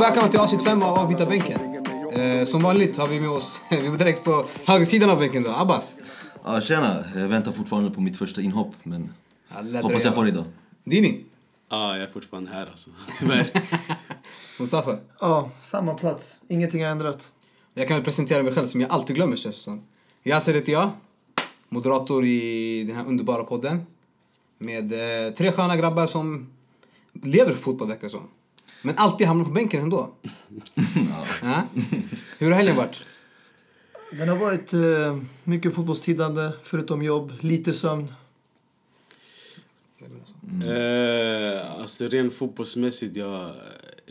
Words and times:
Välkomna 0.00 0.28
till 0.28 0.40
avsnitt 0.40 0.64
5 0.64 0.82
av 0.82 0.98
Avbyta 0.98 1.26
bänken. 1.26 1.60
Eh, 2.12 2.44
som 2.44 2.62
vanligt 2.62 2.96
har 2.96 3.06
vi 3.06 3.20
med 3.20 3.30
oss, 3.30 3.60
vi 3.70 3.86
är 3.86 3.98
direkt 3.98 4.24
på 4.24 4.44
högersidan 4.66 5.10
av 5.10 5.18
bänken 5.18 5.42
då, 5.42 5.50
Abbas. 5.50 5.96
Ja, 6.44 6.60
tjena. 6.60 7.04
Jag 7.14 7.28
väntar 7.28 7.52
fortfarande 7.52 7.90
på 7.90 8.00
mitt 8.00 8.16
första 8.18 8.40
inhopp, 8.40 8.74
men 8.82 9.12
lär 9.62 9.82
hoppas 9.82 10.04
jag 10.04 10.14
får 10.14 10.24
det 10.24 10.28
idag. 10.28 10.44
Dini, 10.84 11.24
Ja, 11.70 11.96
jag 11.96 12.02
är 12.08 12.12
fortfarande 12.12 12.50
här 12.50 12.66
alltså. 12.66 12.90
Tyvärr. 13.18 13.50
Mustafa. 14.58 14.96
Ja, 15.20 15.50
samma 15.60 15.94
plats. 15.94 16.36
Ingenting 16.48 16.84
har 16.84 16.90
ändrat. 16.90 17.32
Jag 17.74 17.88
kan 17.88 17.96
väl 17.96 18.04
presentera 18.04 18.42
mig 18.42 18.54
själv 18.54 18.66
som 18.66 18.80
jag 18.80 18.90
alltid 18.90 19.16
glömmer 19.16 19.36
känns 19.36 19.56
det 19.56 19.62
som. 19.62 19.82
Yasser 20.24 20.54
heter 20.54 20.72
jag, 20.72 20.90
moderator 21.68 22.24
i 22.24 22.84
den 22.84 22.96
här 22.96 23.06
underbara 23.06 23.44
podden. 23.44 23.86
Med 24.58 24.92
eh, 24.92 25.34
tre 25.34 25.52
sköna 25.52 25.76
grabbar 25.76 26.06
som 26.06 26.50
lever 27.12 27.52
för 27.52 27.60
fotboll 27.60 27.88
verkar 27.88 28.02
det 28.02 28.10
som. 28.10 28.28
Men 28.82 28.94
alltid 28.98 29.26
hamnar 29.26 29.44
på 29.44 29.50
bänken 29.50 29.82
ändå. 29.82 30.10
ja. 31.42 31.62
Hur 32.38 32.50
har 32.50 32.56
helgen 32.56 32.76
varit? 32.76 33.02
Den 34.12 34.28
har 34.28 34.36
varit 34.36 34.72
eh, 34.72 35.18
mycket 35.44 35.74
fotbollstidande, 35.74 36.50
förutom 36.62 37.02
jobb, 37.02 37.32
lite 37.40 37.72
sömn. 37.72 38.12
Eh, 40.64 41.80
alltså 41.80 42.08
rent 42.08 42.34
fotbollsmässigt, 42.34 43.16
jag, 43.16 43.54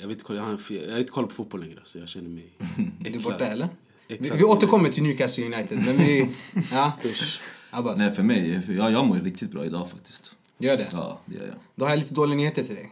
jag, 0.02 0.08
vet, 0.08 0.24
jag, 0.30 0.36
har, 0.36 0.60
jag 0.70 0.92
har 0.92 1.00
inte 1.00 1.12
koll 1.12 1.28
på 1.28 1.34
fotboll 1.34 1.62
längre. 1.62 1.80
Så 1.84 2.00
jag 2.00 2.08
känner 2.10 2.30
mig 2.30 2.46
Är 3.06 3.10
du 3.10 3.20
borta 3.20 3.46
eller? 3.48 3.68
Vi, 4.08 4.16
Äcklad. 4.16 4.38
vi 4.38 4.44
återkommer 4.44 4.90
till 4.90 5.04
Newcastle 5.04 5.46
United. 5.46 5.78
Men 5.86 5.98
vi... 5.98 6.30
Ja. 6.72 6.92
Abbas, 7.72 7.98
Nej, 7.98 8.12
för 8.12 8.24
mig, 8.24 8.62
jag, 8.70 8.92
jag 8.92 9.06
mår 9.08 9.16
riktigt 9.16 9.52
bra 9.52 9.66
idag 9.66 9.90
faktiskt. 9.90 10.36
gör 10.58 10.78
det. 10.78 10.88
Ja, 10.92 11.20
det 11.26 11.36
gör 11.36 11.46
jag. 11.46 11.56
Då 11.76 11.86
har 11.86 11.90
jag 11.90 12.00
lite 12.00 12.14
dåliga 12.14 12.38
nyheter 12.38 12.64
till 12.64 12.76
dig. 12.76 12.92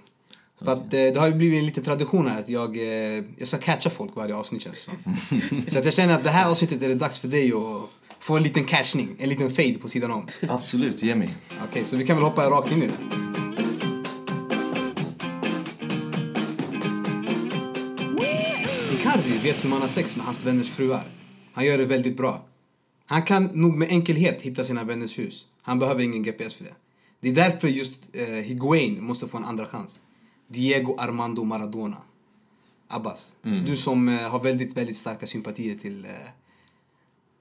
För 0.63 0.71
att 0.71 0.93
eh, 0.93 0.99
det 0.99 1.15
har 1.17 1.27
ju 1.27 1.33
blivit 1.33 1.63
lite 1.63 1.81
tradition 1.81 2.27
här 2.27 2.39
att 2.39 2.49
jag, 2.49 2.77
eh, 2.77 3.23
jag 3.37 3.47
ska 3.47 3.57
catcha 3.57 3.89
folk 3.89 4.15
varje 4.15 4.35
avsnitt 4.35 4.61
känns 4.61 4.87
det 4.87 4.91
som. 4.91 5.61
Så 5.67 5.79
att 5.79 5.85
jag 5.85 5.93
känner 5.93 6.15
att 6.15 6.23
det 6.23 6.29
här 6.29 6.51
avsnittet 6.51 6.81
är 6.83 6.87
det 6.87 6.95
dags 6.95 7.19
för 7.19 7.27
dig 7.27 7.51
att 7.53 7.89
få 8.19 8.37
en 8.37 8.43
liten 8.43 8.63
catchning, 8.63 9.15
en 9.19 9.29
liten 9.29 9.51
fade 9.51 9.73
på 9.73 9.87
sidan 9.87 10.11
om. 10.11 10.27
Absolut, 10.49 11.03
ge 11.03 11.15
mig. 11.15 11.35
Okej, 11.69 11.85
så 11.85 11.97
vi 11.97 12.05
kan 12.05 12.15
väl 12.15 12.25
hoppa 12.25 12.49
rakt 12.49 12.71
in 12.71 12.83
i 12.83 12.87
det. 12.87 13.46
Icardi 19.17 19.37
vet 19.37 19.63
hur 19.63 19.69
man 19.69 19.81
har 19.81 19.87
sex 19.87 20.15
med 20.15 20.25
hans 20.25 20.45
vänners 20.45 20.69
fruar. 20.69 21.03
Han 21.53 21.65
gör 21.65 21.77
det 21.77 21.85
väldigt 21.85 22.17
bra. 22.17 22.45
Han 23.05 23.23
kan 23.23 23.43
nog 23.43 23.77
med 23.77 23.89
enkelhet 23.89 24.41
hitta 24.41 24.63
sina 24.63 24.83
vänners 24.83 25.19
hus. 25.19 25.47
Han 25.61 25.79
behöver 25.79 26.01
ingen 26.01 26.23
GPS 26.23 26.53
för 26.53 26.63
det. 26.63 26.75
Det 27.19 27.29
är 27.29 27.35
därför 27.35 27.67
just 27.67 28.01
eh, 28.13 28.25
Higuain 28.25 29.03
måste 29.03 29.27
få 29.27 29.37
en 29.37 29.45
andra 29.45 29.65
chans. 29.65 30.01
Diego 30.47 30.95
Armando 30.97 31.43
Maradona. 31.43 31.97
Abbas, 32.87 33.35
du 33.65 33.77
som 33.77 34.09
eh, 34.09 34.15
har 34.15 34.43
väldigt, 34.43 34.77
väldigt 34.77 34.97
starka 34.97 35.27
sympatier 35.27 35.77
till 35.77 36.05
eh, 36.05 36.11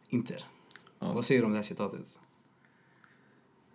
Inter. 0.09 0.45
Vad 0.99 1.25
säger 1.25 1.41
du 1.41 1.47
om 1.47 1.53
det 1.53 1.59
här 1.59 1.63
citatet? 1.63 2.21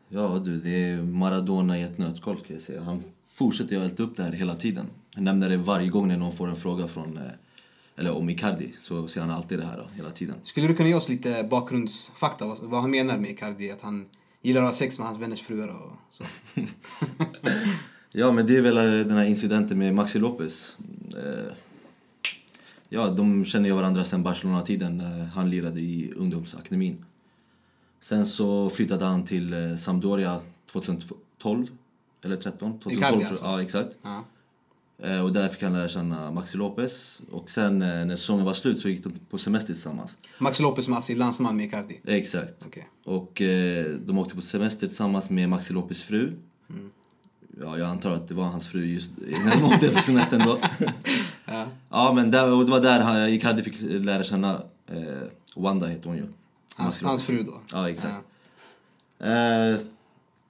Ja 0.10 0.42
du, 0.46 0.60
det 0.60 0.84
är 0.84 1.02
Maradona 1.02 1.80
i 1.80 1.84
ett 1.84 1.98
nötskal 1.98 2.40
ska 2.40 2.54
jag 2.54 2.62
säga. 2.62 2.82
Han 2.82 3.04
fortsätter 3.34 3.76
ju 3.76 3.84
älta 3.84 4.04
upp 4.04 4.18
det 4.18 4.24
här 4.24 4.32
hela 4.32 4.56
tiden. 4.56 4.86
Han 5.14 5.24
nämner 5.24 5.50
det 5.50 5.58
varje 5.58 5.90
gång 5.90 6.08
när 6.08 6.18
någon 6.18 6.36
får 6.36 6.50
en 6.50 6.56
fråga 6.56 6.88
från, 6.88 7.18
eh, 7.18 7.24
eller 7.96 8.12
om 8.12 8.30
Icardi, 8.30 8.74
så 8.80 9.08
säger 9.08 9.28
han 9.28 9.36
alltid 9.36 9.60
det 9.60 9.66
här 9.66 9.78
då, 9.78 9.86
hela 9.96 10.12
tiden. 10.12 10.36
Skulle 10.44 10.68
du 10.68 10.76
kunna 10.76 10.90
ge 10.90 10.96
oss 10.96 11.10
lite 11.10 11.44
bakgrundsfakta? 11.44 12.46
Vad, 12.48 12.58
vad 12.60 12.82
han 12.82 12.92
menar 12.92 13.18
med 13.18 13.30
Icardi? 13.32 13.72
Att 13.72 13.82
han 13.82 14.06
gillar 14.42 14.62
att 14.62 14.68
ha 14.68 14.76
sex 14.76 15.00
med 15.00 15.08
hans 15.08 15.20
vänners 15.20 15.42
fruar 15.42 15.68
och 15.68 15.92
så. 16.10 16.24
Ja, 18.14 18.32
men 18.32 18.48
det 18.48 18.58
är 18.58 18.62
väl 18.62 18.78
eh, 18.78 18.84
den 18.84 19.18
här 19.18 19.26
incidenten 19.26 19.78
med 19.78 19.96
Maxi 19.96 20.20
Lopez. 20.20 20.78
Eh, 21.18 21.54
Ja, 22.94 23.08
de 23.10 23.46
känner 23.46 23.70
ju 23.70 23.76
varandra 23.76 24.04
sedan 24.04 24.24
Barcelona-tiden 24.24 24.98
när 24.98 25.26
han 25.26 25.50
lirade 25.50 25.80
i 25.80 26.14
ungdomsakademin. 26.16 27.06
Sen 28.00 28.26
så 28.26 28.70
flyttade 28.70 29.06
han 29.06 29.26
till 29.26 29.54
eh, 29.54 29.76
Sampdoria 29.76 30.42
2012, 30.72 31.68
eller 32.24 32.36
13? 32.36 32.80
2012, 32.80 32.98
Icardi 32.98 33.26
alltså? 33.26 33.46
Ja, 33.46 33.62
exakt. 33.62 33.98
Ja. 34.02 34.24
Eh, 35.04 35.22
Och 35.24 35.34
där 35.34 35.50
fick 35.50 35.64
han 35.64 35.74
lära 35.74 35.88
känna 35.88 36.32
Maxi 36.32 36.58
Lopez. 36.58 37.22
Och 37.32 37.50
sen 37.50 37.82
eh, 37.82 38.06
när 38.06 38.16
säsongen 38.16 38.46
var 38.46 38.54
slut 38.54 38.80
så 38.80 38.90
gick 38.90 39.04
de 39.04 39.14
på 39.30 39.38
semester 39.38 39.74
tillsammans. 39.74 40.18
Max 40.38 40.60
Lopez 40.60 40.86
som 40.86 40.94
alltså 40.94 41.12
är 41.12 41.16
landsman 41.16 41.56
med 41.58 41.66
Icardi. 41.66 42.00
Exakt. 42.06 42.64
Okej. 42.68 42.88
Och 43.04 43.42
eh, 43.42 43.86
de 43.86 44.18
åkte 44.18 44.36
på 44.36 44.42
semester 44.42 44.88
tillsammans 44.88 45.30
med 45.30 45.50
Maxi 45.50 45.74
Lopez 45.74 46.04
fru. 46.04 46.34
Ja, 47.62 47.78
jag 47.78 47.88
antar 47.90 48.12
att 48.12 48.28
det 48.28 48.34
var 48.34 48.44
hans 48.44 48.68
fru 48.68 48.86
just 48.86 49.12
när 49.46 49.52
de 49.62 49.64
åkte 49.64 49.90
på 49.90 50.02
semestern 50.02 50.42
då. 50.46 50.58
Ja. 51.46 51.66
ja, 51.90 52.14
men 52.16 52.32
där, 52.32 52.52
och 52.54 52.66
det 52.66 52.72
var 52.72 52.80
där 52.80 53.28
Icardi 53.28 53.64
fick 53.64 53.76
lära 53.82 54.24
känna 54.24 54.62
eh, 54.88 55.02
Wanda 55.56 55.88
heter 55.88 56.08
hon 56.10 56.18
ju. 56.18 56.24
Hans, 56.76 56.94
Maxi 56.94 57.06
hans 57.06 57.24
fru 57.24 57.44
då. 57.44 57.62
Ja, 57.72 57.90
exakt. 57.90 58.16
Eh, 59.20 59.78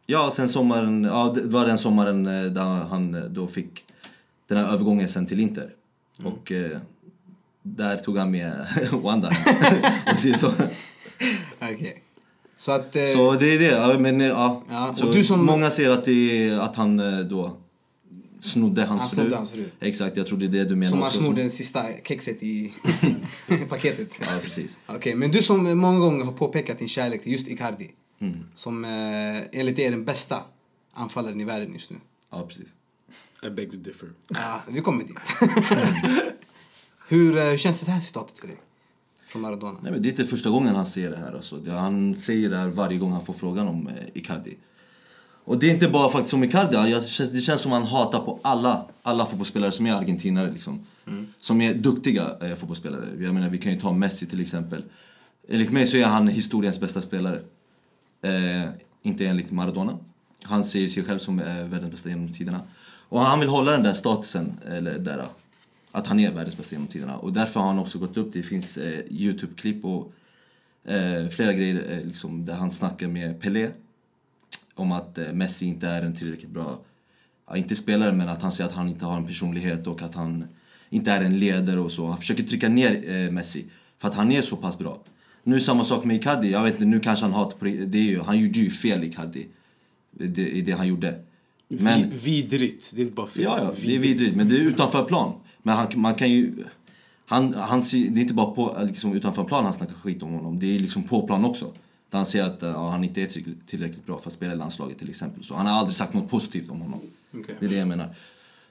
ja, 0.06 0.31
sen 0.34 0.50
sommaren, 0.50 1.03
ja 1.03 1.31
det 1.35 1.41
var 1.47 1.66
den 1.66 1.78
sommaren 1.78 2.23
där 2.23 2.63
han 2.63 3.34
då 3.34 3.47
fick 3.47 3.85
den 4.56 4.66
här 4.66 4.73
övergången 4.73 5.09
sen 5.09 5.25
till 5.25 5.39
Inter. 5.39 5.73
Mm. 6.19 6.34
Och 6.34 6.51
eh, 6.51 6.78
där 7.63 7.97
tog 7.97 8.17
han 8.17 8.31
med 8.31 8.67
Wanda. 8.91 9.28
och 10.13 10.19
så, 10.39 10.51
Okej. 11.62 12.03
Så 12.57 12.72
att... 12.72 12.95
Eh, 12.95 13.01
så 13.16 13.31
det 13.34 13.56
är 13.56 13.59
det, 13.59 13.66
ja, 13.66 14.00
men 14.00 14.22
eh, 14.22 14.28
ja. 14.28 14.63
Ja, 14.69 14.90
och 14.90 14.97
så 14.97 15.13
du 15.13 15.23
som- 15.23 15.45
Många 15.45 15.69
säger 15.72 15.90
att, 15.90 16.06
det 16.06 16.47
är, 16.47 16.59
att 16.59 16.75
han 16.75 17.00
eh, 17.00 17.19
då 17.19 17.57
snodde 18.40 18.84
hans 18.85 19.01
Han 19.01 19.09
fru. 19.09 19.16
snodde 19.16 19.35
hans 19.35 19.51
fru. 19.51 19.69
Exakt, 19.79 20.17
jag 20.17 20.28
tror 20.28 20.38
det 20.40 20.45
är 20.45 20.50
det 20.50 20.63
du 20.66 20.75
menar 20.75 20.90
som 20.91 21.01
han 21.01 21.11
snor 21.11 21.34
den 21.34 21.51
sista 21.51 21.84
kexet 22.03 22.44
i 22.44 22.73
paketet. 23.69 24.17
Ja, 24.22 24.28
precis. 24.44 24.78
Okej, 24.88 25.16
men 25.16 25.31
du 25.31 25.41
som 25.41 25.78
många 25.79 26.00
gånger 26.00 26.25
har 26.25 26.31
påpekat 26.31 26.78
din 26.79 26.88
kärlek 26.90 27.23
till 27.23 27.31
just 27.31 27.47
Icardi. 27.47 27.91
Mm. 28.22 28.38
Som 28.56 28.85
eh, 28.85 29.59
enligt 29.59 29.75
dig 29.75 29.85
är 29.85 29.91
den 29.91 30.06
bästa 30.06 30.44
anfallaren 30.94 31.41
i 31.41 31.44
världen 31.44 31.73
just 31.73 31.91
nu. 31.91 31.97
Ja, 32.31 32.45
precis. 32.47 32.69
I 33.44 33.50
beg 33.50 33.72
to 33.72 33.78
differ. 33.78 34.09
Ja, 34.28 34.62
vi 34.69 34.81
kommer 34.81 35.03
dit. 35.03 35.18
hur, 37.07 37.38
eh, 37.38 37.44
hur 37.44 37.57
känns 37.57 37.81
det 37.81 37.91
här 37.91 38.00
citatet 38.00 38.40
för 38.40 38.47
dig? 38.47 38.57
Från 39.28 39.41
Maradona. 39.41 39.79
Nej, 39.81 39.91
men 39.91 40.02
det 40.02 40.07
är 40.07 40.12
inte 40.12 40.25
första 40.25 40.50
gången 40.50 40.75
han 40.75 40.85
säger 40.85 41.09
det 41.09 41.18
här. 41.18 41.34
Alltså. 41.34 41.57
Det, 41.57 41.72
han 41.72 42.16
säger 42.16 42.50
det 42.50 42.57
här 42.57 42.68
varje 42.68 42.97
gång 42.97 43.12
han 43.12 43.25
får 43.25 43.34
frågan 43.34 43.68
om 43.68 43.88
eh, 43.88 43.94
Icardi. 44.13 44.57
Och 45.44 45.59
det 45.59 45.69
är 45.69 45.74
inte 45.74 45.90
bara 45.90 46.12
faktiskt 46.12 46.34
om 46.34 46.44
Icardi. 46.44 46.91
Jag, 46.91 47.03
det 47.34 47.41
känns 47.41 47.62
som 47.62 47.72
han 47.72 47.84
hatar 47.84 48.19
på 48.19 48.40
alla, 48.41 48.85
alla 49.02 49.25
fotbollsspelare 49.25 49.72
som 49.72 49.85
är 49.85 49.94
argentinare. 49.94 50.52
Liksom. 50.52 50.85
Som 51.40 51.62
är 51.62 51.73
duktiga 51.73 52.38
eh, 52.41 52.56
fotbollsspelare. 52.56 53.06
Jag 53.19 53.34
menar, 53.34 53.50
vi 53.50 53.58
kan 53.58 53.73
ju 53.73 53.79
ta 53.79 53.91
Messi 53.94 54.25
till 54.25 54.41
exempel. 54.41 54.84
Enligt 55.47 55.72
mig 55.72 55.88
så 55.88 55.97
är 55.97 56.06
han 56.06 56.28
historiens 56.28 56.79
bästa 56.79 57.02
spelare. 57.02 57.41
Eh, 58.22 58.69
inte 59.02 59.25
enligt 59.25 59.52
Maradona. 59.52 59.97
Han 60.44 60.63
ser 60.63 60.88
sig 60.88 61.03
själv 61.03 61.19
som 61.19 61.40
eh, 61.40 61.46
världens 61.46 61.91
bästa 61.91 62.09
genom 62.09 62.34
tiderna. 62.34 62.62
Och 63.11 63.22
han 63.22 63.39
vill 63.39 63.49
hålla 63.49 63.72
den 63.72 63.83
där 63.83 63.94
statusen, 63.94 64.59
eller 64.67 64.99
där, 64.99 65.27
att 65.91 66.07
han 66.07 66.19
är 66.19 66.31
världens 66.31 66.57
bästa 66.57 66.75
genom 66.75 66.88
tiderna. 66.88 67.17
Och 67.17 67.33
därför 67.33 67.59
har 67.59 67.67
han 67.67 67.79
också 67.79 67.99
gått 67.99 68.17
upp. 68.17 68.33
Det 68.33 68.44
finns 68.44 68.77
eh, 68.77 68.99
Youtube-klipp 69.09 69.85
och 69.85 70.13
eh, 70.83 71.27
flera 71.27 71.53
grejer 71.53 71.83
eh, 71.89 72.05
liksom, 72.05 72.45
där 72.45 72.53
han 72.53 72.72
snackar 72.72 73.07
med 73.07 73.41
Pelé. 73.41 73.69
Om 74.73 74.91
att 74.91 75.17
eh, 75.17 75.33
Messi 75.33 75.66
inte 75.66 75.88
är 75.88 76.01
en 76.01 76.16
tillräckligt 76.16 76.51
bra, 76.51 76.79
ja, 77.47 77.57
inte 77.57 77.75
spelare 77.75 78.11
men 78.13 78.29
att 78.29 78.41
han 78.41 78.51
säger 78.51 78.69
att 78.69 78.75
han 78.75 78.88
inte 78.88 79.05
har 79.05 79.17
en 79.17 79.28
personlighet 79.28 79.88
och 79.88 80.01
att 80.01 80.16
han 80.16 80.47
inte 80.89 81.11
är 81.11 81.22
en 81.22 81.39
ledare 81.39 81.79
och 81.79 81.91
så. 81.91 82.07
Han 82.07 82.17
försöker 82.17 82.43
trycka 82.43 82.69
ner 82.69 83.09
eh, 83.11 83.31
Messi 83.31 83.66
för 83.97 84.07
att 84.07 84.13
han 84.13 84.31
är 84.31 84.41
så 84.41 84.55
pass 84.55 84.78
bra. 84.78 84.99
Nu 85.43 85.59
samma 85.59 85.83
sak 85.83 86.03
med 86.03 86.16
Icardi. 86.16 86.52
Jag 86.52 86.63
vet 86.63 86.73
inte, 86.73 86.85
nu 86.85 86.99
kanske 86.99 87.25
han 87.25 87.34
hatar 87.34 87.58
på 87.58 87.66
det. 87.66 87.85
det 87.85 87.97
är 87.97 88.09
ju, 88.09 88.22
Han 88.22 88.40
gjorde 88.40 88.59
ju 88.59 88.72
fel 88.72 89.03
Icardi. 89.03 89.47
Det, 90.11 90.49
i 90.49 90.61
det 90.61 90.72
han 90.72 90.87
gjorde. 90.87 91.19
Men, 91.79 92.09
Vi, 92.09 92.18
vidrigt. 92.41 92.91
Det 92.96 93.02
är 93.02 93.03
inte 93.03 93.16
bara 93.16 93.28
fel. 93.28 93.44
ja, 93.44 93.59
ja, 93.59 93.72
det 93.85 93.96
är 93.96 94.00
vidrigt. 94.00 94.35
Men 94.35 94.50
det 94.50 94.56
är 94.56 94.59
utanför 94.59 95.03
plan. 95.03 95.34
Men 95.64 95.76
han, 95.76 95.88
man 95.96 96.16
kan 96.16 96.29
ju... 96.32 96.53
Han, 97.26 97.53
han, 97.53 97.84
ser- 97.84 98.09
det 98.09 98.20
är 98.20 98.22
inte 98.22 98.34
bara 98.34 98.52
på, 98.52 98.78
liksom, 98.88 99.14
utanför 99.14 99.44
plan 99.44 99.64
han 99.64 99.73
snackar 99.73 99.94
skit 99.94 100.23
om 100.23 100.32
honom. 100.34 100.59
Det 100.59 100.76
är 100.76 100.79
liksom 100.79 101.03
på 101.03 101.28
plan 101.28 101.46
också. 101.46 101.66
Där 102.09 102.18
han 102.18 102.26
säger 102.26 102.46
att 102.46 102.58
ja, 102.62 102.90
han 102.90 103.03
inte 103.03 103.22
är 103.22 103.28
tillräckligt, 103.66 104.06
bra 104.06 104.18
för 104.18 104.28
att 104.28 104.34
spela 104.34 104.53
i 104.53 104.56
landslaget 104.56 105.00
till 105.00 105.09
exempel. 105.09 105.44
Så 105.44 105.56
han 105.56 105.66
har 105.66 105.73
aldrig 105.79 105.96
sagt 105.96 106.14
något 106.14 106.29
positivt 106.29 106.70
om 106.72 106.82
honom. 106.82 107.00
Okej. 107.34 107.56
Det 107.59 107.66
är 107.66 107.70
det 107.70 107.76
jag 107.76 107.88
menar. 107.88 108.16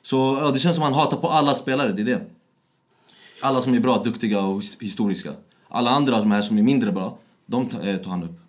Så 0.02 0.16
ja, 0.42 0.50
det 0.50 0.58
känns 0.58 0.76
som 0.76 0.84
att 0.84 0.90
han 0.94 0.98
hatar 1.04 1.16
på 1.16 1.28
alla 1.28 1.54
spelare, 1.54 1.92
det 1.92 2.02
är 2.02 2.06
det. 2.06 2.20
Alla 3.42 3.62
som 3.62 3.74
är 3.74 3.80
bra, 3.80 4.02
duktiga 4.04 4.40
och 4.42 4.60
his- 4.60 4.76
historiska. 4.82 5.32
Alla 5.68 5.90
andra 5.90 6.18
de 6.18 6.30
här 6.30 6.42
som 6.42 6.58
är 6.58 6.62
mindre 6.62 6.92
bra, 6.92 7.18
de 7.46 7.66
ta- 7.68 7.82
eh, 7.82 7.96
tar 7.96 8.10
han 8.10 8.22
upp. 8.22 8.40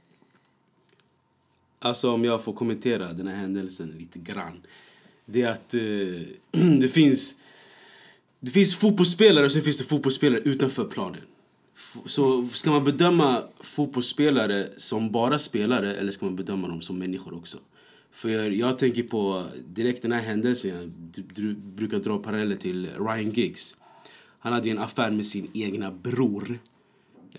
Alltså 1.83 2.11
om 2.11 2.23
jag 2.23 2.43
får 2.43 2.53
kommentera 2.53 3.13
den 3.13 3.27
här 3.27 3.35
händelsen 3.35 3.95
lite 3.99 4.19
grann. 4.19 4.61
Det 5.25 5.41
är 5.41 5.51
att 5.51 5.73
eh, 5.73 6.61
det 6.79 6.87
finns... 6.87 7.37
Det 8.39 8.51
finns 8.51 8.75
fotbollsspelare 8.75 9.45
och 9.45 9.51
sen 9.51 9.61
finns 9.61 9.77
det 9.77 9.83
fotbollsspelare 9.83 10.41
utanför 10.41 10.85
planen. 10.85 11.21
Så 12.05 12.47
ska 12.47 12.71
man 12.71 12.83
bedöma 12.83 13.43
fotbollsspelare 13.59 14.67
som 14.77 15.11
bara 15.11 15.39
spelare 15.39 15.95
eller 15.95 16.11
ska 16.11 16.25
man 16.25 16.35
bedöma 16.35 16.67
dem 16.67 16.81
som 16.81 16.99
människor 16.99 17.33
också? 17.33 17.57
För 18.11 18.29
jag, 18.29 18.53
jag 18.53 18.77
tänker 18.77 19.03
på 19.03 19.45
direkt 19.67 20.01
den 20.01 20.11
här 20.11 20.21
händelsen, 20.21 20.71
jag 20.71 20.89
du, 20.89 21.21
du 21.21 21.53
brukar 21.53 21.99
dra 21.99 22.17
paralleller 22.17 22.55
till 22.55 22.89
Ryan 22.99 23.31
Giggs. 23.31 23.75
Han 24.39 24.53
hade 24.53 24.67
ju 24.67 24.71
en 24.71 24.81
affär 24.81 25.11
med 25.11 25.25
sin 25.25 25.47
egna 25.53 25.91
bror. 25.91 26.59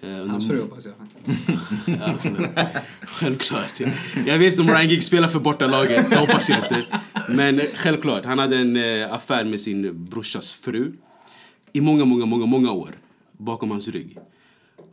Eh, 0.00 0.26
Hans 0.26 0.48
fru 0.48 0.60
hoppas 0.60 0.84
jag. 0.84 0.94
Ja, 2.00 2.14
självklart. 3.06 3.80
Jag 4.26 4.38
vet 4.38 4.52
inte 4.52 4.62
om 4.62 4.68
Ryan 4.68 4.88
Giggs 4.88 5.06
spelar 5.06 5.28
för 5.28 5.40
bortalaget, 5.40 6.10
det 6.10 6.16
hoppas 6.16 6.48
jag 6.48 6.58
inte. 6.58 6.84
Men 7.28 7.60
självklart, 7.74 8.24
han 8.24 8.38
hade 8.38 8.58
en 8.58 8.76
eh, 8.76 9.12
affär 9.12 9.44
med 9.44 9.60
sin 9.60 10.04
brorsas 10.04 10.54
fru. 10.54 10.92
I 11.72 11.80
många, 11.80 12.04
många, 12.04 12.26
många, 12.26 12.46
många 12.46 12.72
år. 12.72 12.90
Bakom 13.32 13.70
hans 13.70 13.88
rygg. 13.88 14.18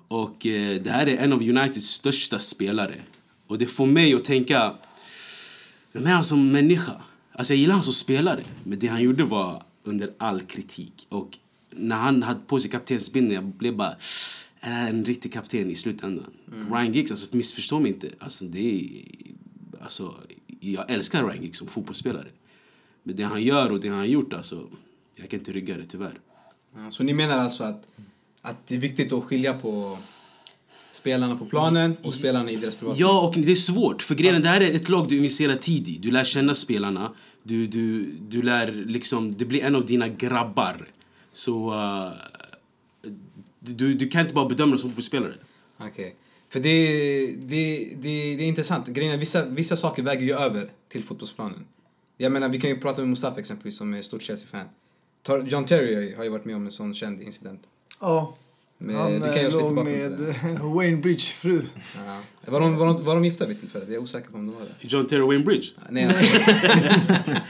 Och 0.08 0.46
eh, 0.46 0.82
det 0.82 0.92
här 0.92 1.08
är 1.08 1.18
en 1.18 1.34
av 1.34 1.42
Uniteds 1.42 1.88
största 1.88 2.40
spelare. 2.40 2.96
Och 3.48 3.58
det 3.58 3.66
får 3.66 3.86
mig 3.86 4.14
att 4.14 4.24
tänka, 4.24 4.74
vem 5.92 6.06
är 6.06 6.12
han 6.12 6.24
som 6.24 6.52
människa? 6.52 7.02
Alltså 7.32 7.54
jag 7.54 7.60
gillar 7.60 7.74
han 7.74 7.84
som 7.84 7.94
spelare, 7.94 8.44
men 8.64 8.80
det 8.80 8.88
han 8.88 9.02
gjorde 9.02 9.24
var 9.24 9.64
under 9.84 10.14
all 10.18 10.42
kritik. 10.42 11.08
Och 11.10 11.38
när 11.70 11.96
han 11.96 12.24
hade 12.24 12.40
på 12.40 12.60
sig 12.60 12.72
kaptensbindeln, 12.72 13.36
jag 13.36 13.44
blev 13.44 13.76
bara, 13.76 13.96
är 14.60 14.90
en 14.90 15.06
riktig 15.06 15.34
kapten 15.34 15.72
i 15.72 15.76
slutändan? 15.76 16.32
Ryan 16.72 16.94
Giggs, 16.94 17.12
alltså 17.12 17.38
missförstå 17.38 17.80
mig 17.80 17.92
inte. 17.92 18.10
Alltså, 18.20 18.46
det 18.46 18.60
är, 18.60 19.04
alltså, 19.84 20.14
jag 20.60 20.92
älskar 20.92 21.28
Ryan 21.28 21.44
Giggs 21.44 21.60
som 21.60 21.68
fotbollsspelare. 21.68 22.28
Men 23.04 23.16
det 23.16 23.24
han 23.24 23.44
gör 23.44 23.72
och 23.72 23.80
det 23.80 23.90
han 23.90 23.98
har 23.98 24.06
gjort, 24.06 24.34
alltså, 24.34 24.68
jag 25.16 25.30
kan 25.30 25.40
inte 25.40 25.52
rygga 25.52 25.78
det 25.78 25.86
tyvärr. 25.86 26.20
Ja, 26.76 26.92
Så 26.92 27.04
ni 27.04 27.14
menar 27.14 27.38
alltså 27.38 27.64
att, 27.64 27.88
att 28.42 28.68
det 28.68 28.76
är 28.76 28.80
viktigt 28.80 29.14
att 29.14 29.24
skilja 29.24 29.54
på 29.54 29.98
spelarna 30.92 31.36
på 31.36 31.46
planen 31.46 31.98
och 32.04 32.14
spelarna 32.14 32.52
i 32.52 32.56
deras 32.56 32.76
privatliv? 32.76 33.02
Ja, 33.02 33.22
och 33.22 33.38
det 33.38 33.52
är 33.52 33.56
svårt. 33.56 34.02
För 34.02 34.16
grejen 34.16 34.42
det 34.42 34.48
här 34.48 34.62
är 34.62 34.76
ett 34.76 34.90
lag 34.90 35.10
du 35.10 35.18
investerar 35.18 35.56
tid 35.56 35.88
i. 35.88 35.98
Du 35.98 36.12
lär 36.12 36.24
känna 36.24 36.56
spelarna. 36.56 37.12
Du, 37.44 37.68
du, 37.68 38.06
du 38.30 38.42
lär 38.42 38.72
liksom, 38.72 39.38
det 39.38 39.46
blir 39.46 39.64
en 39.64 39.76
av 39.76 39.86
dina 39.86 40.08
grabbar. 40.08 40.88
Så 41.34 41.74
uh, 41.74 42.12
du, 43.60 43.94
du 43.94 44.08
kan 44.08 44.22
inte 44.22 44.34
bara 44.34 44.50
bedöma 44.50 44.70
dem 44.70 44.80
som 44.80 44.90
fotbollsspelare. 44.90 45.34
Okej. 45.78 46.16
För 46.50 46.60
det, 46.60 46.88
det, 47.38 47.94
det, 47.96 48.36
det 48.36 48.44
är 48.44 48.48
intressant. 48.48 48.88
Grejen 48.88 49.14
är, 49.14 49.18
vissa, 49.18 49.46
vissa 49.46 49.76
saker 49.76 50.04
väger 50.04 50.22
ju 50.22 50.34
över 50.34 50.70
till 50.90 51.04
fotbollsplanen. 51.04 51.66
Jag 52.18 52.32
menar, 52.32 52.50
vi 52.50 52.62
kan 52.62 52.70
ju 52.70 52.78
prata 52.78 53.02
med 53.02 53.10
Mustafa 53.10 53.40
exempelvis 53.40 53.78
som 53.78 53.94
är 53.94 54.02
stort 54.02 54.22
Chelsea-fan. 54.22 54.66
John 55.46 55.66
Terry 55.66 56.16
har 56.16 56.24
ju 56.24 56.30
varit 56.30 56.46
med 56.46 56.56
om 56.56 56.66
en 56.66 56.72
sån 56.72 56.94
känd 56.94 57.22
incident. 57.22 57.62
Ja. 58.00 58.36
Men 58.82 58.96
han 58.96 59.12
det 59.12 59.20
kan 59.20 59.44
jag 59.44 59.54
eh, 59.54 59.60
låg 59.60 59.74
med 59.74 59.86
med 60.44 60.60
Wayne 60.60 60.98
Bridge 60.98 61.22
fru. 61.22 61.62
Ja. 61.96 62.20
Var, 62.52 62.60
de, 62.60 62.78
var, 62.78 62.86
de, 62.88 63.04
var 63.04 63.16
de 63.16 63.26
gifta 63.26 63.46
vid 63.46 63.60
tillfället? 63.60 63.88
Jag 63.88 63.96
är 63.96 64.02
osäker 64.02 64.30
på 64.30 64.38
om 64.38 64.46
de 64.46 64.56
var 64.56 64.62
det. 64.62 64.88
John 64.88 65.08
Terry 65.08 65.22
Wayne 65.22 65.44
Bridge. 65.44 65.68
Nej, 65.90 66.06
alltså, 66.06 66.52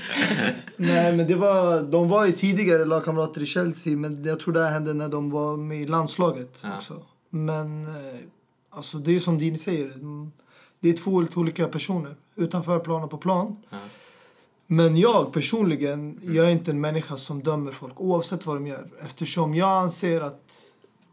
Nej 0.78 1.16
men 1.18 1.28
det 1.28 1.36
var, 1.36 1.82
de 1.84 2.10
var 2.10 2.26
ju 2.26 2.32
tidigare 2.32 2.86
lagkamrater 2.86 3.42
i 3.42 3.46
Chelsea 3.46 3.98
men 3.98 4.24
jag 4.24 4.40
tror 4.40 4.54
det 4.54 4.64
här 4.64 4.72
hände 4.72 4.94
när 4.94 5.10
de 5.10 5.30
var 5.30 5.58
med 5.58 5.82
i 5.82 5.86
landslaget 5.86 6.60
Ja. 6.64 6.78
också. 6.78 7.02
Men 7.30 7.86
eh, 7.86 7.92
alltså 8.70 8.98
det 8.98 9.16
är 9.16 9.20
som 9.20 9.38
Dini 9.40 9.58
säger. 9.58 9.94
Det 10.80 10.90
är 10.90 10.94
två 10.94 11.20
helt 11.20 11.38
olika 11.38 11.68
personer. 11.68 12.16
Utanför 12.36 12.80
plan 12.80 13.04
och 13.04 13.10
på 13.12 13.18
plan. 13.18 13.58
Ja. 13.70 13.78
Men 14.68 14.98
jag 14.98 15.34
personligen, 15.34 16.20
jag 16.24 16.46
är 16.46 16.50
inte 16.50 16.72
en 16.72 16.82
människa 16.82 17.18
som 17.18 17.44
dömer 17.44 17.72
folk 17.72 17.94
oavsett 18.02 18.46
vad 18.46 18.56
de 18.56 18.68
gör. 18.68 18.88
Eftersom 19.06 19.56
jag 19.56 19.70
anser 19.70 20.22
att 20.22 20.52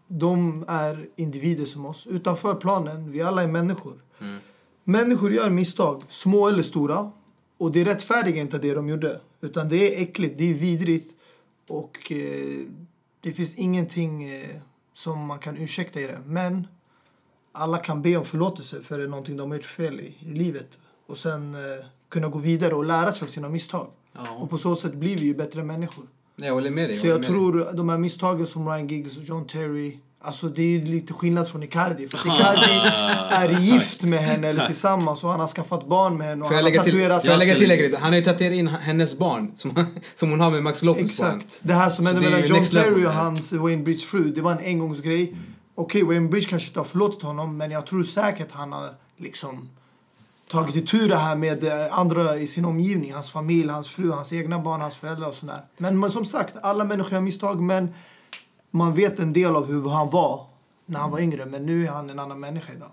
de 0.08 0.64
är 0.69 1.08
individer 1.17 1.64
som 1.64 1.87
oss. 1.87 2.06
Utanför 2.06 2.55
planen, 2.55 3.12
vi 3.12 3.23
alla 3.23 3.43
är 3.43 3.49
människor. 3.49 4.03
Människor 4.85 5.32
gör 5.32 5.50
misstag, 5.50 6.03
små 6.08 6.49
eller 6.49 6.62
stora. 6.62 7.12
Och 7.58 7.73
det 7.73 7.85
rättfärdigar 7.85 8.41
inte 8.41 8.58
det 8.58 8.75
de 8.75 8.88
gjorde. 8.88 9.20
Utan 9.41 9.69
det 9.69 9.97
är 9.97 10.03
äckligt, 10.03 10.38
det 10.38 10.50
är 10.50 10.55
vidrigt. 10.55 11.14
Och 11.69 12.12
eh, 12.12 12.67
det 13.20 13.32
finns 13.32 13.58
ingenting 13.58 14.31
eh, 14.31 14.56
som 14.94 15.26
man 15.26 15.38
kan 15.38 15.56
ursäkta 15.56 16.00
i 16.00 16.06
det. 16.06 16.20
Men 16.26 16.67
alla 17.53 17.79
kan 17.79 18.03
be 18.03 18.17
om 18.17 18.25
förlåtelse 18.25 18.82
för 18.82 19.06
någonting 19.06 19.37
de 19.37 19.50
har 19.50 19.58
gjort 19.58 19.67
fel 19.67 20.00
i, 20.00 20.17
i 20.20 20.35
livet. 20.35 20.79
Och 21.06 21.19
sen 21.19 21.55
eh, 21.55 21.87
kunna 22.08 22.29
gå 22.29 22.38
vidare 22.38 22.75
och 22.75 22.85
lära 22.85 23.12
sig 23.12 23.25
av 23.25 23.29
sina 23.29 23.49
misstag. 23.49 23.91
Ja. 24.12 24.31
Och 24.31 24.50
på 24.50 24.58
så 24.58 24.76
sätt 24.76 24.94
blir 24.94 25.19
vi 25.19 25.26
ju 25.26 25.35
bättre 25.35 25.62
människor. 25.62 26.05
Jag 26.36 26.54
håller 26.54 26.70
med 26.70 26.88
dig. 26.88 26.96
Så 26.96 27.06
jag 27.06 27.20
dig. 27.20 27.28
tror 27.28 27.72
de 27.72 27.88
här 27.88 27.98
misstagen 27.98 28.46
som 28.46 28.68
Ryan 28.68 28.88
Giggs 28.88 29.16
och 29.16 29.22
John 29.22 29.46
Terry 29.46 29.96
Alltså 30.26 30.48
det 30.48 30.62
är 30.62 30.80
lite 30.80 31.12
skillnad 31.12 31.48
från 31.48 31.62
Icardi. 31.62 32.08
För 32.08 32.18
Icardi 32.28 32.90
är 33.30 33.60
gift 33.60 34.02
med 34.02 34.18
henne 34.18 34.48
eller 34.48 34.66
tillsammans 34.66 35.24
och 35.24 35.30
han 35.30 35.40
har 35.40 35.46
skaffat 35.46 35.88
barn 35.88 36.16
med 36.16 36.26
henne 36.26 36.42
och 36.42 36.48
Får 36.48 36.56
jag 36.56 36.64
lägga 36.64 36.82
till, 36.82 36.92
får 36.92 37.00
jag 37.00 37.40
till 37.40 37.70
en 37.70 37.78
grej? 37.78 37.94
Han 38.00 38.12
har 38.12 38.18
ju 38.18 38.24
tatuerat 38.24 38.54
in 38.54 38.68
hennes 38.68 39.18
barn 39.18 39.52
som, 39.54 39.86
som 40.14 40.30
hon 40.30 40.40
har 40.40 40.50
med 40.50 40.62
Max 40.62 40.82
Lopez 40.82 41.20
barn. 41.20 41.36
Exakt. 41.36 41.58
Det 41.62 41.74
här 41.74 41.90
som 41.90 42.06
hände 42.06 42.20
mellan 42.20 42.46
John 42.46 42.62
Terry 42.62 43.06
och 43.06 43.12
hans 43.12 43.52
Wayne 43.52 43.82
Bridge 43.82 44.06
fru, 44.06 44.32
det 44.32 44.40
var 44.40 44.52
en 44.52 44.64
engångsgrej. 44.64 45.36
Okej, 45.74 46.02
Wayne 46.02 46.28
Bridge 46.28 46.48
kanske 46.48 46.68
inte 46.68 46.80
har 46.80 46.84
förlåtit 46.84 47.22
honom, 47.22 47.56
men 47.56 47.70
jag 47.70 47.86
tror 47.86 48.02
säkert 48.02 48.52
han 48.52 48.72
har 48.72 48.90
liksom 49.18 49.68
tagit 50.50 50.76
itu 50.76 51.08
det 51.08 51.16
här 51.16 51.37
med 51.37 51.64
eh, 51.64 51.98
andra 51.98 52.37
i 52.37 52.46
sin 52.46 52.64
omgivning. 52.64 53.12
Hans 53.14 53.31
familj, 53.31 53.69
hans 53.69 53.88
fru, 53.88 54.10
hans 54.10 54.32
egna 54.32 54.58
barn, 54.58 54.81
hans 54.81 54.96
föräldrar 54.96 55.28
och 55.28 55.34
sådär. 55.34 55.60
Men, 55.78 56.00
men 56.00 56.10
som 56.10 56.25
sagt, 56.25 56.54
alla 56.62 56.84
människor 56.84 57.12
gör 57.12 57.20
misstag, 57.20 57.60
men 57.60 57.88
man 58.70 58.94
vet 58.94 59.19
en 59.19 59.32
del 59.32 59.56
av 59.56 59.66
hur 59.66 59.88
han 59.88 60.10
var 60.10 60.46
när 60.87 61.00
han 61.00 61.10
var 61.10 61.20
yngre. 61.20 61.46
Men 61.46 61.66
nu 61.66 61.87
är 61.87 61.90
han 61.90 62.10
en 62.10 62.19
annan 62.19 62.40
människa 62.40 62.72
idag. 62.76 62.90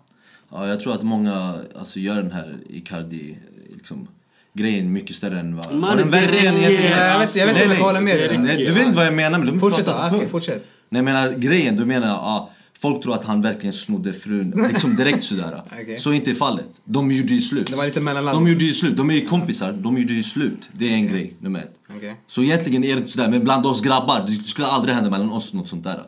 Ja, 0.51 0.67
jag 0.67 0.79
tror 0.79 0.94
att 0.94 1.03
många 1.03 1.55
alltså, 1.79 2.00
gör 2.00 2.15
den 2.15 2.31
här 2.31 2.57
Icardi 2.69 3.38
liksom, 3.73 4.07
grejen 4.53 4.94
mycket 4.94 5.15
större 5.15 5.39
än 5.39 5.55
vad, 5.55 5.71
Man, 5.73 5.81
vad 5.89 5.97
den 5.97 6.09
verkligen 6.11 6.55
är. 6.55 6.71
Jag 6.71 7.19
vet- 7.19 7.35
jag 7.35 7.45
vet 7.47 7.55
inte 7.55 7.65
om 7.65 7.77
jag 7.77 7.85
håller 7.85 8.01
med 8.01 8.17
dig. 8.17 8.57
Du 8.57 8.71
vet 8.73 8.85
inte 8.85 8.97
vad 8.97 9.05
jag 9.05 9.13
menar 9.13 9.39
men 9.39 9.53
du 9.53 9.59
Fortsätt 9.59 9.88
okej, 9.88 10.09
punkt. 10.09 10.31
fortsätt. 10.31 10.63
Nej 10.89 11.00
jag 11.00 11.05
menar 11.05 11.31
grejen, 11.31 11.75
du 11.75 11.85
menar 11.85 12.07
ja, 12.07 12.50
folk 12.83 13.03
tror 13.03 13.13
att 13.13 13.25
han 13.25 13.41
verkligen 13.41 13.74
snodde 13.74 14.13
frun 14.13 14.53
liksom 14.69 14.95
direkt 14.95 15.24
sådär. 15.31 15.62
Okej. 15.81 16.00
Så 16.00 16.09
är 16.09 16.13
inte 16.13 16.35
fallet. 16.35 16.69
De 16.85 17.12
gjorde 17.12 17.33
ju 17.33 17.41
slut. 17.41 17.68
Det 17.71 17.75
var 17.75 17.85
lite 17.85 18.01
mellanland. 18.01 18.38
De 18.38 18.47
gjorde 18.51 18.65
ju 18.65 18.74
slut, 18.74 18.97
de 18.97 19.09
är 19.09 19.13
ju 19.13 19.25
kompisar, 19.25 19.71
de 19.71 19.97
gjorde 19.97 20.13
ju 20.13 20.24
slut. 20.24 20.69
Det 20.77 20.85
är 20.89 20.94
en 20.94 21.07
grej, 21.07 21.35
nummer 21.39 21.59
ett. 21.59 21.74
Okej. 21.97 22.15
Så 22.27 22.41
egentligen 22.44 22.83
är 22.83 22.94
det 22.95 23.00
inte 23.01 23.12
sådär, 23.12 23.30
men 23.30 23.44
bland 23.44 23.65
oss 23.65 23.81
grabbar, 23.81 24.25
det 24.27 24.31
skulle 24.44 24.68
aldrig 24.68 24.95
hända 24.95 25.09
mellan 25.09 25.31
oss 25.31 25.53
något 25.53 25.68
sånt 25.69 25.83
där. 25.83 26.01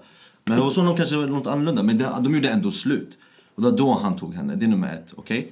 Men 0.46 0.60
hos 0.60 0.76
honom 0.76 0.98
kanske 0.98 1.16
det 1.16 1.22
var 1.22 1.28
något 1.28 1.48
annorlunda, 1.48 1.84
men 1.84 1.98
det, 1.98 2.10
de 2.22 2.36
gjorde 2.36 2.50
ändå 2.50 2.72
slut. 2.72 3.18
Och 3.56 3.62
det 3.64 3.70
var 3.72 3.78
då 3.78 4.00
han 4.04 4.16
tog 4.16 4.34
henne, 4.36 4.56
det 4.56 4.66
är 4.66 4.70
nummer 4.70 4.94
ett, 4.94 5.14
okej? 5.18 5.52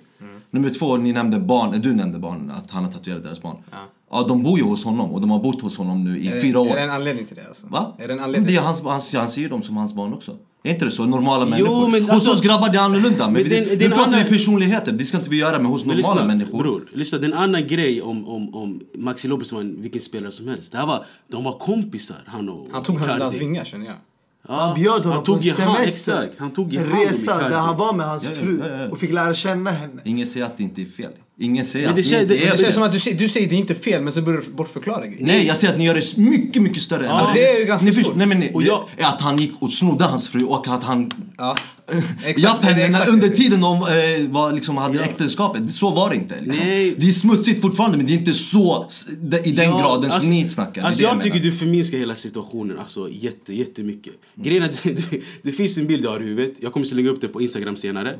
Nummer 0.51 0.69
två, 0.69 0.97
ni 0.97 1.11
nämnde 1.13 1.39
barn, 1.39 1.81
du 1.81 1.93
nämnde 1.95 2.19
barnen, 2.19 2.51
att 2.51 2.71
han 2.71 2.83
har 2.85 2.91
tatuerat 2.91 3.23
deras 3.23 3.41
barn. 3.41 3.57
Ja. 3.71 3.77
Ja, 4.11 4.25
de 4.27 4.43
bor 4.43 4.57
ju 4.59 4.63
hos 4.65 4.85
honom 4.85 5.11
och 5.11 5.21
de 5.21 5.31
har 5.31 5.39
bott 5.39 5.61
hos 5.61 5.77
honom 5.77 6.03
nu 6.03 6.19
i 6.19 6.27
det- 6.27 6.41
fyra 6.41 6.59
år. 6.59 6.67
Är 6.67 6.75
det 6.75 6.81
en 6.81 6.89
anledning 6.89 7.25
till 7.25 7.35
det 7.35 7.47
alltså? 7.47 7.67
Va? 7.67 7.95
Är 7.99 8.07
det 8.07 8.13
en 8.13 8.19
anledning? 8.19 8.47
Det 8.53 8.59
är 8.59 8.61
hans, 8.63 8.81
hans, 8.81 9.13
han 9.13 9.29
ser 9.29 9.41
ju 9.41 9.49
dem 9.49 9.61
som 9.63 9.77
hans 9.77 9.93
barn 9.93 10.13
också. 10.13 10.35
Är 10.65 10.71
inte 10.71 10.85
det 10.85 10.91
så? 10.91 11.05
Normala 11.05 11.43
Jo, 11.43 11.49
människor. 11.49 11.87
men 11.87 12.01
hos 12.01 12.09
alltså- 12.11 12.31
oss 12.31 12.41
grabbar 12.41 12.69
det 12.69 12.77
är 12.77 12.81
annorlunda. 12.81 13.23
Men, 13.25 13.33
Men 13.33 13.43
vi, 13.43 13.49
det 13.49 13.57
är 13.57 13.61
en- 13.61 13.67
det 13.67 13.73
är 13.73 13.77
nu 13.79 13.85
en 13.85 13.91
pratar 13.91 14.23
vi 14.23 14.29
personligheter, 14.29 14.91
det 14.91 15.05
ska 15.05 15.17
inte 15.17 15.29
vi 15.29 15.37
göra 15.37 15.59
med 15.59 15.71
hos 15.71 15.85
Men 15.85 15.97
normala 15.97 16.13
lyssna, 16.15 16.27
människor. 16.27 16.57
bror, 16.57 16.89
lyssna, 16.93 17.17
det 17.17 17.25
är 17.25 17.31
en 17.31 17.37
annan 17.37 17.67
grej 17.67 18.01
om, 18.01 18.27
om, 18.27 18.55
om 18.55 18.79
Maxi 18.97 19.27
Lopez 19.27 19.51
var 19.53 19.61
en, 19.61 19.81
vilken 19.81 20.01
spelare 20.01 20.31
som 20.31 20.47
helst. 20.47 20.71
Det 20.71 20.77
här 20.77 20.85
var, 20.87 21.05
de 21.31 21.43
var 21.43 21.57
kompisar, 21.59 22.17
han 22.25 22.49
och 22.49 22.67
Han 22.71 22.83
tog 22.83 22.95
honom 22.95 23.09
under 23.13 23.23
hans 23.25 23.37
vingar 23.37 23.63
känner 23.65 23.85
jag. 23.85 23.95
Ja, 24.47 24.53
Han 24.55 24.75
bjöd 24.75 24.91
honom 24.91 25.11
han 25.11 25.19
på 25.19 25.25
tog 25.25 25.35
en 25.37 25.43
i 25.43 25.49
hand- 25.49 25.75
semester. 25.77 26.21
Exakt, 26.23 26.39
han 26.39 26.51
tog 26.53 26.73
i 26.73 26.77
En 26.77 26.85
resa 26.85 27.37
där 27.49 27.57
han 27.57 27.77
var 27.77 27.93
med 27.93 28.05
hans 28.05 28.23
Ja, 28.23 28.29
ja, 28.35 28.41
fru 28.41 28.59
ja, 28.59 28.67
ja. 28.83 28.89
och 28.89 28.99
fick 28.99 29.11
lära 29.13 29.33
känna 29.33 29.71
henne. 29.71 30.01
Ingen 30.05 30.27
säger 30.27 30.45
att 30.45 30.57
det 30.57 30.63
inte 30.63 30.81
är 30.81 30.85
fel. 30.85 31.11
Ingen 31.39 31.65
säger 31.65 31.85
Men 31.85 31.89
att 31.89 31.95
det 31.95 32.01
det, 32.01 32.07
känns- 32.09 32.21
inte 32.21 32.33
det- 32.33 32.47
är 32.47 32.51
Det 32.51 32.57
känns 32.57 32.73
som 32.73 32.83
att 32.83 32.91
du, 32.91 32.99
säger- 32.99 33.17
du 33.17 33.27
säger 33.29 33.49
det 33.49 33.55
är 33.55 33.59
inte 33.59 33.75
fel 33.75 34.01
men 34.03 34.13
så 34.13 34.21
börjar 34.21 34.41
du 34.41 34.49
bortförklara 34.51 35.05
grejer. 35.07 35.25
Nej, 35.25 35.45
jag 35.47 35.57
säger 35.57 35.73
att 35.73 35.79
ni 35.79 35.85
gör 35.85 35.95
det 35.95 36.17
mycket, 36.17 36.61
mycket 36.61 36.81
större. 36.83 37.05
än 37.05 37.11
Alltså, 37.11 37.33
det 37.33 37.47
är 37.47 37.59
ju 37.59 37.65
ganska 37.65 37.85
ni 37.85 38.03
stort. 38.03 38.15
Nej, 38.15 38.27
men 38.27 38.39
ni, 38.39 38.51
Och 38.53 38.63
jag- 38.63 38.89
det 38.97 39.03
är 39.03 39.07
att 39.07 39.21
han 39.21 39.37
gick 39.37 39.51
och 39.59 39.71
snodde 39.71 40.05
hans 40.05 40.27
fru 40.29 40.43
och 40.45 40.67
att 40.67 40.83
han... 40.83 41.11
Ja. 41.37 41.55
ja, 42.37 42.59
det 42.61 42.67
är 42.67 42.75
men 42.75 42.79
exakt- 42.89 43.09
under 43.09 43.29
tiden 43.29 43.61
de 43.61 43.75
eh, 43.75 44.29
var, 44.31 44.51
liksom, 44.53 44.77
hade 44.77 45.03
äktenskapet, 45.03 45.75
så 45.75 45.89
var 45.89 46.09
det 46.09 46.15
inte. 46.15 46.35
Liksom. 46.41 46.65
Nej. 46.67 46.95
Det 46.97 47.07
är 47.07 47.11
smutsigt 47.11 47.61
fortfarande 47.61 47.97
men 47.97 48.05
det 48.07 48.13
är 48.13 48.17
inte 48.17 48.33
så 48.33 48.87
i 49.43 49.51
den 49.51 49.65
Ja, 49.69 49.79
graden 49.79 50.11
alltså- 50.11 50.19
som 50.21 50.29
ni 50.29 50.49
snackar. 50.49 50.81
Det 50.81 50.87
Alltså 50.87 51.01
det 51.03 51.07
jag 51.09 51.21
tycker 51.21 51.39
du 51.39 51.51
förminskar 51.51 51.97
hela 51.97 52.15
situationen 52.15 52.79
alltså, 52.79 53.09
jätte, 53.11 53.53
jättemycket. 53.53 54.13
Grejen 54.35 54.63
är 54.63 54.69
att 54.69 54.83
det, 54.83 55.21
det 55.41 55.51
finns 55.51 55.77
en 55.77 55.87
bild 55.87 56.05
jag 56.05 56.09
har 56.11 56.19
i 56.19 56.23
huvudet, 56.23 56.53
jag 56.59 56.73
kommer 56.73 56.85
slänga 56.85 57.09
upp 57.09 57.21
den 57.21 57.29
på 57.29 57.41
Instagram 57.41 57.77
senare. 57.77 58.19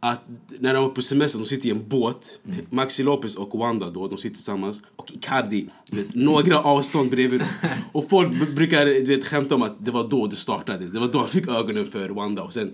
Att 0.00 0.20
när 0.58 0.74
de 0.74 0.82
var 0.82 0.90
på 0.90 1.02
semester, 1.02 1.38
de 1.38 1.44
sitter 1.44 1.68
i 1.68 1.70
en 1.70 1.88
båt. 1.88 2.40
Maxi 2.70 3.02
Lopez 3.02 3.36
och 3.36 3.58
Wanda 3.58 3.90
då, 3.90 4.06
de 4.06 4.18
sitter 4.18 4.36
tillsammans. 4.36 4.82
Och 4.96 5.10
Icardi, 5.10 5.68
vet, 5.90 6.14
några 6.14 6.58
avstånd 6.58 7.10
bredvid 7.10 7.40
dem. 7.40 7.48
Och 7.92 8.10
folk 8.10 8.54
brukar 8.54 8.86
du 8.86 9.04
vet, 9.04 9.26
skämta 9.26 9.54
om 9.54 9.62
att 9.62 9.84
det 9.84 9.90
var 9.90 10.08
då 10.08 10.26
det 10.26 10.36
startade. 10.36 10.88
Det 10.88 11.00
var 11.00 11.08
då 11.08 11.18
han 11.18 11.28
fick 11.28 11.48
ögonen 11.48 11.90
för 11.90 12.08
Wanda 12.08 12.42
och 12.42 12.52
sen... 12.52 12.70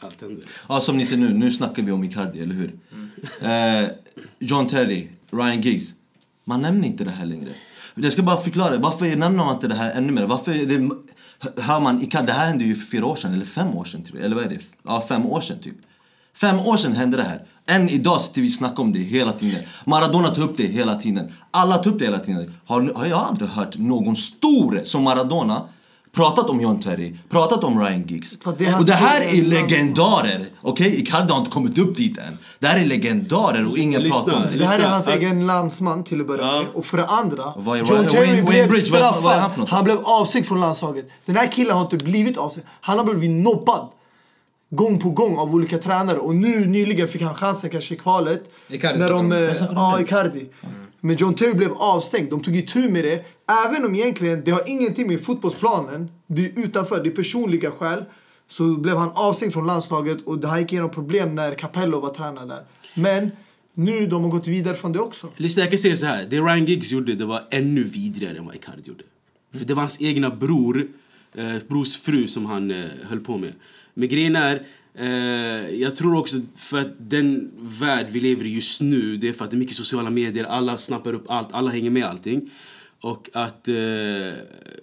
Allt 0.00 0.20
hände. 0.20 0.42
Ja, 0.68 0.80
som 0.80 0.96
ni 0.96 1.06
ser 1.06 1.16
nu, 1.16 1.34
nu 1.34 1.50
snackar 1.50 1.82
vi 1.82 1.92
om 1.92 2.04
Icardi, 2.04 2.40
eller 2.40 2.54
hur? 2.54 2.78
Eh, 3.40 3.88
John 4.38 4.66
Terry, 4.66 5.08
Ryan 5.30 5.60
Giggs. 5.60 5.94
Man 6.44 6.62
nämner 6.62 6.88
inte 6.88 7.04
det 7.04 7.10
här 7.10 7.26
längre. 7.26 7.50
Jag 7.94 8.12
ska 8.12 8.22
bara 8.22 8.40
förklara, 8.40 8.78
varför 8.78 9.04
nämner 9.16 9.44
man 9.44 9.54
inte 9.54 9.68
det 9.68 9.74
här 9.74 9.94
ännu 9.94 10.12
mer? 10.12 10.26
Varför 10.26 10.52
är 10.52 10.66
det 10.66 10.90
Hör 11.56 11.80
man, 11.80 12.02
Icardi, 12.02 12.26
det 12.26 12.32
här 12.32 12.46
hände 12.46 12.64
ju 12.64 12.74
för 12.74 12.86
fyra 12.86 13.06
år 13.06 13.16
sedan, 13.16 13.32
eller 13.32 13.44
fem 13.44 13.76
år 13.76 13.84
sedan, 13.84 14.04
tror 14.04 14.20
eller 14.20 14.36
vad 14.36 14.44
är 14.44 14.48
det? 14.48 14.58
Ja, 14.82 15.04
fem 15.08 15.26
år 15.26 15.40
sedan 15.40 15.58
typ. 15.58 15.76
Fem 16.34 16.60
år 16.60 16.76
sedan 16.76 16.92
hände 16.92 17.16
det 17.16 17.22
här. 17.22 17.42
Än 17.66 17.88
idag 17.88 18.20
sitter 18.20 18.40
vi 18.40 18.48
och 18.48 18.52
snackar 18.52 18.82
om 18.82 18.92
det 18.92 18.98
hela 18.98 19.32
tiden. 19.32 19.62
Maradona 19.84 20.28
tar 20.28 20.42
upp 20.42 20.56
det 20.56 20.66
hela 20.66 20.94
tiden. 20.96 21.32
Alla 21.50 21.78
tar 21.78 21.90
upp 21.90 21.98
det 21.98 22.04
hela 22.04 22.18
tiden. 22.18 22.54
Har, 22.66 22.92
har 22.94 23.06
jag 23.06 23.18
aldrig 23.18 23.50
hört 23.50 23.78
någon 23.78 24.16
stor 24.16 24.80
som 24.84 25.02
Maradona 25.02 25.62
pratat 26.16 26.50
om 26.50 26.60
John 26.60 26.80
Terry, 26.82 27.14
pratat 27.28 27.64
om 27.64 27.80
Ryan 27.80 28.02
Giggs. 28.06 28.30
Det 28.58 28.74
och 28.74 28.84
det 28.86 28.92
här 28.94 29.20
är 29.20 29.42
legendarer. 29.42 30.46
Okej, 30.62 31.00
Icardi 31.00 31.32
har 31.32 31.38
inte 31.38 31.50
kommit 31.50 31.78
upp 31.78 31.96
dit 31.96 32.18
än. 32.18 32.38
Det 32.58 32.66
här 32.66 32.80
är 32.80 32.84
legendarer 32.86 33.70
och 33.70 33.78
ingen 33.78 34.02
Lyssna, 34.02 34.18
pratar 34.20 34.36
om 34.36 34.42
det. 34.52 34.58
Det 34.58 34.66
här 34.66 34.78
är 34.78 34.84
hans 34.88 35.08
att- 35.08 35.14
egen 35.14 35.46
landsman 35.46 36.04
till 36.04 36.20
att 36.20 36.26
börja 36.26 36.46
Ja. 36.46 36.56
med. 36.58 36.66
Och 36.74 36.84
för 36.86 36.96
det 36.96 37.06
andra, 37.06 37.52
vad 37.56 37.78
är 37.78 37.84
John 37.84 38.06
Terry 38.06 38.26
Wayne 38.26 38.42
blev 38.42 38.68
Bridge, 38.70 38.90
vad- 38.92 39.00
vad 39.00 39.32
är 39.32 39.38
straffad. 39.38 39.58
han? 39.58 39.66
Han 39.68 39.84
blev 39.84 39.98
avstängd 40.04 40.46
från 40.46 40.60
landslaget. 40.60 41.08
Den 41.26 41.36
här 41.36 41.52
killen 41.52 41.74
har 41.76 41.82
inte 41.82 41.96
blivit 42.04 42.36
avstängd. 42.38 42.66
Han 42.80 42.98
har 42.98 43.04
blivit 43.04 43.44
nobbad. 43.44 43.88
Gång 44.74 44.98
på 44.98 45.10
gång 45.10 45.38
av 45.38 45.54
olika 45.54 45.78
tränare. 45.78 46.18
Och 46.18 46.34
nu 46.34 46.66
nyligen 46.66 47.08
fick 47.08 47.22
han 47.22 47.34
chansen 47.34 47.70
kanske 47.70 47.94
i 47.94 47.96
kvalet. 47.96 48.42
Icardi 48.68 48.98
när 48.98 49.08
de, 49.08 49.32
eh, 49.32 49.38
ja, 49.74 50.00
Icardi. 50.00 50.48
Men 51.04 51.16
John 51.16 51.34
Terry 51.34 51.54
blev 51.54 51.72
avstängd. 51.72 52.30
De 52.30 52.42
tog 52.42 52.56
itu 52.56 52.88
med 52.90 53.04
det. 53.04 53.24
Även 53.66 53.84
om 53.84 53.94
egentligen 53.94 54.42
det 54.44 54.50
har 54.50 54.62
ingenting 54.68 55.06
med 55.06 55.24
fotbollsplanen. 55.24 56.10
Det 56.26 56.44
är 56.46 56.64
utanför. 56.64 57.02
Det 57.02 57.08
är 57.08 57.14
personliga 57.14 57.70
skäl. 57.70 58.04
Så 58.48 58.76
blev 58.76 58.96
han 58.96 59.10
avstängd 59.14 59.52
från 59.52 59.66
landslaget 59.66 60.22
och 60.24 60.44
han 60.44 60.60
gick 60.60 60.72
igenom 60.72 60.90
problem 60.90 61.34
när 61.34 61.54
Capello 61.54 62.00
var 62.00 62.14
tränare 62.14 62.46
där. 62.46 62.64
Men 62.94 63.30
nu 63.74 64.06
de 64.06 64.22
har 64.22 64.30
gått 64.30 64.48
vidare 64.48 64.74
från 64.74 64.92
det 64.92 64.98
också. 64.98 65.28
Lyssna, 65.36 65.62
jag 65.62 65.70
kan 65.70 65.78
säga 65.78 65.96
så 65.96 66.06
här. 66.06 66.26
Det 66.30 66.36
Ryan 66.36 66.64
Giggs 66.64 66.92
gjorde, 66.92 67.14
det 67.14 67.24
var 67.24 67.42
ännu 67.50 67.84
vidrigare 67.84 68.38
än 68.38 68.46
vad 68.46 68.54
Icardi 68.54 68.82
gjorde. 68.84 69.04
Mm. 69.04 69.58
För 69.58 69.68
det 69.68 69.74
var 69.74 69.82
hans 69.82 70.00
egna 70.02 70.30
bror, 70.30 70.88
eh, 71.34 71.56
brors 71.68 71.96
fru 71.96 72.28
som 72.28 72.46
han 72.46 72.70
eh, 72.70 72.84
höll 73.02 73.20
på 73.20 73.38
med. 73.38 73.52
Men 73.94 74.08
grejen 74.08 74.36
är, 74.36 74.66
Eh, 74.94 75.70
jag 75.80 75.96
tror 75.96 76.16
också 76.16 76.36
för 76.56 76.80
att 76.80 76.92
den 76.98 77.50
värld 77.80 78.06
vi 78.10 78.20
lever 78.20 78.44
i 78.44 78.54
just 78.54 78.80
nu, 78.80 79.16
det 79.16 79.28
är 79.28 79.32
för 79.32 79.44
att 79.44 79.50
det 79.50 79.56
är 79.56 79.58
mycket 79.58 79.76
sociala 79.76 80.10
medier, 80.10 80.44
alla 80.44 80.78
snappar 80.78 81.12
upp 81.14 81.24
allt, 81.30 81.48
alla 81.52 81.70
hänger 81.70 81.90
med 81.90 82.04
allting. 82.04 82.50
Och 83.00 83.30
att... 83.32 83.68
Eh, 83.68 83.74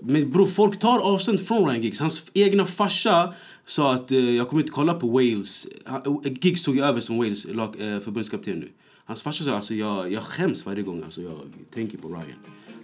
men 0.04 0.32
bro, 0.32 0.48
folk 0.48 0.80
tar 0.80 1.00
avstånd 1.00 1.42
från 1.48 1.70
Ryan 1.70 1.82
Giggs. 1.84 2.00
Hans 2.00 2.30
egna 2.34 2.66
farsa 2.66 3.34
sa 3.66 3.94
att 3.94 4.12
eh, 4.12 4.18
jag 4.36 4.50
kommer 4.50 4.62
inte 4.62 4.72
kolla 4.74 4.94
på 4.94 5.08
Wales. 5.08 5.68
Han- 5.86 6.02
eh, 6.26 6.32
Giggs 6.42 6.64
tog 6.64 6.78
över 6.80 7.00
som 7.02 7.18
Wales 7.18 7.48
lag, 7.54 7.76
eh, 7.80 8.00
förbundskapten 8.00 8.60
nu. 8.60 8.70
Hans 9.06 9.24
farsa 9.24 9.44
sa 9.44 9.52
alltså 9.56 9.74
jag, 9.74 10.12
jag 10.12 10.24
skäms 10.24 10.66
varje 10.66 10.84
gång 10.84 11.04
alltså, 11.04 11.22
jag 11.22 11.40
tänker 11.74 11.98
på 11.98 12.08
Ryan. 12.08 12.26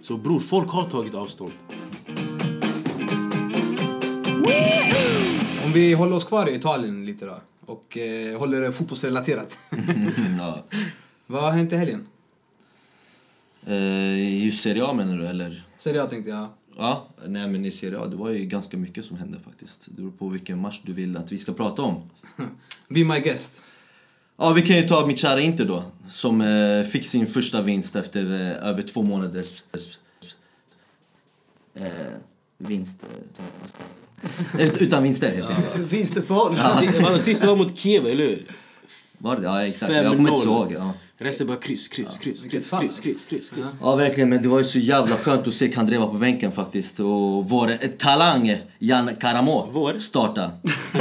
Så 0.00 0.16
bror, 0.16 0.40
folk 0.40 0.70
har 0.70 0.84
tagit 0.90 1.14
avstånd. 1.14 1.52
Om 5.66 5.72
vi 5.72 5.92
håller 5.92 6.16
oss 6.16 6.24
kvar 6.24 6.48
i 6.48 6.54
Italien 6.54 7.06
lite 7.06 7.26
då. 7.26 7.40
Och 7.66 7.98
eh, 7.98 8.38
håller 8.38 8.60
det 8.60 8.72
fotbollsrelaterat. 8.72 9.58
Ja. 10.38 10.64
Vad 11.26 11.42
har 11.42 11.50
hänt 11.50 11.72
i 11.72 11.76
helgen? 11.76 12.06
Eh, 13.66 14.44
just 14.44 14.62
Serie 14.62 14.84
A 14.84 14.92
menar 14.92 15.18
du 15.18 15.26
eller? 15.26 15.64
Serie 15.76 16.02
A 16.02 16.06
tänkte 16.06 16.30
jag. 16.30 16.48
Ja, 16.76 17.08
nej 17.26 17.48
men 17.48 17.64
i 17.64 17.70
Serie 17.70 17.98
A 17.98 18.06
det 18.06 18.16
var 18.16 18.30
ju 18.30 18.46
ganska 18.46 18.76
mycket 18.76 19.04
som 19.04 19.16
hände 19.16 19.38
faktiskt. 19.44 19.86
Det 19.86 19.92
beror 19.92 20.10
på 20.10 20.28
vilken 20.28 20.60
match 20.60 20.80
du 20.84 20.92
vill 20.92 21.16
att 21.16 21.32
vi 21.32 21.38
ska 21.38 21.52
prata 21.52 21.82
om. 21.82 22.10
Be 22.88 23.04
my 23.04 23.20
guest. 23.20 23.64
Ja, 24.36 24.52
vi 24.52 24.62
kan 24.62 24.76
ju 24.76 24.88
ta 24.88 25.06
mitt 25.06 25.18
kära 25.18 25.40
Inter 25.40 25.64
då. 25.64 25.82
Som 26.10 26.40
eh, 26.40 26.82
fick 26.82 27.06
sin 27.06 27.26
första 27.26 27.62
vinst 27.62 27.96
efter 27.96 28.24
eh, 28.24 28.68
över 28.68 28.82
två 28.82 29.02
månaders 29.02 29.64
eh, 31.74 31.88
vinst. 32.58 33.04
Ut- 34.58 34.76
utan 34.82 35.02
vinster 35.02 35.36
helt 35.36 35.50
enkelt. 35.50 35.92
Vinstuppehåll. 35.92 36.56
Sista 37.20 37.46
var 37.46 37.56
mot 37.56 37.78
Kiev, 37.78 38.06
eller 38.06 38.24
hur? 38.24 38.46
Var 39.18 39.36
det? 39.36 39.42
Ja, 39.44 39.66
exakt. 39.66 39.92
Jag 39.92 40.16
kommer 40.16 40.30
inte 40.30 40.46
5-0. 40.46 40.52
ihåg. 40.52 40.72
Ja. 40.72 40.92
Resten 41.18 41.46
bara 41.46 41.56
kryss, 41.56 41.88
kryss, 41.88 42.18
kryss, 42.18 42.44
kryss, 42.44 42.70
kryss, 42.70 43.00
kryss, 43.00 43.24
kryss, 43.24 43.50
kryss. 43.50 43.66
ja, 43.80 43.96
verkligen. 43.96 44.28
Men 44.28 44.42
det 44.42 44.48
var 44.48 44.58
ju 44.58 44.64
så 44.64 44.78
jävla 44.78 45.16
skönt 45.16 45.46
att 45.46 45.54
se 45.54 45.68
Kandreva 45.68 46.06
på 46.06 46.12
bänken 46.18 46.52
faktiskt. 46.52 47.00
Och 47.00 47.48
vår 47.48 47.96
talang 47.98 48.56
Jan 48.78 49.10
Karamo 49.20 49.70
Vår? 49.72 49.98
starta. 49.98 50.50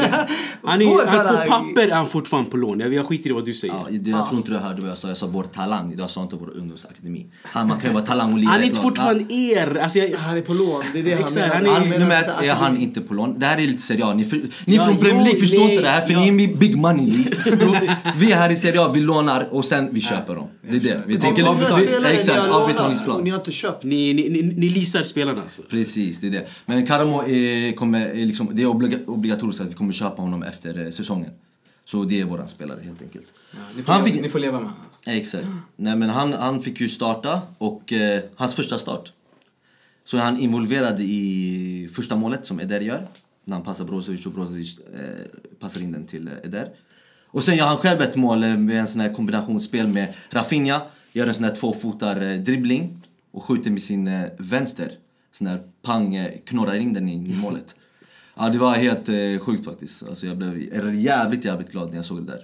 Han 0.68 0.82
är, 0.82 0.86
Vår 0.86 1.06
han, 1.06 1.28
på 1.28 1.50
papper 1.52 1.88
är 1.88 1.96
han 1.96 2.08
fortfarande 2.08 2.50
på 2.52 2.58
lån. 2.58 2.80
Jag, 2.80 2.94
jag 2.94 3.06
skiter 3.06 3.30
i 3.30 3.34
vad 3.34 3.46
du 3.46 3.54
säger. 3.54 3.74
Ja, 3.74 3.88
jag 3.90 4.08
jag 4.08 4.28
tror 4.30 4.38
inte 4.40 4.52
du 4.52 4.58
hörde 4.58 4.82
vad 4.82 4.90
jag 4.90 4.98
sa. 4.98 5.08
Jag 5.08 5.18
sa 5.18 5.28
vår 5.28 5.44
talang. 5.44 5.96
Jag 5.98 6.10
sa 6.10 6.24
inte 6.24 6.36
vår 6.36 6.58
ungdomsakademi. 6.58 7.26
Han, 7.44 7.68
man 7.68 7.80
kan 7.80 7.90
ju 7.90 7.94
vara 7.94 8.06
talang 8.06 8.34
och 8.34 8.40
lira 8.40 8.50
han 8.50 8.62
är 8.62 8.66
inte 8.66 8.82
fortfarande 8.82 9.34
er. 9.34 9.78
Alltså, 9.78 10.00
jag, 10.00 10.18
Han 10.18 10.38
är 10.38 10.42
på 10.42 10.54
lån. 10.54 10.84
Det 10.94 11.00
är 11.00 11.04
det 11.04 11.14
han 11.14 11.34
menar. 11.34 11.56
han 11.56 11.66
är- 11.66 11.70
Han, 11.70 11.84
menar 11.90 12.00
nummer 12.00 12.18
inte 12.18 12.30
ett 12.32 12.44
är 12.44 12.54
han 12.54 12.78
inte 12.78 13.02
på 13.02 13.14
lån. 13.14 13.40
Det 13.40 13.46
här 13.46 13.58
är 13.58 13.62
lite 13.68 13.82
Serie 13.82 14.06
A. 14.06 14.14
Ni, 14.14 14.26
för, 14.26 14.38
ni 14.66 14.76
Ja, 14.76 14.86
från 14.86 14.98
Premier 14.98 15.24
League 15.24 15.40
förstår 15.40 15.60
nej, 15.60 15.72
inte 15.72 15.84
det 15.84 15.90
här 15.90 16.02
för 16.02 16.14
ja. 16.14 16.20
ni 16.20 16.28
är 16.28 16.32
med 16.32 16.58
Big 16.58 16.78
Money 16.78 17.12
League. 17.12 17.96
vi 18.18 18.32
är 18.32 18.36
här 18.38 18.50
i 18.50 18.56
Serie 18.56 18.82
A, 18.82 18.92
vi 18.94 19.00
lånar 19.02 19.48
och 19.52 19.66
sen 19.66 19.90
vi 19.92 20.02
köper 20.02 20.36
dem. 20.36 20.48
Det 20.70 20.76
är 20.76 20.80
det. 20.80 21.02
Vi 21.08 21.18
tänker 21.20 21.46
Exakt, 22.12 22.48
avbetalningsplan. 22.52 23.24
ni 23.24 23.30
har 23.30 23.38
inte 23.38 23.52
köpt. 23.52 23.84
ni, 23.84 24.14
ni, 24.14 24.30
ni, 24.30 24.42
ni 24.42 24.70
leasar 24.70 25.04
spelarna 25.04 25.42
alltså. 25.42 25.62
Precis, 25.70 26.20
det 26.20 26.28
är 26.28 26.32
det. 26.32 26.48
Men 26.66 26.88
Karamo 26.88 27.22
är, 27.28 27.72
kommer, 27.76 28.08
är 28.08 28.26
liksom, 28.26 28.50
det 28.54 28.62
är 28.62 28.66
obliga, 28.66 28.98
obligatoriskt 29.08 29.62
att 29.62 29.70
vi 29.70 29.74
kommer 29.74 29.94
köpa 29.94 30.22
honom 30.22 30.44
efter 30.56 30.80
eh, 30.86 30.90
säsongen. 30.92 31.32
Så 31.86 32.04
det 32.04 32.22
är 32.22 32.26
våran 32.26 32.48
spelare 32.48 32.80
helt 32.84 33.02
enkelt. 33.02 33.34
Ja, 33.52 33.58
ni, 33.76 33.84
får 33.84 33.94
Han 33.94 34.04
leva, 34.04 34.14
fick- 34.16 34.24
ni 34.24 34.30
får 34.30 34.40
leva 34.40 34.52
med 34.60 34.70
honom. 34.70 34.84
Alltså. 34.86 35.10
Exakt. 35.10 35.48
Nej 35.76 35.96
men 35.96 36.10
han, 36.10 36.34
han 36.34 36.62
fick 36.62 36.82
ju 36.82 36.90
starta 36.90 37.42
och 37.58 37.94
eh, 37.94 38.24
hans 38.36 38.54
första 38.54 38.78
start. 38.78 39.14
Så 40.04 40.18
är 40.18 40.22
han 40.22 40.40
involverad 40.40 41.02
i 41.02 41.90
första 41.94 42.16
målet 42.16 42.46
som 42.46 42.60
Eder 42.60 42.82
gör. 42.82 43.08
När 43.44 43.56
han 43.56 43.64
passar 43.64 43.86
Brozovic 43.86 44.26
och 44.26 44.32
Brozovic 44.32 44.78
eh, 44.80 45.02
passar 45.60 45.82
in 45.82 45.92
den 45.92 46.06
till 46.06 46.28
eh, 46.28 46.34
Eder. 46.44 46.70
Och 47.28 47.44
sen 47.44 47.56
gör 47.58 47.66
han 47.68 47.78
själv 47.78 48.02
ett 48.02 48.16
mål 48.16 48.44
eh, 48.44 48.58
med 48.58 48.80
en 48.80 48.88
sån 48.88 49.02
här 49.02 49.14
kombinationsspel 49.14 49.88
med 49.88 50.14
Rafinha. 50.30 50.82
Gör 51.12 51.28
en 51.28 51.34
sån 51.34 51.44
här 51.44 51.56
tvåfotar 51.56 52.22
eh, 52.22 52.38
dribbling 52.38 53.02
och 53.32 53.44
skjuter 53.44 53.72
med 53.72 53.82
sin 53.84 54.10
vänster. 54.38 54.92
Sån 55.32 55.48
här 55.48 55.64
pang, 55.82 56.28
knorrar 56.46 56.76
in 56.76 56.94
den 56.94 57.10
i 57.10 57.36
målet. 57.42 57.76
Ja 58.36 58.50
det 58.50 58.58
var 58.58 58.74
helt 58.74 59.10
eh, 59.10 59.40
sjukt 59.40 59.66
faktiskt. 59.66 60.04
Alltså 60.04 60.28
jag 60.28 60.38
blev 60.38 60.94
jävligt 60.94 61.46
jävligt 61.46 61.72
glad 61.72 61.90
när 61.90 61.96
jag 61.96 62.06
såg 62.06 62.26
det 62.26 62.32
där. 62.32 62.42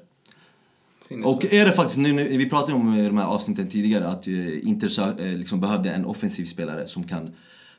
Sinnesfullt. 1.01 1.43
Och 1.45 1.53
är 1.53 1.65
det 1.65 1.71
faktiskt, 1.71 1.97
nu, 1.97 2.13
nu, 2.13 2.37
vi 2.37 2.49
pratade 2.49 2.73
om 2.73 2.99
i 2.99 3.05
de 3.05 3.17
här 3.17 3.25
avsnitten 3.25 3.69
tidigare 3.69 4.07
att 4.07 4.27
eh, 4.27 4.67
Inter 4.67 5.21
eh, 5.21 5.37
liksom 5.37 5.59
behövde 5.59 5.91
en 5.91 6.05
offensiv 6.05 6.45
spelare 6.45 6.87
som 6.87 7.03
kan 7.03 7.31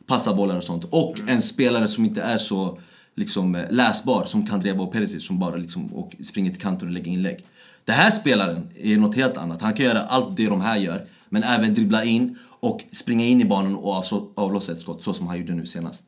passa 0.06 0.34
bollar 0.34 0.56
och 0.56 0.64
sånt. 0.64 0.84
Och 0.90 1.20
en 1.28 1.42
spelare 1.42 1.88
som 1.88 2.04
inte 2.04 2.22
är 2.22 2.38
så 2.38 2.78
liksom, 3.14 3.54
eh, 3.54 3.70
läsbar 3.70 4.24
som 4.24 4.46
Kandreva 4.46 4.82
och 4.82 4.92
Perisic 4.92 5.26
som 5.26 5.38
bara 5.38 5.56
liksom, 5.56 5.86
och 5.86 6.12
springer 6.24 6.50
till 6.50 6.60
kanten 6.60 6.88
och 6.88 6.94
lägger 6.94 7.12
inlägg. 7.12 7.44
Den 7.84 7.94
här 7.94 8.10
spelaren 8.10 8.68
är 8.78 8.96
något 8.96 9.16
helt 9.16 9.36
annat. 9.36 9.62
Han 9.62 9.74
kan 9.74 9.86
göra 9.86 10.00
allt 10.00 10.36
det 10.36 10.46
de 10.46 10.60
här 10.60 10.78
gör, 10.78 11.06
men 11.28 11.42
även 11.42 11.74
dribbla 11.74 12.04
in 12.04 12.38
och 12.60 12.84
springa 12.92 13.24
in 13.24 13.40
i 13.40 13.44
banan 13.44 13.76
och 13.76 14.04
avlossa 14.34 14.72
ett 14.72 14.78
skott 14.78 15.02
så 15.02 15.12
som 15.12 15.26
han 15.26 15.38
gjorde 15.38 15.54
nu 15.54 15.66
senast. 15.66 16.04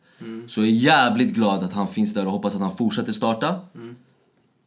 Så 0.46 0.60
jag 0.60 0.68
är 0.68 0.72
jävligt 0.72 1.34
glad 1.34 1.64
att 1.64 1.72
han 1.72 1.88
finns 1.88 2.14
där 2.14 2.26
och 2.26 2.32
hoppas 2.32 2.54
att 2.54 2.60
han 2.60 2.76
fortsätter 2.76 3.12
starta. 3.12 3.60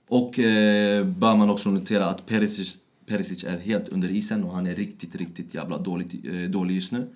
Och 0.10 0.40
eh, 0.40 1.06
bör 1.06 1.36
man 1.36 1.50
också 1.50 1.70
notera 1.70 2.06
att 2.06 2.26
Perisic, 2.26 2.78
Perisic 3.06 3.44
är 3.44 3.58
helt 3.58 3.90
under 3.90 4.10
isen 4.10 4.44
och 4.44 4.56
han 4.56 4.68
är 4.68 4.76
riktigt, 4.76 5.16
riktigt 5.16 5.54
jävla 5.54 5.78
dåligt, 5.78 6.14
eh, 6.26 6.50
dålig 6.50 6.76
just 6.76 6.92
nu. 6.92 7.08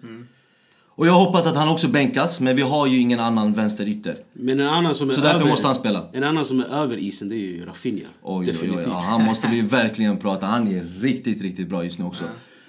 Och 0.95 1.07
jag 1.07 1.13
hoppas 1.13 1.45
att 1.45 1.55
han 1.55 1.69
också 1.69 1.87
bänkas, 1.87 2.39
men 2.39 2.55
vi 2.55 2.61
har 2.61 2.87
ju 2.87 2.97
ingen 2.97 3.19
annan 3.19 3.53
vänsterytter. 3.53 4.17
Men 4.33 4.59
en 4.59 4.67
annan 4.67 4.95
som 4.95 5.09
är 5.09 5.13
Så 5.13 5.21
därför 5.21 5.39
över, 5.39 5.49
måste 5.49 5.67
han 5.67 5.75
spela. 5.75 6.07
En 6.13 6.23
annan 6.23 6.45
som 6.45 6.59
är 6.59 6.65
över 6.65 6.97
isen 6.97 7.29
det 7.29 7.35
är 7.35 7.37
ju 7.37 7.65
Rafinha. 7.65 7.99
Oj, 7.99 8.39
oj, 8.39 8.45
Definitivt. 8.45 8.77
oj, 8.77 8.85
ja, 8.87 8.99
han 8.99 9.23
måste 9.23 9.47
vi 9.47 9.61
verkligen 9.61 10.17
prata. 10.17 10.45
Han 10.45 10.67
är 10.67 10.83
riktigt, 10.83 11.41
riktigt 11.41 11.69
bra 11.69 11.83
just 11.85 11.99
nu 11.99 12.05
också. 12.05 12.23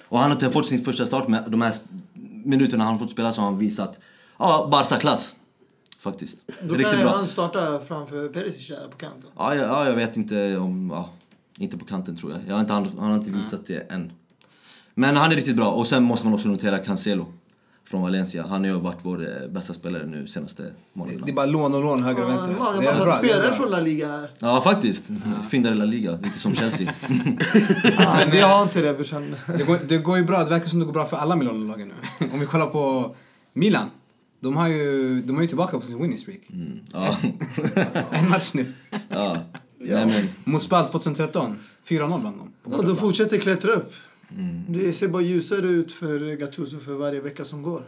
Och 0.08 0.18
han 0.18 0.30
har 0.30 0.50
fått 0.50 0.66
sin 0.66 0.84
första 0.84 1.06
start, 1.06 1.28
men 1.28 1.50
de 1.50 1.62
här 1.62 1.74
minuterna 2.44 2.84
han 2.84 2.98
fått 2.98 3.10
spela 3.10 3.32
så 3.32 3.40
har 3.40 3.48
han 3.48 3.58
visat 3.58 4.00
ja, 4.38 4.68
Barca-klass. 4.72 5.34
Faktiskt. 6.02 6.36
Då 6.62 6.74
riktigt 6.74 6.90
kan 6.90 7.00
ju 7.00 7.06
han 7.06 7.28
starta 7.28 7.80
framför 7.88 8.28
Perisic 8.28 8.68
där 8.68 8.88
på 8.90 8.96
kanten. 8.96 9.30
Ja, 9.36 9.54
ja, 9.54 9.62
ja, 9.62 9.86
jag 9.88 9.96
vet 9.96 10.16
inte 10.16 10.56
om... 10.56 10.90
Ja, 10.90 11.10
inte 11.58 11.78
på 11.78 11.84
kanten 11.84 12.16
tror 12.16 12.32
jag. 12.32 12.40
jag 12.48 12.54
har 12.54 12.60
inte, 12.60 12.72
han, 12.72 12.88
han 12.98 13.10
har 13.10 13.18
inte 13.18 13.30
visat 13.30 13.66
det 13.66 13.92
än. 13.92 14.12
Men 14.94 15.16
han 15.16 15.32
är 15.32 15.36
riktigt 15.36 15.56
bra. 15.56 15.70
Och 15.70 15.86
sen 15.86 16.02
måste 16.02 16.26
man 16.26 16.34
också 16.34 16.48
notera 16.48 16.78
Cancelo 16.78 17.26
från 17.84 18.02
Valencia. 18.02 18.46
Han 18.48 18.64
har 18.64 18.70
ju 18.70 18.80
varit 18.80 18.98
vår 19.02 19.20
eh, 19.20 19.48
bästa 19.48 19.72
spälare 19.72 20.06
nu 20.06 20.26
senaste 20.26 20.70
månaderna. 20.92 21.26
Det 21.26 21.32
är 21.32 21.34
bara 21.34 21.46
lån 21.46 21.74
och 21.74 21.82
lån 21.82 22.02
höger 22.02 22.24
och 22.24 22.30
vänster. 22.30 22.54
Ja, 22.58 22.72
det 22.80 22.86
är 22.86 23.06
är 23.06 23.12
spelare 23.12 23.52
från 23.52 23.70
La 23.70 23.80
Liga 23.80 24.08
här. 24.08 24.30
Ja, 24.38 24.60
faktiskt. 24.60 25.04
Fyndare 25.50 25.74
La 25.74 25.84
Liga, 25.84 26.18
lite 26.22 26.38
som 26.38 26.54
Chelsea. 26.54 26.92
Ja, 27.98 28.18
vi 28.32 28.40
har 28.40 28.62
inte 28.62 28.80
det 28.80 28.94
brorsan. 28.94 29.34
Det 29.46 29.64
går, 29.64 29.78
det 29.88 29.98
går 29.98 30.18
ju 30.18 30.24
bra, 30.24 30.44
det 30.44 30.50
verkar 30.50 30.68
som 30.68 30.78
det 30.78 30.84
går 30.84 30.92
bra 30.92 31.06
för 31.06 31.16
alla 31.16 31.36
Milano-lagen 31.36 31.92
nu. 32.20 32.26
Om 32.32 32.40
vi 32.40 32.46
kollar 32.46 32.66
på 32.66 33.14
Milan. 33.52 33.90
De 34.42 34.56
har 34.56 34.68
ju, 34.68 35.20
de 35.22 35.36
är 35.38 35.42
ju 35.42 35.48
tillbaka 35.48 35.78
på 35.78 35.86
sin 35.86 36.02
winning 36.02 36.18
streak. 36.18 36.40
ja. 36.92 37.16
En 38.10 38.28
match 38.30 38.50
nu. 38.54 38.72
ja. 39.08 39.36
Nej, 39.78 40.06
men, 40.06 40.28
Mot 40.52 40.62
Spal 40.62 40.88
2013. 40.88 41.58
4-0 41.88 42.08
vann 42.22 42.22
de. 42.22 42.72
Och 42.74 42.86
de 42.86 42.96
fortsätter 42.96 43.38
klättra 43.38 43.72
upp. 43.72 43.92
Mm. 44.30 44.64
Det 44.68 44.92
ser 44.92 45.08
bara 45.08 45.22
ljusare 45.22 45.66
ut 45.68 45.92
för 45.92 46.36
Gattuso 46.36 46.80
för 46.80 46.92
varje 46.92 47.20
vecka 47.20 47.44
som 47.44 47.62
går. 47.62 47.84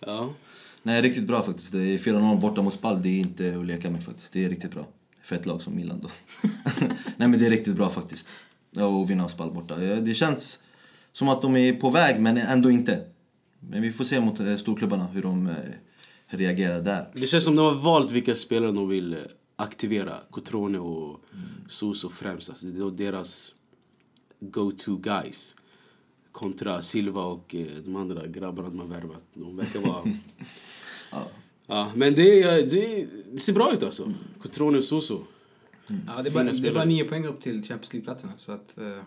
Ja. 0.00 0.34
Nej, 0.82 1.02
riktigt 1.02 1.24
bra 1.26 1.42
faktiskt. 1.42 1.72
Det 1.72 1.78
är 1.78 1.98
4-0 1.98 2.40
borta 2.40 2.62
mot 2.62 2.74
Spal, 2.74 3.02
det 3.02 3.08
är 3.08 3.20
inte 3.20 3.56
att 3.58 3.66
leka 3.66 3.90
med 3.90 4.04
faktiskt. 4.04 4.32
Det 4.32 4.44
är 4.44 4.48
riktigt 4.48 4.70
bra. 4.70 4.86
För 5.22 5.36
ett 5.36 5.46
lag 5.46 5.62
som 5.62 5.76
Milan 5.76 6.00
då. 6.02 6.08
Nej 7.16 7.28
men 7.28 7.38
det 7.38 7.46
är 7.46 7.50
riktigt 7.50 7.74
bra 7.74 7.90
faktiskt. 7.90 8.26
Ja, 8.70 9.02
att 9.02 9.10
vinna 9.10 9.28
Spal 9.28 9.50
borta. 9.50 9.84
Ja, 9.84 9.94
Det 9.96 10.14
känns 10.14 10.58
som 11.12 11.28
att 11.28 11.42
de 11.42 11.56
är 11.56 11.72
på 11.72 11.90
väg, 11.90 12.20
men 12.20 12.36
ändå 12.36 12.70
inte. 12.70 13.04
Men 13.60 13.82
vi 13.82 13.92
får 13.92 14.04
se 14.04 14.20
mot 14.20 14.40
eh, 14.40 14.56
storklubbarna 14.56 15.06
hur 15.06 15.22
de 15.22 15.46
eh, 15.46 15.54
reagerar 16.26 16.82
där. 16.82 17.10
Det 17.14 17.26
känns 17.26 17.44
som 17.44 17.56
de 17.56 17.66
har 17.66 17.74
valt 17.74 18.10
vilka 18.10 18.34
spelare 18.34 18.72
de 18.72 18.88
vill 18.88 19.12
eh, 19.12 19.18
aktivera. 19.56 20.18
Cotrone 20.30 20.78
och 20.78 21.20
Soso 21.68 22.08
främst. 22.08 22.50
Alltså, 22.50 22.66
det 22.66 22.80
är 22.80 22.90
deras 22.90 23.54
go-to 24.40 24.96
guys. 24.96 25.56
Kontra 26.32 26.82
Silva 26.82 27.22
och 27.22 27.54
eh, 27.54 27.66
de 27.84 27.96
andra 27.96 28.26
grabbarna 28.26 28.68
de 28.68 28.78
har 28.78 28.86
värvat. 28.86 29.22
De 29.34 29.56
verkar 29.56 29.80
vara... 29.80 30.02
Ja. 31.10 31.26
ja, 31.66 31.92
men 31.96 32.14
det, 32.14 32.42
det, 32.70 33.06
det 33.32 33.38
ser 33.38 33.52
bra 33.52 33.72
ut 33.72 33.82
alltså. 33.82 34.12
Cotrone 34.42 34.78
och 34.78 34.84
Soso. 34.84 35.24
Ja, 35.86 36.22
det, 36.22 36.28
är 36.28 36.34
bara, 36.34 36.44
det 36.44 36.68
är 36.68 36.74
bara 36.74 36.84
nio 36.84 37.04
poäng 37.04 37.26
upp 37.26 37.40
till 37.40 37.62
Champions 37.62 37.92
League-platserna. 37.92 38.32
Så 38.36 38.52
att, 38.52 38.78
eh, 38.78 38.98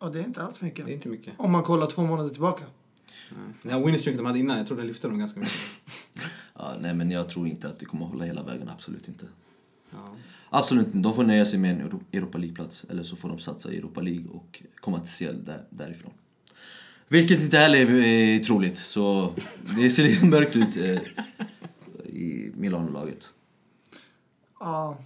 Ja, 0.00 0.08
det 0.08 0.18
är 0.18 0.24
inte 0.24 0.42
alls 0.42 0.60
mycket. 0.60 0.86
det 0.86 0.92
är 0.92 0.94
inte 0.94 1.08
mycket. 1.08 1.34
Om 1.38 1.52
man 1.52 1.62
kollar 1.62 1.86
två 1.86 2.02
månader 2.02 2.30
tillbaka. 2.30 2.64
Den 3.62 3.72
här 3.72 3.80
winning 3.84 4.16
de 4.16 4.26
hade 4.26 4.38
innan, 4.38 4.58
jag 4.58 4.66
tror 4.66 4.76
den 4.76 4.86
lyfte 4.86 5.08
dem 5.08 5.18
ganska 5.18 5.40
mycket. 5.40 5.54
Ja, 6.54 6.74
nej 6.80 6.94
men 6.94 7.10
jag 7.10 7.28
tror 7.30 7.48
inte 7.48 7.68
att 7.68 7.78
det 7.78 7.84
kommer 7.84 8.04
att 8.06 8.10
hålla 8.12 8.24
hela 8.24 8.42
vägen, 8.42 8.68
absolut 8.68 9.08
inte. 9.08 9.26
Ja. 9.90 10.14
Absolut 10.50 10.86
inte. 10.86 10.98
De 10.98 11.14
får 11.14 11.24
nöja 11.24 11.46
sig 11.46 11.58
med 11.58 11.70
en 11.70 11.80
Euro- 11.80 12.04
Europa 12.12 12.38
League-plats. 12.38 12.84
Eller 12.90 13.02
så 13.02 13.16
får 13.16 13.28
de 13.28 13.38
satsa 13.38 13.72
i 13.72 13.76
Europa 13.78 14.00
League 14.00 14.24
och 14.30 14.62
komma 14.80 15.00
till 15.00 15.10
CL 15.28 15.44
där, 15.44 15.64
därifrån. 15.70 16.12
Vilket 17.08 17.40
inte 17.42 17.56
heller 17.58 17.78
är, 17.78 17.90
är 17.94 18.38
troligt. 18.38 18.78
Så 18.78 19.34
det 19.76 19.90
ser 19.90 20.02
lite 20.02 20.24
mörkt 20.26 20.56
ut 20.56 20.76
eh, 20.76 21.00
i 22.06 22.52
Milano-laget. 22.56 23.34
Ja. 24.60 24.98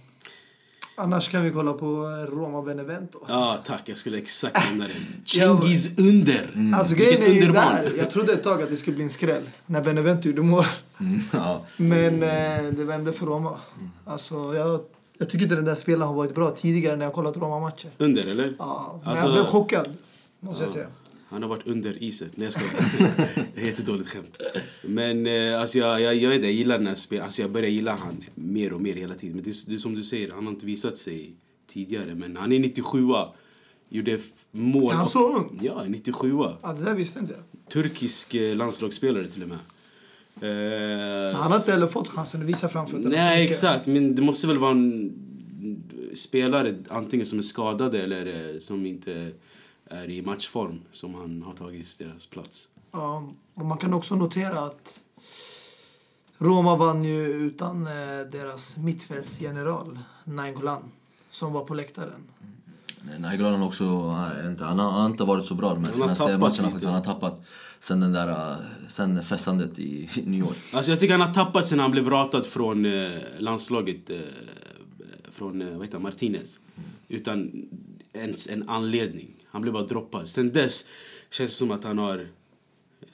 Annars 0.95 1.29
kan 1.29 1.43
vi 1.43 1.51
kolla 1.51 1.73
på 1.73 1.85
eh, 1.85 2.31
Roma 2.35 2.61
Benevento. 2.61 3.19
Ja, 3.27 3.57
tack. 3.65 3.81
Jag 3.85 3.97
skulle 3.97 4.17
exakt 4.17 4.57
nämna 4.69 4.87
det. 4.87 5.29
Cengiz 5.29 5.99
under. 5.99 6.73
Alltså 6.75 6.95
grejen 6.95 7.21
är 7.23 7.27
ju 7.33 7.51
där. 7.51 7.91
Jag 7.97 8.09
trodde 8.09 8.33
ett 8.33 8.43
tag 8.43 8.61
att 8.61 8.69
det 8.69 8.77
skulle 8.77 8.95
bli 8.95 9.03
en 9.03 9.09
skräll 9.09 9.49
när 9.65 9.81
Benevento 9.83 10.27
gjorde 10.27 10.41
mål. 10.41 10.65
Mm, 10.99 11.19
ja. 11.33 11.61
Men 11.77 12.23
eh, 12.23 12.71
det 12.77 12.85
vände 12.85 13.13
för 13.13 13.25
Roma. 13.25 13.59
Alltså, 14.05 14.55
jag, 14.55 14.79
jag 15.17 15.29
tycker 15.29 15.43
inte 15.43 15.55
den 15.55 15.65
där 15.65 15.75
spelaren 15.75 16.07
har 16.07 16.15
varit 16.15 16.35
bra 16.35 16.49
tidigare 16.49 16.95
när 16.95 17.05
jag 17.05 17.13
kollat 17.13 17.37
Roma-matcher. 17.37 17.89
Under, 17.97 18.21
eller? 18.31 18.55
Ja, 18.59 18.99
men 19.03 19.09
Alltså- 19.11 19.25
jag 19.25 19.33
blev 19.33 19.45
chockad. 19.45 19.87
Måste 20.39 20.63
jag 20.63 20.71
säga. 20.73 20.87
Han 21.33 21.41
har 21.41 21.49
varit 21.49 21.67
under 21.67 22.03
isen. 22.03 22.29
Nej 22.35 22.45
jag 22.45 22.53
skojar. 22.53 23.45
Jättedåligt 23.65 24.09
skämt. 24.09 24.37
Men 24.81 25.27
eh, 25.27 25.61
alltså 25.61 25.77
jag, 25.77 26.01
jag, 26.01 26.15
jag, 26.15 26.33
jag 26.33 26.51
gillar 26.51 26.77
den 26.77 26.87
här 26.87 26.95
spel. 26.95 27.21
Alltså 27.21 27.41
jag 27.41 27.51
börjar 27.51 27.69
gilla 27.69 27.95
han 27.95 28.23
mer 28.35 28.73
och 28.73 28.81
mer 28.81 28.93
hela 28.93 29.15
tiden. 29.15 29.35
Men 29.35 29.43
det, 29.43 29.67
det 29.67 29.73
är 29.73 29.77
som 29.77 29.95
du 29.95 30.03
säger, 30.03 30.31
han 30.31 30.45
har 30.45 30.53
inte 30.53 30.65
visat 30.65 30.97
sig 30.97 31.33
tidigare. 31.67 32.15
Men 32.15 32.37
han 32.37 32.51
är 32.51 32.59
97 32.59 32.99
Gjorde 33.89 34.19
mål. 34.51 34.93
Är 34.93 34.97
han 34.97 35.09
så 35.09 35.37
ung? 35.37 35.59
Ja, 35.61 35.83
97 35.87 36.31
Ja, 36.61 36.73
det 36.73 36.85
där 36.85 36.95
visste 36.95 37.19
inte 37.19 37.33
jag. 37.33 37.71
Turkisk 37.71 38.35
eh, 38.35 38.55
landslagsspelare 38.55 39.27
till 39.27 39.43
och 39.43 39.49
med. 39.49 39.59
Eh, 40.41 41.35
han 41.35 41.51
har 41.51 41.57
inte 41.57 41.71
heller 41.71 41.87
fått 41.87 42.07
chansen 42.07 42.41
att 42.41 42.47
visa 42.47 42.69
framfötterna 42.69 43.09
Nej, 43.09 43.45
exakt. 43.45 43.85
Men 43.85 44.15
det 44.15 44.21
måste 44.21 44.47
väl 44.47 44.57
vara 44.57 44.71
en 44.71 45.13
spelare 46.13 46.75
antingen 46.89 47.25
som 47.25 47.39
är 47.39 47.43
skadade 47.43 48.03
eller 48.03 48.53
eh, 48.53 48.59
som 48.59 48.85
inte 48.85 49.31
är 49.89 50.09
i 50.09 50.21
matchform 50.21 50.81
som 50.91 51.15
han 51.15 51.43
har 51.43 51.53
tagit 51.53 51.97
deras 51.99 52.25
plats. 52.25 52.69
Ja, 52.91 53.29
och 53.53 53.65
man 53.65 53.77
kan 53.77 53.93
också 53.93 54.15
notera 54.15 54.59
att 54.59 54.99
Roma 56.37 56.75
vann 56.75 57.03
ju 57.03 57.23
utan 57.23 57.87
eh, 57.87 57.91
deras 58.31 58.77
mittfältsgeneral 58.77 59.99
Nainggolan 60.23 60.91
som 61.29 61.53
var 61.53 61.63
på 61.63 61.73
läktaren. 61.73 62.23
Nainggolan 63.19 63.59
har 63.59 63.67
också, 63.67 64.11
nej, 64.11 64.47
inte, 64.47 64.65
han, 64.65 64.79
har, 64.79 64.91
han 64.91 65.01
har 65.01 65.09
inte 65.09 65.23
varit 65.23 65.45
så 65.45 65.55
bra 65.55 65.73
de 65.73 65.83
här 65.83 65.91
Han 65.91 66.09
har 66.09 66.15
senaste 66.15 66.37
matcherna. 66.37 66.63
Faktiskt. 66.63 66.85
Han 66.85 66.93
har 66.93 67.01
tappat 67.01 67.41
sen, 67.79 67.99
den 67.99 68.13
där, 68.13 68.51
eh, 68.51 68.57
sen 68.87 69.23
festandet 69.23 69.79
i 69.79 70.09
New 70.25 70.39
York. 70.39 70.57
Alltså 70.73 70.91
jag 70.91 70.99
tycker 70.99 71.13
han 71.17 71.27
har 71.27 71.33
tappat 71.33 71.67
sen 71.67 71.79
han 71.79 71.91
blev 71.91 72.09
ratad 72.09 72.45
från 72.45 72.85
eh, 72.85 73.11
landslaget 73.39 74.09
eh, 74.09 74.17
från 75.31 75.61
eh, 75.61 75.77
vad 75.77 75.85
heter 75.85 75.99
Martinez. 75.99 76.59
Utan 77.07 77.65
ens 78.13 78.49
en 78.49 78.69
anledning. 78.69 79.42
Han 79.53 79.61
blev 79.61 79.73
bara 79.73 79.83
droppad. 79.83 80.29
Sen 80.29 80.51
dess 80.51 80.85
känns 81.31 81.51
det 81.51 81.55
som 81.57 81.71
att 81.71 81.83
han 81.83 81.97
har, 81.97 82.17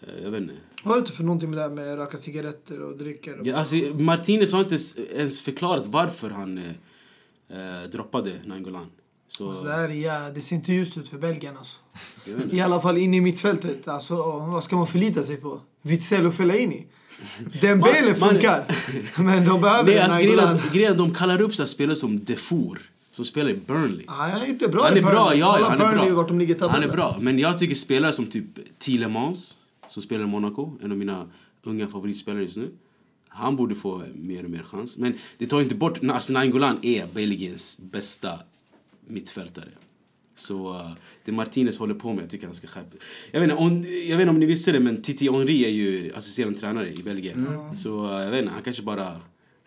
eh, 0.02 0.23
jag 0.23 0.32
vet 0.32 0.41
inte. 0.41 0.54
Vad 0.84 0.97
är 0.97 1.02
det 1.02 1.12
för 1.12 1.23
någonting 1.23 1.49
med 1.49 1.58
det 1.60 1.63
här 1.63 1.69
med 1.69 1.95
röka 1.97 2.17
cigaretter 2.17 2.82
och? 2.82 2.91
Och 2.91 3.47
Ja, 3.47 3.56
alltså, 3.58 3.75
Martinez 3.75 4.54
har 4.54 4.60
inte 4.60 4.78
ens 5.15 5.41
förklarat 5.41 5.86
varför 5.86 6.30
han 6.30 6.58
eh, 6.58 6.63
eh, 7.84 7.89
droppade 7.89 8.34
Nainggolan. 8.45 8.86
Så, 9.28 9.56
Så 9.56 9.63
det, 9.63 9.71
här, 9.71 9.89
ja, 9.89 10.30
det 10.36 10.41
ser 10.41 10.56
inte 10.56 10.73
ljust 10.73 10.97
ut 10.97 11.10
för 11.10 11.17
Belgien 11.17 11.58
alltså. 11.58 11.78
inte. 12.25 12.56
I 12.56 12.62
alla 12.62 12.82
fall 12.82 12.97
inne 12.97 13.17
i 13.17 13.21
mittfältet. 13.21 13.88
Alltså, 13.88 14.15
vad 14.39 14.63
ska 14.63 14.75
man 14.75 14.88
förlita 14.88 15.23
sig 15.23 15.38
på? 15.38 15.62
Witzel 15.82 16.25
och 16.25 16.34
Fellaini? 16.34 16.88
Dembele 17.62 18.02
Man- 18.12 18.19
man- 18.19 18.30
funkar. 18.30 18.65
Men 19.23 19.45
de 19.45 19.62
behöver 19.62 19.84
Nej, 19.93 19.99
alltså, 19.99 20.19
grejen 20.19 20.39
att- 20.39 20.73
grejen 20.73 20.91
att 20.91 20.97
de 20.97 21.13
kallar 21.13 21.41
upp 21.41 21.56
så 21.56 21.65
spelare 21.65 21.95
som 21.95 22.23
Defour. 22.23 22.88
Som 23.19 23.25
spelar 23.25 23.49
i 23.49 23.55
Burnley. 23.55 24.03
Ja, 24.08 24.13
han 24.13 24.41
är 24.41 24.45
inte 24.45 24.67
bra 24.67 24.84
Han 24.84 24.95
i 24.95 24.99
är 24.99 25.03
bra, 25.03 25.12
Burnley. 25.12 25.39
ja, 25.39 25.51
Kolla 25.53 25.65
ja 25.65 25.69
han 25.69 25.82
är 25.82 25.86
Burnley, 25.86 26.05
bra. 26.05 26.15
vart 26.15 26.27
de 26.27 26.39
ligger 26.39 26.55
i 26.55 26.69
Han 26.69 26.84
är 26.84 26.88
bra, 26.88 27.17
men 27.21 27.39
jag 27.39 27.60
tycker 27.60 27.75
spelare 27.75 28.13
som 28.13 28.25
typ 28.25 28.45
Tielemans, 28.79 29.55
som 29.88 30.03
spelar 30.03 30.23
i 30.23 30.27
Monaco, 30.27 30.77
en 30.84 30.91
av 30.91 30.97
mina 30.97 31.27
unga 31.63 31.88
favoritspelare 31.88 32.43
just 32.43 32.58
nu. 32.58 32.71
Han 33.27 33.55
borde 33.55 33.75
få 33.75 34.03
mer 34.15 34.43
och 34.43 34.49
mer 34.49 34.63
chans. 34.63 34.97
Men 34.97 35.13
det 35.38 35.47
tar 35.47 35.62
inte 35.62 35.75
bort, 35.75 35.99
alltså 36.03 36.34
Nainggolan 36.34 36.79
är 36.82 37.08
Belgiens 37.13 37.79
bästa 37.82 38.39
mittfältare. 39.08 39.69
Så 40.36 40.73
uh, 40.73 40.91
det 41.25 41.32
Martinez 41.32 41.77
håller 41.77 41.95
på 41.95 42.13
med, 42.13 42.23
jag 42.23 42.29
tycker 42.29 42.45
han 42.45 42.55
ska 42.55 42.67
skärpa 42.67 42.97
jag 43.32 43.39
vet, 43.39 43.60
inte, 43.60 43.89
jag 43.89 44.17
vet 44.17 44.21
inte 44.21 44.29
om 44.29 44.39
ni 44.39 44.45
visste 44.45 44.71
det, 44.71 44.79
men 44.79 45.01
Titi 45.01 45.32
Henry 45.32 45.65
är 45.65 45.69
ju 45.69 46.12
assisterande 46.15 46.60
tränare 46.60 46.93
i 46.93 47.03
Belgien. 47.03 47.47
Så 47.75 48.05
uh, 48.05 48.23
jag 48.23 48.32
vet 48.32 48.41
inte, 48.41 48.53
han 48.53 48.63
kanske 48.63 48.84
bara 48.84 49.15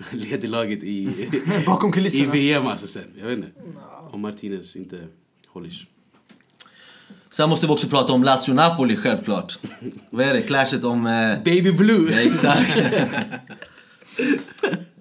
leder 0.12 0.48
laget 0.48 0.82
i, 0.82 1.28
Bakom 1.66 1.90
i 1.90 1.92
kulisserna. 1.92 2.32
VM 2.32 2.66
alltså 2.66 2.86
sen. 2.86 3.04
Jag 3.18 3.26
vet 3.26 3.36
inte. 3.38 3.50
Om 4.12 4.20
Martinez 4.20 4.76
inte 4.76 5.00
håller. 5.48 5.88
Sen 7.30 7.48
måste 7.48 7.66
vi 7.66 7.72
också 7.72 7.86
prata 7.88 8.12
om 8.12 8.24
Lazio-Napoli 8.24 8.96
självklart. 8.96 9.58
Vad 10.10 10.26
är 10.26 10.34
det? 10.34 10.42
Clashet 10.42 10.84
om... 10.84 11.06
Eh, 11.06 11.42
Baby 11.44 11.72
Blue! 11.72 12.12
Ja, 12.12 12.20
exakt. 12.20 12.76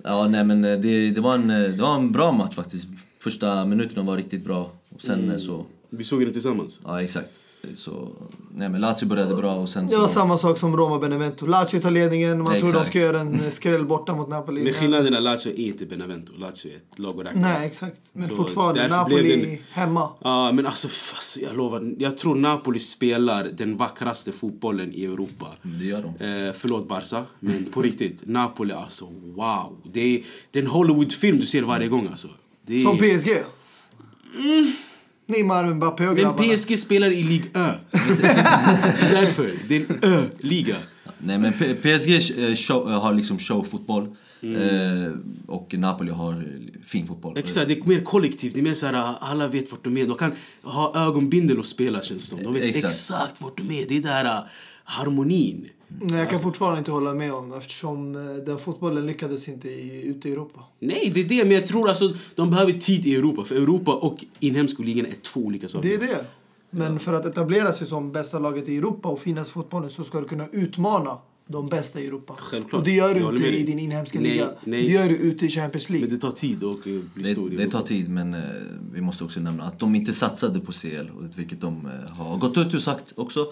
ja, 0.04 0.28
nej 0.28 0.44
men 0.46 0.66
eh, 0.66 0.80
det, 0.80 1.10
det, 1.12 1.22
var 1.22 1.36
en, 1.36 1.50
eh, 1.50 1.60
det 1.70 1.82
var 1.82 1.96
en 1.96 2.12
bra 2.12 2.32
match 2.32 2.56
faktiskt. 2.56 2.88
Första 3.20 3.66
minuterna 3.66 4.02
var 4.04 4.18
riktigt 4.18 4.44
bra. 4.44 4.72
Och 4.90 5.02
sen 5.02 5.20
Mm. 5.20 5.32
eh, 5.32 5.38
så... 5.38 5.66
Vi 5.90 6.04
såg 6.04 6.26
det 6.26 6.34
tillsammans. 6.34 6.82
Ja, 6.84 7.02
exakt. 7.02 7.30
Så, 7.76 8.08
nej 8.56 8.70
men 8.70 8.82
Lazio 8.82 9.06
började 9.08 9.36
bra 9.36 9.56
och 9.56 9.70
sen 9.70 9.90
så... 9.90 10.08
samma 10.08 10.38
sak 10.38 10.58
som 10.58 10.78
Roma 10.78 11.00
Benevento. 11.00 11.46
Lazio 11.46 11.80
tar 11.80 11.92
ledningen, 11.92 12.38
man 12.38 12.48
tror 12.48 12.62
de 12.62 12.68
Exakt. 12.68 12.88
ska 12.88 13.00
göra 13.00 13.20
en 13.20 13.52
skräll 13.52 13.86
borta 13.86 14.16
mot 14.16 14.30
Napoli. 14.30 14.64
Men 14.64 14.74
skillnaden 14.74 15.14
är 15.14 15.18
att 15.18 15.24
Lazio 15.24 15.52
är 15.54 15.58
inte 15.60 15.86
Benevento. 15.86 16.34
Lazio 16.38 16.72
är 16.72 16.76
ett 16.76 17.00
lag 17.00 17.20
att 17.20 17.26
räkna. 17.26 17.42
Nej, 17.42 17.68
exakt. 17.68 17.98
Men 18.14 18.28
Så 18.28 18.36
fortfarande, 18.36 18.88
Napoli 18.88 19.46
det- 19.46 19.60
hemma. 19.80 20.10
Ja, 20.22 20.52
men 20.52 20.66
alltså, 20.66 20.88
f- 20.88 21.12
alltså 21.16 21.40
jag 21.40 21.56
lovar. 21.58 21.94
Jag 22.00 22.18
tror 22.18 22.36
Napoli 22.36 22.80
spelar 22.80 23.44
den 23.44 23.78
vackraste 23.78 24.32
fotbollen 24.32 24.92
i 24.94 25.06
Europa. 25.06 25.48
Det 25.62 25.86
gör 25.86 26.02
de. 26.20 26.26
Eh, 26.48 26.54
förlåt 26.54 26.88
Barca, 26.88 27.24
men 27.40 27.66
på 27.66 27.82
riktigt. 27.82 28.22
Napoli, 28.26 28.74
alltså 28.74 29.06
wow. 29.36 29.78
Det 29.94 30.00
är, 30.18 30.22
det 30.52 30.60
är 30.60 30.64
en 30.64 30.70
Hollywoodfilm 30.70 31.38
du 31.40 31.46
ser 31.46 31.62
varje 31.62 31.88
gång 31.88 32.08
alltså. 32.12 32.28
Det 32.66 32.76
är, 32.76 32.84
Som 32.84 32.98
PSG. 32.98 33.30
Neymar, 35.32 35.74
Mbappé 35.74 36.08
och 36.08 36.14
men 36.14 36.24
grabbarna. 36.24 36.54
PSG 36.58 36.80
spelar 36.80 37.12
i 37.12 37.24
Ligue 37.24 37.50
Ö. 37.54 37.74
Därför. 39.12 39.52
Det 39.68 39.76
är 39.76 39.80
en 39.80 40.14
Ö-liga. 40.14 40.76
Nej 41.18 41.38
men 41.40 41.54
PSG 41.54 42.40
eh, 42.50 42.56
show, 42.56 42.90
eh, 42.90 43.02
har 43.02 43.14
liksom 43.14 43.40
showfotboll. 43.40 44.16
Mm. 44.44 44.62
Eh, 45.06 45.12
och 45.48 45.74
Napoli 45.78 46.12
har 46.12 46.46
fin 46.86 47.08
fotboll. 47.08 47.38
Exakt, 47.38 47.68
det 47.68 47.74
är 47.74 47.84
mer 47.88 48.02
kollektivt. 48.04 48.54
Det 48.54 48.60
är 48.60 48.64
mer 48.64 48.74
så 48.74 48.86
här, 48.86 49.16
alla 49.20 49.48
vet 49.48 49.72
vart 49.72 49.84
de 49.84 49.98
är. 49.98 50.08
De 50.08 50.18
kan 50.18 50.32
ha 50.64 51.08
ögonbindel 51.08 51.60
och 51.60 51.66
spela 51.66 52.02
känns 52.02 52.22
det 52.24 52.28
som. 52.30 52.44
De 52.44 52.54
vet 52.54 52.64
exakt, 52.64 52.86
Exakt. 52.86 53.42
vart 53.42 53.58
de 53.58 53.72
är. 53.72 53.86
Det 53.90 53.98
är 53.98 54.02
där 54.02 54.40
harmonin. 54.84 55.70
Nej, 56.02 56.20
jag 56.20 56.30
kan 56.30 56.40
fortfarande 56.40 56.78
inte 56.80 56.92
hålla 56.92 57.14
med 57.14 57.34
om 57.34 57.54
eftersom 57.54 58.16
eh, 58.16 58.22
den 58.36 58.58
fotbollen 58.58 59.06
lyckades 59.06 59.48
inte 59.48 59.70
i, 59.70 60.02
ute 60.08 60.30
i 60.30 60.32
Europa. 60.32 60.64
Nej, 60.80 61.12
det 61.14 61.20
är 61.22 61.26
det. 61.26 61.44
Men 61.46 61.52
jag 61.54 61.68
tror 61.68 61.90
alltså 61.90 62.14
de 62.36 62.50
behöver 62.50 62.72
tid 62.74 63.06
i 63.06 63.16
Europa. 63.16 63.44
För 63.44 63.56
Europa 63.56 63.94
och 63.96 64.26
inhemska 64.40 64.84
ligan 64.84 65.06
är 65.06 65.12
två 65.22 65.40
olika 65.40 65.70
saker. 65.70 65.90
Det 65.90 65.96
är 65.96 66.00
det. 66.00 66.26
Men 66.70 67.00
för 67.00 67.14
att 67.14 67.26
etablera 67.26 67.74
sig 67.74 67.88
som 67.88 68.12
bästa 68.12 68.40
laget 68.40 68.70
i 68.70 68.78
Europa 68.78 69.10
och 69.10 69.20
finnas 69.20 69.50
i 69.50 69.52
fotbollen 69.52 69.90
så 69.90 70.04
ska 70.04 70.22
du 70.22 70.28
kunna 70.28 70.48
utmana 70.52 71.18
de 71.48 71.68
bästa 71.68 72.00
i 72.00 72.08
Europa. 72.08 72.36
Självklart. 72.38 72.80
Och 72.80 72.86
det 72.86 72.92
gör 72.92 73.16
du 73.16 73.36
inte 73.36 73.48
i 73.48 73.64
din 73.64 73.80
inhemska 73.80 74.20
Nej, 74.20 74.32
liga. 74.32 74.50
nej. 74.64 74.84
Det 74.88 74.92
gör 74.94 75.10
du 75.10 75.16
ute 75.16 75.46
i 75.46 75.50
Champions 75.50 75.90
League. 75.90 76.08
Men 76.08 76.16
det 76.16 76.22
tar 76.22 76.32
tid 76.32 76.64
att 76.64 76.78
eh, 76.78 76.84
bli 76.84 77.24
Det, 77.24 77.30
stor 77.32 77.54
i 77.54 77.56
det 77.56 77.62
Europa. 77.64 77.78
tar 77.78 77.88
tid 77.88 78.10
men 78.10 78.34
eh, 78.34 78.40
vi 78.94 79.02
måste 79.02 79.24
också 79.24 79.40
nämna 79.40 79.64
att 79.64 79.80
de 79.80 79.96
inte 79.96 80.14
satsade 80.14 80.60
på 80.60 80.72
CL, 80.72 81.10
och 81.18 81.24
vilket 81.40 81.62
de 81.62 81.86
eh, 81.86 82.12
har 82.12 82.38
gått 82.38 82.58
ut 82.58 82.74
och 82.74 82.82
sagt 82.82 83.14
också. 83.18 83.46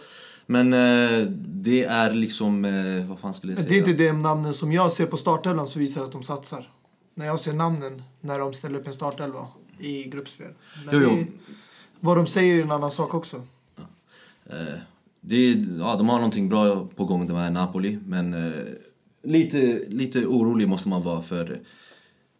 Men 0.52 0.74
eh, 0.74 1.28
det 1.46 1.84
är 1.84 2.14
liksom, 2.14 2.66
eh, 2.66 3.06
vad 3.10 3.20
fan 3.20 3.34
skulle 3.34 3.52
jag 3.54 3.60
säga? 3.60 3.70
Det 3.70 3.76
är 3.76 3.90
inte 3.92 4.04
de 4.04 4.14
namnen 4.22 4.54
som 4.54 4.72
jag 4.72 4.92
ser 4.92 5.06
på 5.06 5.18
startelvan 5.18 5.68
som 5.68 5.80
visar 5.82 6.04
att 6.04 6.12
de 6.12 6.24
satsar. 6.24 6.70
När 7.16 7.26
jag 7.26 7.40
ser 7.40 7.54
namnen 7.54 8.02
när 8.22 8.40
de 8.40 8.54
ställer 8.54 8.80
upp 8.80 8.88
en 8.88 8.94
startelva 8.94 9.48
i 9.80 10.04
gruppspel. 10.04 10.52
Men 10.86 10.96
Jo, 10.96 11.02
jo. 11.04 11.10
det- 11.16 11.28
Vad 12.00 12.18
de 12.18 12.28
säger 12.28 12.60
är 12.60 12.64
en 12.64 12.72
annan 12.72 12.92
sak 12.92 13.14
också. 13.14 13.42
Eh, 14.50 14.56
det 15.22 15.50
ja, 15.80 15.96
de 15.96 16.10
har 16.10 16.16
någonting 16.18 16.50
bra 16.50 16.88
på 16.96 17.06
gång, 17.06 17.28
de 17.28 17.38
här 17.38 17.52
Napoli. 17.52 18.00
Men 18.06 18.34
eh, 18.34 18.52
lite, 19.24 19.82
lite 19.88 20.26
orolig 20.26 20.68
måste 20.68 20.90
man 20.90 21.02
vara 21.02 21.22
för 21.22 21.60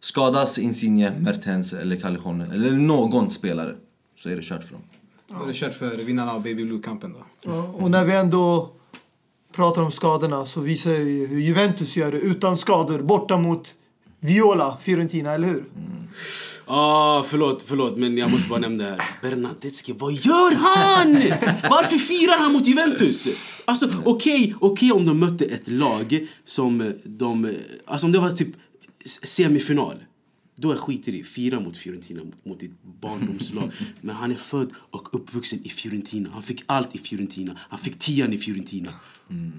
skadas 0.00 0.58
Insigne, 0.58 1.10
Mertens 1.18 1.72
eller 1.72 1.96
Callejon 1.96 2.40
eller 2.40 2.70
någon 2.72 3.30
spelare 3.30 3.76
så 4.18 4.28
är 4.28 4.36
det 4.36 4.42
kört 4.42 4.64
för 4.64 4.72
dem. 4.72 4.82
Då 5.30 5.42
är 5.42 5.46
det 5.46 5.54
kört 5.54 5.74
för 5.74 5.96
vinnarna 5.96 6.32
av 6.32 6.42
Baby 6.42 6.64
Blue-kampen 6.64 7.12
då. 7.12 7.26
Ja, 7.42 7.62
och 7.62 7.90
när 7.90 8.04
vi 8.04 8.12
ändå 8.12 8.70
pratar 9.52 9.82
om 9.82 9.90
skadorna 9.90 10.46
så 10.46 10.60
visar 10.60 10.90
det 10.90 10.98
ju 10.98 11.26
hur 11.26 11.40
Juventus 11.40 11.96
gör 11.96 12.12
det 12.12 12.18
utan 12.18 12.56
skador 12.56 13.02
borta 13.02 13.38
mot 13.38 13.74
Viola, 14.20 14.78
Fiorentina, 14.82 15.32
eller 15.32 15.48
hur? 15.48 15.64
Ah, 16.66 17.22
förlåt, 17.22 17.62
förlåt, 17.66 17.96
men 17.96 18.18
jag 18.18 18.30
måste 18.30 18.48
bara 18.48 18.60
nämna 18.60 18.84
det 18.84 18.90
här. 18.90 19.00
Bernadeschi, 19.22 19.94
vad 19.98 20.12
gör 20.12 20.52
han? 20.54 21.12
Varför 21.70 21.96
firar 21.96 22.38
han 22.38 22.52
mot 22.52 22.66
Juventus? 22.66 23.28
Alltså, 23.64 23.88
okej, 24.04 24.54
okej 24.60 24.92
om 24.92 25.06
de 25.06 25.18
mötte 25.18 25.44
ett 25.44 25.68
lag 25.68 26.28
som 26.44 26.94
de... 27.04 27.54
Alltså 27.86 28.06
om 28.06 28.12
det 28.12 28.18
var 28.18 28.30
typ 28.30 28.48
semifinal. 29.24 29.96
Då 30.60 30.72
jag 30.72 30.78
skiter 30.78 31.12
i 31.12 31.24
fira 31.24 31.60
mot 31.60 31.76
Fiorentina, 31.76 32.24
mot, 32.24 32.44
mot 32.44 32.60
ditt 32.60 32.72
barndomslag. 33.00 33.70
Men 34.00 34.16
han 34.16 34.30
är 34.30 34.34
född 34.34 34.72
och 34.90 35.14
uppvuxen 35.14 35.58
i 35.64 35.68
Fiorentina. 35.68 36.28
Han 36.32 36.42
fick 36.42 36.62
allt 36.66 36.94
i 36.94 36.98
Fiorentina. 36.98 37.56
Han 37.58 37.78
fick 37.78 37.98
tian 37.98 38.32
i 38.32 38.38
Fiorentina. 38.38 38.90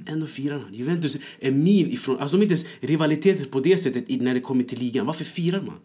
Ändå 0.06 0.26
firar 0.26 0.60
han. 0.60 0.74
Juventus 0.74 1.18
är 1.40 1.52
mil 1.52 1.94
ifrån... 1.94 2.20
Alltså 2.20 2.38
de 2.38 2.42
är 2.42 2.44
inte 2.44 2.54
ens 2.54 2.68
rivaliteter 2.82 3.46
på 3.46 3.60
det 3.60 3.78
sättet 3.78 4.22
när 4.22 4.34
det 4.34 4.40
kommer 4.42 4.64
till 4.64 4.80
ligan. 4.80 5.06
Varför 5.06 5.24
firar 5.26 5.62
man? 5.62 5.76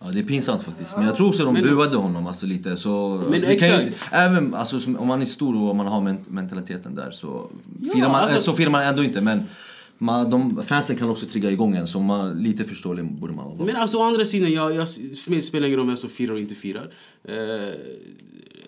Ja, 0.00 0.10
det 0.10 0.18
är 0.18 0.22
pinsamt 0.24 0.62
faktiskt. 0.62 0.96
Men 0.96 1.06
jag 1.06 1.16
tror 1.16 1.28
också 1.28 1.44
de 1.44 1.54
Men- 1.54 1.62
buade 1.62 1.96
honom 1.96 2.26
alltså, 2.26 2.46
lite. 2.46 2.76
Så, 2.76 3.12
alltså, 3.12 3.30
det 3.30 3.46
exakt. 3.46 3.82
ju, 3.82 3.92
även 4.10 4.54
alltså, 4.54 4.80
om 4.98 5.06
man 5.08 5.20
är 5.20 5.24
stor 5.24 5.68
och 5.68 5.76
man 5.76 5.86
har 5.86 6.00
men- 6.00 6.24
mentaliteten 6.28 6.94
där 6.94 7.10
så 7.10 7.50
firar, 7.92 8.08
man, 8.08 8.14
alltså- 8.14 8.40
så 8.40 8.52
firar 8.54 8.70
man 8.70 8.82
ändå 8.82 9.04
inte. 9.04 9.20
Men 9.20 9.42
man, 9.98 10.30
de, 10.30 10.62
fansen 10.64 10.96
kan 10.96 11.10
också 11.10 11.26
trigga 11.26 11.50
igång 11.50 11.76
en, 11.76 11.86
så 11.86 12.00
man, 12.00 12.42
lite 12.42 12.64
förståelig 12.64 13.04
borde 13.04 13.32
man 13.32 13.56
vara. 13.58 13.66
Men 13.66 13.76
alltså 13.76 13.98
å 13.98 14.02
andra 14.02 14.24
sidan, 14.24 14.52
jag, 14.52 14.74
jag, 14.74 14.88
för 15.24 15.30
mig 15.30 15.42
spelar 15.42 15.60
det 15.62 15.66
ingen 15.68 15.78
roll 15.78 15.86
vem 15.86 15.96
som 15.96 16.10
firar 16.10 16.32
och 16.32 16.40
inte 16.40 16.54
firar. 16.54 16.90
Eh, 17.28 17.34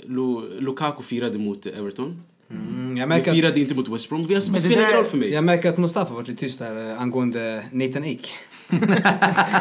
Lu, 0.07 0.61
Lukaku 0.61 1.03
firade 1.03 1.39
mot 1.39 1.67
Everton. 1.67 2.23
Mm, 2.51 2.97
jag, 2.97 3.07
Vi 3.07 3.09
märker 3.09 3.31
att, 3.31 3.37
firade 3.37 3.61
inte 3.61 3.75
mot 3.75 3.89
West 3.89 4.09
Brom. 4.09 4.27
Det 4.27 4.35
det 4.35 4.41
spelar 4.43 4.69
där- 4.69 4.83
ingen 4.83 4.93
roll 4.97 5.05
för 5.05 5.17
mig. 5.17 5.33
jag 5.33 5.45
märker 5.45 5.69
att 5.69 5.79
Mustafa 5.79 6.15
varit 6.15 6.29
lite 6.29 6.41
tyst 6.41 6.59
där 6.59 6.91
eh, 6.93 7.03
angående 7.03 7.63
Nathan 7.73 8.03
Ake. 8.03 8.29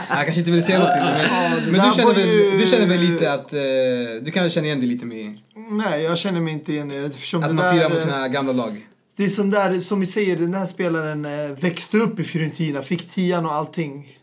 Han 0.08 0.24
kanske 0.26 0.40
inte 0.40 0.52
vill 0.52 0.64
säga 0.64 0.80
någonting. 0.80 1.04
Men, 1.04 1.72
men 1.72 1.90
du, 1.90 1.96
känner 1.96 2.14
väl, 2.14 2.28
ju- 2.28 2.58
du 2.60 2.66
känner 2.66 2.86
väl 2.88 3.00
lite 3.00 3.34
att... 3.34 3.54
eh, 3.54 3.60
du 4.22 4.32
kan 4.34 4.44
väl 4.44 4.52
känna 4.52 4.68
igen 4.68 4.80
dig 4.80 4.88
lite 4.88 5.06
med 5.06 5.38
Nej, 5.72 6.04
jag 6.04 6.18
känner 6.18 6.42
mig 6.42 6.54
inte 6.54 6.74
igen 6.74 6.92
i 6.92 7.00
det. 7.00 7.06
Eftersom 7.06 7.44
att 7.44 7.56
man 7.56 7.66
där, 7.66 7.74
firar 7.74 7.90
mot 7.90 8.02
sina 8.02 8.28
gamla 8.28 8.54
lag? 8.54 8.88
Det 9.20 9.26
är 9.26 9.30
som, 9.30 9.50
där, 9.50 9.80
som 9.80 10.00
vi 10.00 10.06
säger, 10.06 10.36
den 10.38 10.54
här 10.54 10.66
spelaren 10.66 11.26
eh, 11.26 11.52
växte 11.52 11.98
upp 11.98 12.20
i 12.20 12.24
Fiorentina, 12.24 12.82
fick 12.82 13.10
tian 13.10 13.46
och 13.46 13.54
allting. 13.54 14.18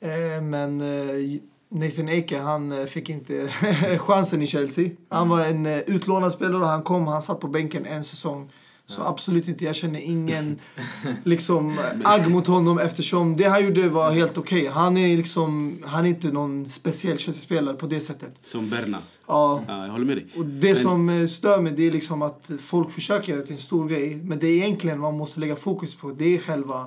Eh, 0.00 0.42
men 0.42 0.80
eh, 0.80 1.40
Nathan 1.68 2.08
Ake, 2.08 2.38
han 2.38 2.72
eh, 2.72 2.86
fick 2.86 3.10
inte 3.10 3.48
chansen 3.98 4.42
i 4.42 4.46
Chelsea. 4.46 4.90
Han 5.08 5.28
var 5.28 5.44
en 5.44 5.66
eh, 5.66 5.78
utlånad 5.78 6.32
spelare 6.32 6.62
och 6.62 6.68
han 6.68 6.82
kom, 6.82 7.06
han 7.06 7.22
satt 7.22 7.40
på 7.40 7.48
bänken 7.48 7.86
en 7.86 8.04
säsong. 8.04 8.50
Så 8.90 9.02
absolut 9.02 9.48
inte, 9.48 9.64
jag 9.64 9.74
känner 9.76 10.00
ingen 10.00 10.58
liksom 11.24 11.78
agg 12.04 12.30
mot 12.30 12.46
honom 12.46 12.78
eftersom 12.78 13.36
det 13.36 13.44
han 13.44 13.64
gjorde 13.64 13.88
var 13.88 14.10
helt 14.10 14.38
okej. 14.38 14.66
Han 14.72 14.96
är 14.96 15.16
liksom, 15.16 15.78
han 15.86 16.04
är 16.04 16.08
inte 16.08 16.28
någon 16.32 16.68
speciell 16.68 17.18
Chelsea-spelare 17.18 17.74
på 17.76 17.86
det 17.86 18.00
sättet. 18.00 18.34
Som 18.44 18.70
Berna. 18.70 18.98
Ja, 19.26 19.64
Ja, 19.68 19.84
jag 19.84 19.92
håller 19.92 20.04
med 20.06 20.16
dig. 20.16 20.26
och 20.36 20.46
det 20.46 20.72
Men- 20.74 20.82
som 20.82 21.08
eh, 21.08 21.26
stör 21.26 21.60
mig 21.60 21.72
det 21.76 21.86
är 21.86 21.90
liksom 21.92 22.22
att 22.22 22.50
folk 22.64 22.90
försöker 22.90 23.28
göra 23.32 23.40
det 23.40 23.46
till 23.46 23.54
en 23.54 23.58
stor 23.60 23.88
grej. 23.88 24.16
Men 24.16 24.38
det 24.38 24.46
är 24.46 24.56
egentligen 24.64 25.00
man 25.00 25.16
måste 25.16 25.40
lägga 25.40 25.56
fokus 25.56 25.94
på 25.96 26.10
det 26.10 26.34
är 26.34 26.38
själva 26.38 26.86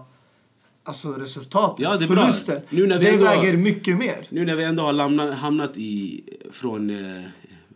alltså 0.84 1.12
resultatet. 1.12 1.80
Ja, 1.84 1.98
det. 1.98 2.08
Förlusten. 2.08 2.62
Nu 2.70 2.88
när 2.88 3.00
vi 3.00 3.06
det 3.06 3.12
ändå- 3.12 3.26
väger 3.26 3.58
mycket 3.58 3.98
mer. 3.98 4.28
Nu 4.30 4.46
när 4.46 4.56
vi 4.56 4.64
ändå 4.64 4.84
har 4.84 5.32
hamnat 5.32 5.78
i... 5.78 6.24
Från... 6.52 6.92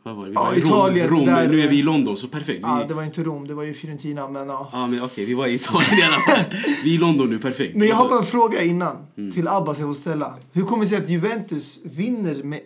Vad 0.08 0.16
var 0.16 0.24
det? 0.24 0.30
Vi 0.30 0.36
Ja, 0.36 0.44
var 0.44 0.54
i 0.54 0.60
Rom, 0.62 0.68
Italien, 0.68 1.08
Rom 1.10 1.26
där- 1.26 1.48
nu 1.48 1.62
är 1.62 1.68
vi 1.68 1.80
i 1.80 1.84
London, 1.84 2.18
så 2.18 2.28
perfekt. 2.28 2.58
Vi, 2.60 2.62
Ja, 2.62 2.86
det 2.88 2.94
var 2.94 3.04
inte 3.04 3.24
Rom, 3.24 3.48
det 3.48 3.54
var 3.54 3.64
ju 3.64 3.74
Fiorentina. 3.74 4.28
Men, 4.28 4.48
ja. 4.48 4.70
Ja, 4.74 4.88
men 4.88 5.04
okej, 5.04 5.26
vi 5.26 5.34
var 5.34 5.48
i 5.48 5.54
Italien 5.54 6.00
i 6.00 6.04
alla 6.04 6.18
fall. 6.38 6.46
Vi 6.84 6.90
är 6.92 6.96
i 6.96 6.98
London 6.98 7.30
nu, 7.30 7.40
perfekt. 7.40 7.76
men 7.76 7.88
jag 7.88 7.96
har 7.96 8.10
bara 8.10 8.20
en 8.20 8.26
fråga 8.26 8.62
innan 8.64 8.96
Mm. 9.18 9.32
till 9.32 9.48
Abbas 9.48 9.80
jag 9.80 9.88
vill 9.88 9.96
ställa. 9.96 10.36
Hur 10.54 10.64
kommer 10.64 10.84
det 10.84 10.90
sig 10.90 10.98
att 10.98 11.10
Juventus 11.10 11.80
vinner 11.84 12.44
med 12.44 12.60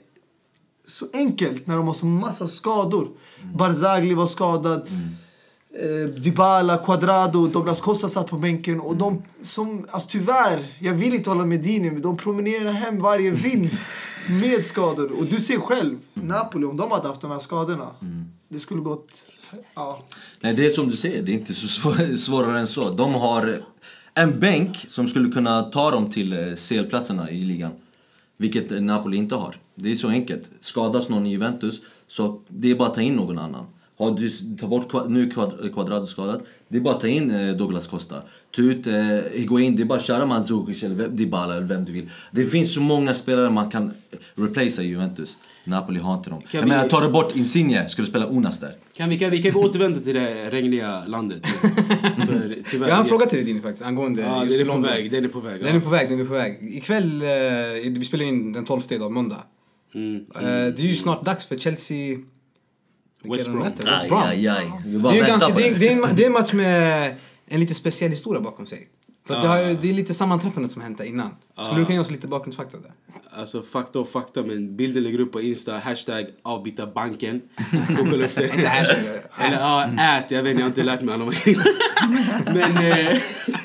så 0.85 1.05
enkelt 1.13 1.67
när 1.67 1.77
de 1.77 1.87
har 1.87 1.93
så 1.93 2.05
massa 2.05 2.47
skador? 2.47 3.07
Mm. 3.43 3.57
Barzagli 3.57 4.13
var 4.13 4.27
skadad. 4.27 4.87
Eh, 5.81 6.09
Dybala, 6.21 6.77
Cuadrado, 6.77 7.47
Douglas 7.47 7.81
Costa 7.81 8.09
satt 8.09 8.27
på 8.29 8.37
bänken. 8.37 8.79
Och 8.81 8.95
de 8.95 9.21
som, 9.43 9.85
alltså 9.91 10.09
tyvärr, 10.11 10.59
jag 10.79 10.93
vill 10.93 11.13
inte 11.13 11.29
hålla 11.29 11.45
med 11.45 11.59
Dini, 11.63 11.91
men 11.91 12.01
de 12.01 12.17
promenerar 12.17 12.71
hem 12.71 12.99
varje 12.99 13.31
vinst 13.31 13.81
med 14.29 14.65
skador. 14.65 15.11
Och 15.11 15.25
du 15.25 15.39
ser 15.39 15.57
själv, 15.57 15.97
Napoli, 16.13 16.65
om 16.65 16.77
de 16.77 16.91
hade 16.91 17.07
haft 17.07 17.21
de 17.21 17.31
här 17.31 17.39
skadorna, 17.39 17.87
det 18.49 18.59
skulle 18.59 18.81
gått... 18.81 19.23
Ja. 19.75 20.05
Nej, 20.39 20.53
det 20.53 20.65
är 20.65 20.69
som 20.69 20.89
du 20.89 20.97
säger, 20.97 21.23
det 21.23 21.31
är 21.31 21.33
inte 21.33 21.53
så 21.53 21.67
svår, 21.67 22.15
svårare 22.17 22.59
än 22.59 22.67
så. 22.67 22.89
De 22.89 23.13
har 23.13 23.63
en 24.13 24.39
bänk 24.39 24.85
som 24.87 25.07
skulle 25.07 25.31
kunna 25.31 25.61
ta 25.61 25.91
dem 25.91 26.11
till 26.11 26.33
eh, 26.33 26.55
CL-platserna 26.55 27.31
i 27.31 27.37
ligan. 27.37 27.71
Vilket 28.37 28.83
Napoli 28.83 29.17
inte 29.17 29.35
har. 29.35 29.57
Det 29.75 29.91
är 29.91 29.95
så 29.95 30.09
enkelt. 30.09 30.49
Skadas 30.59 31.09
någon 31.09 31.25
i 31.25 31.29
Juventus, 31.29 31.81
så 32.07 32.41
det 32.47 32.71
är 32.71 32.75
bara 32.75 32.87
att 32.87 32.95
ta 32.95 33.01
in 33.01 33.13
någon 33.13 33.39
annan. 33.39 33.65
Har 34.01 34.11
du 34.11 34.29
tar 34.57 34.67
bort 34.67 35.09
nu 35.09 35.29
Quadrado 35.73 36.05
skadad, 36.05 36.41
det 36.67 36.77
är 36.77 36.81
bara 36.81 36.95
att 36.95 37.01
ta 37.01 37.07
in 37.07 37.31
eh, 37.31 37.55
Douglas 37.55 37.87
Costa. 37.87 38.21
Ta 38.55 38.61
ut 38.61 38.87
eh, 38.87 38.93
Higuain, 39.31 39.75
det 39.75 39.83
är 39.83 39.85
bara 39.85 39.99
att 39.99 40.05
köra 40.05 40.25
Mandzukic 40.25 40.83
eller 40.83 40.95
vem- 40.95 41.15
Dybala 41.15 41.57
eller 41.57 41.67
vem 41.67 41.85
du 41.85 41.91
vill. 41.91 42.09
Det 42.31 42.43
finns 42.43 42.73
så 42.73 42.81
många 42.81 43.13
spelare 43.13 43.49
man 43.49 43.71
kan 43.71 43.91
replacea 44.35 44.83
i 44.83 44.87
Juventus. 44.87 45.37
Napoli 45.63 45.99
har 45.99 46.13
inte 46.13 46.29
dem. 46.29 46.41
Jag 46.51 46.61
vi- 46.61 46.67
menar, 46.67 46.87
tar 46.87 47.01
du 47.01 47.09
bort 47.11 47.35
Insigne, 47.35 47.89
ska 47.89 48.01
du 48.01 48.07
spela 48.07 48.27
Onas 48.27 48.59
där? 48.59 48.75
Kan 48.93 49.09
vi, 49.09 49.19
kan, 49.19 49.31
vi 49.31 49.43
kan 49.43 49.55
återvända 49.55 49.99
till 49.99 50.13
det 50.15 50.49
regniga 50.49 51.05
landet. 51.07 51.45
För, 52.27 52.55
tyvärr, 52.69 52.87
Jag 52.87 52.95
har 52.95 53.01
en 53.03 53.09
fråga 53.09 53.25
till 53.25 53.37
dig 53.37 53.45
Dini 53.45 53.61
faktiskt 53.61 53.85
angående 53.85 54.21
Ja, 54.21 54.43
just 54.45 54.59
den 54.59 54.69
är 54.69 54.73
på 54.73 54.79
väg. 54.79 55.11
Den 55.11 55.23
är 55.23 55.27
på 55.27 55.39
väg. 55.39 55.59
Den 55.61 55.69
ja. 55.69 55.75
är 55.75 55.79
på 55.79 55.89
väg, 55.89 56.09
den 56.09 56.19
är 56.19 56.25
på 56.25 56.33
väg. 56.33 56.57
Ikväll, 56.61 57.21
eh, 57.21 57.91
vi 57.91 58.05
spelar 58.05 58.25
in 58.25 58.53
den 58.53 58.65
12 58.65 58.81
idag, 58.89 59.11
måndag. 59.11 59.43
Mm. 59.95 60.15
Eh, 60.35 60.41
det 60.41 60.79
är 60.79 60.87
ju 60.87 60.95
snart 60.95 61.25
dags 61.25 61.45
för 61.45 61.55
Chelsea... 61.55 62.17
West 63.23 63.47
Brom. 63.49 63.59
möter? 63.63 63.91
West 63.91 64.07
Brom. 64.07 64.21
Aj, 64.23 64.47
aj, 64.47 64.57
aj. 64.57 64.71
Vi 64.85 64.97
Det 64.97 65.07
är, 65.09 65.13
ju 65.13 65.19
väntar 65.21 65.27
ganska, 65.27 65.49
på 65.53 65.59
det, 65.59 65.67
är, 65.67 65.71
det. 65.71 65.79
det, 65.79 65.87
är 65.89 66.09
en, 66.09 66.15
det 66.15 66.23
är 66.23 66.27
en 66.27 66.33
match 66.33 66.53
med 66.53 67.15
en 67.47 67.59
lite 67.59 67.73
speciell 67.73 68.11
historia 68.11 68.41
bakom 68.41 68.65
sig. 68.67 68.87
För 69.27 69.33
att 69.35 69.41
det, 69.41 69.47
har, 69.47 69.57
det 69.81 69.89
är 69.89 69.93
lite 69.93 70.13
sammanträffandet 70.13 70.71
som 70.71 70.81
hänt 70.81 70.97
där 70.97 71.05
innan. 71.05 71.35
Skulle 71.63 71.79
du 71.79 71.85
kunna 71.85 71.95
ge 71.95 71.99
oss 72.01 72.11
lite 72.11 72.27
bakgrundsfakta 72.27 72.77
där? 72.77 72.91
Alltså 73.33 73.63
fakta 73.71 73.99
och 73.99 74.09
fakta, 74.09 74.43
men 74.43 74.75
bilden 74.77 75.03
ligger 75.03 75.19
upp 75.19 75.31
på 75.31 75.41
Insta. 75.41 75.77
Hashtag 75.77 76.25
avbyta 76.43 76.87
banken. 76.87 77.41
Får 77.87 77.95
kolla 77.95 78.25
upp 78.25 78.35
det. 78.35 78.43
Inte 78.45 78.67
hashtag, 78.67 78.99
Eller 79.39 79.57
ja, 79.59 79.85
ät. 80.17 80.31
Jag 80.31 80.43
vet 80.43 80.49
inte, 80.51 80.59
jag 80.61 80.65
har 80.65 80.67
inte 80.69 80.83
lärt 80.83 81.01
mig 81.01 81.13
alla 81.15 81.25
de. 81.45 81.55
Men, 82.53 82.91
eh, 82.91 83.17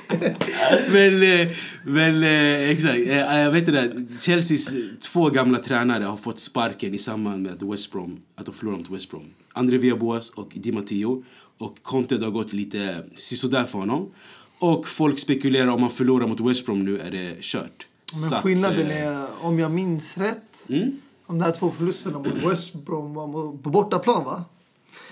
men, 0.93 1.23
eh, 1.23 1.49
men 1.85 2.23
eh, 2.23 2.71
exakt. 2.71 2.99
Eh, 3.07 3.17
jag 3.17 3.51
vet 3.53 3.69
inte, 3.69 4.07
Chelseas 4.21 4.75
två 5.01 5.31
gamla 5.31 5.59
tränare 5.59 6.05
har 6.05 6.17
fått 6.17 6.39
sparken 6.39 6.95
i 6.95 6.99
samband 6.99 7.43
med 7.43 7.53
att 7.53 7.63
West 7.63 7.93
Brom, 7.93 8.21
att 8.35 8.47
de 8.47 8.55
förlorade 8.55 8.83
mot 8.83 8.91
West 8.91 9.11
Brom. 9.11 9.25
André 9.53 9.79
Villas-Boas 9.79 10.31
och 10.31 10.53
Di 10.55 10.73
Matteo. 10.73 11.25
Och 11.59 11.77
Conte 11.83 12.19
det 12.19 12.25
har 12.25 12.33
gått 12.33 12.53
lite 12.53 13.03
sisådär 13.15 13.65
för 13.65 13.79
honom. 13.79 14.11
Och 14.59 14.89
folk 14.89 15.19
spekulerar 15.19 15.67
om 15.67 15.81
man 15.81 15.91
förlorar 15.91 16.27
mot 16.27 16.41
West 16.41 16.67
Brom 16.67 16.85
nu 16.85 17.01
är 17.01 17.11
det 17.11 17.37
kört. 17.41 17.87
Så 18.13 18.19
Men 18.25 18.35
att, 18.35 18.45
skillnaden 18.45 18.91
eh, 18.91 19.07
är, 19.07 19.27
om 19.41 19.59
jag 19.59 19.71
minns 19.71 20.19
rätt, 20.19 20.67
Mm? 20.69 21.01
de 21.27 21.39
där 21.39 21.53
två 21.53 21.71
förlusterna 21.71 22.19
mot 22.19 22.53
West 22.53 22.75
Brom 22.75 23.15
var 23.15 23.57
på 23.63 23.71
bortaplan 23.71 24.25
va? 24.25 24.45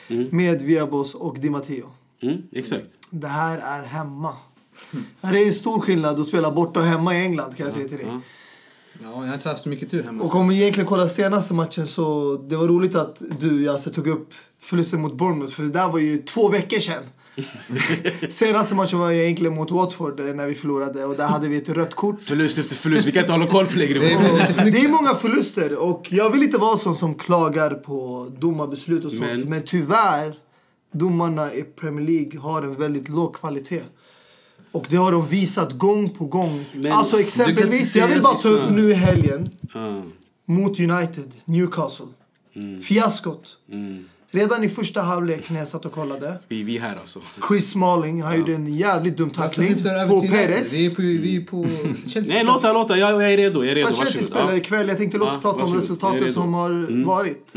Mm. 0.08 0.28
Med 0.32 0.62
Viabos 0.62 1.14
och 1.14 1.38
Di 1.38 1.50
Matteo. 1.50 1.86
Mm, 2.20 2.42
exakt. 2.52 2.86
Det 3.10 3.28
här 3.28 3.58
är 3.58 3.86
hemma. 3.86 4.36
Det 5.20 5.26
är 5.42 5.46
en 5.46 5.54
stor 5.54 5.80
skillnad 5.80 6.20
att 6.20 6.26
spela 6.26 6.50
borta 6.50 6.80
och 6.80 6.86
hemma 6.86 7.14
i 7.14 7.22
England 7.22 7.56
kan 7.56 7.64
jag 7.66 7.72
säga 7.72 7.88
till 7.88 7.96
dig. 7.98 8.06
Ja. 8.08 8.20
Ja, 9.02 9.08
jag 9.10 9.26
har 9.26 9.34
inte 9.34 9.48
haft 9.48 9.62
så 9.62 9.68
mycket 9.68 9.90
tur 9.90 10.02
hemma. 10.02 10.24
Och 10.24 10.34
om 10.34 10.48
vi 10.48 10.60
egentligen 10.62 10.88
kollar 10.88 11.06
senaste 11.06 11.54
matchen 11.54 11.86
så 11.86 12.34
det 12.36 12.56
var 12.56 12.68
roligt 12.68 12.94
att 12.94 13.22
du 13.40 13.62
Jasse 13.64 13.90
tog 13.90 14.06
upp 14.06 14.28
förlusten 14.60 15.00
mot 15.00 15.14
Bournemouth 15.14 15.54
för 15.54 15.62
det 15.62 15.68
där 15.70 15.88
var 15.88 15.98
ju 15.98 16.18
två 16.18 16.48
veckor 16.48 16.78
sedan. 16.80 17.02
senaste 18.28 18.74
matchen 18.74 18.98
var 18.98 19.10
ju 19.10 19.22
egentligen 19.22 19.54
mot 19.54 19.70
Watford 19.70 20.20
eh, 20.20 20.26
när 20.26 20.46
vi 20.46 20.54
förlorade 20.54 21.04
och 21.04 21.16
där 21.16 21.26
hade 21.26 21.48
vi 21.48 21.56
ett 21.56 21.68
rött 21.68 21.94
kort. 21.94 22.22
Förlust 22.22 22.58
efter 22.58 22.74
förlust. 22.76 23.06
Vi 23.06 23.12
kan 23.12 23.20
inte 23.20 23.32
hålla 23.32 23.46
koll 23.46 23.66
på 23.66 23.78
längre. 23.78 23.98
Det 23.98 24.12
är- 24.12 24.32
Och 24.64 24.64
det 24.72 24.78
är 24.84 24.88
många 24.88 25.14
förluster 25.14 25.76
och 25.76 26.06
jag 26.10 26.30
vill 26.30 26.42
inte 26.42 26.58
vara 26.58 26.76
sån 26.76 26.94
som 26.94 27.14
klagar 27.14 27.70
på 27.70 28.28
domarbeslut 28.38 29.04
och 29.04 29.10
sånt. 29.10 29.22
Men- 29.22 29.40
Men, 29.40 29.62
tyvärr 29.66 30.34
domarna 30.92 31.54
i 31.54 31.62
Premier 31.62 32.06
League 32.06 32.40
har 32.40 32.62
en 32.62 32.74
väldigt 32.74 33.08
låg 33.08 33.34
kvalitet. 33.36 33.82
Och 34.74 34.86
det 34.88 34.96
har 34.96 35.12
de 35.12 35.26
visat 35.26 35.72
gång 35.72 36.08
på 36.08 36.24
gång. 36.24 36.64
Men 36.74 36.92
alltså 36.92 37.20
exempelvis, 37.20 37.96
jag 37.96 38.08
vill 38.08 38.22
bara 38.22 38.34
ta 38.34 38.48
upp 38.48 38.70
nu 38.70 38.90
i 38.90 38.94
helgen 38.94 39.50
Ja. 39.74 40.02
mot 40.44 40.80
United, 40.80 41.32
Newcastle. 41.44 42.06
Fiaskot. 42.82 43.56
Redan 44.30 44.64
i 44.64 44.68
första 44.68 45.02
halvlek 45.02 45.50
när 45.50 45.58
jag 45.58 45.68
satt 45.68 45.84
och 45.84 45.92
kollade. 45.92 46.38
Vi, 46.48 46.62
vi 46.62 46.76
är 46.76 46.80
här 46.80 46.96
alltså. 46.96 47.20
Chris 47.48 47.70
Smalling, 47.70 48.22
han 48.22 48.38
gjorde 48.38 48.54
en 48.54 48.74
jävligt 48.74 49.16
dum 49.16 49.30
tackling 49.30 49.74
på? 50.08 50.20
Perez. 50.20 50.72
Vi 50.72 50.86
är 50.86 50.90
på, 50.90 51.02
vi 51.02 51.36
är 51.36 51.40
på 51.40 51.66
Chelsea. 52.08 52.34
Nej, 52.34 52.44
låta, 52.44 52.72
låta. 52.72 52.98
Jag, 52.98 53.22
jag 53.22 53.32
är 53.32 53.36
redo. 53.36 53.62
Jag 53.64 53.70
är 53.70 53.74
redo. 53.74 53.86
Chelsea 53.88 54.04
Varsågod. 54.04 54.26
spelar 54.26 54.50
Ja. 54.50 54.56
ikväll. 54.56 54.88
Jag 54.88 54.96
tänkte 54.98 55.18
låt 55.18 55.28
oss 55.28 55.34
Ja, 55.34 55.40
prata 55.40 55.54
om 55.56 55.60
varsågod. 55.72 55.78
Är 55.78 55.82
resultatet 55.82 56.32
som 56.34 56.54
har 56.54 57.04
varit. 57.04 57.52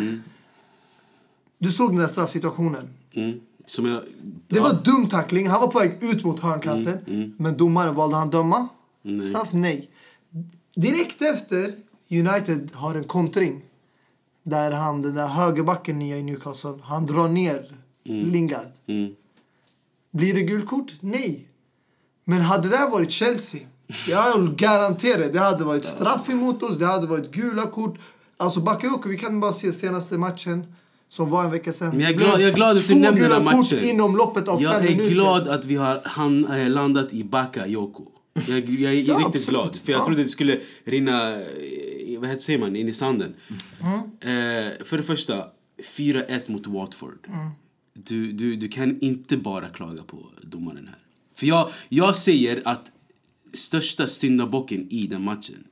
Du 1.60 1.72
såg 1.72 1.90
den 1.92 1.98
där 2.00 2.08
straffsituationen. 2.08 2.90
Mm. 3.14 3.40
Som 3.68 3.86
jag... 3.86 4.04
Det 4.48 4.60
var 4.60 4.74
dum 4.74 5.08
tackling. 5.08 5.48
Han 5.48 5.62
var 5.62 5.68
på 5.68 5.80
väg 5.80 5.98
ut 6.02 6.24
mot 6.24 6.40
hörnkanten. 6.40 7.34
Men 7.38 7.58
domaren 7.58 7.96
valde 7.96 8.16
han 8.16 8.30
döma. 8.30 8.68
Straff 9.30 9.50
nej. 9.52 9.90
Direkt 10.76 11.22
efter 11.22 11.76
United 12.12 12.70
har 12.74 12.96
en 12.96 13.04
kontring. 13.04 13.62
Där 14.44 14.72
han, 14.72 15.02
den 15.02 15.16
där 15.16 15.28
högerbacken 15.28 16.00
nya 16.00 16.18
i 16.18 16.24
Newcastle, 16.24 16.80
han 16.84 17.06
drar 17.06 17.28
ner 17.28 17.72
Lingard. 18.04 18.68
Mm. 18.88 19.16
Blir 20.12 20.34
det 20.34 20.42
gult 20.42 20.68
kort? 20.68 20.94
Nej. 21.00 21.48
Men 22.24 22.42
hade 22.42 22.70
det 22.70 22.88
varit 22.92 23.12
Chelsea, 23.12 23.62
jag 24.08 24.56
garanterar 24.56 25.32
det 25.32 25.40
hade 25.40 25.64
varit 25.64 25.86
straff 25.86 26.30
emot 26.30 26.64
oss, 26.64 26.78
det 26.78 26.86
hade 26.86 27.08
varit 27.08 27.32
gula 27.32 27.68
kort. 27.68 28.00
Alltså 28.38 28.60
Bakayoko, 28.60 29.10
vi 29.10 29.18
kan 29.18 29.40
bara 29.40 29.54
se 29.54 29.74
senaste 29.74 30.18
matchen 30.18 30.76
som 31.10 31.30
var 31.30 31.44
en 31.46 31.52
vecka 31.52 31.74
sedan. 31.74 31.90
Men 31.90 32.00
jag 32.00 32.10
är 32.10 32.14
glad, 32.18 32.42
jag 32.42 32.50
är 32.50 32.54
glad 32.54 32.78
att 32.78 32.88
du 32.88 32.96
nämner 32.96 33.30
den 33.30 33.44
matchen. 33.44 33.84
inom 33.84 34.16
loppet 34.18 34.48
av 34.48 34.62
jag 34.62 34.74
fem 34.74 34.84
är 34.84 34.90
minuter. 34.90 35.10
glad 35.10 35.48
att 35.48 35.66
vi 35.66 35.76
har 35.76 36.02
han, 36.06 36.46
eh, 36.46 36.70
landat 36.70 37.14
i 37.14 37.24
Bakayoko. 37.24 38.06
Jag, 38.48 38.70
jag 38.70 38.94
är 38.94 38.96
Ja, 39.02 39.14
riktigt 39.16 39.26
absolut. 39.26 39.50
glad. 39.50 39.80
För 39.84 39.92
jag 39.92 40.02
Ja. 40.02 40.06
trodde 40.06 40.24
det 40.24 40.30
skulle 40.30 40.60
rinna, 40.84 41.34
eh, 41.36 42.20
vad 42.20 42.30
heter, 42.30 42.42
säger 42.42 42.60
man, 42.60 42.76
in 42.76 42.88
i 42.88 42.94
sanden. 42.94 43.34
Mm. 43.82 43.94
Eh, 44.00 44.86
för 44.86 44.98
det 44.98 45.04
första, 45.04 45.46
4-1 45.84 46.50
mot 46.50 46.68
Watford. 46.68 47.28
Mm. 47.28 47.50
Du, 47.94 48.32
du, 48.32 48.56
du 48.56 48.68
kan 48.68 49.00
inte 49.00 49.38
bara 49.38 49.70
klaga 49.70 50.04
på 50.04 50.26
domaren 50.42 50.88
här. 50.88 50.98
För 51.36 51.48
jag, 51.48 51.70
jag 51.90 52.16
säger 52.16 52.62
att 52.66 52.92
största 53.54 54.08
syndabocken 54.08 54.88
i 54.90 55.08
den 55.08 55.22
matchen, 55.24 55.64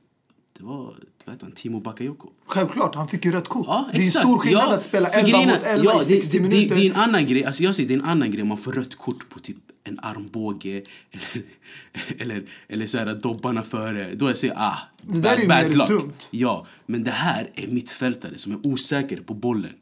det 0.58 0.64
var 0.64 0.94
vad 1.26 1.34
heter 1.34 1.46
han, 1.46 1.52
Timo 1.52 1.80
Bakayoko. 1.80 2.28
Självklart, 2.46 2.94
han 2.94 3.08
fick 3.08 3.24
ju 3.24 3.32
rött 3.32 3.48
kort. 3.48 3.66
Ja, 3.66 3.88
det 3.92 3.98
är 4.02 4.06
stor 4.06 4.38
skillnad 4.38 4.64
Ja, 4.68 4.74
att 4.74 4.84
spela 4.84 5.08
för 5.08 5.18
11 5.18 5.30
grejen 5.30 5.50
är- 5.50 5.54
mot 5.56 5.64
11 5.66 5.84
ja, 5.94 6.02
i 6.02 6.04
60 6.04 6.36
det, 6.36 6.42
minuter. 6.42 6.74
Det, 6.74 6.80
det 6.80 6.86
är 6.86 6.90
en 6.90 6.96
annan 6.96 7.26
grej. 7.26 7.44
Alltså 7.44 7.62
jag 7.62 7.74
säger 7.74 7.88
det 7.88 7.94
är 7.94 7.98
en 7.98 8.04
annan 8.04 8.30
grej 8.30 8.44
man 8.44 8.58
får 8.58 8.72
rött 8.72 8.94
kort 8.94 9.28
på 9.28 9.38
typ 9.38 9.56
en 9.84 9.98
armbåge 10.02 10.82
eller, 11.10 11.42
eller, 12.18 12.44
eller 12.68 12.86
så 12.86 12.98
här 12.98 13.14
dobbarna 13.14 13.62
före. 13.62 14.14
Då 14.14 14.28
jag 14.28 14.38
säger 14.38 14.54
ah, 14.58 14.78
Det 15.02 15.20
där 15.20 15.36
är 15.36 15.48
mer 15.48 15.76
luck. 15.76 15.88
dumt. 15.88 16.12
Ja, 16.30 16.66
men 16.86 17.04
det 17.04 17.10
här 17.10 17.50
är 17.54 17.68
mittfältare 17.68 18.38
som 18.38 18.52
är 18.52 18.66
osäker 18.66 19.16
på 19.16 19.34
bollen. 19.34 19.72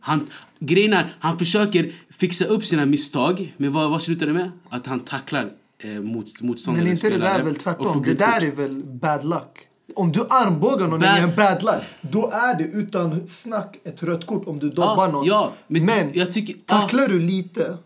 Han, 0.00 0.26
grejen 0.58 0.92
är, 0.92 1.14
han 1.20 1.38
försöker 1.38 1.92
fixa 2.10 2.44
upp 2.44 2.66
sina 2.66 2.86
misstag, 2.86 3.54
men 3.56 3.72
vad, 3.72 3.90
vad 3.90 4.02
slutar 4.02 4.26
det 4.26 4.32
med? 4.32 4.50
Att 4.68 4.86
han 4.86 5.00
tacklar 5.00 5.50
eh, 5.78 5.90
mot, 5.90 6.42
motståndare 6.42 6.84
Men 6.84 6.92
inte 6.92 7.10
det 7.10 7.18
där 7.18 7.42
väl 7.42 7.52
och 7.52 7.58
tvärtom? 7.60 8.02
Det 8.02 8.14
där 8.14 8.44
är 8.44 8.50
väl 8.50 8.84
bad 8.84 9.24
luck? 9.24 9.67
Om 9.94 10.12
du 10.12 10.20
armbågar 10.30 10.88
någon 10.88 11.02
i 11.04 11.06
en 11.06 11.34
bad 11.36 11.62
luck, 11.62 11.82
då 12.00 12.30
är 12.30 12.58
det 12.58 12.64
utan 12.64 13.28
snack 13.28 13.76
ett 13.84 14.02
rött 14.02 14.26
kort 14.26 14.46
om 14.46 14.58
du 14.58 14.70
dobbar 14.70 15.06
Ja, 15.06 15.12
någon. 15.12 15.24
ja, 15.26 15.52
men 15.66 15.84
men 15.84 16.10
jag 16.14 16.32
tycker- 16.32 16.56
tacklar 16.66 17.08
du 17.08 17.18
lite, 17.20 17.76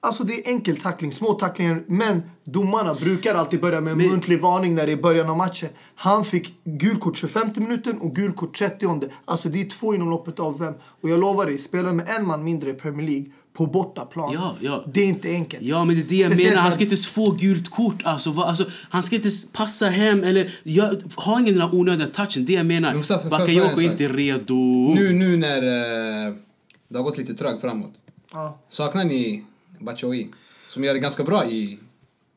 alltså 0.00 0.24
det 0.24 0.32
är 0.32 0.50
enkel 0.52 0.76
tackling, 0.76 1.12
små 1.12 1.32
tacklingar, 1.32 1.82
men 1.86 2.22
domarna 2.44 2.94
brukar 2.94 3.34
alltid 3.34 3.60
börja 3.60 3.80
med 3.80 3.90
en 3.90 3.96
Men- 3.98 4.08
muntlig 4.08 4.40
varning 4.42 4.74
när 4.74 4.86
det 4.86 4.92
är 4.92 4.96
början 4.96 5.30
av 5.30 5.36
matchen. 5.36 5.68
Han 5.94 6.24
fick 6.24 6.54
gult 6.64 7.00
kort 7.00 7.16
25 7.16 7.48
minuten 7.56 7.98
och 8.00 8.14
gult 8.16 8.36
kort 8.36 8.58
30 8.58 9.08
Alltså 9.24 9.48
det 9.48 9.60
är 9.60 9.64
två 9.68 9.94
inom 9.94 10.10
loppet 10.10 10.40
av 10.40 10.58
vem? 10.58 10.74
Och 11.02 11.08
jag 11.08 11.20
lovar 11.20 11.46
dig, 11.46 11.58
spelar 11.58 11.92
med 11.92 12.08
en 12.18 12.26
man 12.26 12.44
mindre 12.44 12.70
i 12.70 12.74
Premier 12.74 13.06
League 13.08 13.26
på 13.52 13.66
bortaplan. 13.66 14.32
Ja, 14.32 14.56
ja. 14.60 14.84
Det 14.92 15.00
är 15.00 15.06
inte 15.06 15.28
enkelt. 15.28 15.62
Ja, 15.62 15.84
men 15.84 15.96
det 15.96 16.02
är 16.02 16.04
det 16.04 16.16
jag 16.16 16.30
Speciellt 16.30 16.50
menar. 16.50 16.62
Han 16.62 16.72
ska 16.72 16.84
inte 16.84 16.96
få 16.96 17.30
gult 17.30 17.70
kort. 17.70 18.02
Alltså, 18.04 18.30
vad, 18.30 18.48
alltså, 18.48 18.64
han 18.90 19.02
ska 19.02 19.16
inte 19.16 19.30
passa 19.52 19.86
hem 19.86 20.24
eller 20.24 20.54
gör, 20.62 21.02
ha 21.16 21.40
ingen 21.40 21.58
den 21.58 21.70
onödiga 21.72 22.06
touchen. 22.06 22.44
Det 22.44 22.52
jag 22.52 22.66
menar. 22.66 22.94
Mustafa, 22.94 23.28
Bakayoko 23.28 23.80
är 23.80 23.84
inte 23.84 24.08
redo. 24.08 24.54
Nu, 24.94 25.12
nu 25.12 25.36
när 25.36 25.56
eh, 25.56 26.34
det 26.88 26.98
har 26.98 27.04
gått 27.04 27.18
lite 27.18 27.34
trögt 27.34 27.60
framåt. 27.60 27.92
Ja. 28.32 28.58
Saknar 28.68 29.04
ni 29.04 29.44
Batshuayi? 29.80 30.28
Som 30.68 30.84
gör 30.84 30.94
det 30.94 31.00
ganska 31.00 31.24
bra 31.24 31.46
i 31.46 31.78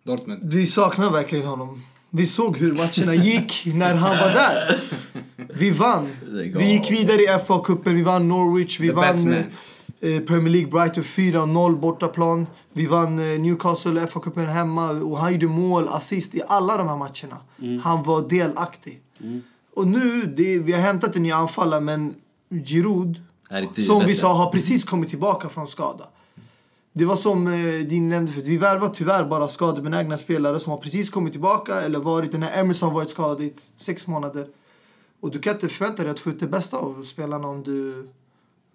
Dortmund. 0.03 0.41
Vi 0.43 0.65
saknar 0.65 1.11
verkligen 1.11 1.45
honom. 1.45 1.83
Vi 2.09 2.25
såg 2.25 2.57
hur 2.57 2.71
matcherna 2.73 3.15
gick 3.15 3.65
när 3.65 3.95
han 3.95 4.17
var 4.17 4.33
där. 4.33 4.81
Vi 5.53 5.71
vann. 5.71 6.07
Vi 6.31 6.71
gick 6.71 6.91
vidare 6.91 7.21
i 7.21 7.27
FA-cupen, 7.27 7.93
vi 7.93 8.03
vann 8.03 8.27
Norwich, 8.27 8.79
vi 8.79 8.87
The 8.87 8.93
vann 8.93 9.05
Batsman. 9.05 9.43
Eh, 10.05 10.19
Premier 10.19 10.53
League 10.53 10.69
Brighton 10.69 11.03
4-0 11.03 11.79
bortaplan. 11.79 12.47
Vi 12.73 12.85
vann 12.85 13.19
eh, 13.19 13.39
Newcastle 13.39 14.07
FA-cupen 14.07 14.45
hemma 14.45 14.89
och 14.89 15.17
han 15.17 15.33
gjorde 15.33 15.47
mål, 15.47 15.87
assist 15.87 16.35
i 16.35 16.41
alla 16.47 16.77
de 16.77 16.87
här 16.87 16.97
matcherna. 16.97 17.37
Mm. 17.61 17.79
Han 17.79 18.03
var 18.03 18.29
delaktig. 18.29 19.01
Och 19.73 19.87
nu, 19.87 20.33
det, 20.37 20.57
vi 20.57 20.71
har 20.71 20.79
hämtat 20.79 21.15
en 21.15 21.23
ny 21.23 21.31
anfallare 21.31 21.81
men 21.81 22.15
Giroud, 22.65 23.21
som 23.85 24.05
vi 24.05 24.15
sa, 24.15 24.33
har 24.33 24.51
precis 24.51 24.83
kommit 24.83 25.09
tillbaka 25.09 25.49
från 25.49 25.67
skada. 25.67 26.07
Det 26.93 27.05
var 27.05 27.15
som 27.15 27.47
eh, 27.47 27.87
din 27.87 28.09
nämnde 28.09 28.31
förut, 28.31 28.47
vi 28.47 28.57
värvar 28.57 28.89
tyvärr 28.89 29.23
bara 29.23 29.47
skadebenägna 29.47 30.17
spelare 30.17 30.59
som 30.59 30.71
har 30.71 30.77
precis 30.77 31.09
kommit 31.09 31.33
tillbaka 31.33 31.81
eller 31.81 31.99
varit, 31.99 32.31
den 32.31 32.43
här 32.43 32.59
Emerson 32.59 32.89
har 32.89 32.95
varit 32.95 33.09
skadad 33.09 33.41
i 33.41 33.53
sex 33.77 34.07
månader. 34.07 34.47
Och 35.19 35.31
du 35.31 35.39
kan 35.39 35.53
inte 35.53 35.69
förvänta 35.69 36.03
dig 36.03 36.11
att 36.11 36.19
få 36.19 36.29
ut 36.29 36.39
det 36.39 36.47
bästa 36.47 36.77
av 36.77 37.03
spelarna 37.03 37.47
om 37.47 37.63
du 37.63 38.07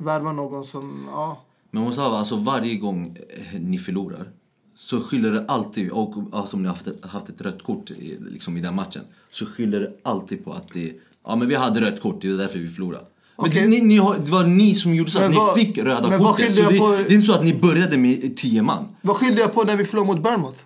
värvar 0.01 0.33
någon 0.33 0.65
som, 0.65 1.09
ja. 1.13 1.43
Men 1.71 1.85
Mustafa, 1.85 2.17
alltså 2.17 2.37
varje 2.37 2.75
gång 2.77 3.19
eh, 3.29 3.61
ni 3.61 3.79
förlorar 3.79 4.29
så 4.77 5.01
skyller 5.03 5.33
det 5.33 5.45
alltid, 5.49 5.91
och 5.91 6.15
alltså, 6.33 6.57
om 6.57 6.63
ni 6.63 6.69
har 6.69 6.75
haft 6.75 6.87
ett, 6.87 7.05
haft 7.07 7.29
ett 7.29 7.41
rött 7.41 7.63
kort 7.63 7.91
i, 7.91 8.19
liksom 8.31 8.57
i 8.57 8.61
den 8.61 8.75
matchen, 8.75 9.03
så 9.31 9.47
skyller 9.47 9.81
det 9.81 9.93
alltid 10.03 10.45
på 10.45 10.53
att 10.53 10.69
det, 10.73 10.93
ja 11.27 11.37
men 11.37 11.49
vi 11.49 11.55
hade 11.55 11.81
rött 11.81 12.01
kort, 12.03 12.23
det 12.23 12.29
är 12.29 12.33
därför 12.37 12.59
vi 12.59 12.69
förlorade. 12.69 13.05
Men 13.37 13.47
Okej. 13.51 13.63
det, 13.63 13.69
ni, 13.69 13.81
ni 13.81 13.97
det 13.97 14.31
var 14.31 14.45
ni 14.45 14.75
som 14.75 14.95
gjorde 14.95 15.11
så 15.11 15.19
att 15.19 15.25
Men 15.25 15.31
ni 15.31 15.37
vad- 15.37 15.55
fick 15.55 15.79
röda 15.79 16.19
kortet. 16.19 16.55
Så 16.55 16.71
det, 16.71 16.79
på- 16.79 16.89
det 16.89 17.03
är 17.03 17.13
inte 17.13 17.27
så 17.27 17.33
att 17.33 17.45
ni 17.45 17.55
började 17.55 17.97
med 17.97 18.37
tio 18.37 18.63
man. 18.63 18.89
Vad 19.03 19.17
skyllde 19.17 19.41
jag 19.41 19.53
på 19.53 19.65
när 19.65 19.77
vi 19.77 19.85
förlorade 19.85 20.13
mot 20.15 20.23
Bournemouth? 20.23 20.59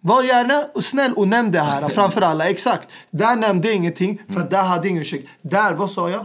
Var 0.00 0.22
gärna 0.22 0.64
och 0.74 0.84
snäll 0.84 1.12
och 1.12 1.28
nämn 1.28 1.50
det 1.52 1.60
här 1.60 1.88
framför 1.94 2.20
alla. 2.20 2.48
Exakt. 2.48 2.88
Där 3.10 3.36
nämnde 3.36 3.68
jag 3.68 3.76
ingenting 3.76 4.22
för 4.28 4.40
att 4.40 4.50
där 4.50 4.62
hade 4.62 4.80
jag 4.82 4.86
ingen 4.90 5.00
ursäkt. 5.02 5.28
Där, 5.42 5.74
vad 5.74 5.90
sa 5.90 6.10
jag? 6.10 6.24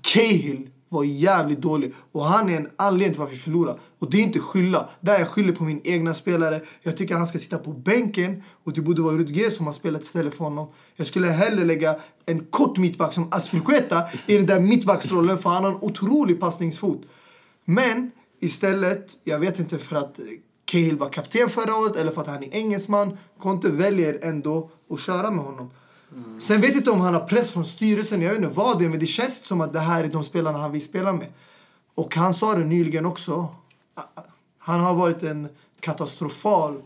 Cahill 0.00 0.70
var 0.88 1.04
jävligt 1.04 1.60
dålig 1.60 1.94
och 2.12 2.24
han 2.24 2.50
är 2.50 2.56
en 2.56 2.68
anledning 2.76 3.12
till 3.12 3.20
varför 3.20 3.34
vi 3.34 3.40
förlorar. 3.40 3.80
Och 3.98 4.10
det 4.10 4.16
är 4.16 4.22
inte 4.22 4.38
skylla. 4.38 4.88
Där 5.00 5.18
jag 5.18 5.28
skyller 5.28 5.52
på 5.52 5.64
min 5.64 5.80
egna 5.84 6.14
spelare. 6.14 6.60
Jag 6.82 6.96
tycker 6.96 7.14
han 7.14 7.26
ska 7.26 7.38
sitta 7.38 7.58
på 7.58 7.72
bänken 7.72 8.42
och 8.64 8.72
det 8.72 8.80
borde 8.80 9.02
vara 9.02 9.16
Rudger 9.16 9.50
som 9.50 9.66
har 9.66 9.72
spelat 9.72 10.02
istället 10.02 10.34
för 10.34 10.44
honom. 10.44 10.72
Jag 10.96 11.06
skulle 11.06 11.28
hellre 11.28 11.64
lägga 11.64 11.96
en 12.26 12.44
kort 12.44 12.78
mittback 12.78 13.14
som 13.14 13.28
Aspilicueta 13.32 14.02
i 14.26 14.36
den 14.36 14.46
där 14.46 14.60
mittbacksrollen 14.60 15.38
för 15.38 15.50
han 15.50 15.64
har 15.64 15.70
en 15.70 15.78
otrolig 15.80 16.40
passningsfot. 16.40 17.02
Men 17.64 18.10
istället, 18.40 19.12
jag 19.24 19.38
vet 19.38 19.58
inte 19.58 19.78
för 19.78 19.96
att 19.96 20.20
Cahill 20.64 20.96
var 20.96 21.08
kapten 21.08 21.48
förra 21.48 21.76
året 21.76 21.96
eller 21.96 22.12
för 22.12 22.20
att 22.20 22.28
han 22.28 22.42
är 22.42 22.54
engelsman. 22.54 23.18
Conte 23.38 23.70
väljer 23.70 24.18
ändå 24.22 24.70
att 24.90 25.00
köra 25.00 25.30
med 25.30 25.44
honom. 25.44 25.70
Sen 26.40 26.60
vet 26.60 26.70
jag 26.70 26.76
inte 26.76 26.90
om 26.90 27.00
han 27.00 27.14
har 27.14 27.20
press 27.26 27.50
från 27.50 27.66
styrelsen, 27.66 28.22
jag 28.22 28.30
vet 28.30 28.42
inte 28.42 28.54
vad 28.54 28.78
det 28.78 28.84
är, 28.84 28.88
men 28.88 28.98
det 29.00 29.06
känns 29.06 29.44
som 29.46 29.60
att 29.60 29.72
det 29.72 29.80
här 29.80 30.04
är 30.04 30.08
de 30.08 30.24
spelarna 30.24 30.58
han 30.58 30.72
vill 30.72 30.82
spela 30.82 31.12
med. 31.12 31.32
Och 31.94 32.16
han 32.16 32.34
sa 32.34 32.54
det 32.54 32.64
nyligen 32.64 33.06
också. 33.06 33.48
Han 34.58 34.80
har 34.80 34.94
varit 34.94 35.22
en 35.22 35.48
katastrofal 35.80 36.82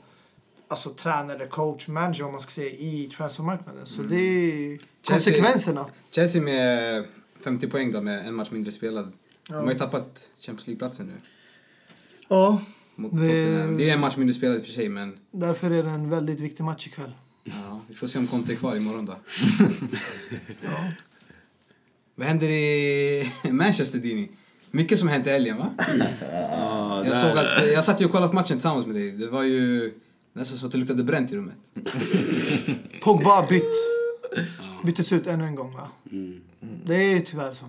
alltså, 0.69 0.91
tränare, 0.91 1.47
coach, 1.47 1.89
manager 1.89 2.25
om 2.25 2.33
man 2.33 2.41
ska 2.41 2.51
säga 2.51 2.71
i 2.71 3.11
transfermarknaden. 3.17 3.87
Så 3.87 4.03
det 4.03 4.17
är 4.17 4.79
konsekvenserna. 5.07 5.87
Chelsea 6.11 6.43
med 6.43 7.05
50 7.45 7.67
poäng 7.69 7.93
då 7.93 8.01
med 8.01 8.27
en 8.27 8.35
match 8.35 8.51
mindre 8.51 8.73
spelad. 8.73 9.13
De 9.49 9.55
har 9.55 9.73
ju 9.73 9.79
tappat 9.79 10.31
Champions 10.41 10.67
League-platsen 10.67 11.07
nu. 11.07 11.13
Ja, 12.29 12.63
Mot 12.97 13.13
Det- 13.13 13.19
Tottenham. 13.19 13.77
Det 13.77 13.91
är 13.91 13.95
en 13.95 14.01
match 14.01 14.17
mindre 14.17 14.35
spelad 14.35 14.57
i 14.57 14.61
och 14.61 14.65
för 14.65 14.73
sig 14.73 14.89
men 14.89 15.19
därför 15.31 15.71
är 15.71 15.83
det 15.83 15.91
en 15.91 16.11
väldigt 16.11 16.41
viktig 16.41 16.65
match 16.65 16.87
ikväll. 16.87 17.13
Ja, 17.45 17.81
vi 17.89 17.95
får 17.95 18.07
se 18.07 18.19
om 18.19 18.27
Conte 18.27 18.53
är 18.53 18.57
kvar 18.57 18.77
imorgon 18.77 19.07
då. 19.07 19.17
Vad 22.15 22.27
händer 22.27 22.49
i 22.49 23.33
Manchester 23.51 23.99
Dini? 23.99 24.29
Mycket 24.71 24.99
som 24.99 25.09
hänt 25.09 25.27
i 25.27 25.31
helgen 25.31 25.59
va? 25.59 25.71
Ja, 26.21 27.07
Jag 27.07 27.17
såg 27.17 27.31
att, 27.31 27.73
jag 27.73 27.85
satt 27.85 28.01
ju 28.01 28.05
och 28.05 28.11
kollade 28.13 28.29
på 28.29 28.35
matchen 28.35 28.57
tillsammans 28.57 28.87
med 28.87 28.95
dig. 28.95 29.11
Det 29.13 29.27
var 29.27 29.43
ju 29.43 29.93
nästan 30.33 30.59
så 30.59 30.67
att 30.67 30.73
det 30.73 30.79
luktade 30.79 31.05
bränt 31.05 31.33
i 31.33 31.37
rummet. 31.37 31.57
Pogba 33.03 33.47
bytt. 33.47 33.75
Byttes 34.85 35.13
ut 35.13 35.27
ännu 35.27 35.45
en 35.45 35.55
gång 35.55 35.73
va? 35.73 35.89
Det 36.85 36.95
är 37.13 37.21
tyvärr 37.21 37.53
så. 37.53 37.65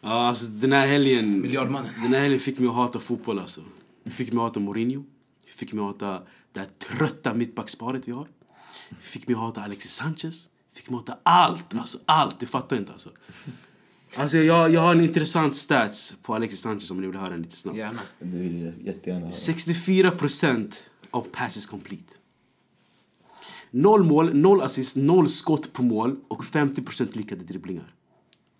Ja, 0.00 0.08
alltså 0.28 0.46
den 0.46 0.72
här 0.72 0.86
helgen... 0.86 1.40
Miljardmannen. 1.40 1.92
Den 2.02 2.14
här 2.14 2.20
helgen 2.20 2.40
fick 2.40 2.58
mig 2.58 2.68
att 2.68 2.74
hata 2.74 3.00
fotboll 3.00 3.38
alltså. 3.38 3.60
Fick 4.04 4.32
mig 4.32 4.42
att 4.42 4.48
hata 4.48 4.60
Mourinho. 4.60 5.04
Fick 5.56 5.72
mig 5.72 5.82
att 5.82 6.00
hata 6.02 6.22
det 6.52 6.60
här 6.60 6.68
trötta 6.78 7.34
mittbacksparet 7.34 8.08
vi 8.08 8.12
har. 8.12 8.26
Fick 9.00 9.28
mig 9.28 9.34
att 9.34 9.40
hata 9.40 9.62
Alexis 9.62 9.94
Sanchez. 9.94 10.48
Fick 10.74 10.90
mig 10.90 10.98
att 10.98 11.08
hata 11.08 11.20
allt, 11.22 11.74
alltså 11.74 11.98
allt. 12.06 12.40
Du 12.40 12.46
fattar 12.46 12.76
inte 12.76 12.92
alltså. 12.92 13.10
Alltså 14.16 14.38
jag, 14.38 14.70
jag 14.70 14.80
har 14.80 14.92
en 14.92 15.00
intressant 15.00 15.56
stats 15.56 16.14
på 16.22 16.34
Alexis 16.34 16.60
Sanchez 16.60 16.90
om 16.90 17.00
ni 17.00 17.06
vill 17.06 17.16
höra 17.16 17.30
den 17.30 17.42
lite 17.42 17.56
snabbt. 17.56 17.78
Gärna. 17.78 18.00
Det 18.18 18.38
vill 18.38 18.60
jag 18.60 18.74
jättegärna 18.84 19.20
höra. 19.20 19.30
64% 19.30 20.74
av 21.10 21.22
passes 21.32 21.66
complete. 21.66 22.14
Noll 23.70 24.04
mål, 24.04 24.34
noll 24.34 24.60
assist, 24.60 24.96
noll 24.96 25.28
skott 25.28 25.72
på 25.72 25.82
mål 25.82 26.16
och 26.28 26.44
50% 26.44 27.16
lyckade 27.16 27.44
dribblingar. 27.44 27.94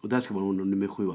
Och 0.02 0.08
där 0.08 0.20
ska 0.20 0.34
vara 0.34 0.52
nummer 0.52 0.86
sju. 0.86 1.08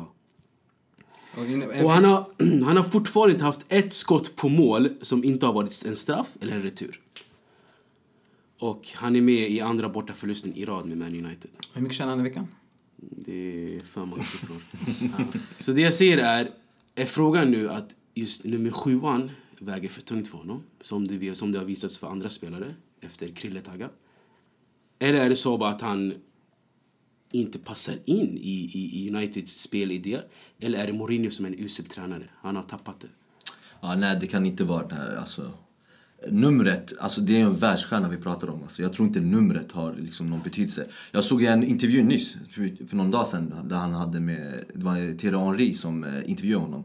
Och 1.84 1.92
han 1.92 2.06
har, 2.06 2.28
han 2.66 2.78
har 2.78 2.84
fortfarande 2.84 3.34
inte 3.34 3.46
haft 3.46 3.66
ett 3.70 3.94
skott 3.94 4.36
på 4.36 4.50
mål 4.50 4.90
som 5.02 5.24
inte 5.24 5.46
har 5.46 5.54
varit 5.54 5.86
en 5.86 5.96
straff 5.96 6.28
eller 6.42 6.56
en 6.56 6.62
retur. 6.62 7.02
Och 8.70 8.88
han 8.94 9.16
är 9.16 9.22
med 9.22 9.52
i 9.52 9.62
andra 9.62 9.90
bortaförlusten 9.90 10.54
i 10.54 10.66
rad 10.66 10.86
med 10.86 10.98
Man 10.98 11.26
United. 11.26 11.52
Hur 11.74 11.82
mycket 11.82 11.98
tjänar 11.98 12.10
han 12.10 12.20
i 12.20 12.24
veckan? 12.30 12.48
Det 12.98 13.76
är 13.76 13.80
för 13.80 14.06
många 14.06 14.24
siffror. 14.24 14.58
ja. 15.18 15.40
Så 15.60 15.72
det 15.72 15.82
jag 15.82 15.94
säger 15.94 16.18
är, 16.18 16.52
är 16.96 17.06
frågan 17.06 17.52
nu 17.52 17.70
att 17.70 17.96
just 18.14 18.44
nummer 18.44 18.72
sjuan 18.72 19.32
väger 19.60 19.90
för 19.90 20.02
tungt 20.02 20.28
för 20.28 20.38
honom. 20.38 20.64
Som 20.82 21.08
det, 21.08 21.36
som 21.36 21.52
det 21.52 21.58
har 21.58 21.66
visats 21.66 21.98
för 21.98 22.08
andra 22.08 22.30
spelare 22.30 22.76
efter 23.02 23.28
Krille 23.28 23.62
Tagga. 23.62 23.90
Eller 25.00 25.20
är 25.20 25.30
det 25.30 25.36
så 25.36 25.58
bara 25.58 25.70
att 25.70 25.82
han 25.82 26.14
inte 27.32 27.60
passar 27.60 27.96
in 28.06 28.38
i, 28.38 28.72
i, 28.74 29.06
i 29.06 29.10
Uniteds 29.10 29.62
spelidé? 29.62 30.20
Eller 30.60 30.80
är 30.80 30.88
det 30.88 30.94
Mourinho 30.94 31.32
som 31.32 31.46
är 31.46 31.50
en 31.50 31.60
usel 31.60 31.86
tränare? 31.86 32.30
Han 32.42 32.56
har 32.56 32.64
tappat 32.64 33.00
det. 33.00 33.10
Ja, 33.82 33.96
nej, 33.96 34.18
det 34.22 34.28
kan 34.28 34.46
inte 34.46 34.64
vara 34.64 35.20
alltså. 35.20 35.52
Numret, 36.30 36.94
alltså 37.00 37.22
det 37.22 37.42
är 37.42 37.46
en 37.46 37.56
världsstjärna 37.56 38.10
vi 38.10 38.18
pratar 38.18 38.50
om. 38.50 38.64
Alltså, 38.64 38.82
jag 38.82 38.94
tror 38.94 39.08
inte 39.08 39.20
numret 39.20 39.72
har 39.72 39.96
liksom 40.00 40.30
någon 40.30 40.42
betydelse. 40.44 40.86
Jag 41.12 41.24
såg 41.24 41.44
en 41.44 41.64
intervju 41.64 42.04
nyss, 42.04 42.38
för 42.88 42.96
någon 42.96 43.12
dag 43.12 43.28
sedan, 43.28 43.54
där 43.64 43.76
han 43.76 43.94
hade 43.94 44.20
med, 44.20 44.64
det 44.74 44.86
var 44.86 45.18
Thierry 45.18 45.38
Henry 45.38 45.74
som 45.74 46.04
eh, 46.04 46.30
intervjuade 46.30 46.66
honom. 46.66 46.84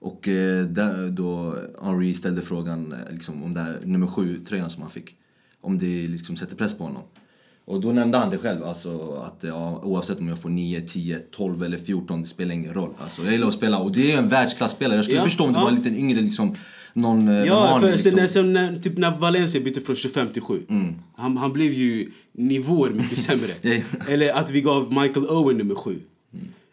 Och 0.00 0.28
eh, 0.28 0.64
där, 0.64 1.08
då 1.08 1.56
Henry 1.82 2.14
ställde 2.14 2.42
frågan 2.42 2.92
eh, 2.92 3.12
liksom, 3.12 3.42
om 3.42 3.54
det 3.54 3.60
här 3.60 3.78
nummer 3.84 4.06
sju 4.06 4.40
tröjan 4.48 4.70
som 4.70 4.82
han 4.82 4.90
fick. 4.90 5.14
Om 5.60 5.78
det 5.78 6.08
liksom 6.08 6.36
sätter 6.36 6.56
press 6.56 6.78
på 6.78 6.84
honom. 6.84 7.02
Och 7.64 7.80
då 7.80 7.92
nämnde 7.92 8.18
han 8.18 8.30
det 8.30 8.38
själv, 8.38 8.64
alltså 8.64 9.12
att 9.12 9.44
ja, 9.44 9.80
oavsett 9.84 10.18
om 10.18 10.28
jag 10.28 10.38
får 10.38 10.48
9, 10.50 10.80
10, 10.80 11.18
12 11.18 11.62
eller 11.62 11.78
14, 11.78 12.22
det 12.22 12.28
spelar 12.28 12.54
ingen 12.54 12.74
roll. 12.74 12.90
Alltså, 12.98 13.22
jag 13.22 13.32
gillar 13.32 13.48
att 13.48 13.54
spela 13.54 13.78
och 13.78 13.92
det 13.92 14.12
är 14.12 14.18
en 14.18 14.28
världsklasspelare. 14.28 14.96
Jag 14.98 15.04
skulle 15.04 15.18
Ja, 15.18 15.24
förstå 15.24 15.44
om 15.44 15.52
det 15.52 15.58
ja. 15.58 15.62
var 15.62 15.70
en 15.70 15.76
liten 15.76 15.96
yngre 15.96 16.20
liksom, 16.20 16.54
någon 16.98 17.28
eh, 17.28 17.44
Ja, 17.44 17.80
för 17.80 17.92
liksom. 17.92 18.12
sen, 18.12 18.28
sen, 18.28 18.52
när, 18.52 18.76
typ 18.76 18.98
när 18.98 19.18
Valencia 19.18 19.60
bytte 19.60 19.80
från 19.80 19.96
25 19.96 20.28
till 20.28 20.42
7. 20.42 20.62
Han, 21.16 21.36
han 21.36 21.52
blev 21.52 21.72
ju 21.72 22.10
nivåer 22.32 22.90
mycket 22.90 23.18
sämre. 23.18 23.52
Eller 24.08 24.32
att 24.32 24.50
vi 24.50 24.60
gav 24.60 24.92
Michael 24.92 25.26
Owen 25.26 25.58
nummer 25.58 25.74
7. 25.74 26.00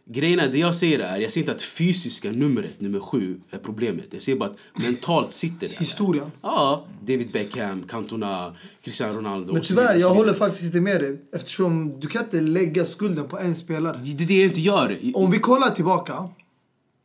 Grejen 0.07 0.39
är, 0.39 0.51
det 0.51 0.57
jag 0.57 0.75
ser 0.75 0.99
är, 0.99 1.17
jag 1.19 1.31
ser 1.31 1.41
inte 1.41 1.51
att 1.51 1.61
fysiska 1.61 2.31
numret, 2.31 2.81
nummer 2.81 2.99
7, 2.99 3.39
är 3.51 3.57
problemet. 3.57 4.05
Jag 4.11 4.21
ser 4.21 4.35
bara 4.35 4.49
att 4.49 4.57
mentalt 4.83 5.31
sitter 5.31 5.67
det. 5.67 5.75
Historien. 5.79 6.31
Ja, 6.41 6.85
David 7.01 7.31
Beckham, 7.31 7.83
Cantona, 7.83 8.55
Cristiano 8.83 9.17
Ronaldo. 9.17 9.53
Men 9.53 9.61
tyvärr, 9.61 9.95
jag 9.95 10.13
håller 10.13 10.33
faktiskt 10.33 10.63
inte 10.63 10.81
med 10.81 11.01
dig. 11.01 11.21
Eftersom 11.33 11.99
du 11.99 12.07
kan 12.07 12.23
inte 12.23 12.41
lägga 12.41 12.85
skulden 12.85 13.27
på 13.27 13.39
en 13.39 13.55
spelare. 13.55 14.01
Det 14.03 14.23
är 14.23 14.27
det 14.27 14.33
jag 14.33 14.45
inte 14.45 14.61
gör. 14.61 14.97
Om 15.13 15.31
vi 15.31 15.39
kollar 15.39 15.69
tillbaka. 15.69 16.29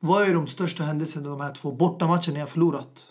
Vad 0.01 0.23
är 0.29 0.35
de 0.35 0.47
största 0.47 0.83
händelserna 0.83 1.29
de 1.29 1.41
här 1.41 1.55
två 1.55 1.73
bortamatcherna 1.73 2.39
jag 2.39 2.49
förlorat? 2.49 3.05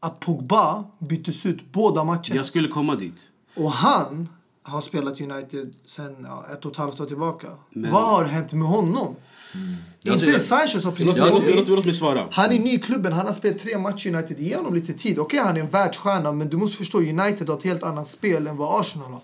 Att 0.00 0.20
Pogba 0.20 0.84
byttes 0.98 1.46
ut 1.46 1.72
båda 1.72 2.04
matcherna. 2.04 2.22
Jag 2.36 2.46
skulle 2.46 2.68
komma 2.68 2.94
dit. 2.94 3.30
Och 3.56 3.72
han 3.72 4.28
har 4.62 4.80
spelat 4.80 5.20
United 5.20 5.74
sen 5.86 6.16
ja, 6.24 6.46
ett 6.52 6.64
och 6.64 6.72
ett 6.72 6.78
halvt 6.78 7.00
år 7.00 7.06
tillbaka. 7.06 7.48
Men- 7.70 7.92
Vad 7.92 8.04
har 8.04 8.24
hänt 8.24 8.52
med 8.52 8.68
honom? 8.68 9.16
Jag 10.02 10.14
Inte 10.14 10.26
tror- 10.26 10.38
Sanchez 10.38 10.84
har 10.84 10.92
precis 10.92 11.06
Låt, 11.06 11.16
Jag- 11.16 11.56
låt, 11.56 11.68
låt, 11.68 11.84
mig 11.84 11.94
svara. 11.94 12.28
Han 12.30 12.52
är 12.52 12.58
ny 12.58 12.74
i 12.74 12.78
klubben, 12.78 13.12
han 13.12 13.26
har 13.26 13.32
spelat 13.32 13.58
tre 13.58 13.78
matcher 13.78 14.06
i 14.06 14.14
United. 14.14 14.38
Ge 14.40 14.56
honom 14.56 14.74
lite 14.74 14.92
tid. 14.92 15.18
Okej, 15.18 15.40
han 15.40 15.56
är 15.56 15.60
en 15.60 15.70
världsstjärna, 15.70 16.32
men 16.32 16.48
du 16.48 16.56
måste 16.56 16.76
förstå 16.76 16.98
United 16.98 17.48
har 17.48 17.56
ett 17.58 17.64
helt 17.64 17.82
annat 17.82 18.08
spel 18.08 18.46
än 18.46 18.56
vad 18.56 18.80
Arsenal 18.80 19.12
har. 19.12 19.20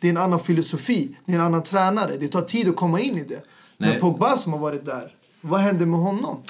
Det 0.00 0.06
är 0.06 0.10
en 0.10 0.16
annan 0.16 0.40
filosofi, 0.40 1.16
det 1.24 1.32
är 1.32 1.36
en 1.36 1.42
annan 1.42 1.62
tränare. 1.62 2.16
Det 2.16 2.28
tar 2.28 2.42
tid 2.42 2.68
att 2.68 2.76
komma 2.76 3.00
in 3.00 3.18
i 3.18 3.24
det. 3.24 3.42
Men 3.78 3.90
Nej. 3.90 4.00
Pogba 4.00 4.36
som 4.36 4.52
har 4.52 4.60
varit 4.60 4.84
där, 4.84 5.14
vad 5.40 5.60
hände 5.60 5.86
med 5.86 6.00
honom? 6.00 6.42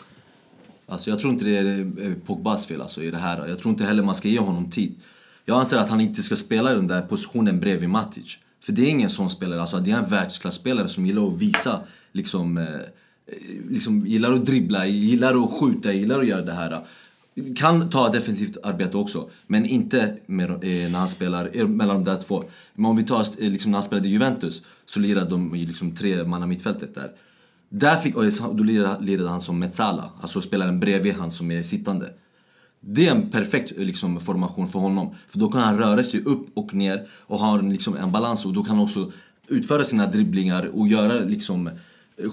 Alltså 0.87 1.11
jag 1.11 1.21
tror 1.21 1.33
inte 1.33 1.45
det 1.45 1.59
är 1.59 2.15
Pogbas 2.27 2.67
fel 2.67 2.81
alltså, 2.83 3.03
i 3.03 3.11
det 3.11 3.17
här. 3.17 3.47
Jag 3.47 3.59
tror 3.59 3.73
inte 3.73 3.85
heller 3.85 4.03
man 4.03 4.15
ska 4.15 4.29
ge 4.29 4.39
honom 4.39 4.71
tid. 4.71 4.95
Jag 5.45 5.61
anser 5.61 5.77
att 5.77 5.91
han 5.91 6.01
inte 6.01 6.23
ska 6.23 6.37
spela 6.37 6.73
i 6.73 6.75
den 6.75 6.87
där 6.87 7.03
positionen 7.03 7.61
bredvid 7.61 7.89
Matic. 7.89 8.39
För 8.61 8.73
det 8.73 8.83
är 8.83 8.91
ingen 8.91 9.11
sån 9.11 9.31
spelare, 9.31 9.61
alltså 9.61 9.79
det 9.79 9.91
är 9.91 9.99
en 9.99 10.09
världsklasspelare 10.09 10.89
som 10.89 11.07
gillar 11.07 11.27
att 11.27 11.39
visa, 11.39 11.81
liksom, 12.13 12.59
eh, 12.59 12.65
eh, 12.65 13.71
liksom 13.71 14.07
gillar 14.07 14.33
att 14.33 14.47
dribbla, 14.47 14.87
gillar 14.87 15.45
att 15.45 15.61
skjuta, 15.61 15.93
gillar 15.93 16.21
att 16.21 16.27
göra 16.27 16.43
det 16.43 16.53
här. 16.53 16.87
Kan 17.57 17.91
ta 17.91 18.09
defensivt 18.09 18.57
arbete 18.63 18.97
också, 18.97 19.31
men 19.47 19.67
inte 19.67 20.17
med, 20.27 20.51
eh, 20.51 20.91
när 20.91 20.99
han 20.99 21.09
spelar 21.09 21.51
eh, 21.53 21.69
mellan 21.69 22.05
de 22.05 22.11
där 22.11 22.23
två. 22.23 22.45
Men 22.75 22.87
om 22.87 22.97
vi 22.97 23.05
tar 23.05 23.21
eh, 23.21 23.51
liksom, 23.51 23.71
när 23.71 23.79
han 23.79 23.87
spelade 23.87 24.09
i 24.09 24.11
Juventus 24.11 24.63
så 24.87 25.01
lirade 25.01 25.31
de 25.31 25.55
i 25.55 25.67
liksom, 25.67 25.97
tre 25.97 26.25
manna 26.25 26.47
mittfältet 26.47 26.95
där. 26.95 27.13
Där 27.69 27.97
fick, 27.97 28.17
och 28.17 28.57
då 28.57 28.65
lirade, 28.65 29.29
han 29.29 29.41
som 29.41 29.59
Mezzala, 29.59 30.11
alltså 30.21 30.41
spelaren 30.41 30.81
bredvid 30.81 31.15
han 31.15 31.31
som 31.31 31.51
är 31.51 31.63
sittande. 31.63 32.13
Det 32.81 33.07
är 33.07 33.11
en 33.11 33.31
perfekt 33.31 33.73
liksom, 33.77 34.21
formation 34.21 34.69
för 34.69 34.79
honom. 34.79 35.15
För 35.29 35.39
då 35.39 35.49
kan 35.51 35.63
han 35.63 35.79
röra 35.79 36.05
sig 36.05 36.23
upp 36.25 36.47
och 36.55 36.75
ner 36.75 37.07
och 37.11 37.39
ha 37.39 37.59
en, 37.59 37.73
liksom, 37.73 37.97
en 37.97 38.13
balans 38.13 38.47
och 38.47 38.53
då 38.53 38.65
kan 38.65 38.77
han 38.77 38.85
också 38.85 39.13
utföra 39.49 39.85
sina 39.85 40.07
dribblingar 40.07 40.67
och 40.67 40.89
göra 40.89 41.13
liksom 41.13 41.71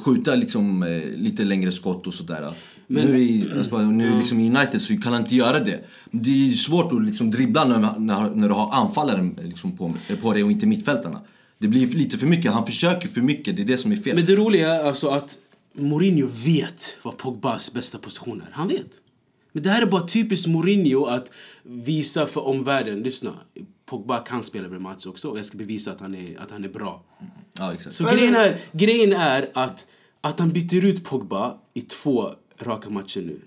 skjuta 0.06 0.36
liksom, 0.36 0.84
eh, 0.84 1.04
lite 1.18 1.46
längre 1.46 1.72
skott 1.72 2.08
och 2.08 2.14
sådär. 2.14 2.54
Men- 2.88 3.06
nu 3.06 3.20
i, 3.20 3.50
nu 3.92 4.18
liksom 4.18 4.40
i 4.40 4.50
United 4.50 4.82
så 4.82 4.98
kan 4.98 5.14
han 5.14 5.22
inte 5.22 5.36
göra 5.36 5.60
det. 5.60 5.84
Det 6.12 6.52
är 6.52 6.54
svårt 6.54 6.94
att 6.94 7.06
liksom 7.06 7.32
dribbla 7.32 7.66
när, 7.66 8.00
när, 8.00 8.30
när 8.30 8.48
du 8.48 8.54
har 8.54 8.74
anfallaren 8.74 9.40
liksom 9.42 9.78
på, 9.78 9.94
på 10.22 10.34
dig 10.34 10.44
och 10.44 10.52
inte 10.52 10.66
mittfältarna. 10.66 11.20
Det 11.64 11.70
blir 11.70 11.88
lite 11.88 12.18
för 12.18 12.28
mycket, 12.28 12.52
han 12.52 12.66
försöker 12.66 13.08
för 13.08 13.22
mycket, 13.22 13.56
det 13.56 13.62
är 13.62 13.66
det 13.66 13.78
som 13.78 13.92
är 13.92 13.96
fel. 13.96 14.16
Men 14.16 14.26
det 14.26 14.36
roliga 14.36 14.74
är 14.74 14.84
alltså 14.84 15.10
att 15.10 15.38
Mourinho 15.74 16.28
vet 16.46 16.98
vad 17.04 17.18
Pogbas 17.18 17.74
bästa 17.74 17.98
position 17.98 18.42
är. 18.42 18.52
Han 18.52 18.68
vet. 18.68 18.92
Men 19.52 19.64
det 19.64 19.70
här 19.70 19.82
är 19.82 19.86
bara 19.86 20.08
typiskt 20.08 20.48
Mourinho 20.48 21.06
att 21.06 21.32
visa 21.64 22.28
för 22.28 22.48
omvärlden, 22.48 23.04
lyssna. 23.04 23.34
Pogba 23.86 24.20
kan 24.20 24.44
spela 24.44 24.66
över 24.66 24.80
match 24.80 25.06
också 25.06 25.30
och 25.30 25.38
jag 25.38 25.46
ska 25.46 25.58
bevisa 25.58 25.92
att 25.92 26.00
han 26.00 26.16
är, 26.16 26.40
att 26.40 26.52
han 26.52 26.64
är 26.64 26.70
bra. 26.70 27.04
Ja, 27.54 27.74
exakt. 27.74 27.96
Så 27.96 28.04
grejen 28.04 28.36
är, 28.36 28.60
grejen 28.72 29.14
är 29.14 29.50
att, 29.54 29.88
att 30.22 30.40
han 30.40 30.50
byter 30.50 30.86
ut 30.86 31.04
Pogba 31.04 31.58
i 31.74 31.82
två 31.82 32.30
raka 32.60 32.90
matcher 32.90 33.22
nu. 33.22 33.40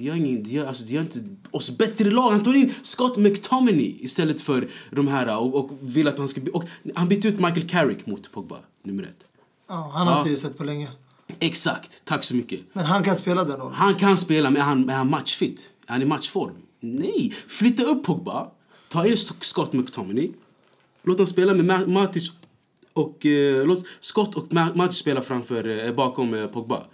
Det 0.00 0.06
gör, 0.06 0.14
ingen, 0.14 0.42
det, 0.42 0.50
gör, 0.50 0.66
alltså 0.66 0.84
det 0.84 0.92
gör 0.92 1.00
inte 1.02 1.18
oss 1.50 1.78
bättre 1.78 2.10
lag. 2.10 2.30
Han 2.30 2.42
tog 2.42 2.56
in 2.56 2.74
Scott 2.82 3.16
McTominay 3.16 3.96
istället 4.00 4.40
för 4.40 4.68
de 4.90 5.08
här 5.08 5.38
och, 5.38 5.54
och 5.54 5.70
vill 5.80 6.08
att 6.08 6.18
han 6.18 6.28
ska... 6.28 6.40
Och 6.52 6.64
han 6.94 7.08
bytte 7.08 7.28
ut 7.28 7.34
Michael 7.40 7.68
Carrick 7.68 8.06
mot 8.06 8.32
Pogba, 8.32 8.56
nummer 8.82 9.02
ett. 9.02 9.26
Ja, 9.68 9.90
han 9.94 10.06
har 10.06 10.14
Ja. 10.14 10.28
inte 10.28 10.40
sett 10.40 10.58
på 10.58 10.64
länge. 10.64 10.88
Exakt, 11.38 12.02
tack 12.04 12.24
så 12.24 12.34
mycket. 12.36 12.60
Men 12.72 12.84
han 12.84 13.02
kan 13.02 13.16
spela 13.16 13.44
den 13.44 13.56
rollen. 13.56 13.74
Han 13.74 13.94
kan 13.94 14.16
spela, 14.16 14.50
men 14.50 14.60
är 14.62 14.64
han, 14.66 14.88
är 14.90 14.94
han 14.94 15.10
matchfit? 15.10 15.60
Är 15.86 15.92
han 15.92 16.02
i 16.02 16.04
matchform? 16.04 16.54
Nej! 16.80 17.32
Flytta 17.48 17.82
upp 17.82 18.04
Pogba, 18.04 18.50
ta 18.88 19.06
in 19.06 19.16
Scott 19.16 19.72
McTominay, 19.72 20.30
låt 21.02 21.18
han 21.18 21.26
spela 21.26 21.54
med 21.54 21.66
Ma- 21.66 21.86
Matic 21.86 22.30
och 22.92 23.26
eh, 23.26 23.66
låt 23.66 23.84
Scott 24.00 24.34
och 24.34 24.48
Ma- 24.48 24.76
Matic 24.76 24.98
spela 24.98 25.22
framför, 25.22 25.86
eh, 25.86 25.92
bakom 25.94 26.34
eh, 26.34 26.46
Pogba. 26.46 26.84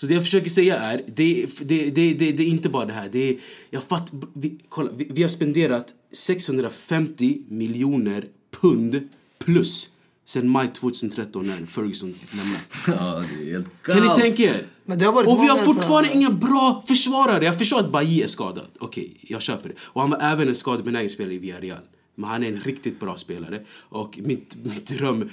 Så 0.00 0.06
det 0.06 0.14
jag 0.14 0.22
försöker 0.22 0.50
säga 0.50 0.78
är, 0.78 1.04
det, 1.06 1.46
det, 1.60 1.90
det, 1.90 2.14
det, 2.14 2.32
det 2.32 2.42
är 2.42 2.46
inte 2.46 2.68
bara 2.68 2.84
det 2.84 2.92
här. 2.92 3.08
Det 3.12 3.30
är, 3.30 3.36
jag 3.70 3.82
fatt, 3.82 4.12
vi, 4.32 4.58
kolla, 4.68 4.90
vi, 4.96 5.08
vi 5.10 5.22
har 5.22 5.28
spenderat 5.28 5.86
650 6.12 7.38
miljoner 7.48 8.24
pund 8.60 9.08
plus 9.44 9.88
sen 10.26 10.48
maj 10.48 10.72
2013 10.72 11.46
när 11.46 11.66
Ferguson 11.66 12.14
lämnade. 12.30 12.60
Ja, 12.86 13.24
det 13.38 13.48
är 13.48 13.52
helt 13.52 13.66
Kan 13.82 13.96
ni 13.96 14.06
galet. 14.06 14.22
tänka 14.22 14.42
er? 14.42 14.66
Men 14.84 14.98
det 14.98 15.04
har 15.04 15.12
varit 15.12 15.28
och 15.28 15.42
vi 15.42 15.48
har 15.48 15.58
fortfarande 15.58 16.12
inga 16.14 16.30
bra 16.30 16.84
försvarare. 16.88 17.44
Jag 17.44 17.58
förstår 17.58 17.80
att 17.80 17.92
Bailly 17.92 18.22
är 18.22 18.26
skadad. 18.26 18.66
Okej, 18.78 19.16
jag 19.20 19.42
köper 19.42 19.68
det. 19.68 19.74
Och 19.80 20.00
han 20.00 20.10
var 20.10 20.18
även 20.22 20.48
en 20.48 20.54
skadebenägen 20.54 21.10
spelare 21.10 21.34
i 21.34 21.38
Villarreal. 21.38 21.82
Men 22.14 22.30
han 22.30 22.42
är 22.42 22.48
en 22.48 22.60
riktigt 22.60 23.00
bra 23.00 23.16
spelare. 23.16 23.64
Och 23.72 24.18
mitt, 24.22 24.56
mitt 24.64 24.86
dröm, 24.86 25.30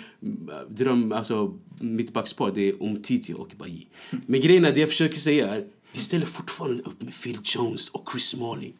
dröm, 0.69 1.11
alltså 1.11 1.53
mitt 1.79 2.13
backspar 2.13 2.51
det 2.55 2.69
är 2.69 2.83
Umtiti 2.83 3.33
och 3.33 3.51
Bailly. 3.57 3.85
Men 4.25 4.41
grejen 4.41 4.65
är, 4.65 4.73
det 4.73 4.79
jag 4.79 4.89
försöker 4.89 5.17
säga 5.17 5.55
är, 5.55 5.67
vi 5.91 5.99
ställer 5.99 6.25
fortfarande 6.25 6.83
upp 6.83 7.01
med 7.01 7.21
Phil 7.21 7.39
Jones 7.43 7.89
och 7.89 8.09
Chris 8.11 8.27
Smalling. 8.27 8.73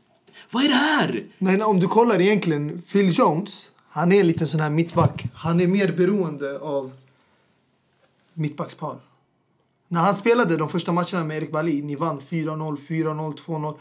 Vad 0.51 0.63
är 0.63 0.67
det 0.67 0.75
här? 0.75 1.25
Men 1.37 1.61
om 1.61 1.79
du 1.79 1.87
kollar 1.87 2.21
egentligen, 2.21 2.81
Phil 2.81 3.19
Jones, 3.19 3.71
han 3.89 4.11
är 4.11 4.23
lite 4.23 4.47
sån 4.47 4.59
här 4.59 4.69
mittback. 4.69 5.25
Han 5.33 5.61
är 5.61 5.67
mer 5.67 5.91
beroende 5.91 6.59
av 6.59 6.91
mittbackspar. 8.33 8.99
När 9.87 10.01
han 10.01 10.15
spelade 10.15 10.57
de 10.57 10.69
första 10.69 10.91
matcherna 10.91 11.23
med 11.23 11.37
Erik 11.37 11.51
Bali, 11.51 11.81
ni 11.81 11.95
vann 11.95 12.19
4-0, 12.19 12.77
4-0, 12.77 13.37
2-0. 13.37 13.77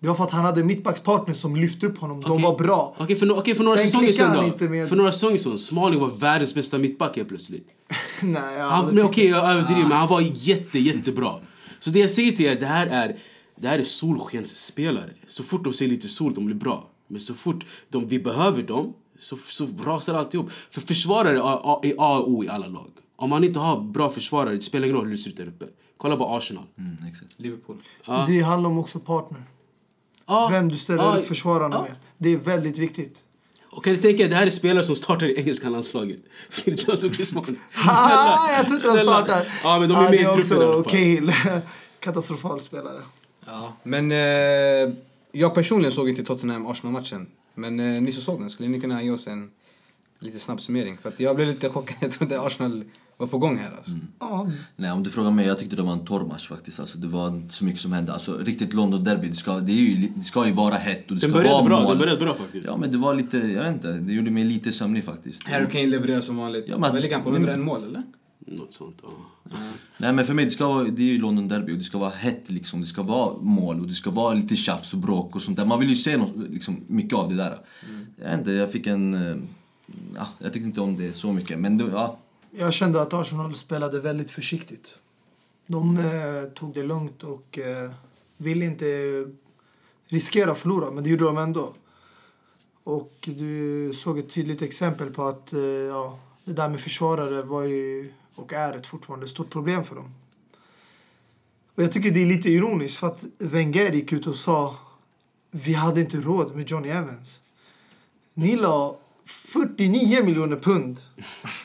Det 0.00 0.08
var 0.08 0.14
för 0.14 0.24
att 0.24 0.30
han 0.30 0.44
hade 0.44 0.64
mittbackspartner 0.64 1.34
som 1.34 1.56
lyfte 1.56 1.86
upp 1.86 1.98
honom. 1.98 2.20
De 2.20 2.32
Okej. 2.32 2.44
var 2.44 2.58
bra. 2.58 2.94
Okej, 2.98 3.16
för, 3.16 3.26
no- 3.26 3.38
okej, 3.38 3.54
för 3.54 3.64
några 3.64 3.78
Sen 3.78 3.86
säsonger 3.86 4.12
sedan 4.12 4.26
han 4.36 4.52
då. 4.58 4.68
med- 4.68 4.88
För 4.88 4.96
några 4.96 5.12
säsonger 5.12 5.38
sedan, 5.38 5.58
Smalling 5.58 6.00
var 6.00 6.08
världens 6.08 6.54
bästa 6.54 6.78
mittback 6.78 7.16
helt 7.16 7.28
plötsligt. 7.28 7.66
Nej, 8.22 8.54
jag 8.56 8.62
Han, 8.64 8.72
hade 8.72 8.86
men 8.86 8.96
tyckt- 8.96 9.06
okej, 9.06 9.26
jag 9.28 9.50
överdriver, 9.50 9.82
men 9.82 9.92
han 9.98 10.08
var 10.08 10.20
jätte, 10.34 10.78
jättebra. 10.78 11.34
Så 11.80 11.90
det 11.90 11.98
jag 11.98 12.10
säger 12.10 12.32
till 12.32 12.46
er, 12.46 12.60
det 12.60 12.66
här 12.66 12.86
är, 12.86 13.16
det 13.60 13.68
här 13.68 13.78
är 13.78 13.82
solskensspelare. 13.84 15.10
Så 15.26 15.42
fort 15.42 15.64
de 15.64 15.72
ser 15.72 15.86
lite 15.88 16.08
sol, 16.08 16.34
de 16.34 16.46
blir 16.46 16.56
bra. 16.56 16.88
Men 17.08 17.20
så 17.20 17.34
fort 17.34 17.64
de, 17.88 18.06
vi 18.08 18.18
behöver 18.18 18.62
dem, 18.62 18.92
så, 19.18 19.36
så 19.36 19.68
rasar 19.84 20.14
alltihop. 20.14 20.50
För 20.70 20.80
försvarare 20.80 21.36
är 21.38 21.42
A, 21.42 22.18
och 22.18 22.30
O 22.30 22.44
i 22.44 22.48
alla 22.48 22.66
lag. 22.66 22.90
Om 23.16 23.30
man 23.30 23.44
inte 23.44 23.58
har 23.58 23.80
bra 23.80 24.10
försvarare, 24.10 24.54
det 24.54 24.60
spelar 24.62 24.84
ingen 24.86 24.96
roll 24.96 25.04
hur 25.04 25.12
det 25.12 25.18
ser 25.18 25.30
ut 25.30 25.36
där 25.36 25.46
uppe. 25.48 25.64
Kolla 25.96 26.16
på 26.16 26.28
Arsenal. 26.36 26.64
Mm, 26.78 26.96
exakt. 27.10 27.32
Liverpool. 27.36 27.76
Ja. 28.06 28.24
Det 28.28 28.40
handlar 28.40 28.70
om 28.70 28.78
också 28.78 28.98
partner. 28.98 29.42
Ja, 30.26 30.48
Vem 30.52 30.68
du 30.68 30.76
ställer 30.76 31.02
ja, 31.02 31.16
upp 31.16 31.26
försvararna 31.26 31.76
ja. 31.76 31.82
med. 31.82 31.94
Det 32.18 32.32
är 32.32 32.36
väldigt 32.36 32.78
viktigt. 32.78 33.22
Och 33.64 33.84
kan 33.84 33.92
du 33.92 34.00
tänka 34.00 34.28
det 34.28 34.34
här 34.36 34.46
är 34.46 34.50
spelare 34.50 34.84
som 34.84 34.96
startar 34.96 35.26
i 35.26 35.38
engelska 35.38 35.68
landslaget. 35.68 36.18
Phil 36.64 36.84
Jones 36.86 37.04
och 37.04 37.14
Chris 37.14 37.28
Smalling. 37.28 37.60
Ah, 37.74 38.56
jag 38.56 38.66
tror 38.66 38.76
inte 38.76 38.88
de 38.88 38.98
startar. 39.00 39.46
Ja, 39.62 39.78
men 39.78 39.88
de 39.88 39.94
är 39.94 39.98
Ah, 39.98 40.02
med 40.02 40.12
det 40.12 40.16
i 40.16 40.24
truppen 40.24 40.40
också 40.40 40.54
i 40.54 40.62
alla 40.64 40.74
fall. 40.74 40.84
Cahill. 40.84 41.32
Katastrofal 42.00 42.60
spelare. 42.60 43.02
Ja. 43.46 43.76
Men 43.82 44.12
eh, 44.12 44.94
jag 45.32 45.54
personligen 45.54 45.92
såg 45.92 46.08
inte 46.08 46.22
Tottenham-Arsenal-matchen. 46.22 47.26
Men 47.54 47.80
eh, 47.80 48.02
ni 48.02 48.12
som 48.12 48.22
såg 48.22 48.40
den, 48.40 48.50
skulle 48.50 48.68
ni 48.68 48.80
kunna 48.80 49.02
ge 49.02 49.10
oss 49.10 49.26
en 49.26 49.50
lite 50.18 50.38
snabb 50.38 50.60
summering? 50.60 50.98
För 51.02 51.08
att 51.08 51.20
jag 51.20 51.36
blev 51.36 51.48
lite 51.48 51.68
chockad. 51.68 51.96
Jag 52.00 52.12
trodde 52.12 52.40
Arsenal 52.40 52.84
var 53.16 53.26
på 53.26 53.38
gång 53.38 53.56
här 53.58 53.70
alltså. 53.76 53.92
Ja, 54.20 54.48
Nej, 54.76 54.90
om 54.92 55.02
du 55.02 55.10
frågar 55.10 55.30
mig, 55.30 55.46
jag 55.46 55.58
tyckte 55.58 55.76
det 55.76 55.82
var 55.82 55.92
en 55.92 56.04
torr 56.04 56.24
match 56.26 56.48
faktiskt. 56.48 56.80
Alltså, 56.80 56.98
det 56.98 57.06
var 57.06 57.28
inte 57.28 57.54
så 57.54 57.64
mycket 57.64 57.80
som 57.80 57.92
hände. 57.92 58.12
Alltså, 58.12 58.38
riktigt 58.38 58.72
London-derby, 58.74 59.28
det 59.28 59.34
ska, 59.34 59.58
det, 59.60 59.72
är 59.72 59.76
ju, 59.76 60.08
det 60.16 60.22
ska 60.22 60.46
ju 60.46 60.52
vara 60.52 60.74
hett 60.74 61.08
och 61.08 61.14
det 61.14 61.20
ska 61.20 61.28
Den 61.32 61.42
vara 61.52 61.62
bra, 61.62 61.80
mål. 61.80 61.88
den 61.88 61.98
började 61.98 62.20
bra 62.24 62.34
faktiskt. 62.34 62.66
Ja, 62.66 62.76
men 62.76 62.90
det 62.92 62.98
var 62.98 63.14
lite, 63.14 63.38
jag 63.38 63.62
vet 63.64 63.74
inte, 63.74 63.92
det 63.92 64.12
gjorde 64.12 64.30
mig 64.30 64.44
lite 64.44 64.72
sömnig 64.72 65.04
faktiskt. 65.04 65.48
Harry 65.48 65.70
Kane 65.70 65.86
levererar 65.86 66.20
som 66.20 66.36
vanligt. 66.36 66.64
Ja, 66.68 66.78
men- 66.78 66.92
Vad 66.92 67.02
ligger 67.02 67.14
han 67.14 67.24
på? 67.24 67.30
101 67.30 67.58
mål 67.60 67.84
eller? 67.84 68.02
Något 68.46 68.74
sånt, 68.74 68.96
ja. 69.02 69.08
Nej 69.98 70.12
men 70.12 70.24
för 70.24 70.34
mig, 70.34 70.44
det, 70.44 70.50
ska 70.50 70.68
vara, 70.68 70.84
det 70.84 71.02
är 71.02 71.06
ju 71.06 71.18
London 71.18 71.48
Derby 71.48 71.72
och 71.72 71.78
det 71.78 71.84
ska 71.84 71.98
vara 71.98 72.10
hett 72.10 72.50
liksom. 72.50 72.80
Det 72.80 72.86
ska 72.86 73.02
vara 73.02 73.34
mål 73.40 73.80
och 73.80 73.86
det 73.86 73.94
ska 73.94 74.10
vara 74.10 74.34
lite 74.34 74.56
tjafs 74.56 74.92
och 74.92 74.98
bråk 74.98 75.34
och 75.36 75.42
sånt 75.42 75.56
där. 75.56 75.64
Man 75.64 75.80
vill 75.80 75.88
ju 75.88 75.96
se 75.96 76.16
något, 76.16 76.32
liksom, 76.50 76.80
mycket 76.86 77.18
av 77.18 77.28
det 77.28 77.34
där. 77.36 77.58
Jag 78.22 78.28
vet 78.30 78.38
inte, 78.38 78.52
jag 78.52 78.72
fick 78.72 78.86
en... 78.86 79.14
eh, 79.14 79.36
Ja, 80.16 80.26
jag 80.38 80.52
tyckte 80.52 80.66
inte 80.66 80.80
om 80.80 80.96
det 80.96 81.12
så 81.12 81.32
mycket. 81.32 81.58
Men 81.58 81.78
det, 81.78 81.84
ja, 81.84 82.18
jag 82.56 82.72
kände 82.72 83.02
att 83.02 83.12
Arsenal 83.12 83.54
spelade 83.54 84.00
väldigt 84.00 84.30
försiktigt. 84.30 84.94
De 85.66 85.98
eh, 85.98 86.44
tog 86.54 86.74
det 86.74 86.82
lugnt 86.82 87.22
och 87.22 87.58
eh, 87.58 87.90
ville 88.36 88.64
inte 88.64 88.86
riskera 90.06 90.52
att 90.52 90.58
förlora, 90.58 90.90
men 90.90 91.04
det 91.04 91.10
gjorde 91.10 91.24
de 91.24 91.38
ändå. 91.38 91.72
Och 92.84 93.14
du 93.20 93.92
såg 93.94 94.18
ett 94.18 94.30
tydligt 94.30 94.62
exempel 94.62 95.10
på 95.10 95.24
att 95.24 95.52
eh, 95.52 95.60
ja, 95.60 96.18
det 96.44 96.52
där 96.52 96.68
med 96.68 96.80
försvarare 96.80 97.42
var 97.42 97.62
ju, 97.62 98.12
och 98.34 98.52
är 98.52 98.76
ett 98.76 98.86
fortfarande 98.86 99.28
stort 99.28 99.50
problem 99.50 99.84
för 99.84 99.94
dem. 99.94 100.14
Och 101.74 101.82
jag 101.82 101.92
tycker 101.92 102.10
det 102.10 102.22
är 102.22 102.26
lite 102.26 102.50
ironiskt 102.50 102.98
för 102.98 103.06
att 103.06 103.24
Wenger 103.38 103.92
gick 103.92 104.12
ut 104.12 104.26
och 104.26 104.36
sa 104.36 104.76
vi 105.50 105.72
hade 105.72 106.00
inte 106.00 106.16
råd 106.16 106.56
med 106.56 106.70
Johnny 106.70 106.88
Evans. 106.88 107.38
Ni 108.34 108.56
la 108.56 108.98
49 109.24 110.24
miljoner 110.24 110.56
pund 110.56 111.00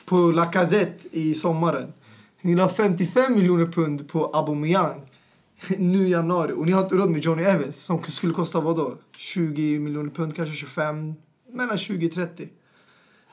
på 0.10 0.32
Lacazette 0.32 1.08
i 1.12 1.34
sommaren. 1.34 1.94
Ni 2.42 2.56
la 2.56 2.70
55 2.70 3.36
miljoner 3.36 3.66
pund 3.66 4.08
på 4.08 4.26
Aubameyang 4.26 5.02
nu 5.78 6.08
i 6.08 6.12
januari. 6.12 6.54
Och 6.54 6.66
ni 6.66 6.72
har 6.72 6.84
inte 6.84 6.96
råd 6.96 7.10
med 7.10 7.22
Johnny 7.22 7.44
Evans 7.44 7.78
som 7.78 8.04
skulle 8.04 8.34
kosta 8.34 8.60
vad 8.60 8.76
då? 8.76 8.98
20 9.18 9.80
miljoner 9.80 10.10
pund, 10.10 10.36
kanske 10.36 10.56
25, 10.56 11.14
mellan 11.54 11.78
20 11.78 12.08
och 12.08 12.14
30. 12.14 12.48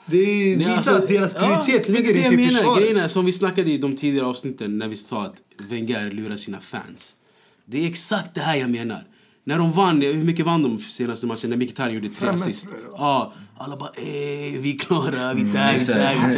Det 0.07 0.17
Nej, 0.17 0.57
visar 0.57 0.73
alltså, 0.73 0.93
att 0.93 1.09
deras 1.09 1.35
prioritet 1.35 1.89
ja, 1.89 1.95
ligger 1.95 2.15
det 2.15 2.21
inte 2.21 2.43
i 2.43 2.49
försvaret. 2.49 2.79
Grejen 2.79 2.97
är, 2.97 3.09
som 3.09 3.25
vi 3.25 3.33
snackade 3.33 3.71
i 3.71 3.79
de 3.79 3.97
tidigare 3.97 4.27
avsnitten 4.27 4.79
när 4.79 4.89
vi 4.89 4.97
sa 4.97 5.23
att 5.23 5.37
Wenger 5.69 6.11
lurar 6.11 6.37
sina 6.37 6.61
fans. 6.61 7.17
Det 7.65 7.85
är 7.85 7.91
exakt 7.91 8.35
det 8.35 8.41
här 8.41 8.57
jag 8.57 8.71
menar. 8.71 9.05
När 9.49 9.59
de 9.59 9.73
vann, 9.73 10.03
hur 10.03 10.25
mycket 10.25 10.47
vann 10.47 10.63
de 10.63 10.79
senaste 10.79 11.27
matchen? 11.27 11.51
När 11.51 11.57
Mkhitaryan 11.57 11.95
gjorde 11.95 12.15
tre 12.15 12.29
assist. 12.29 12.69
Ja, 12.93 13.33
alla 13.59 13.77
bara 13.77 13.91
ey, 13.91 14.59
vi 14.59 14.75
är 14.75 14.79
klara, 14.79 15.35
vi 15.35 15.43
är 15.43 15.53
där, 15.53 15.79
vi 15.79 15.93
är 15.93 15.95
där, 15.95 16.29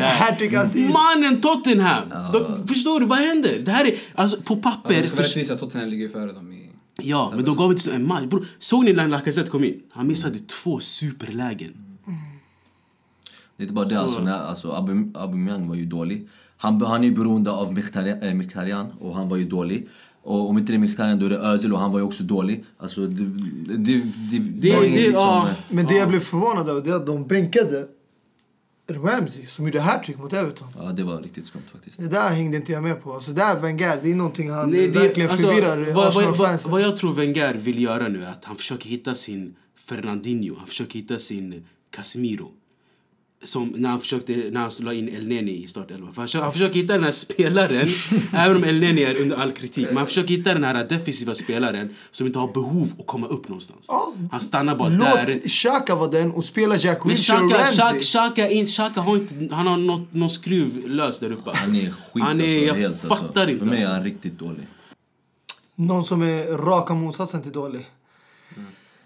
vi 0.74 0.84
är. 0.84 0.92
Mannen 0.92 1.40
Tottenham! 1.40 2.08
De, 2.32 2.66
förstår 2.68 3.00
du, 3.00 3.06
vad 3.06 3.18
händer? 3.18 3.58
Det 3.64 3.70
här 3.70 3.84
är, 3.84 3.94
alltså 4.14 4.42
på 4.42 4.56
papper... 4.56 4.94
Ja, 4.94 5.06
ska 5.06 5.20
rättvisa, 5.22 5.56
Tottenham 5.56 5.88
ligger 5.88 6.08
före 6.08 6.32
dem 6.32 6.52
i... 6.52 6.68
Ja, 7.02 7.32
men 7.34 7.44
de 7.44 7.56
gav 7.56 7.70
inte 7.70 7.82
så 7.82 7.90
en 7.90 8.06
match. 8.06 8.24
Bror, 8.24 8.46
såg 8.58 8.84
ni 8.84 8.92
när 8.92 9.08
Lacazette 9.08 9.50
kom 9.50 9.64
in? 9.64 9.80
Han 9.90 10.06
missade 10.06 10.38
två 10.38 10.80
superlägen. 10.80 11.72
det 13.56 13.62
är 13.62 13.64
inte 13.64 13.74
bara 13.74 13.84
det 13.84 14.00
alltså. 14.00 14.20
När, 14.20 14.38
alltså 14.38 14.68
Aubame- 14.72 15.18
Aubameyang 15.18 15.68
var 15.68 15.74
ju 15.74 15.84
dålig. 15.86 16.28
Han, 16.56 16.82
han 16.82 17.00
är 17.00 17.08
ju 17.08 17.14
beroende 17.14 17.50
av 17.50 17.72
Mkhitaryan 17.72 18.22
eh, 18.22 18.34
Mkhitaryan 18.34 18.92
och 19.00 19.14
han 19.16 19.28
var 19.28 19.36
ju 19.36 19.48
dålig. 19.48 19.88
Och 20.22 20.48
om 20.48 20.58
inte 20.58 20.72
det 20.72 20.76
är 20.76 20.78
Mkhitaryan 20.78 21.18
då 21.18 21.26
är 21.26 21.30
det 21.30 21.38
Özil 21.38 21.72
och 21.72 21.78
han 21.78 21.92
var 21.92 21.98
ju 21.98 22.04
också 22.04 22.22
dålig. 22.24 22.64
Alltså 22.78 23.00
det... 23.06 23.24
Det, 23.24 23.76
det, 23.76 24.02
det, 24.30 24.38
Det- 24.38 24.74
var 24.76 24.82
det- 24.82 24.88
liksom, 24.88 25.12
ja. 25.14 25.48
Men 25.68 25.86
det 25.86 25.94
jag 25.94 26.08
blev 26.08 26.20
förvånad 26.20 26.68
över 26.68 26.80
det 26.82 26.90
är 26.90 26.94
att 26.94 27.06
de 27.06 27.26
bänkade 27.26 27.86
Ramsey 28.90 29.46
som 29.46 29.64
gjorde 29.66 29.80
hattrick 29.80 30.18
mot 30.18 30.32
Everton. 30.32 30.68
Ja, 30.78 30.82
det 30.92 31.04
var 31.04 31.22
riktigt 31.22 31.46
skumt 31.46 31.62
faktiskt. 31.72 31.98
Det 32.00 32.08
där 32.08 32.28
hängde 32.28 32.56
inte 32.56 32.72
jag 32.72 32.82
med 32.82 33.02
på. 33.02 33.14
Alltså 33.14 33.32
där 33.32 33.58
Wenger, 33.60 33.98
det 34.02 34.10
är 34.10 34.14
någonting 34.14 34.50
han 34.50 34.70
Nej, 34.70 34.88
det- 34.88 34.98
verkligen 34.98 35.30
alltså, 35.30 35.46
förvirrar 35.46 35.92
vad, 35.92 36.14
vad, 36.14 36.36
vad, 36.38 36.60
vad 36.68 36.80
jag 36.82 36.96
tror 36.96 37.12
Wenger 37.12 37.54
vill 37.54 37.82
göra 37.82 38.08
nu 38.08 38.24
är 38.24 38.30
att 38.30 38.44
han 38.44 38.56
försöker 38.56 38.88
hitta 38.88 39.14
sin 39.14 39.54
Fernandinho. 39.88 40.54
Han 40.58 40.66
försöker 40.66 40.94
hitta 40.94 41.18
sin 41.18 41.64
Casemiro. 41.90 42.50
Som 43.44 43.68
när 43.76 43.88
han 43.88 44.00
försökte, 44.00 44.32
när 44.32 44.60
han 44.60 44.70
la 44.80 44.92
in 44.92 45.08
El 45.08 45.28
Neni 45.28 45.64
i 45.64 45.66
startelvan. 45.68 46.14
För 46.14 46.20
Han 46.20 46.28
försöker, 46.28 46.42
han 46.44 46.52
försöker 46.52 46.74
hitta 46.74 46.92
den 46.92 47.04
här 47.04 47.10
spelaren, 47.10 47.88
även 48.32 48.56
om 48.56 48.64
El 48.64 48.80
Neni 48.80 49.02
är 49.02 49.20
under 49.22 49.36
all 49.36 49.52
kritik. 49.52 49.86
Men 49.88 49.96
han 49.96 50.06
försöker 50.06 50.28
hitta 50.28 50.54
den 50.54 50.64
här 50.64 50.84
defensiva 50.84 51.34
spelaren 51.34 51.94
som 52.10 52.26
inte 52.26 52.38
har 52.38 52.52
behov 52.52 52.92
att 52.98 53.06
komma 53.06 53.26
upp 53.26 53.48
någonstans. 53.48 53.86
Han 54.30 54.40
stannar 54.40 54.76
bara 54.76 54.88
där. 54.90 55.26
Låt 55.42 55.50
Xhaka 55.50 55.94
vara 55.94 56.10
den 56.10 56.32
och 56.32 56.44
spela 56.44 56.76
Jack 56.76 57.06
Wilshere 57.06 57.38
Ramsey. 57.38 57.76
Xhaka, 57.76 58.00
Xhaka, 58.00 58.50
in- 58.50 58.66
Xhaka 58.66 59.00
har 59.00 59.16
inte, 59.16 59.54
han 59.54 59.66
har 59.66 59.76
något, 59.76 60.12
någon 60.14 60.30
skruv 60.30 60.88
lös 60.88 61.18
där 61.20 61.32
uppe. 61.32 61.50
Han 61.54 61.74
är 61.76 61.80
skit 61.90 62.22
Han 62.22 62.40
är, 62.40 62.44
alltså, 62.44 62.66
jag 62.66 62.74
helt 62.74 63.00
fattar 63.00 63.24
alltså. 63.24 63.48
inte 63.50 63.58
För 63.58 63.66
mig 63.66 63.78
är 63.78 63.82
alltså. 63.82 63.94
han 63.94 64.04
riktigt 64.04 64.38
dålig. 64.38 64.66
Någon 65.74 66.02
som 66.04 66.22
är 66.22 66.44
raka 66.56 66.94
motsatsen 66.94 67.42
till 67.42 67.52
dålig. 67.52 67.86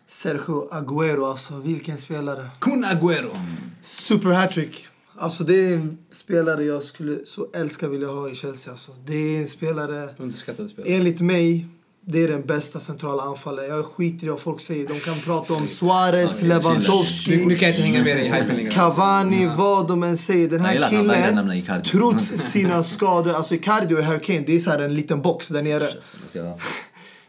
Sergio 0.08 0.68
Aguero, 0.74 1.24
alltså 1.26 1.58
vilken 1.58 1.98
spelare. 1.98 2.48
Kun 2.58 2.84
Agüero! 2.84 3.36
Super 3.82 4.28
hattrick. 4.32 4.86
Alltså 5.18 5.44
det 5.44 5.64
är 5.64 5.74
en 5.74 5.98
spelare 6.12 6.64
jag 6.64 6.82
skulle 6.82 7.18
så 7.24 7.46
älska 7.54 7.88
vilja 7.88 8.08
ha 8.08 8.28
i 8.30 8.34
Chelsea. 8.34 8.72
Alltså. 8.72 8.92
Det 9.06 9.36
är 9.36 9.40
en 9.40 9.48
spelare, 9.48 10.08
Underskattad 10.18 10.68
spelare. 10.68 10.92
enligt 10.94 11.20
mig, 11.20 11.66
det 12.06 12.22
är 12.24 12.28
den 12.28 12.46
bästa 12.46 12.80
centrala 12.80 13.22
anfallaren. 13.22 13.70
Jag 13.70 13.86
skiter 13.86 14.26
i 14.26 14.30
vad 14.30 14.40
folk 14.40 14.60
säger. 14.60 14.88
De 14.88 15.00
kan 15.00 15.14
prata 15.14 15.54
om 15.54 15.68
Suarez, 15.68 16.42
Lewandowski. 16.42 17.46
Nu, 17.46 17.56
kan 17.56 17.68
jag 17.68 17.76
inte 17.78 17.82
hänga 17.82 18.04
med 18.04 18.16
dig 18.16 18.66
i. 18.66 18.70
Cavani, 18.70 19.50
vad 19.56 19.88
de 19.88 20.02
än 20.02 20.16
säger. 20.16 20.48
Den 20.48 20.60
här 20.60 20.90
killen, 20.90 21.82
trots 21.82 22.26
sina 22.52 22.84
skador. 22.84 23.32
Alltså 23.32 23.54
Icardi 23.54 23.94
och 23.94 24.02
Harry 24.02 24.20
Kane, 24.20 24.40
det 24.40 24.54
är 24.54 24.58
så 24.58 24.70
här 24.70 24.78
en 24.78 24.94
liten 24.94 25.22
box 25.22 25.48
där 25.48 25.62
nere. 25.62 25.88
Ja. 26.32 26.58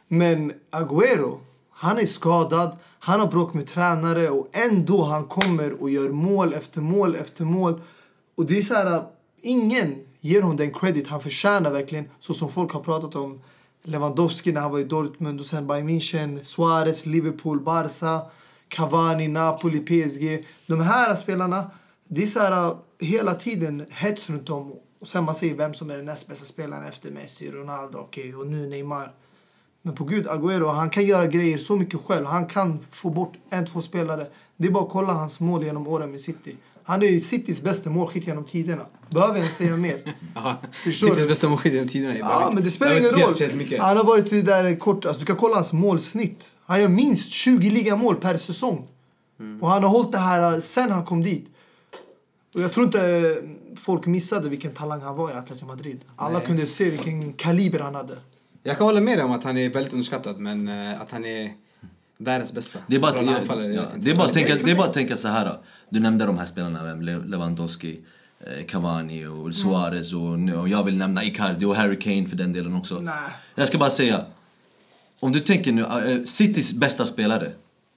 Men 0.08 0.52
Agüero, 0.72 1.40
han 1.72 2.00
är 2.00 2.06
skadad. 2.06 2.78
Han 3.06 3.20
har 3.20 3.28
bråk 3.28 3.54
med 3.54 3.68
tränare 3.68 4.30
och 4.30 4.48
ändå 4.52 5.04
han 5.04 5.26
kommer 5.26 5.82
och 5.82 5.90
gör 5.90 6.10
mål 6.10 6.54
efter 6.54 6.82
mål 6.82 7.16
efter 7.16 7.46
mål. 7.46 7.82
Och 8.36 8.46
det 8.46 8.58
är 8.58 8.62
så 8.62 8.74
här, 8.74 8.96
äh, 8.96 9.04
ingen 9.42 9.96
ger 10.20 10.42
honom 10.42 10.58
den 10.58 10.74
credit 10.74 11.08
han 11.08 11.22
förtjänar 11.22 11.72
verkligen. 11.72 12.10
Så 12.20 12.34
som 12.34 12.52
folk 12.52 12.72
har 12.72 12.80
pratat 12.80 13.16
om 13.16 13.42
Lewandowski 13.84 14.52
när 14.52 14.62
han 14.62 14.72
var 14.72 14.80
i 14.80 14.84
Dortmund 14.84 15.40
och 15.40 15.46
sen 15.46 15.68
Bayern 15.68 15.90
München, 15.90 16.44
Suarez, 16.44 17.06
Liverpool, 17.06 17.60
Barca, 17.60 18.22
Cavani, 18.68 19.28
Napoli, 19.28 19.80
PSG. 19.80 20.46
De 20.68 20.82
här 20.82 21.16
spelarna, 21.16 21.72
det 22.08 22.24
är 22.24 22.28
så 22.28 22.40
här 22.40 22.68
äh, 22.68 22.78
hela 23.00 23.34
tiden 23.34 23.86
hets 23.90 24.30
runt 24.30 24.48
dem. 24.48 24.74
Och 25.00 25.08
sen 25.08 25.24
man 25.24 25.36
säger 25.36 25.56
vem 25.56 25.74
som 25.74 25.90
är 25.90 25.96
den 25.96 26.06
näst 26.06 26.28
bästa 26.28 26.46
spelaren 26.46 26.86
efter 26.86 27.12
Messi, 27.12 27.52
Ronaldo, 27.52 27.98
okej, 27.98 28.36
och 28.36 28.48
nu 28.48 28.68
Neymar. 28.68 29.14
Men 29.86 29.96
på 29.96 30.04
gud, 30.04 30.28
Agüero, 30.28 30.68
han 30.68 30.90
kan 30.90 31.06
göra 31.06 31.28
grejer 31.28 31.58
så 31.58 31.76
mycket 31.76 32.00
själv. 32.06 32.26
Han 32.26 32.46
kan 32.46 32.80
få 32.92 33.10
bort 33.10 33.34
en, 33.50 33.66
två 33.66 33.82
spelare. 33.82 34.28
Det 34.58 34.68
är 34.68 34.72
bara 34.72 34.84
att 34.84 34.90
kolla 34.90 35.14
hans 35.14 35.40
mål 35.40 35.64
genom 35.64 35.88
åren 35.88 36.12
med 36.12 36.22
City. 36.22 36.56
Han 36.84 37.04
är 37.04 37.20
Citys 37.20 37.62
bästa 37.62 37.90
målskytt 37.90 38.28
genom 38.28 38.44
tiderna. 38.44 38.86
Behöver 39.10 39.40
jag 39.40 39.52
säga 39.52 39.78
mer? 39.78 40.00
Ja, 40.36 40.58
Citys 40.84 41.28
bästa 41.28 41.50
målskytt 41.50 41.74
genom 41.74 41.88
tiderna. 41.88 42.18
Ja, 42.18 42.52
men 42.54 42.64
det 42.64 42.72
spelar 42.72 42.98
ingen 43.00 43.12
roll. 43.12 43.80
Han 43.80 43.98
har 43.98 44.04
varit 44.04 44.46
där 44.46 44.80
kort. 44.80 45.06
Alltså, 45.06 45.20
du 45.20 45.26
kan 45.26 45.36
kolla 45.36 45.56
hans 45.56 45.74
målsnitt. 45.74 46.50
Han 46.66 46.82
gör 46.82 46.88
minst 46.88 47.32
20 47.32 47.70
ligamål 47.70 48.16
per 48.16 48.38
säsong. 48.38 48.88
Och 49.62 49.70
han 49.70 49.84
har 49.84 49.90
hållit 49.90 50.12
det 50.12 50.18
här 50.18 50.60
sen 50.60 50.92
han 50.92 51.06
kom 51.06 51.24
dit. 51.24 51.46
Och 52.56 52.62
jag 52.62 52.74
tror 52.74 52.86
inte 52.86 53.38
folk 53.76 54.06
missade 54.06 54.50
vilken 54.50 54.74
talang 54.74 55.02
han 55.02 55.16
var 55.16 55.32
i 55.32 55.34
Atletico 55.34 55.66
Madrid. 55.66 56.02
Alla 56.16 56.38
Nej. 56.38 56.48
kunde 56.48 56.68
se 56.68 56.90
vilken 56.90 57.34
kaliber 57.34 57.80
han 57.80 57.96
hade. 57.96 58.18
Jag 58.64 58.78
kan 58.78 58.86
hålla 58.86 59.02
med 59.02 59.18
dig 59.18 59.26
om 59.26 59.32
att 59.32 59.44
han 59.44 59.58
är 59.58 59.70
väldigt 59.70 59.94
underskattad, 59.94 60.40
men 60.40 60.68
eh, 60.68 61.02
att 61.02 61.12
han 61.12 61.26
är 61.26 61.54
världens 62.18 62.54
bästa. 62.54 62.80
Det 62.88 62.96
är 62.96 63.00
bara, 63.00 63.12
att, 63.12 63.28
anfallare, 63.28 63.74
ja, 63.74 63.82
vet 63.82 63.94
inte. 63.94 64.06
det 64.06 64.12
är 64.12 64.16
bara, 64.16 64.28
att 64.28 64.34
tänka, 64.34 64.56
det 64.56 64.72
är 64.72 64.76
bara 64.76 64.88
att 64.88 64.94
tänka 64.94 65.18
så 65.18 65.28
här. 65.28 65.58
Du 65.90 66.00
nämnde 66.00 66.26
de 66.26 66.38
här 66.38 66.46
spelarna, 66.46 66.94
Lewandowski, 67.26 68.00
eh, 68.40 68.66
Cavani 68.66 69.26
och 69.26 69.56
Suarez 69.56 70.14
och, 70.14 70.60
och 70.62 70.70
jag 70.70 70.84
vill 70.84 70.98
nämna 70.98 71.24
Icardi 71.24 71.66
och 71.66 71.76
Harry 71.76 72.00
Kane 72.00 72.26
för 72.26 72.36
den 72.36 72.54
delen 72.54 72.76
också. 72.76 73.00
Nej. 73.00 73.14
Jag 73.56 73.68
ska 73.68 73.78
bara 73.78 73.90
säga. 73.90 74.26
Om 75.20 75.32
du 75.32 75.40
tänker 75.40 75.72
nu, 75.72 75.82
eh, 75.82 76.24
Citys 76.24 76.74
bästa 76.74 77.06
spelare. 77.06 77.52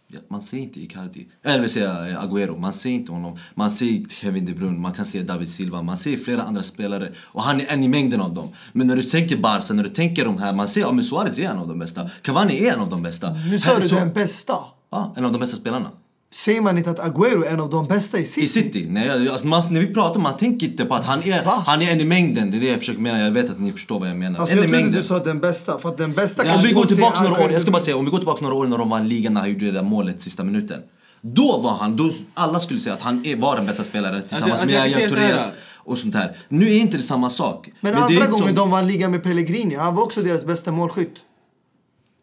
Ja, 0.09 0.21
man 0.29 0.43
ser 0.43 0.59
inte 0.59 0.81
Icardi. 0.81 1.27
Eller 1.43 1.61
vill 1.61 1.71
säga 1.71 2.09
eh, 2.09 2.25
Agüero. 2.25 2.59
Man 2.59 2.73
ser 2.73 2.91
inte 2.91 3.13
honom. 3.13 3.39
Man 3.55 3.71
ser 3.71 4.09
Kevin 4.09 4.45
De 4.45 4.55
Bruyne, 4.55 4.79
man 4.79 4.93
kan 4.93 5.07
se 5.07 5.23
David 5.23 5.49
Silva, 5.49 5.83
man 5.83 5.97
ser 5.97 6.17
flera 6.17 6.43
andra 6.43 6.63
spelare. 6.63 7.13
Och 7.19 7.43
han 7.43 7.61
är 7.61 7.67
en 7.67 7.83
i 7.83 7.89
mängden 7.89 8.21
av 8.21 8.35
dem. 8.35 8.49
Men 8.73 8.87
när 8.87 8.97
du 8.97 9.03
tänker 9.03 9.37
Barca, 9.37 9.75
när 9.75 9.85
du 9.85 9.91
tänker 9.91 10.25
de 10.25 10.39
här, 10.39 10.53
man 10.53 10.69
ser 10.69 10.81
ja, 10.81 10.93
men 10.93 11.05
Suarez 11.05 11.39
är 11.39 11.51
en 11.51 11.59
av 11.59 11.69
de 11.69 11.79
bästa. 11.79 12.11
Cavani 12.23 12.65
är 12.67 12.73
en 12.75 12.81
av 12.81 12.91
de 12.91 13.03
bästa. 13.03 13.37
Nu 13.51 13.59
sa 13.59 13.79
du 13.79 13.89
den 13.89 14.13
bästa. 14.13 14.59
Ja, 14.91 15.15
en 15.17 15.25
av 15.25 15.33
de 15.33 15.39
bästa 15.39 15.57
spelarna. 15.57 15.91
Säger 16.35 16.61
man 16.61 16.79
inte 16.79 16.91
att 16.91 16.99
Agüero 16.99 17.45
är 17.47 17.53
en 17.53 17.61
av 17.61 17.71
de 17.71 17.87
bästa 17.87 18.19
i 18.19 18.23
I 18.23 18.25
City? 18.25 18.47
City? 18.47 18.87
Nej, 18.91 19.29
alltså 19.29 19.47
man, 19.47 19.63
när 19.71 19.81
vi 19.81 19.95
pratar, 19.95 20.21
man 20.21 20.37
tänker 20.37 20.67
inte 20.67 20.85
på 20.85 20.95
att 20.95 21.05
han 21.05 21.23
är, 21.23 21.45
Va? 21.45 21.63
han 21.67 21.83
är 21.83 21.93
en 21.93 22.01
i 22.01 22.05
mängden. 22.05 22.51
Det 22.51 22.57
är 22.57 22.61
det 22.61 22.67
jag 22.67 22.79
försöker 22.79 23.01
mena. 23.01 23.21
Jag 23.21 23.31
vet 23.31 23.51
att 23.51 23.61
ni 23.61 23.73
förstår 23.73 24.01
vad 24.01 24.09
jag 24.09 24.17
menar. 24.17 24.41
Alltså 24.41 24.57
en 24.57 24.63
jag 24.63 24.69
i 24.69 24.73
mängden. 24.73 24.93
du 24.93 25.03
sa 25.03 25.19
den 25.19 25.39
bästa. 25.39 25.79
För 25.79 25.89
att 25.89 25.97
den 25.97 26.13
bästa 26.13 26.43
Om 26.43 26.49
kanske 26.49 26.67
vi 26.69 26.73
går 26.75 26.85
tillbaka 26.85 27.23
några 27.23 27.45
år, 27.45 27.53
jag 27.53 27.63
ska 27.63 27.71
bara 27.71 27.83
säga, 27.83 27.97
om 27.97 28.05
vi 28.05 28.11
går 28.11 28.19
tillbaka 28.19 28.43
några 28.43 28.55
år 28.55 28.67
när 28.67 28.79
de 28.79 28.89
vann 28.91 29.09
ligan 29.09 29.35
när 29.35 29.41
han 29.41 29.51
gjorde 29.51 29.65
det 29.65 29.73
där 29.73 29.83
målet 29.83 30.21
sista 30.21 30.45
minuten. 30.45 30.81
Då 31.21 31.59
var 31.59 31.75
han, 31.75 31.97
då 31.97 32.11
alla 32.35 32.61
skulle 32.61 32.81
säga 32.81 32.95
att 32.95 33.01
han 33.03 33.27
är, 33.27 33.37
var 33.37 33.57
den 33.57 33.67
bästa 33.67 33.85
spelaren 33.85 34.23
tillsammans 34.29 34.61
alltså, 34.61 34.75
jag 34.77 34.83
med 34.83 34.93
kan 34.93 35.03
Yahya 35.03 35.11
Touré 35.15 35.45
och 35.77 35.99
sånt 35.99 36.15
här. 36.15 36.37
Nu 36.49 36.67
är 36.73 36.79
inte 36.79 36.97
det 36.97 37.03
samma 37.03 37.31
sak. 37.31 37.69
Men, 37.81 37.95
är 37.95 37.99
andra 37.99 38.27
gången 38.27 38.47
som- 38.47 38.57
de 38.57 38.71
vann 38.71 38.87
ligan 38.87 39.11
med 39.11 39.23
Pellegrini, 39.23 39.75
han 39.75 39.95
var 39.95 40.03
också 40.03 40.23
deras 40.23 40.45
bästa 40.45 40.73
målskytt. 40.73 41.15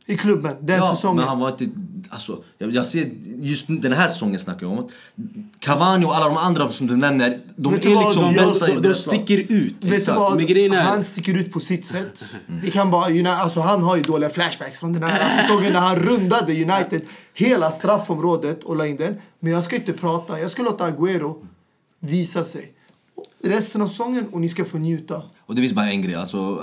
I 0.06 0.18
klubben, 0.18 0.56
den 0.62 0.78
Ja, 0.78 0.96
säsongen. 0.96 1.16
men 1.18 1.28
han 1.28 1.40
var 1.40 1.50
inte... 1.50 1.70
Alltså, 2.10 2.44
jag, 2.58 2.72
jag 2.72 2.86
ser, 2.86 3.10
just 3.42 3.66
den 3.68 3.94
här 3.94 4.08
säsongen 4.08 4.40
snackar 4.40 4.68
jag 4.68 4.80
om. 4.80 4.90
Cavani 5.60 6.06
och 6.06 6.16
alla 6.16 6.26
de 6.28 6.38
andra 6.38 6.72
som 6.72 6.88
du 6.88 6.98
nämner, 6.98 7.40
de 7.56 7.74
är 7.74 7.78
Vet 7.78 7.86
vad, 7.96 8.06
liksom 8.06 8.24
de- 8.34 8.40
bästa 8.40 8.80
de, 8.80 8.94
sticker 8.94 9.38
ut. 9.38 9.86
Vet 9.86 10.08
vad? 10.08 10.42
Är- 10.42 10.82
Han 10.82 11.04
sticker 11.04 11.34
ut 11.38 11.52
på 11.52 11.60
sitt 11.60 11.86
sätt. 11.86 12.24
Vi 12.62 12.72
kan 12.72 12.92
bara, 12.92 13.10
United, 13.10 13.28
alltså 13.32 13.60
han 13.60 13.84
har 13.84 13.96
ju 13.96 14.02
dåliga 14.02 14.30
flashbacks 14.30 14.80
från 14.80 14.94
den 14.94 15.04
här 15.04 15.42
säsongen 15.42 15.74
när 15.74 15.80
han 15.80 15.96
rundade 15.96 16.54
United 16.54 17.02
hela 17.34 17.72
straffområdet 17.72 18.64
och 18.64 18.76
la 18.76 18.88
in 18.88 18.98
den. 18.98 19.16
Men 19.40 19.52
jag 19.52 19.64
ska 19.64 19.76
inte 19.76 19.94
prata, 19.94 20.40
jag 20.40 20.52
ska 20.52 20.64
låta 20.64 20.92
Agüero 20.92 21.36
visa 22.00 22.44
sig. 22.44 22.72
Resten 23.44 23.82
av 23.82 23.88
säsongen 23.88 24.26
och 24.32 24.42
ni 24.42 24.50
ska 24.50 24.66
få 24.66 24.78
njuta. 24.78 25.22
Och 25.46 25.56
det 25.56 25.62
finns 25.62 25.74
bara 25.74 25.90
en 25.92 26.02
grej, 26.02 26.16
alltså... 26.16 26.62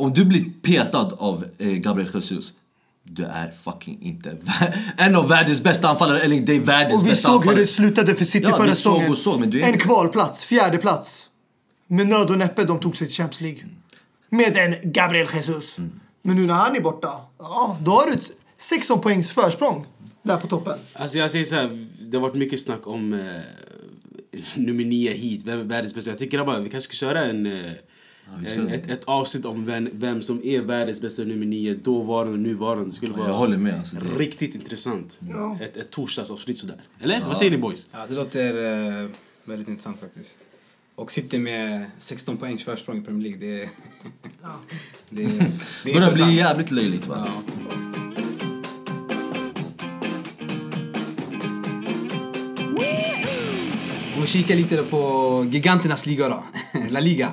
Om 0.00 0.12
du 0.12 0.24
blir 0.24 0.44
petad 0.62 1.12
av 1.18 1.44
eh, 1.58 1.68
Gabriel 1.68 2.10
Jesus, 2.14 2.54
du 3.02 3.24
är 3.24 3.50
fucking 3.62 4.02
inte 4.02 4.36
en 4.96 5.16
av 5.16 5.28
världens 5.28 5.62
bästa 5.62 5.88
anfallare, 5.88 6.18
eller 6.20 6.40
det 6.40 6.56
är 6.56 6.60
världens 6.60 7.00
Och 7.02 7.06
vi 7.06 7.10
bästa 7.10 7.28
såg 7.28 7.32
hur 7.32 7.38
anfallare. 7.40 7.60
det 7.60 7.66
slutade 7.66 8.14
för 8.14 8.24
City 8.24 8.46
Ja, 8.50 8.56
förra 8.56 8.66
vi 8.66 8.72
såg 8.72 8.76
säsongen. 8.76 9.10
och 9.10 9.18
såg, 9.18 9.40
men 9.40 9.50
du 9.50 9.60
är 9.60 9.72
En 9.72 9.78
kvalplats, 9.78 10.44
fjärde 10.44 10.78
plats. 10.78 11.24
Med 11.86 12.06
nöd 12.08 12.30
och 12.30 12.38
näppe 12.38 12.64
de 12.64 12.80
tog 12.80 12.96
sig 12.96 13.06
till 13.06 13.16
Champions 13.16 13.40
League. 13.40 13.64
Med 14.30 14.56
en 14.56 14.92
Gabriel 14.92 15.26
Jesus. 15.34 15.76
Men 16.22 16.36
nu 16.36 16.46
när 16.46 16.54
han 16.54 16.76
är 16.76 16.80
borta, 16.80 17.08
ja, 17.38 17.78
då 17.82 17.90
har 17.90 18.06
du 18.06 18.12
ett 18.12 18.30
16 18.58 19.00
poängs 19.00 19.30
försprång 19.30 19.86
där 20.22 20.36
på 20.36 20.46
toppen. 20.46 20.78
Alltså 20.94 21.18
jag 21.18 21.30
säger 21.30 21.44
så 21.44 21.54
här, 21.54 21.86
det 22.00 22.16
har 22.16 22.22
varit 22.22 22.34
mycket 22.34 22.60
snack 22.60 22.86
om 22.86 23.12
eh, 23.12 23.40
nummer 24.54 24.84
nio 24.84 25.12
hit, 25.12 25.42
vem 25.46 25.60
är 25.60 25.64
världens 25.64 25.94
bästa? 25.94 26.10
Jag 26.10 26.18
tycker 26.18 26.38
grabbar, 26.38 26.60
vi 26.60 26.70
kanske 26.70 26.94
ska 26.94 27.06
köra 27.06 27.24
en, 27.24 27.46
eh, 27.46 27.72
ska- 28.46 28.60
en 28.60 28.68
ett, 28.68 28.90
ett 28.90 29.04
avsnitt 29.04 29.44
om 29.44 29.64
vem, 29.66 29.88
vem 29.92 30.22
som 30.22 30.44
är 30.44 30.60
världens 30.60 31.00
bästa 31.00 31.22
nummer 31.22 31.46
nio, 31.46 31.74
dåvarande 31.74 32.32
och 32.32 32.38
nuvarande. 32.38 32.84
Det 32.86 32.92
skulle 32.92 33.12
Ja, 33.12 33.18
vara 33.18 33.28
jag 33.28 33.36
håller 33.36 33.56
med, 33.58 33.78
alltså, 33.78 33.96
det- 33.96 34.18
riktigt 34.24 34.54
intressant. 34.54 35.18
Ja. 35.30 35.58
Ett, 35.62 35.76
ett 35.76 35.90
torsdagsavsnitt 35.90 36.58
sådär. 36.58 36.80
Eller? 37.00 37.20
Vad 37.24 37.38
säger 37.38 37.50
ni 37.50 37.58
boys? 37.58 37.88
Ja, 37.92 37.98
det 38.08 38.14
låter 38.14 38.54
eh, 39.02 39.08
väldigt 39.44 39.68
intressant 39.68 40.00
faktiskt. 40.00 40.38
Och 40.94 41.10
City 41.12 41.38
med 41.38 41.84
16 41.98 42.36
poängs 42.36 42.64
försprång 42.64 42.98
i 42.98 43.02
Premier 43.02 43.22
League, 43.30 43.40
det 43.48 43.62
är... 43.62 43.68
det, 45.10 45.22
är- 45.24 45.28
det 45.28 45.50
Det 45.84 45.90
är 45.90 45.94
börjar 45.94 46.12
bli 46.12 46.22
intressant. 46.22 46.32
jävligt 46.32 46.70
löjligt 46.70 47.06
va? 47.06 47.28
Ja. 47.46 47.54
Om 54.16 54.20
vi 54.22 54.26
kikar 54.26 54.54
lite 54.54 54.76
på 54.82 54.98
giganternas 55.50 56.06
liga 56.06 56.28
då, 56.28 56.44
La 56.90 57.00
Liga. 57.00 57.32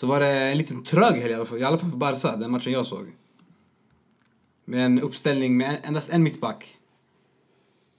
Så 0.00 0.06
var 0.06 0.20
det 0.20 0.50
en 0.52 0.58
liten 0.58 0.82
trög 0.84 1.14
helg 1.20 1.30
i 1.30 1.34
alla 1.34 1.44
fall, 1.46 1.58
i 1.58 1.64
alla 1.64 1.78
fall 1.78 1.90
för 1.90 1.96
Barca, 1.96 2.36
den 2.36 2.50
matchen 2.50 2.72
jag 2.72 2.86
såg. 2.86 3.06
Med 4.64 4.86
en 4.86 5.00
uppställning 5.00 5.56
med 5.56 5.70
en- 5.70 5.76
endast 5.82 6.10
en 6.10 6.22
mittback. 6.22 6.76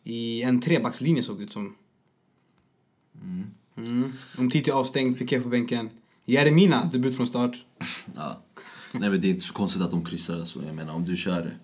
I 0.04 0.42
en 0.42 0.62
trebackslinje 0.62 1.24
såg 1.24 1.38
det 1.38 1.44
ut 1.44 1.52
som. 1.52 1.76
Mm. 3.78 4.14
Umtiti 4.38 4.72
avstängd, 4.72 5.18
Piqué 5.18 5.40
på 5.42 5.50
bänken. 5.50 5.90
Jeremina, 6.26 6.90
debut 6.94 7.16
från 7.16 7.28
start. 7.28 7.66
Ja. 8.16 8.38
Nej 8.94 9.10
men 9.10 9.22
det 9.22 9.28
är 9.28 9.30
inte 9.30 9.46
så 9.46 9.54
konstigt 9.54 9.82
att 9.82 9.92
de 9.92 10.06
kryssar 10.06 10.36
alltså. 10.36 10.64
Jag 10.66 10.76
menar 10.76 10.94
om 10.94 11.06
du 11.06 11.18
kör 11.18 11.58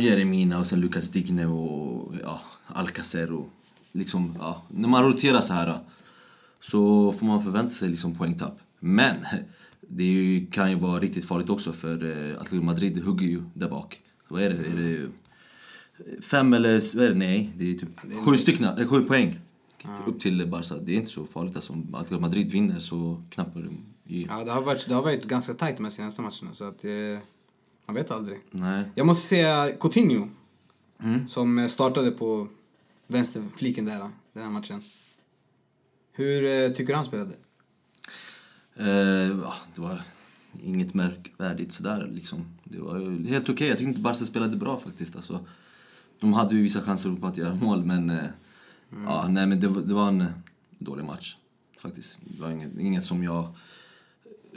Jeremina 0.00 0.58
och 0.60 0.66
sen 0.66 0.80
Lucas 0.80 1.08
Digne 1.08 1.46
och 1.46 2.14
ja, 2.22 2.40
Alcacer 2.66 3.32
och 3.32 3.48
liksom, 3.92 4.36
ja. 4.40 4.62
När 4.68 4.88
man 4.88 5.04
roterar 5.04 5.40
så 5.40 5.52
här 5.52 5.78
så 6.60 7.12
får 7.12 7.26
man 7.26 7.42
förvänta 7.44 7.70
sig 7.70 7.88
liksom 7.88 8.14
poängtapp. 8.14 8.58
Men 8.80 9.16
det 9.80 10.04
ju, 10.04 10.46
kan 10.46 10.70
ju 10.70 10.76
vara 10.76 11.00
riktigt 11.00 11.24
farligt 11.24 11.50
också 11.50 11.72
för 11.72 12.04
uh, 12.04 12.40
Atletico 12.40 12.64
Madrid 12.64 13.04
hugger 13.04 13.26
ju 13.26 13.42
där 13.54 13.68
bak. 13.68 14.00
Vad 14.28 14.42
är 14.42 14.50
det? 14.50 14.56
Är 14.56 14.76
det 14.76 15.10
fem 16.22 16.52
eller, 16.52 16.96
vad 16.96 17.04
är 17.04 17.08
det? 17.08 17.18
Nej, 17.18 17.52
det 17.56 17.70
är 17.70 17.74
typ 17.74 18.00
sju 18.24 18.36
stycken, 18.36 18.64
eh, 18.64 18.88
sju 18.88 19.04
poäng. 19.04 19.40
Upp 20.06 20.20
till 20.20 20.46
Barca. 20.46 20.76
Det 20.76 20.92
är 20.92 20.96
inte 20.96 21.10
så 21.10 21.26
farligt 21.26 21.56
alltså. 21.56 21.72
Om 21.72 21.94
Atletico 21.94 22.20
Madrid 22.20 22.50
vinner 22.50 22.80
så 22.80 23.22
knappar 23.30 23.60
de 23.60 23.78
i. 24.14 24.26
Ja, 24.28 24.44
det 24.44 24.52
har 24.52 24.62
varit, 24.62 24.88
det 24.88 24.94
har 24.94 25.02
varit 25.02 25.24
ganska 25.24 25.54
tajt 25.54 25.78
med 25.78 25.92
senaste 25.92 26.22
matcherna 26.22 26.52
så 26.52 26.64
att 26.64 26.84
eh, 26.84 26.90
man 27.86 27.94
vet 27.94 28.10
aldrig. 28.10 28.38
Nej. 28.50 28.84
Jag 28.94 29.06
måste 29.06 29.28
säga 29.28 29.72
Coutinho 29.80 30.28
som 31.28 31.58
eh, 31.58 31.66
startade 31.66 32.10
på 32.10 32.48
vänsterfliken 33.06 33.84
där, 33.84 34.00
eh, 34.00 34.08
den 34.32 34.42
här 34.42 34.50
matchen. 34.50 34.82
Hur 36.12 36.44
eh, 36.44 36.68
tycker 36.68 36.92
du 36.92 36.96
han 36.96 37.04
spelade? 37.04 37.34
Eh, 38.76 38.86
ja, 39.42 39.54
det 39.74 39.80
var 39.80 40.00
inget 40.62 40.94
märkvärdigt 40.94 41.72
sådär 41.74 42.08
liksom. 42.12 42.44
Det 42.64 42.78
var 42.78 43.26
helt 43.28 43.48
okej. 43.48 43.68
Jag 43.68 43.78
tyckte 43.78 43.88
inte 43.88 44.00
Barca 44.00 44.24
spelade 44.24 44.56
bra 44.56 44.78
faktiskt. 44.78 45.16
Alltså, 45.16 45.46
de 46.20 46.32
hade 46.32 46.54
ju 46.54 46.62
vissa 46.62 46.82
chanser 46.82 47.16
på 47.20 47.26
att 47.26 47.36
göra 47.36 47.54
mål 47.54 47.84
men... 47.84 48.10
Eh, 48.10 48.24
ja, 49.06 49.28
nej, 49.28 49.46
men 49.46 49.60
det, 49.60 49.68
var- 49.68 49.82
det 49.82 49.94
var 49.94 50.08
en 50.08 50.24
dålig 50.78 51.04
match 51.04 51.36
faktiskt. 51.78 52.18
Det 52.20 52.42
var 52.42 52.50
inget, 52.50 52.78
inget 52.78 53.04
som 53.04 53.22
jag 53.24 53.48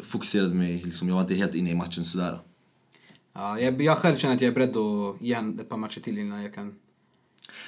fokuserade 0.04 0.56
mig 0.56 0.82
liksom, 0.86 1.08
Jag 1.08 1.16
var 1.16 1.22
inte 1.22 1.34
helt 1.36 1.56
inne 1.56 1.72
i 1.72 1.76
matchen 1.76 2.06
sådär. 2.06 2.40
Ja, 3.34 3.60
jag, 3.60 3.82
jag 3.82 3.98
själv 3.98 4.16
känner 4.16 4.36
att 4.36 4.42
jag 4.42 4.50
är 4.50 4.54
beredd 4.56 4.78
att 4.78 5.22
ge 5.22 5.34
ett 5.62 5.70
par 5.70 5.78
matcher 5.78 6.00
till 6.02 6.18
innan 6.18 6.42
jag 6.44 6.54
kan 6.54 6.76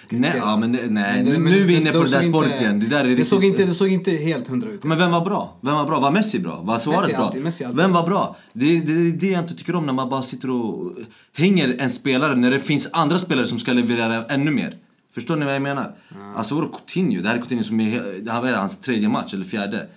Nej, 0.09 0.33
ja, 0.37 0.57
men, 0.57 0.71
nej, 0.71 0.81
Men 0.89 1.25
nu, 1.25 1.31
det- 1.31 1.37
nu 1.37 1.43
men 1.43 1.53
är 1.53 1.57
vi 1.57 1.81
inne 1.81 1.91
på 1.91 2.01
det 2.01 2.07
såg 2.07 2.19
där 2.19 2.21
spåret 2.29 2.51
inte- 2.51 2.63
igen. 2.63 2.79
Det, 2.79 2.85
där 2.85 3.05
är 3.05 3.15
det, 3.15 3.25
såg 3.25 3.43
inte, 3.43 3.65
det 3.65 3.73
såg 3.73 3.87
inte 3.89 4.11
helt 4.11 4.47
hundra 4.47 4.69
ut. 4.69 4.83
Men 4.83 4.97
vem 4.97 5.11
var 5.11 5.25
bra? 5.25 5.57
Vem 5.61 5.75
var 5.75 5.85
bra? 5.85 5.99
Var 5.99 6.11
Messi 6.11 6.39
bra? 6.39 6.61
Var 6.61 6.77
Suarez 6.77 7.01
Messi 7.01 7.13
bra? 7.15 7.25
alltid, 7.25 7.43
Messi 7.43 7.63
alltid. 7.63 7.77
Vem 7.77 7.91
var 7.93 8.05
bra? 8.05 8.35
Det 8.53 8.77
är 8.77 8.81
det, 8.81 9.11
det 9.11 9.27
jag 9.27 9.41
inte 9.43 9.53
tycker 9.55 9.75
om 9.75 9.85
när 9.85 9.93
man 9.93 10.09
bara 10.09 10.23
sitter 10.23 10.49
och 10.49 10.91
hänger 11.33 11.75
en 11.79 11.89
spelare 11.89 12.35
när 12.35 12.51
det 12.51 12.59
finns 12.59 12.89
andra 12.93 13.19
spelare 13.19 13.47
som 13.47 13.59
ska 13.59 13.73
leverera 13.73 14.25
ännu 14.25 14.51
mer. 14.51 14.77
Förstår 15.13 15.35
ni 15.35 15.45
vad 15.45 15.55
jag 15.55 15.61
menar? 15.61 15.95
Alltså 16.35 16.55
vadå 16.55 16.67
Coutinho? 16.67 17.21
Det 17.21 17.27
här 17.29 17.35
är 17.35 17.39
Coutinho 17.39 17.63
som 17.63 17.79
är, 17.79 18.21
det 18.23 18.31
här 18.31 18.43
är 18.47 18.53
hans 18.55 18.77
tredje 18.79 19.09
match 19.09 19.33
eller 19.33 19.45
fjärde. 19.45 19.87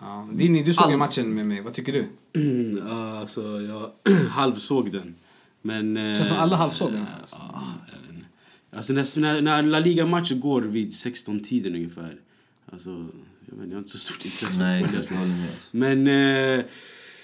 Ja. 0.00 0.28
Dini, 0.32 0.62
du 0.62 0.74
såg 0.74 0.86
ju 0.88 0.92
All- 0.92 0.98
matchen 0.98 1.34
med 1.34 1.46
mig. 1.46 1.60
Vad 1.60 1.74
tycker 1.74 1.92
du? 1.92 2.04
Ja, 2.88 3.20
alltså, 3.20 3.40
jag 3.40 3.90
halvsåg 4.30 4.92
den. 4.92 5.14
Men... 5.62 5.96
eh, 5.96 6.16
Känns 6.16 6.28
som 6.28 6.36
alla 6.36 6.56
halvsåg 6.56 6.92
den. 6.92 7.06
Ja, 7.32 7.38
jag 7.86 8.00
vet 8.00 8.09
inte. 8.09 8.09
Alltså 8.72 8.92
när, 8.92 9.20
när, 9.20 9.42
när 9.42 9.62
La 9.62 9.78
Liga-matcher 9.78 10.34
går 10.34 10.62
vid 10.62 10.90
16-tiden 10.90 11.74
ungefär. 11.74 12.16
Alltså, 12.72 12.90
jag, 12.90 13.56
vet, 13.56 13.64
inte, 13.64 13.66
jag 13.66 13.74
har 13.74 13.78
inte 13.78 13.90
så 13.90 13.98
stort 13.98 14.24
intresse. 14.24 14.62
Nej, 14.62 14.84
exakt. 14.84 15.10
Jag 15.10 15.18
håller 15.18 15.34
med. 15.34 15.48
Alltså. 15.54 15.76
Men 15.76 16.06
eh, 16.58 16.64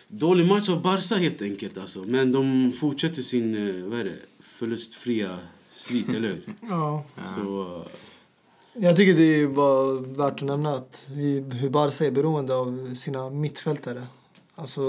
dålig 0.08 0.46
match 0.46 0.68
av 0.68 0.82
Barca 0.82 1.14
helt 1.14 1.42
enkelt 1.42 1.78
alltså. 1.78 2.04
Men 2.04 2.32
de 2.32 2.72
fortsätter 2.72 3.22
sin, 3.22 3.54
eh, 3.54 3.84
vad 3.84 4.00
är 4.00 4.04
det, 4.04 4.16
förlustfria 4.40 5.38
svit, 5.70 6.08
eller 6.08 6.28
hur? 6.28 6.42
Ja. 6.68 7.04
Så, 7.36 7.76
eh, 7.76 8.82
Jag 8.82 8.96
tycker 8.96 9.14
det 9.14 9.40
är 9.40 9.48
bara 9.48 9.92
värt 10.00 10.42
att 10.42 10.46
nämna 10.46 10.74
att 10.74 11.08
vi, 11.12 11.40
hur 11.40 11.70
Barca 11.70 12.04
är 12.04 12.10
beroende 12.10 12.54
av 12.54 12.94
sina 12.94 13.30
mittfältare. 13.30 14.06
Alltså, 14.54 14.82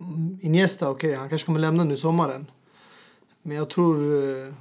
mm, 0.00 0.38
Iniesta, 0.40 0.90
okej, 0.90 1.14
han 1.14 1.28
kanske 1.28 1.46
kommer 1.46 1.60
lämna 1.60 1.84
nu 1.84 1.96
sommaren. 1.96 2.46
Men 3.42 3.56
jag 3.56 3.70
tror 3.70 3.96
eh, 4.46 4.54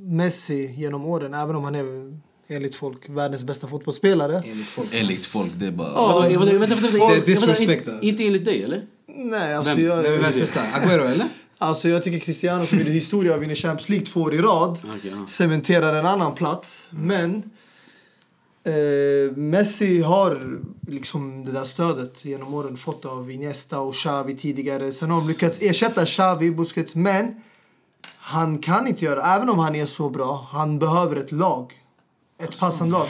Messi 0.00 0.74
genom 0.76 1.04
åren, 1.04 1.34
även 1.34 1.56
om 1.56 1.64
han 1.64 1.74
är 1.74 2.12
enligt 2.48 2.74
folk, 2.74 3.08
världens 3.08 3.44
bästa 3.44 3.68
fotbollsspelare. 3.68 4.42
Enligt 4.46 4.66
folk. 4.66 4.88
Enligt 4.92 5.26
folk, 5.26 5.52
det 5.54 5.66
är 5.66 5.70
bara... 5.70 5.88
Ja. 5.94 6.20
Vänta, 6.28 6.38
vänta, 6.38 6.58
vänta, 6.58 6.76
vänta, 6.76 6.98
Det 6.98 7.04
är 7.04 7.08
vänta, 7.08 7.26
disrespect, 7.26 7.70
inte- 7.70 7.90
alltså. 7.90 8.06
Inte 8.06 8.26
enligt 8.26 8.44
dig 8.44 8.64
eller? 8.64 8.86
Nej, 9.16 9.54
alltså 9.54 9.74
Vem? 9.74 9.84
jag... 9.84 10.02
Vem 10.02 10.12
är 10.12 10.16
världens 10.16 10.36
bästa? 10.36 10.60
Agüero 10.60 11.06
eller? 11.06 11.28
Alltså 11.58 11.88
jag 11.88 12.04
tycker 12.04 12.18
Cristiano 12.18 12.66
som 12.66 12.78
gjorde 12.78 12.90
historia 12.90 13.34
och 13.34 13.42
vinner 13.42 13.54
Champions 13.54 13.88
League 13.88 14.06
två 14.06 14.20
år 14.20 14.34
i 14.34 14.38
rad 14.38 14.78
ja. 15.02 15.26
cementerar 15.26 15.94
en 15.94 16.06
annan 16.06 16.34
plats. 16.34 16.88
Men 16.90 17.42
eh, 18.64 19.36
Messi 19.36 20.02
har 20.02 20.58
liksom 20.88 21.44
det 21.44 21.52
där 21.52 21.64
stödet 21.64 22.24
genom 22.24 22.54
åren 22.54 22.76
fått 22.76 23.04
av 23.04 23.30
Iniesta 23.30 23.80
och 23.80 23.94
Xavi 23.94 24.36
tidigare. 24.36 24.92
Sen 24.92 25.10
har 25.10 25.20
de 25.20 25.28
lyckats 25.28 25.58
ersätta 25.62 26.04
Xavi, 26.04 26.50
Busquets, 26.50 26.94
men 26.94 27.34
han 28.18 28.58
kan 28.58 28.86
inte 28.88 29.04
göra, 29.04 29.34
även 29.36 29.48
om 29.50 29.58
han 29.58 29.76
är 29.76 29.86
så 29.86 30.10
bra, 30.10 30.48
han 30.52 30.78
behöver 30.78 31.16
ett 31.16 31.32
lag. 31.32 31.72
Ett 32.42 32.60
passande 32.60 32.92
lag. 32.92 33.06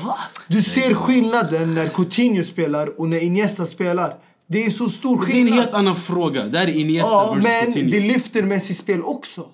Du 0.49 0.63
ser 0.63 0.95
skillnaden 0.95 1.75
när 1.75 1.89
Coutinho 1.89 2.45
spelar 2.45 3.01
och 3.01 3.09
när 3.09 3.19
Iniesta 3.21 3.67
spelar. 3.67 4.15
Det 4.47 4.65
är 4.65 4.71
så 4.71 4.89
stor 4.89 5.17
Det 5.17 5.23
är 5.23 5.27
en 5.27 5.33
skillnad. 5.33 5.59
helt 5.59 5.73
annan 5.75 5.97
fråga. 5.97 6.45
Det 6.45 6.59
här 6.59 6.67
är 6.69 6.73
Iniesta 6.73 7.11
Ja, 7.11 7.29
versus 7.35 7.45
men 7.45 7.73
Coutinho. 7.73 7.91
det 7.91 8.01
lyfter 8.01 8.43
Messis 8.43 8.79
spel 8.79 9.03
också. 9.03 9.47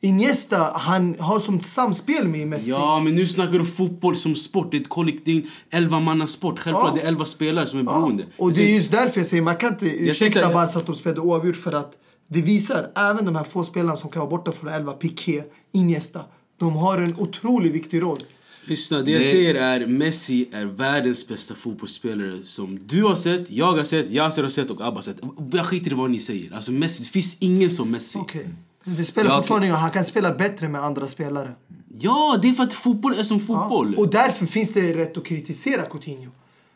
Iniesta, 0.00 0.72
han 0.74 1.16
har 1.18 1.38
som 1.38 1.60
samspel 1.60 2.28
med 2.28 2.48
Messi. 2.48 2.70
Ja, 2.70 3.00
men 3.00 3.14
nu 3.14 3.26
snackar 3.26 3.58
du 3.58 3.64
fotboll 3.66 4.16
som 4.16 4.34
sport. 4.34 4.70
Det 4.70 4.76
är 4.76 4.80
ett 4.80 4.88
kollektiv, 4.88 5.50
elva 5.70 6.00
manna 6.00 6.26
sport. 6.26 6.58
Självklart, 6.58 6.88
Ja. 6.88 6.94
det 6.94 7.00
är 7.02 7.08
elva 7.08 7.24
spelare 7.24 7.66
som 7.66 7.78
är 7.78 7.84
Ja, 7.84 7.90
beroende. 7.92 8.24
Och 8.36 8.48
Jag 8.50 8.56
det 8.56 8.70
är 8.70 8.74
just 8.74 8.92
därför 8.92 9.20
jag 9.20 9.26
säger 9.26 9.42
man 9.42 9.56
kan 9.56 9.72
inte 9.72 9.86
ursäkta 9.86 10.52
Barca 10.52 10.78
att 10.78 10.86
de 10.86 10.94
spelade 10.94 11.20
oavgjort 11.20 11.56
för 11.56 11.72
att 11.72 11.92
det 12.34 12.42
visar, 12.42 12.90
även 12.96 13.24
de 13.24 13.36
här 13.36 13.44
få 13.44 13.64
spelarna 13.64 13.96
som 13.96 14.10
kan 14.10 14.20
vara 14.20 14.30
borta 14.30 14.52
från 14.52 14.70
11, 14.72 14.92
Piqué, 14.92 15.42
Iniesta, 15.72 16.20
de 16.58 16.76
har 16.76 16.98
en 16.98 17.16
otroligt 17.18 17.72
viktig 17.72 18.02
roll. 18.02 18.18
Lyssna, 18.66 19.02
det 19.02 19.10
jag 19.10 19.24
säger 19.24 19.54
är 19.54 19.86
Messi 19.86 20.48
är 20.52 20.64
världens 20.64 21.28
bästa 21.28 21.54
fotbollsspelare 21.54 22.38
som 22.44 22.78
du 22.82 23.02
har 23.02 23.14
sett, 23.16 23.50
jag 23.50 23.72
har 23.76 23.84
sett, 23.84 24.10
Yasser 24.10 24.42
har 24.42 24.50
sett 24.50 24.70
och 24.70 24.80
Abba 24.80 24.96
har 24.96 25.02
sett. 25.02 25.16
Jag 25.52 25.66
skiter 25.66 25.90
i 25.90 25.94
vad 25.94 26.10
ni 26.10 26.18
säger. 26.18 26.54
Alltså 26.54 26.72
Messi, 26.72 27.02
det 27.02 27.08
finns 27.08 27.36
ingen 27.40 27.70
som 27.70 27.90
Messi. 27.90 28.18
Okej. 28.18 28.48
Men 28.84 28.96
det 28.96 29.04
spelar 29.04 29.30
Ja, 29.30 29.36
fortfarande 29.36 29.66
ingen 29.66 29.78
Han 29.78 29.90
kan 29.90 30.04
spela 30.04 30.34
bättre 30.34 30.68
med 30.68 30.84
andra 30.84 31.06
spelare. 31.06 31.52
Ja, 31.98 32.38
det 32.42 32.48
är 32.48 32.52
för 32.52 32.62
att 32.62 32.74
fotboll 32.74 33.18
är 33.18 33.22
som 33.22 33.38
Ja. 33.38 33.44
fotboll. 33.46 33.94
Och 33.94 34.08
därför 34.10 34.46
finns 34.46 34.72
det 34.72 34.94
rätt 34.94 35.16
att 35.18 35.24
kritisera 35.24 35.82
Coutinho. 35.84 36.30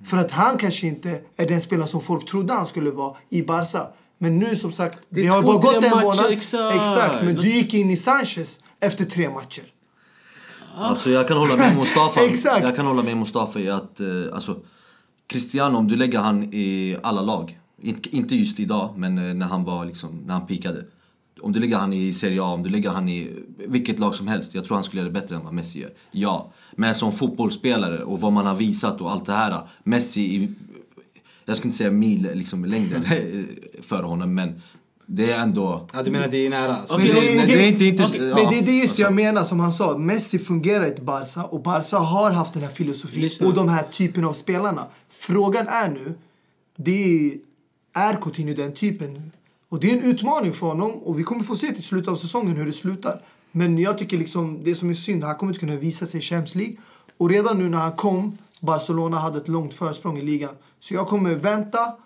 För 0.04 0.16
att 0.16 0.30
han 0.30 0.58
kanske 0.58 0.86
inte 0.86 1.20
är 1.36 1.48
den 1.48 1.60
spelare 1.60 1.86
som 1.88 2.00
folk 2.00 2.30
trodde 2.30 2.52
han 2.52 2.66
skulle 2.66 2.90
vara 2.90 3.16
i 3.28 3.42
Barca. 3.42 3.86
Men 4.18 4.38
nu 4.38 4.56
som 4.56 4.72
sagt, 4.72 4.98
Det 5.08 5.22
det, 5.22 5.26
har 5.26 5.42
bara 5.42 5.56
gått 5.56 5.74
en 5.74 5.80
matcher, 5.82 6.02
månad. 6.02 6.30
exakt. 6.30 6.76
exakt. 6.76 7.24
Men 7.24 7.34
du 7.34 7.48
gick 7.50 7.74
in 7.74 7.90
i 7.90 7.96
Sanchez 7.96 8.60
efter 8.80 9.04
tre 9.04 9.30
matcher. 9.30 9.62
Alltså 10.76 11.10
jag 11.10 11.28
kan 11.28 11.36
hålla 11.36 11.56
med 11.56 11.76
Mustafa. 11.78 12.24
Exakt. 12.24 12.62
Jag 12.62 12.76
kan 12.76 12.86
hålla 12.86 13.02
med 13.02 13.16
Mustafa 13.16 13.60
i 13.60 13.70
att, 13.70 14.00
eh, 14.00 14.06
alltså 14.34 14.56
Cristiano, 15.26 15.78
om 15.78 15.88
du 15.88 15.96
lägger 15.96 16.18
han 16.18 16.42
i 16.54 16.96
alla 17.02 17.22
lag, 17.22 17.58
inte, 17.82 18.16
inte 18.16 18.36
just 18.36 18.60
idag, 18.60 18.94
men 18.96 19.18
eh, 19.18 19.34
när 19.34 19.46
han 19.46 19.64
var 19.64 19.84
liksom, 19.84 20.22
när 20.26 20.34
han 20.34 20.46
pikade. 20.46 20.84
Om 21.40 21.52
du 21.52 21.60
lägger 21.60 21.76
han 21.78 21.92
i 21.92 22.12
Serie 22.12 22.42
A, 22.42 22.46
om 22.46 22.62
du 22.62 22.70
lägger 22.70 22.90
han 22.90 23.08
i 23.08 23.30
vilket 23.58 23.98
lag 23.98 24.14
som 24.14 24.28
helst, 24.28 24.54
jag 24.54 24.64
tror 24.64 24.74
han 24.76 24.84
skulle 24.84 25.02
göra 25.02 25.12
det 25.12 25.20
bättre 25.20 25.36
än 25.36 25.44
vad 25.44 25.52
Messi 25.54 25.80
gör. 25.80 25.90
Ja, 26.10 26.52
men 26.76 26.94
som 26.94 27.12
fotbollsspelare 27.12 28.04
och 28.04 28.20
vad 28.20 28.32
man 28.32 28.46
har 28.46 28.54
visat 28.54 29.00
och 29.00 29.10
allt 29.12 29.26
det 29.26 29.32
här. 29.32 29.60
Messi, 29.84 30.20
i, 30.20 30.48
jag 31.48 31.56
skulle 31.56 31.68
inte 31.68 31.78
säga 31.78 31.90
mil 31.90 32.30
liksom 32.34 32.64
längden 32.64 33.04
för 33.82 34.02
honom, 34.02 34.34
men 34.34 34.62
det 35.06 35.30
är 35.30 35.42
ändå... 35.42 35.86
Ja, 35.92 36.02
du 36.02 36.10
menar 36.10 36.28
det 36.28 36.46
är 36.46 36.50
nära? 36.50 36.76
Men 36.90 37.06
det, 37.06 37.12
Nej, 37.12 37.36
det, 37.36 37.46
det 37.46 37.64
är 37.64 37.68
inte, 37.68 37.84
inte, 37.84 38.04
Okej, 38.04 38.28
ja, 38.28 38.36
Men 38.36 38.50
det 38.50 38.58
är 38.58 38.62
det 38.62 38.72
just 38.72 38.84
alltså. 38.84 39.02
jag 39.02 39.14
menar 39.14 39.44
som 39.44 39.60
han 39.60 39.72
sa. 39.72 39.98
Messi 39.98 40.38
fungerar 40.38 40.84
i 40.84 40.88
ett 40.88 41.02
Barca 41.02 41.44
och 41.44 41.62
Barca 41.62 41.98
har 41.98 42.30
haft 42.30 42.54
den 42.54 42.62
här 42.62 42.70
filosofin 42.70 43.22
Lyssna. 43.22 43.46
och 43.48 43.54
de 43.54 43.68
här 43.68 43.82
typen 43.82 44.24
av 44.24 44.32
spelarna. 44.32 44.86
Frågan 45.10 45.68
är 45.68 45.88
nu, 45.88 46.14
det 46.76 47.32
är 47.94 48.14
Coutinho 48.14 48.54
den 48.54 48.74
typen 48.74 49.14
nu? 49.14 49.22
Och 49.68 49.80
det 49.80 49.90
är 49.90 49.96
en 49.96 50.04
utmaning 50.04 50.52
för 50.52 50.66
honom 50.66 50.90
och 50.90 51.18
vi 51.18 51.22
kommer 51.22 51.42
få 51.42 51.56
se 51.56 51.66
till 51.66 51.84
slutet 51.84 52.08
av 52.08 52.16
säsongen 52.16 52.56
hur 52.56 52.66
det 52.66 52.72
slutar. 52.72 53.20
Men 53.52 53.78
jag 53.78 53.98
tycker 53.98 54.18
liksom 54.18 54.64
det 54.64 54.74
som 54.74 54.90
är 54.90 54.94
synd, 54.94 55.24
han 55.24 55.36
kommer 55.36 55.52
inte 55.52 55.60
kunna 55.60 55.76
visa 55.76 56.06
sig 56.06 56.20
i 56.20 56.22
Champions 56.22 56.54
League. 56.54 56.76
Och 57.16 57.30
redan 57.30 57.58
nu 57.58 57.68
när 57.68 57.78
han 57.78 57.92
kom, 57.92 58.38
Barcelona 58.60 59.18
hade 59.18 59.38
ett 59.38 59.48
långt 59.48 59.74
försprång 59.74 60.18
i 60.18 60.22
ligan. 60.22 60.54
Så 60.78 60.94
jag 60.94 61.06
kommer 61.06 61.34
vänta 61.34 61.96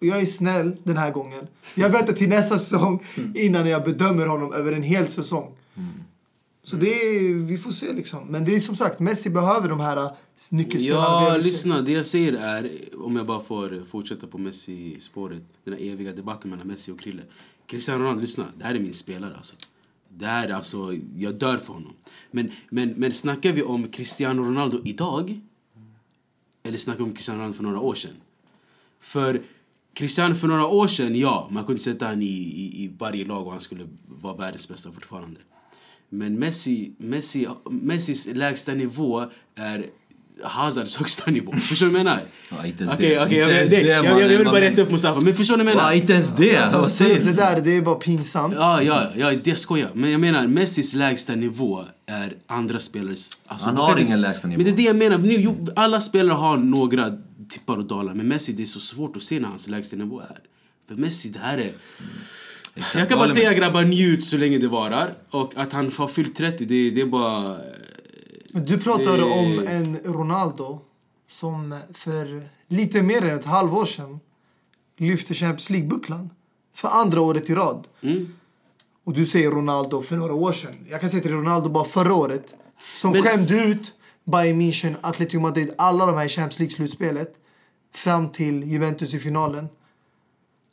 och 0.00 0.06
jag 0.06 0.20
är 0.20 0.26
snäll 0.26 0.76
den 0.84 0.96
här 0.96 1.10
gången. 1.10 1.46
Jag 1.74 1.90
väntar 1.90 2.12
till 2.12 2.28
nästa 2.28 2.58
säsong 2.58 3.04
innan 3.34 3.66
jag 3.66 3.84
bedömer 3.84 4.26
honom 4.26 4.52
över 4.52 4.72
en 4.72 4.82
hel 4.82 5.08
säsong. 5.08 5.54
Så 6.62 6.76
det 6.76 6.86
är, 6.86 7.34
vi 7.34 7.58
får 7.58 7.70
se 7.70 7.92
liksom. 7.92 8.26
Men 8.28 8.44
det 8.44 8.54
är 8.56 8.60
som 8.60 8.76
sagt, 8.76 9.00
Messi 9.00 9.30
behöver 9.30 9.68
de 9.68 9.80
här 9.80 9.96
äh, 9.96 10.10
nyckelspelarna 10.50 11.28
Ja, 11.28 11.36
lyssna. 11.36 11.82
Det 11.82 11.92
jag 11.92 12.06
säger 12.06 12.32
är, 12.32 12.70
om 12.98 13.16
jag 13.16 13.26
bara 13.26 13.40
får 13.40 13.84
fortsätta 13.90 14.26
på 14.26 14.38
Messi-spåret, 14.38 15.42
den 15.64 15.74
här 15.74 15.80
eviga 15.80 16.12
debatten 16.12 16.50
mellan 16.50 16.66
Messi 16.66 16.92
och 16.92 17.00
Krille. 17.00 17.22
Cristiano 17.66 18.02
Ronaldo, 18.02 18.20
lyssna. 18.20 18.44
Det 18.58 18.64
här 18.64 18.74
är 18.74 18.80
min 18.80 18.94
spelare 18.94 19.34
alltså. 19.36 19.56
Det 20.08 20.26
här 20.26 20.48
är 20.48 20.52
alltså, 20.52 20.94
jag 21.16 21.34
dör 21.34 21.58
för 21.58 21.72
honom. 21.72 21.92
Men, 22.30 22.50
men, 22.70 22.88
men 22.88 23.12
snackar 23.12 23.52
vi 23.52 23.62
om 23.62 23.88
Cristiano 23.88 24.42
Ronaldo 24.42 24.80
idag? 24.84 25.40
Eller 26.66 26.78
snacka 26.78 27.02
om 27.02 27.14
Cristiano 27.14 27.38
Ronaldo 27.38 27.56
för 27.56 27.62
några 27.62 27.80
år 27.80 27.94
sedan? 27.94 28.16
För 29.00 29.42
Cristiano 29.94 30.34
för 30.34 30.48
några 30.48 30.66
år 30.66 30.86
sedan, 30.86 31.14
ja, 31.14 31.48
man 31.50 31.64
kunde 31.64 31.82
sätta 31.82 32.06
han 32.06 32.22
i, 32.22 32.26
i, 32.26 32.84
i 32.84 32.90
varje 32.98 33.24
lag 33.24 33.46
och 33.46 33.52
han 33.52 33.60
skulle 33.60 33.86
vara 34.06 34.36
världens 34.36 34.68
bästa 34.68 34.92
fortfarande. 34.92 35.40
Men 36.08 36.38
Messi, 36.38 36.92
Messi, 36.98 37.48
Messis 37.70 38.26
lägsta 38.26 38.74
nivå 38.74 39.30
är 39.54 39.86
Hazards 40.44 40.96
högsta 40.96 41.30
nivå. 41.30 41.52
Förstår 41.52 41.86
du 41.86 41.92
vad 41.92 42.00
jag 42.00 42.04
menar? 42.04 42.20
Ja, 42.48 42.66
inte 42.66 42.84
ens 42.84 42.98
det. 42.98 43.06
det- 43.24 43.70
det, 43.70 43.80
jag, 43.82 44.04
mannen. 44.04 44.18
jag, 44.20 44.32
jag 44.32 44.38
vill 44.38 44.46
bara 44.46 44.60
rätta 44.60 44.82
upp 44.82 44.90
Mustafa. 44.90 45.20
Men 45.20 45.34
förstår 45.34 45.56
ni 45.56 45.64
vad 45.64 45.70
jag 45.72 45.76
menar? 45.76 45.92
Inte 45.92 46.12
ens 46.12 46.36
det! 46.36 46.68
Vad 46.72 46.88
säger 46.90 47.18
det 47.18 47.24
du? 47.24 47.32
där, 47.32 47.60
det 47.60 47.76
är 47.76 47.82
bara 47.82 47.94
pinsamt. 47.94 48.54
Ja, 48.56 48.82
ja, 48.82 49.10
ja, 49.16 49.32
det 49.44 49.56
skojar. 49.56 49.90
Men 49.94 50.10
jag 50.10 50.20
menar, 50.20 50.46
Messis 50.46 50.94
lägsta 50.94 51.34
nivå 51.34 51.84
är 52.06 52.34
andra 52.46 52.80
spelares... 52.80 53.30
Alltså, 53.46 53.66
Han 53.66 53.74
du 53.76 53.80
har 53.82 53.98
ingen 54.00 54.20
lägsta 54.20 54.48
nivå. 54.48 54.56
Men 54.62 54.64
det 54.64 54.72
är 54.72 54.76
det 54.76 54.82
jag 54.88 54.96
menar. 54.96 55.18
Nu, 55.18 55.34
jo, 55.40 55.66
alla 55.76 56.00
spelare 56.00 56.34
har 56.36 56.56
några 56.56 57.12
tippar 57.48 57.76
och 57.76 57.84
dalar. 57.84 58.14
Men 58.14 58.28
Messi, 58.28 58.52
det 58.52 58.62
är 58.62 58.66
så 58.66 58.80
svårt 58.80 59.16
att 59.16 59.22
se 59.22 59.40
när 59.40 59.48
hans 59.48 59.68
lägsta 59.68 59.96
nivå 59.96 60.20
är. 60.20 60.38
För 60.88 60.94
Messi, 60.96 61.28
det 61.28 61.38
här 61.38 61.58
är... 61.58 61.70
Exakt, 62.74 62.94
Jag 62.94 63.08
kan 63.08 63.18
bara 63.18 63.28
säga 63.28 63.52
grabbar, 63.54 63.82
njut 63.84 64.24
så 64.24 64.36
länge 64.36 64.58
det 64.58 64.68
varar. 64.68 65.14
Och 65.30 65.52
att 65.56 65.72
han 65.72 65.92
har 65.96 66.08
fyllt 66.08 66.36
30, 66.36 66.64
det, 66.64 66.90
det 66.90 67.00
är 67.00 67.06
bara... 67.06 67.56
Du 68.64 68.78
pratar 68.78 69.18
Det- 69.18 69.24
om 69.24 69.66
en 69.66 69.98
Ronaldo 70.04 70.80
som 71.28 71.78
för 71.94 72.48
lite 72.68 73.02
mer 73.02 73.24
än 73.24 73.38
ett 73.38 73.44
halvår 73.44 73.84
sedan 73.84 74.20
lyfte 74.96 75.34
Champions 75.34 75.70
League-bucklan 75.70 76.30
för 76.74 76.88
andra 76.88 77.20
året 77.20 77.50
i 77.50 77.54
rad. 77.54 77.86
Mm. 78.02 78.34
Och 79.04 79.12
du 79.12 79.26
säger 79.26 79.50
Ronaldo 79.50 80.02
för 80.02 80.16
några 80.16 80.34
år 80.34 80.52
sedan. 80.52 80.74
Jag 80.90 81.00
kan 81.00 81.10
säga 81.10 81.22
till 81.22 81.32
Ronaldo 81.32 81.68
bara 81.68 81.84
förra 81.84 82.14
året. 82.14 82.54
Som 82.96 83.12
Men- 83.12 83.22
skämde 83.22 83.64
ut 83.64 83.94
Bayern 84.24 84.60
München, 84.62 84.94
Atletico 85.00 85.40
Madrid, 85.40 85.70
alla 85.78 86.06
de 86.06 86.16
här 86.16 86.24
i 86.24 86.28
Champions 86.28 86.58
League-slutspelet. 86.58 87.32
Fram 87.94 88.28
till 88.28 88.62
Juventus 88.62 89.14
i 89.14 89.18
finalen. 89.18 89.68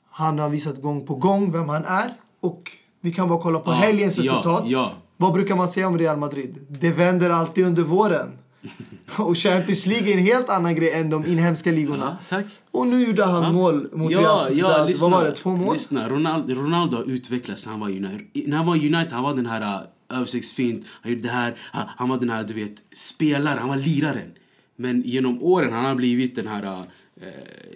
Han 0.10 0.40
har 0.40 0.50
visat 0.50 0.82
gång 0.82 1.06
på 1.06 1.16
gång 1.16 1.52
vem 1.52 1.70
han 1.70 1.86
är. 1.86 2.14
Och 2.40 2.72
vi 3.02 3.12
kan 3.12 3.30
bara 3.30 3.42
kolla 3.42 3.60
på 3.60 3.72
Ja, 3.72 3.76
helgens 3.76 4.18
ja, 4.18 4.24
resultat. 4.24 4.64
ja. 4.68 4.92
Vad 5.24 5.34
brukar 5.34 5.56
man 5.56 5.68
säga 5.68 5.88
om 5.88 6.00
Real 6.00 6.18
Madrid? 6.18 6.56
Det 6.70 6.92
vänder 6.92 7.30
alltid 7.30 7.66
under 7.66 7.84
våren. 7.84 8.32
Och 9.18 9.38
Champions 9.38 9.86
League 9.86 10.14
är 10.14 10.18
en 10.18 10.24
helt 10.24 10.50
annan 10.50 10.76
grej 10.76 10.92
än 10.92 11.10
de 11.10 11.26
inhemska 11.26 11.72
ligorna. 11.72 12.18
Ja. 12.30 12.42
Och 12.72 12.88
nu 12.88 13.06
gjorde 13.06 13.26
han 13.26 13.56
mål 13.56 13.90
mot 13.94 14.12
Real 14.12 14.46
Sociedad. 14.46 14.92
Vad 15.02 15.12
var 15.12 15.24
det? 15.24 15.32
Två 15.32 15.50
mål? 15.50 15.74
Lyssna, 15.74 16.10
Ronaldo, 16.10 16.56
Ronaldo 16.56 16.98
har 16.98 17.04
utvecklats 17.04 17.66
han 17.66 17.80
var 17.80 17.90
United. 17.90 18.48
När 18.48 18.58
han 18.58 18.66
var 18.66 18.76
United 18.76 19.12
han 19.12 19.24
var 19.24 19.36
den 19.36 19.46
här 19.46 19.62
uh, 19.62 20.18
översiktsfint, 20.18 20.86
han 21.02 21.12
gjorde 21.12 21.24
det 21.24 21.34
här, 21.34 21.56
han, 21.60 21.86
han 21.98 22.10
var 22.10 22.18
den 22.18 22.30
här 22.30 22.44
du 22.44 22.54
vet, 22.54 22.76
spelaren, 22.94 23.58
han 23.58 23.70
var 23.70 23.78
liraren. 23.78 24.32
Men 24.76 25.02
genom 25.02 25.44
åren 25.44 25.74
han 25.74 25.86
har 25.86 25.96
blivit 25.96 26.36
den 26.36 26.48
här, 26.48 26.64
uh, 26.64 26.84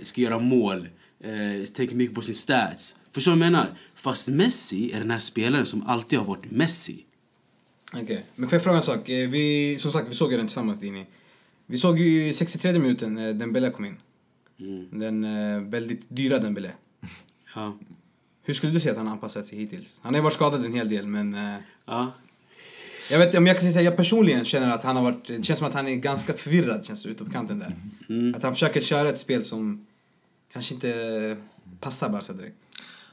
ska 0.02 0.22
göra 0.22 0.40
mål, 0.40 0.88
uh, 1.26 1.66
tänker 1.66 1.96
mycket 1.96 2.16
på 2.16 2.22
sin 2.22 2.36
stats. 2.36 2.96
Förstår 3.12 3.32
du 3.32 3.38
vad 3.38 3.46
jag 3.46 3.52
menar? 3.52 3.68
Fast 3.96 4.28
Messi 4.28 4.92
är 4.92 5.00
den 5.00 5.12
här 5.12 5.20
spelaren 5.20 5.66
som 5.66 5.88
alltid 5.88 6.20
har 6.20 6.26
varit 6.26 6.52
Messi. 6.52 7.04
Okej, 7.94 8.26
men 8.36 8.50
får 8.50 8.56
jag 8.56 8.64
fråga 8.64 8.78
en 8.78 8.84
sak? 8.84 9.10
Eh, 9.10 9.30
Vi, 9.30 9.78
som 9.80 9.92
sagt, 9.92 10.10
vi 10.10 10.16
såg 10.16 10.32
ju 10.32 10.38
den 10.38 10.48
tillsammans, 10.48 10.80
Dini. 10.80 11.06
Vi 11.66 11.78
såg 11.78 12.00
ju 12.00 12.28
i 12.28 12.34
63 12.34 12.80
minuten 12.80 13.14
när 13.14 13.34
Dembele 13.34 13.70
kom 13.70 13.86
in. 13.86 13.98
Den 14.92 15.24
eh, 15.24 15.62
väldigt 15.62 16.06
dyra 16.08 16.40
Dembele. 16.40 16.72
Ja. 17.56 17.78
Hur 18.44 18.54
skulle 18.54 18.74
du 18.74 18.80
säga 18.80 18.92
att 18.92 18.98
han 18.98 19.08
har 19.08 19.14
anpassat 19.14 19.48
sig 19.48 19.58
hittills? 19.58 20.00
Han 20.04 20.14
har 20.14 20.20
ju 20.20 20.24
varit 20.24 20.34
skadad 20.34 20.66
en 20.66 20.74
hel 20.74 20.90
del, 20.90 21.08
men... 21.08 21.36
Eh, 21.36 21.56
Ja. 21.86 22.14
jag 23.10 23.20
vet 23.20 23.38
om 23.38 23.48
jag 23.48 23.60
kan 23.60 23.72
säga 23.72 23.82
jag 23.82 23.98
personligen 23.98 24.46
känner 24.46 24.76
att 24.76 24.84
han 24.84 24.96
har 24.96 25.04
varit... 25.04 25.28
Det 25.28 25.44
känns 25.44 25.60
som 25.60 25.68
att 25.68 25.74
han 25.74 25.88
är 25.88 25.96
ganska 25.96 26.34
förvirrad, 26.34 26.86
känns 26.86 27.04
det, 27.04 27.10
ute 27.10 27.26
på 27.26 27.32
kanten 27.32 27.60
där. 27.60 27.74
Att 28.36 28.44
han 28.44 28.54
försöker 28.54 28.82
köra 28.82 29.10
ett 29.10 29.20
spel 29.20 29.46
som 29.46 29.86
kanske 30.54 30.74
inte 30.74 31.38
passar 31.80 32.10
Barca 32.10 32.34
direkt. 32.34 32.56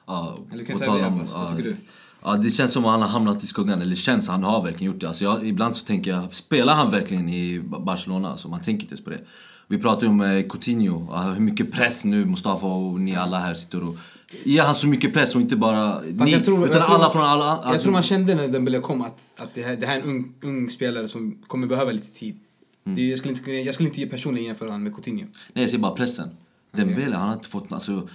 Ja, 0.06 0.38
Eller 0.52 0.64
kan 0.64 0.78
ta 0.78 0.96
det, 0.98 1.06
Abbas? 1.06 1.32
Vad 1.32 1.56
tycker 1.56 1.70
du? 1.70 1.76
Ja, 2.24 2.36
det 2.36 2.50
känns 2.50 2.72
som 2.72 2.84
att 2.84 2.90
han 2.90 3.02
har 3.02 3.08
hamnat 3.08 3.44
i 3.44 3.46
skuggan. 3.46 3.82
Eller 3.82 3.96
känns, 3.96 4.28
han 4.28 4.44
har 4.44 4.62
verkligen 4.62 4.92
gjort 4.92 5.00
det. 5.00 5.08
Alltså 5.08 5.24
jag, 5.24 5.48
ibland 5.48 5.76
så 5.76 5.84
tänker 5.84 6.10
jag, 6.10 6.34
spelar 6.34 6.74
han 6.74 6.90
verkligen 6.90 7.28
i 7.28 7.60
Ba- 7.60 7.78
Barcelona? 7.78 8.30
Alltså 8.30 8.48
man 8.48 8.62
tänker 8.62 8.82
inte 8.82 8.92
ens 8.92 9.04
på 9.04 9.10
det. 9.10 9.20
Vi 9.66 9.78
pratar 9.78 10.02
ju 10.02 10.08
om 10.08 10.20
eh, 10.20 10.46
Coutinho, 10.48 11.16
hur 11.34 11.40
mycket 11.40 11.72
press 11.72 12.04
nu 12.04 12.24
Mustafa 12.24 12.66
och 12.66 13.00
ni 13.00 13.16
alla 13.16 13.38
här 13.38 13.54
sitter 13.54 13.88
och... 13.88 13.96
Ger 14.44 14.62
han 14.62 14.74
så 14.74 14.86
mycket 14.86 15.14
press 15.14 15.34
och 15.34 15.40
inte 15.40 15.56
bara 15.56 16.00
ni, 16.00 16.18
Fast 16.18 16.32
jag 16.32 16.44
tror, 16.44 16.66
utan 16.66 16.76
jag 16.76 16.86
tror, 16.86 16.96
alla 16.96 17.10
från 17.10 17.22
alla... 17.22 17.44
Jag 17.44 17.58
alltså- 17.58 17.82
tror 17.82 17.92
man 17.92 18.02
kände 18.02 18.34
när 18.34 18.48
Dembele 18.48 18.80
kom 18.80 19.02
att, 19.02 19.20
att 19.36 19.54
det, 19.54 19.62
här, 19.62 19.76
det 19.76 19.86
här 19.86 19.96
är 19.96 20.02
en 20.02 20.08
ung, 20.08 20.34
ung 20.42 20.70
spelare 20.70 21.08
som 21.08 21.38
kommer 21.46 21.66
behöva 21.66 21.92
lite 21.92 22.18
tid. 22.18 22.40
Mm. 22.86 22.96
Det, 22.96 23.02
jag, 23.02 23.18
skulle 23.18 23.34
inte, 23.34 23.50
jag 23.50 23.74
skulle 23.74 23.88
inte 23.88 24.00
ge 24.00 24.06
personligen 24.06 24.46
jämföra 24.46 24.68
honom 24.68 24.82
med 24.82 24.94
Coutinho. 24.94 25.26
Nej 25.52 25.62
jag 25.62 25.68
säger 25.70 25.82
bara 25.82 25.94
pressen. 25.94 26.28
Dembele, 26.76 27.16
han 27.16 27.28
har 27.28 27.34
inte 27.34 27.48
fått, 27.48 27.72
alltså, 27.72 28.08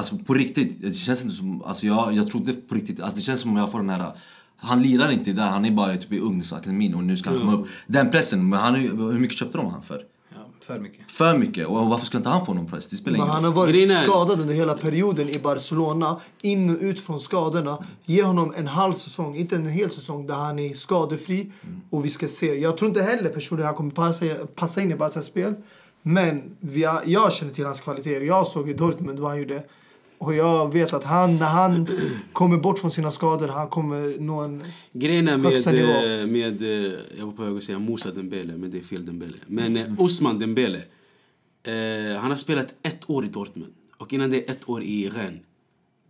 alltså 0.00 0.18
på 0.26 0.34
riktigt, 0.34 0.80
det 0.80 0.92
känns 0.92 1.22
inte 1.22 1.34
som, 1.36 1.62
alltså 1.62 1.86
jag, 1.86 2.12
jag 2.14 2.30
trodde 2.30 2.52
på 2.52 2.74
riktigt, 2.74 3.00
alltså 3.00 3.16
det 3.16 3.22
känns 3.22 3.40
som 3.40 3.56
att 3.56 3.60
jag 3.62 3.70
får 3.70 3.78
den 3.78 3.90
här 3.90 4.12
han 4.56 4.82
lirar 4.82 5.10
inte 5.10 5.32
där, 5.32 5.42
han 5.50 5.64
är 5.64 5.70
bara 5.70 5.96
typ 5.96 6.12
i 6.12 6.18
ungdomsakademin 6.18 6.94
och 6.94 7.04
nu 7.04 7.16
ska 7.16 7.30
han 7.30 7.38
komma 7.40 7.54
upp. 7.54 7.66
Den 7.86 8.10
pressen, 8.10 8.48
men 8.48 8.58
han, 8.58 8.74
är- 8.74 9.12
hur 9.12 9.18
mycket 9.18 9.38
köpte 9.38 9.58
de 9.58 9.66
han 9.66 9.82
för? 9.82 10.02
För 10.60 10.78
mycket. 10.78 11.10
För 11.10 11.38
mycket, 11.38 11.66
och 11.66 11.86
varför 11.86 12.06
ska 12.06 12.16
inte 12.18 12.28
han 12.28 12.46
få 12.46 12.54
någon 12.54 12.66
press? 12.66 12.88
Det 12.88 12.96
spelar 12.96 13.16
ingen 13.16 13.28
han 13.30 13.44
roll. 13.44 13.52
har 13.52 13.60
varit 13.60 13.72
Grejen 13.74 13.90
är- 13.90 13.94
skadad 13.94 14.40
under 14.40 14.54
hela 14.54 14.74
perioden 14.76 15.28
i 15.28 15.38
Barcelona. 15.42 16.20
In 16.42 16.70
och 16.70 16.76
ut 16.80 17.00
från 17.00 17.20
skadorna. 17.20 17.84
Ge 18.04 18.22
honom 18.22 18.54
en 18.56 18.66
halv 18.66 18.92
säsong, 18.92 19.36
inte 19.36 19.56
en 19.56 19.66
hel 19.68 19.90
säsong 19.90 20.26
där 20.26 20.34
han 20.34 20.58
är 20.58 20.74
skadefri. 20.74 21.52
Och 21.90 22.04
vi 22.04 22.10
ska 22.10 22.28
se. 22.28 22.54
Jag 22.54 22.76
tror 22.78 22.88
inte 22.88 23.02
heller 23.02 23.28
personligen 23.28 23.66
han 23.66 23.74
kommer 23.76 23.90
passa, 23.90 24.24
passa 24.54 24.82
in 24.82 24.92
i 24.92 24.94
Barcas 24.96 25.26
spel. 25.26 25.54
Men 26.02 26.42
vi 26.60 26.84
har, 26.84 27.02
jag 27.06 27.32
känner 27.32 27.52
till 27.52 27.64
hans 27.66 27.80
kvaliteter. 27.80 28.20
Jag 28.26 28.46
såg 28.46 28.70
i 28.70 28.72
Dortmund 28.72 29.18
vad 29.20 29.30
han 29.30 29.40
gjorde. 29.40 29.62
Och 30.20 30.34
jag 30.34 30.72
vet 30.72 30.92
att 30.92 31.04
han, 31.04 31.36
när 31.36 31.46
han 31.46 31.86
kommer 32.32 32.56
bort 32.56 32.78
från 32.78 32.90
sina 32.90 33.10
skador, 33.10 33.48
han 33.48 33.68
kommer 33.68 34.20
nå 34.20 34.40
en... 34.40 34.62
Grejen 34.92 35.28
är 35.28 35.38
Högsta 35.38 35.72
med, 35.72 35.80
nivå. 35.80 35.92
eh, 35.92 36.26
med 36.26 36.62
eh, 36.62 36.92
jag 37.18 37.26
var 37.26 37.32
på 37.32 37.42
väg 37.44 37.56
att 37.56 37.62
säga 37.64 37.78
Moussa 37.78 38.10
Dembele, 38.10 38.56
men 38.56 38.70
det 38.70 38.78
är 38.78 38.82
fel 38.82 39.06
Dembele. 39.06 39.36
Men 39.46 39.76
eh, 39.76 39.86
Osman 39.98 40.38
Dembele, 40.38 40.78
eh, 41.62 42.20
han 42.20 42.30
har 42.30 42.36
spelat 42.36 42.74
ett 42.82 43.10
år 43.10 43.24
i 43.24 43.28
Dortmund 43.28 43.72
och 43.98 44.12
innan 44.12 44.30
det 44.30 44.50
ett 44.50 44.68
år 44.68 44.82
i 44.82 45.08
Rennes. 45.08 45.40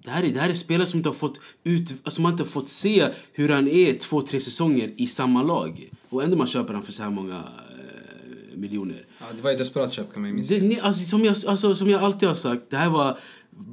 Det 0.04 0.10
här, 0.10 0.22
är, 0.22 0.28
det 0.28 0.40
här 0.40 0.48
är 0.48 0.52
spelare 0.52 0.86
som 0.86 0.98
inte 0.98 1.08
har 1.08 1.14
fått 1.14 1.40
ut, 1.64 1.92
alltså 2.04 2.22
man 2.22 2.32
inte 2.32 2.42
har 2.42 2.48
fått 2.48 2.68
se 2.68 3.08
hur 3.32 3.48
han 3.48 3.68
är 3.68 3.94
två, 3.94 4.20
tre 4.22 4.40
säsonger 4.40 4.92
i 4.96 5.06
samma 5.06 5.42
lag. 5.42 5.90
Och 6.08 6.22
ändå 6.24 6.36
man 6.36 6.46
köper 6.46 6.74
han 6.74 6.82
för 6.82 6.92
så 6.92 7.02
här 7.02 7.10
många 7.10 7.36
eh, 7.36 8.56
miljoner. 8.58 9.04
Ja, 9.18 9.26
det 9.36 9.42
var 9.42 9.50
ett 9.50 9.58
desperat 9.58 9.92
köp 9.92 10.12
kan 10.12 10.22
man 10.22 10.28
ju 10.30 10.34
minnas. 10.34 10.48
Det, 10.48 10.60
ni, 10.60 10.80
alltså, 10.80 11.08
som, 11.08 11.24
jag, 11.24 11.36
alltså, 11.46 11.74
som 11.74 11.90
jag 11.90 12.02
alltid 12.02 12.28
har 12.28 12.34
sagt, 12.34 12.62
det 12.70 12.76
här 12.76 12.90
var 12.90 13.18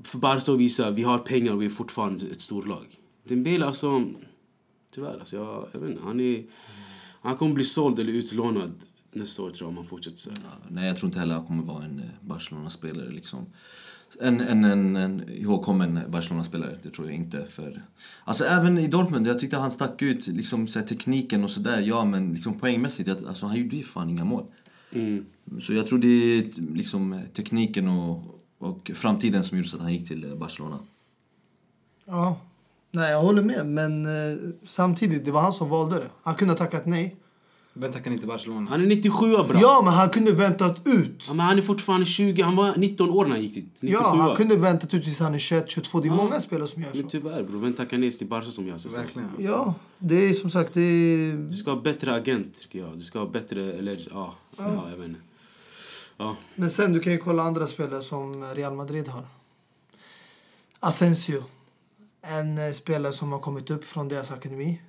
för 0.04 0.18
Barca 0.18 0.52
att 0.52 0.60
visa 0.60 0.92
vi 0.92 1.04
har 1.04 1.18
pengar 1.18 1.54
och 1.54 1.62
vi 1.62 1.66
är 1.66 1.70
fortfarande 1.70 2.26
ett 2.26 2.42
storlag. 2.42 2.86
Dembele 3.24 3.66
alltså, 3.66 4.06
tyvärr 4.92 5.20
alltså, 5.20 5.36
jag, 5.36 5.68
jag 5.72 5.80
vet 5.80 5.90
inte, 5.90 6.04
han 6.04 6.20
är, 6.20 6.46
han 7.22 7.38
kommer 7.38 7.54
bli 7.54 7.64
såld 7.64 8.00
eller 8.00 8.14
utlånad 8.14 8.72
nästa 9.12 9.44
år 9.44 9.50
tror 9.50 9.66
jag 9.66 9.70
om 9.70 9.78
han 9.78 9.88
fortsätter 9.88 10.18
så 10.18 10.30
här. 10.30 10.40
Nej, 10.70 10.88
jag 10.88 10.98
tror 10.98 11.08
inte 11.08 11.20
heller 11.20 11.36
han 11.36 11.46
kommer 11.46 11.64
vara 11.64 11.86
en 11.86 12.00
eh, 12.00 12.06
Barcelona-spelare 12.22 13.10
liksom. 13.10 13.46
En, 14.22 14.42
en, 14.42 14.64
en, 14.64 14.96
en 14.96 15.30
ihågkommen 15.30 16.00
Barcelona-spelare, 16.08 16.78
det 16.84 16.90
tror 16.90 17.08
jag 17.08 17.16
inte. 17.16 17.46
För... 17.50 17.82
Alltså 18.24 18.44
även 18.44 18.78
i 18.78 18.88
Dortmund, 18.88 19.28
jag 19.28 19.40
tyckte 19.40 19.58
han 19.58 19.72
stack 19.72 20.02
ut 20.02 20.28
liksom, 20.28 20.68
så 20.68 20.80
här, 20.80 20.86
tekniken 20.88 21.44
och 21.44 21.52
sådär. 21.52 21.82
Ja, 21.82 22.06
men 22.06 22.34
liksom, 22.34 22.60
poängmässigt, 22.60 23.08
jag, 23.10 23.18
alltså, 23.28 23.46
han 23.46 23.58
gjorde 23.58 23.76
ju 23.76 23.84
fan 23.84 24.10
inga 24.10 24.26
mål. 24.26 24.46
Mm. 24.92 25.26
Så 25.62 25.74
jag 25.74 25.88
tror 25.88 26.00
det 26.00 26.08
är 26.08 26.74
liksom, 26.74 27.22
tekniken 27.34 27.88
och, 27.88 28.37
och 28.60 28.92
framtiden 28.96 29.44
som 29.44 29.58
gjorde 29.58 29.70
så 29.70 29.78
att 29.78 29.84
han 29.84 29.94
gick 29.94 30.08
till 30.08 30.32
eh, 30.32 30.36
Barcelona. 30.36 30.80
Ja. 32.06 32.38
Nej, 32.92 33.12
jag 33.12 33.22
håller 33.22 33.44
med. 33.44 33.66
Men 33.66 34.06
eh, 34.06 34.38
samtidigt, 34.66 35.26
det 35.26 35.32
var 35.32 35.42
han 35.42 35.54
som 35.54 35.70
valde 35.70 35.96
det. 35.96 36.10
Han 36.24 36.36
kunde 36.36 36.54
ha 36.54 36.58
tackat 36.58 36.86
nej. 36.86 37.16
Vem 37.80 37.94
tackar 37.94 38.12
inte 38.12 38.26
Barcelona? 38.26 38.70
Han 38.70 38.82
är 38.82 38.88
97 38.88 39.32
bra. 39.32 39.60
Ja, 39.62 39.82
men 39.86 39.94
han 39.94 40.10
kunde 40.10 40.32
väntat 40.32 40.88
ut. 40.88 41.24
Ja, 41.28 41.34
men 41.34 41.46
han 41.46 41.58
är 41.58 41.62
fortfarande 41.62 42.06
20, 42.06 42.42
han 42.42 42.56
var 42.56 42.76
19 42.78 43.10
år 43.10 43.26
när 43.26 43.32
han 43.32 43.42
gick 43.42 43.54
dit. 43.54 43.70
97 43.80 44.04
Ja, 44.04 44.16
han 44.16 44.36
kunde 44.36 44.56
väntat 44.56 44.94
ut 44.94 45.04
tills 45.04 45.20
han 45.20 45.34
är 45.36 45.40
21, 45.40 45.72
22. 45.72 46.00
Det 46.00 46.08
är 46.08 46.12
många 46.12 46.40
spelare 46.40 46.68
som 46.68 46.82
gör 46.82 46.90
Men 46.94 47.04
så. 47.04 47.10
tyvärr 47.10 47.44
bror, 47.44 47.60
vem 47.60 47.74
tackar 47.74 47.98
nej 47.98 48.12
till 48.12 48.28
Barca 48.28 48.52
som 48.52 48.68
jag 48.68 48.80
så 48.80 48.90
Verkligen. 48.90 49.30
Ja, 49.40 49.74
det 49.98 50.16
är 50.16 50.34
som 50.34 50.50
sagt, 50.50 50.74
det 50.74 50.82
är... 50.82 51.34
Du 51.34 51.54
ska 51.54 51.72
ha 51.72 51.82
bättre 51.82 52.16
agent 52.16 52.60
tycker 52.62 52.80
jag. 52.80 52.98
Du 52.98 53.04
ska 53.04 53.20
ha 53.20 53.28
bättre, 53.28 53.74
eller 53.74 54.08
ja, 54.12 54.36
ja 54.58 54.90
jag 54.90 54.98
vet 54.98 55.08
inte. 55.08 55.20
Ja. 56.18 56.36
Men 56.56 56.70
sen 56.70 56.94
du 56.94 57.00
kan 57.00 57.14
ju 57.14 57.20
kolla 57.20 57.44
andra 57.44 57.68
spelare 57.68 58.02
som 58.02 58.44
Real 58.44 58.74
Madrid 58.74 59.08
har. 59.08 59.28
Asensio. 60.80 61.44
En 62.22 62.58
eh, 62.58 62.72
spelare 62.72 63.14
som 63.14 63.32
har 63.32 63.40
kommit 63.40 63.70
upp 63.70 63.84
från 63.84 64.08
deras 64.08 64.32
akademi. 64.32 64.82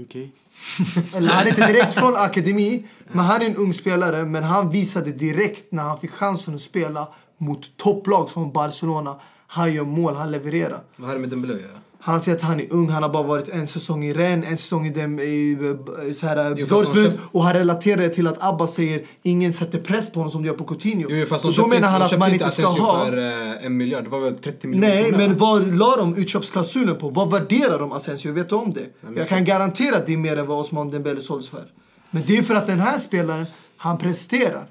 Okej. 0.00 0.32
Eller 1.14 1.28
han 1.28 1.46
är 1.46 1.48
inte 1.48 1.66
direkt 1.66 1.94
från 1.94 2.16
akademi, 2.16 2.86
men 3.06 3.24
han 3.24 3.42
är 3.42 3.46
en 3.46 3.56
ung 3.56 3.74
spelare. 3.74 4.24
Men 4.24 4.42
han 4.44 4.70
visade 4.70 5.12
direkt 5.12 5.72
när 5.72 5.82
han 5.82 5.98
fick 5.98 6.10
chansen 6.10 6.54
att 6.54 6.60
spela 6.60 7.08
mot 7.38 7.76
topplag 7.76 8.30
som 8.30 8.52
Barcelona. 8.52 9.20
Han 9.46 9.74
gör 9.74 9.84
mål, 9.84 10.14
han 10.14 10.30
levererar. 10.30 10.82
Vad 10.96 11.08
har 11.08 11.14
det 11.14 11.20
med 11.20 11.30
Dembele 11.30 11.54
att 11.54 11.60
göra? 11.60 11.78
Han 12.04 12.20
säger 12.20 12.38
att 12.38 12.42
han 12.42 12.60
är 12.60 12.72
ung, 12.72 12.88
han 12.88 13.02
har 13.02 13.10
bara 13.10 13.22
varit 13.22 13.48
en 13.48 13.68
säsong 13.68 14.04
i 14.04 14.12
Rennes, 14.12 14.50
en 14.50 14.56
säsong 14.56 14.86
i, 14.86 14.90
dem, 14.90 15.18
i 15.18 15.56
eh, 16.06 16.12
så 16.12 16.26
här, 16.26 16.54
Jo, 16.56 16.66
fast 16.66 16.82
de 16.82 16.84
Dortmund. 16.84 17.18
Och 17.32 17.44
han 17.44 17.54
relaterar 17.54 18.02
det 18.02 18.08
till 18.08 18.26
att 18.26 18.36
Abba 18.42 18.66
säger 18.66 19.06
ingen 19.22 19.52
sätter 19.52 19.78
press 19.78 20.12
på 20.12 20.20
honom 20.20 20.32
som 20.32 20.42
de 20.42 20.48
gör 20.48 20.54
på 20.54 20.64
Coutinho. 20.64 21.06
Jo, 21.10 21.26
fast 21.26 21.44
och 21.44 21.54
då 21.54 21.66
menar 21.66 21.88
han 21.88 22.02
att 22.02 22.18
man 22.18 22.32
inte 22.32 22.50
ska 22.50 22.66
ha... 22.66 23.06
för 23.06 23.18
eh, 23.18 23.66
en 23.66 23.76
miljard. 23.76 24.04
Det 24.04 24.10
var 24.10 24.20
väl 24.20 24.38
30 24.38 24.66
miljoner 24.66 24.94
Nej, 24.94 25.12
men 25.12 25.36
vad 25.38 25.78
la 25.78 25.96
de 25.96 26.16
utköpsklausulen 26.16 26.96
på? 26.96 27.08
Vad 27.08 27.30
värderar 27.30 27.78
de 27.78 27.92
Asensio? 27.92 28.32
Vet 28.32 28.48
du 28.48 28.54
om 28.54 28.72
det? 28.72 29.16
Jag 29.16 29.28
kan 29.28 29.44
garantera 29.44 29.96
att 29.96 30.06
det 30.06 30.12
är 30.12 30.16
mer 30.16 30.36
än 30.36 30.46
vad 30.46 30.60
Osman 30.60 30.90
Dembele 30.90 31.20
såldes 31.20 31.48
för. 31.48 31.64
Men 32.10 32.22
det 32.26 32.38
är 32.38 32.42
för 32.42 32.54
att 32.54 32.66
den 32.66 32.80
här 32.80 32.98
spelaren, 32.98 33.46
han 33.76 33.98
presterar. 33.98 34.66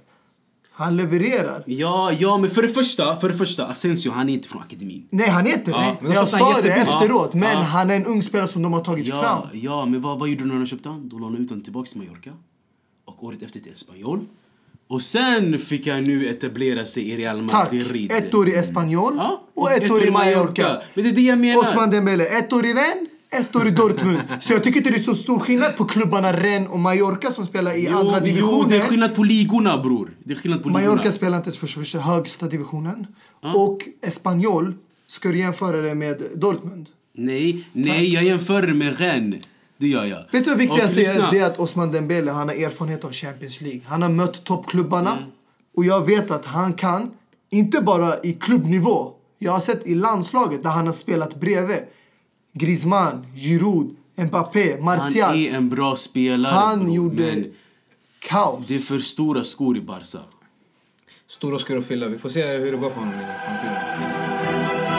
Han 0.84 0.98
levererar. 0.98 1.64
Ja, 1.66 2.12
ja, 2.20 2.38
men 2.38 2.50
för 2.50 2.62
det 2.62 2.70
första, 2.70 3.16
för 3.18 3.30
det 3.30 3.36
första, 3.36 3.66
Asensio 3.66 4.12
han 4.12 4.30
är 4.30 4.34
inte 4.34 4.48
från 4.48 4.62
akademin. 4.62 5.08
Nej, 5.10 5.30
han 5.30 5.48
är 5.48 5.54
inte 5.54 5.72
Ja, 5.72 5.78
det. 5.80 5.96
men 6.02 6.12
Jag 6.12 6.18
han 6.20 6.28
sa 6.28 6.62
det 6.62 6.70
efteråt. 6.72 7.34
Men 7.34 7.52
Ja. 7.52 7.58
han 7.60 7.90
är 7.90 7.96
en 7.96 8.06
ung 8.06 8.22
spelare 8.24 8.48
som 8.48 8.62
de 8.62 8.74
har 8.74 8.82
tagit 8.84 9.08
Ja, 9.08 9.22
fram. 9.22 9.48
ja, 9.62 9.86
men 9.86 10.02
vad, 10.02 10.20
vad 10.20 10.30
gjorde 10.30 10.42
de 10.44 10.48
när 10.50 10.56
de 10.56 10.66
köpte 10.66 10.90
han? 10.90 11.10
De 11.10 11.20
lånade 11.20 11.44
ut 11.44 11.50
honom 11.50 11.64
tillbaka 11.64 11.90
till 11.92 11.98
Mallorca. 11.98 12.32
Och 13.06 13.24
året 13.24 13.42
efter 13.42 13.60
till 13.60 13.72
Espanyol. 13.72 14.20
Och 14.88 15.02
sen 15.02 15.60
fick 15.60 15.88
han 15.88 16.04
nu 16.04 16.28
etablera 16.30 16.86
sig 16.86 17.10
i 17.12 17.18
Real 17.18 17.50
Tack. 17.50 17.72
Madrid. 17.74 18.12
Ett 18.12 18.34
år 18.34 18.50
i 18.50 18.54
Espanyol 18.56 19.14
Ja, 19.18 19.42
och 19.56 19.72
ett 19.72 19.92
år 19.92 20.04
i 20.04 20.12
Mallorca. 20.12 20.82
Men 20.94 21.04
det 21.04 21.10
är 21.10 21.14
det 21.14 21.22
jag 21.22 21.40
menar. 21.40 21.62
Osman 21.62 21.90
Dembele, 21.90 22.26
ett 22.26 22.54
år 22.54 22.66
i 22.66 22.70
Rennes, 22.74 23.10
ett 23.32 23.56
år 23.56 23.68
i 23.68 23.72
Dortmund. 23.72 24.20
Så 24.40 24.54
jag 24.54 24.64
tycker 24.64 24.78
inte 24.78 24.90
det 24.90 24.98
är 24.98 25.00
så 25.00 25.16
stor 25.16 25.40
skillnad 25.40 25.78
på 25.78 25.86
klubbarna 25.86 26.34
Rennes 26.34 26.70
och 26.70 26.80
Mallorca 26.80 27.32
som 27.32 27.46
spelar 27.46 27.74
i 27.78 27.88
Jo, 27.92 27.98
andra 27.98 28.20
Jo, 28.20 28.26
divisioner. 28.26 28.70
det 28.70 28.76
är 28.76 28.82
skillnad 28.82 29.16
på 29.16 29.24
ligorna 29.24 29.78
bror. 29.78 30.12
Det 30.24 30.34
är 30.34 30.38
skillnad 30.38 30.64
på 30.64 30.70
ligorna. 30.70 30.88
Mallorca 30.88 31.12
spelar 31.12 31.38
inte 31.38 31.50
ens 31.50 31.60
för 31.60 31.68
första 31.68 32.00
högsta 32.00 32.48
divisionen. 32.48 33.08
Och 33.56 33.80
Espanyol, 34.02 34.74
ska 35.08 35.30
du 35.30 35.40
jämföra 35.40 35.78
det 35.78 35.96
med 35.96 36.22
Dortmund? 36.36 36.90
Nej, 37.14 37.68
nej, 37.74 38.14
jag 38.14 38.24
jämför 38.24 38.62
det 38.62 38.74
med 38.74 39.00
Rennes. 39.00 39.40
Det 39.78 39.88
gör 39.88 40.06
jag. 40.06 40.20
Vet 40.32 40.46
du 40.46 40.68
vad 40.68 40.78
säger? 40.78 40.96
lyssna. 40.96 41.32
Det 41.32 41.40
är 41.40 41.46
att 41.46 41.60
Osman 41.60 41.92
Dembele 41.92 42.32
han 42.32 42.50
har 42.50 42.56
erfarenhet 42.56 43.04
av 43.06 43.12
Champions 43.12 43.62
League. 43.62 43.82
Han 43.86 44.02
har 44.02 44.10
mött 44.10 44.44
toppklubbarna. 44.44 45.12
Mm. 45.12 45.24
Och 45.76 45.86
jag 45.86 46.06
vet 46.06 46.32
att 46.32 46.46
han 46.46 46.74
kan, 46.74 47.12
inte 47.50 47.82
bara 47.82 48.20
i 48.24 48.34
klubbnivå. 48.34 49.12
Jag 49.40 49.52
har 49.52 49.60
sett 49.60 49.88
i 49.88 49.96
landslaget 49.96 50.64
där 50.64 50.70
han 50.70 50.86
har 50.86 50.94
spelat 50.94 51.40
bredvid. 51.40 51.78
Griezmann, 52.54 53.26
Giroud, 53.36 53.96
Mbappé, 54.18 54.72
Han 54.76 54.84
Martial. 54.84 55.36
är 55.36 55.52
en 55.56 55.70
bra 55.70 55.96
spelare 55.96 56.54
Han 56.54 56.80
bror, 56.80 56.96
gjorde 56.96 57.16
men 57.24 57.54
kaos. 58.20 58.68
det 58.68 58.76
är 58.76 58.80
för 58.80 59.00
stora 59.00 59.44
skor 59.44 59.78
i 59.78 59.82
Barca. 59.82 60.20
Stora 61.28 61.60
skor 61.60 61.78
att 61.78 61.86
fylla. 61.86 62.08
Vi 62.08 62.18
får 62.18 62.30
se 62.30 62.58
hur 62.58 62.72
det 62.72 62.78
går 62.78 62.90
för 62.90 63.00
honom 63.00 63.14
i 63.14 63.24
framtiden. 63.46 64.92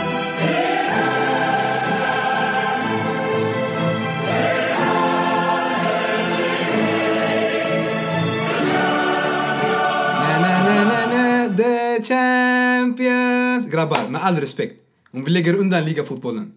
The 11.57 12.03
champions. 12.05 13.67
Grabbar, 13.71 14.09
med 14.09 14.21
all 14.25 14.37
respekt. 14.37 14.81
Om 15.13 15.25
vi 15.25 15.31
lägger 15.31 15.55
undan 15.55 15.85
ligafotbollen 15.85 16.53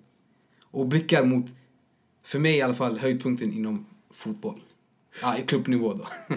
och 0.76 0.88
blickar 0.88 1.26
mot, 1.26 1.46
för 2.24 2.40
mig 2.40 2.58
i 2.58 2.62
alla 2.62 2.74
fall, 2.74 3.00
höjdpunkten 3.00 3.54
inom 3.54 3.86
fotboll. 4.12 4.62
Ja, 5.22 5.38
i 5.38 5.42
klubbnivå 5.42 5.94
då. 5.94 6.08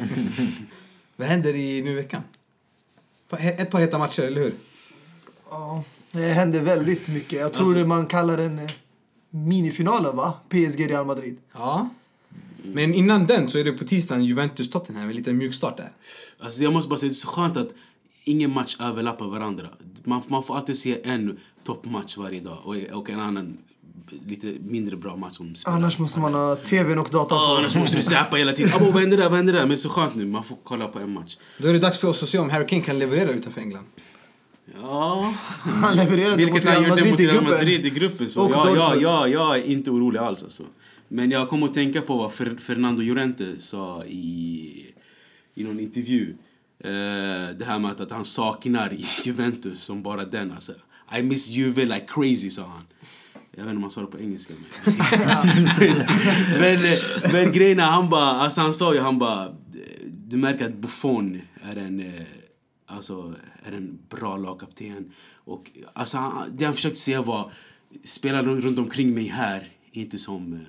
Vad 1.16 1.28
händer 1.28 1.54
i 1.54 1.82
nu 1.82 1.94
veckan? 1.94 2.22
Ett 3.38 3.70
par 3.70 3.80
heta 3.80 3.98
matcher, 3.98 4.22
eller 4.22 4.40
hur? 4.40 4.54
Ja, 5.50 5.84
det 6.12 6.32
händer 6.32 6.60
väldigt 6.60 7.08
mycket. 7.08 7.40
Jag 7.40 7.52
tror 7.52 7.66
Alltså- 7.66 7.84
man 7.86 8.06
kallar 8.06 8.36
den 8.36 8.58
eh, 8.58 8.70
minifinalen 9.30 10.16
va? 10.16 10.34
PSG 10.48 10.90
Real 10.90 11.06
Madrid. 11.06 11.36
Ja. 11.52 11.88
Men 12.62 12.94
innan 12.94 13.26
den 13.26 13.48
så 13.48 13.58
är 13.58 13.64
det 13.64 13.72
på 13.72 13.84
tisdagen 13.84 14.24
Juventus-Tottenham, 14.24 15.08
en 15.08 15.16
liten 15.16 15.38
mjukstart 15.38 15.76
där. 15.76 15.92
Alltså 16.38 16.62
jag 16.62 16.72
måste 16.72 16.88
bara 16.88 16.96
säga, 16.96 17.08
det 17.08 17.12
är 17.12 17.14
så 17.14 17.28
skönt 17.28 17.56
att 17.56 17.74
ingen 18.24 18.50
match 18.50 18.76
överlappar 18.80 19.26
varandra. 19.26 19.68
Man, 20.04 20.22
man 20.28 20.42
får 20.42 20.56
alltid 20.56 20.78
se 20.78 21.00
en 21.04 21.38
toppmatch 21.64 22.16
varje 22.16 22.40
dag 22.40 22.58
och, 22.64 22.76
och 22.76 23.10
en 23.10 23.20
annan 23.20 23.58
lite 24.26 24.46
mindre 24.60 24.96
bra 24.96 25.16
match 25.16 25.36
som 25.36 25.54
spelar. 25.54 25.76
Annars 25.76 25.98
måste 25.98 26.20
man 26.20 26.34
ha 26.34 26.56
tvn 26.56 26.98
och 26.98 27.08
datorn 27.12 27.38
Ja, 27.40 27.46
på. 27.54 27.58
annars 27.58 27.74
måste 27.74 27.96
du 27.96 28.02
zappa 28.02 28.36
hela 28.36 28.52
tiden. 28.52 28.72
Abo, 28.74 28.84
vad 28.90 29.00
hände 29.00 29.16
där? 29.16 29.28
Vad 29.28 29.36
hände 29.36 29.52
där? 29.52 29.58
Men 29.60 29.68
det 29.68 29.74
är 29.74 29.76
så 29.76 29.88
skönt 29.88 30.14
nu, 30.14 30.26
man 30.26 30.44
får 30.44 30.58
kolla 30.64 30.86
på 30.88 30.98
en 30.98 31.10
match. 31.12 31.36
Då 31.58 31.68
är 31.68 31.72
det 31.72 31.78
dags 31.78 31.98
för 31.98 32.08
oss 32.08 32.22
att 32.22 32.28
se 32.28 32.38
om 32.38 32.50
Harry 32.50 32.66
Kane 32.66 32.82
kan 32.82 32.98
leverera 32.98 33.30
utanför 33.30 33.60
England. 33.60 33.84
Ja, 34.82 35.34
Han 35.82 35.96
levererade 35.96 36.30
mot 36.30 36.54
vilket 36.54 36.64
han 36.64 36.84
Real 36.84 36.88
gjorde 36.88 36.94
Madrid 37.00 37.10
mot 37.12 37.20
i 37.20 37.26
Real. 37.26 37.44
Madrid 37.44 37.86
i 37.86 37.90
gruppen. 37.90 38.30
Så 38.30 38.42
Och 38.44 38.50
ja, 38.52 38.72
ja, 38.76 38.96
ja, 38.96 39.28
jag 39.28 39.58
är 39.58 39.62
inte 39.62 39.90
orolig 39.90 40.18
alls 40.18 40.42
alltså. 40.42 40.62
Men 41.08 41.30
jag 41.30 41.48
kommer 41.48 41.66
att 41.66 41.74
tänka 41.74 42.00
på 42.02 42.16
vad 42.16 42.30
Fer- 42.30 42.58
Fernando 42.60 43.02
Llorente 43.02 43.54
sa 43.60 44.04
i, 44.04 44.86
i 45.54 45.64
någon 45.64 45.80
intervju. 45.80 46.36
Eh, 46.84 46.90
det 47.58 47.64
här 47.66 47.78
med 47.78 48.00
att, 48.00 48.10
han 48.10 48.24
saknar 48.24 48.92
i 48.92 49.04
Juventus 49.24 49.80
som 49.82 50.02
bara 50.02 50.24
den. 50.24 50.52
Alltså. 50.52 50.72
I 51.18 51.22
miss 51.22 51.48
Juve 51.48 51.84
like 51.84 52.06
crazy, 52.08 52.50
sa 52.50 52.62
han. 52.62 52.82
Jag 53.58 53.64
vet 53.64 53.70
inte 53.70 53.76
om 53.76 53.82
han 53.82 53.90
sa 53.90 54.00
det 54.00 54.06
på 54.06 54.20
engelska. 54.20 54.54
Men, 54.84 55.64
men, 56.60 56.80
men, 56.80 56.82
men 57.32 57.52
grejen 57.52 57.80
är, 57.80 57.84
han 57.84 58.10
bara, 58.10 58.30
alltså 58.30 58.60
han 58.60 58.74
sa 58.74 58.94
ju, 58.94 59.00
han 59.00 59.18
bara, 59.18 59.54
du 60.26 60.36
märker 60.36 60.66
att 60.66 60.74
Buffon 60.74 61.40
är 61.62 61.76
en, 61.76 62.00
eh, 62.00 62.22
alltså, 62.86 63.34
är 63.62 63.72
en 63.72 63.98
bra 64.08 64.36
lagkapten. 64.36 65.12
Och 65.34 65.70
alltså, 65.92 66.18
han, 66.18 66.56
det 66.56 66.64
han 66.64 66.74
försökte 66.74 67.00
säga 67.00 67.22
var, 67.22 67.52
spela 68.04 68.42
runt 68.42 68.78
omkring 68.78 69.14
mig 69.14 69.26
här, 69.26 69.72
inte 69.92 70.18
som 70.18 70.52
eh, 70.52 70.60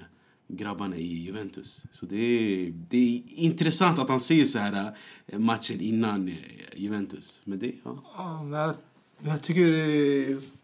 grabbarna 0.48 0.96
i 0.96 1.24
Juventus. 1.24 1.84
Så 1.92 2.06
det 2.06 2.18
är, 2.18 2.74
det 2.90 2.98
är 2.98 3.22
intressant 3.36 4.00
att 4.00 4.10
han 4.10 4.20
säger 4.20 4.46
så 4.46 4.60
här 4.60 4.98
eh, 5.28 5.40
matchen 5.40 5.80
innan 5.80 6.28
eh, 6.28 6.36
Juventus. 6.76 7.42
Men 7.44 7.60
det, 7.60 7.72
ja. 7.84 8.04
Ja, 8.18 8.44
men 8.44 8.60
jag, 8.60 8.76
jag 9.20 9.42
tycker 9.42 9.72
det 9.72 10.32
är 10.32 10.59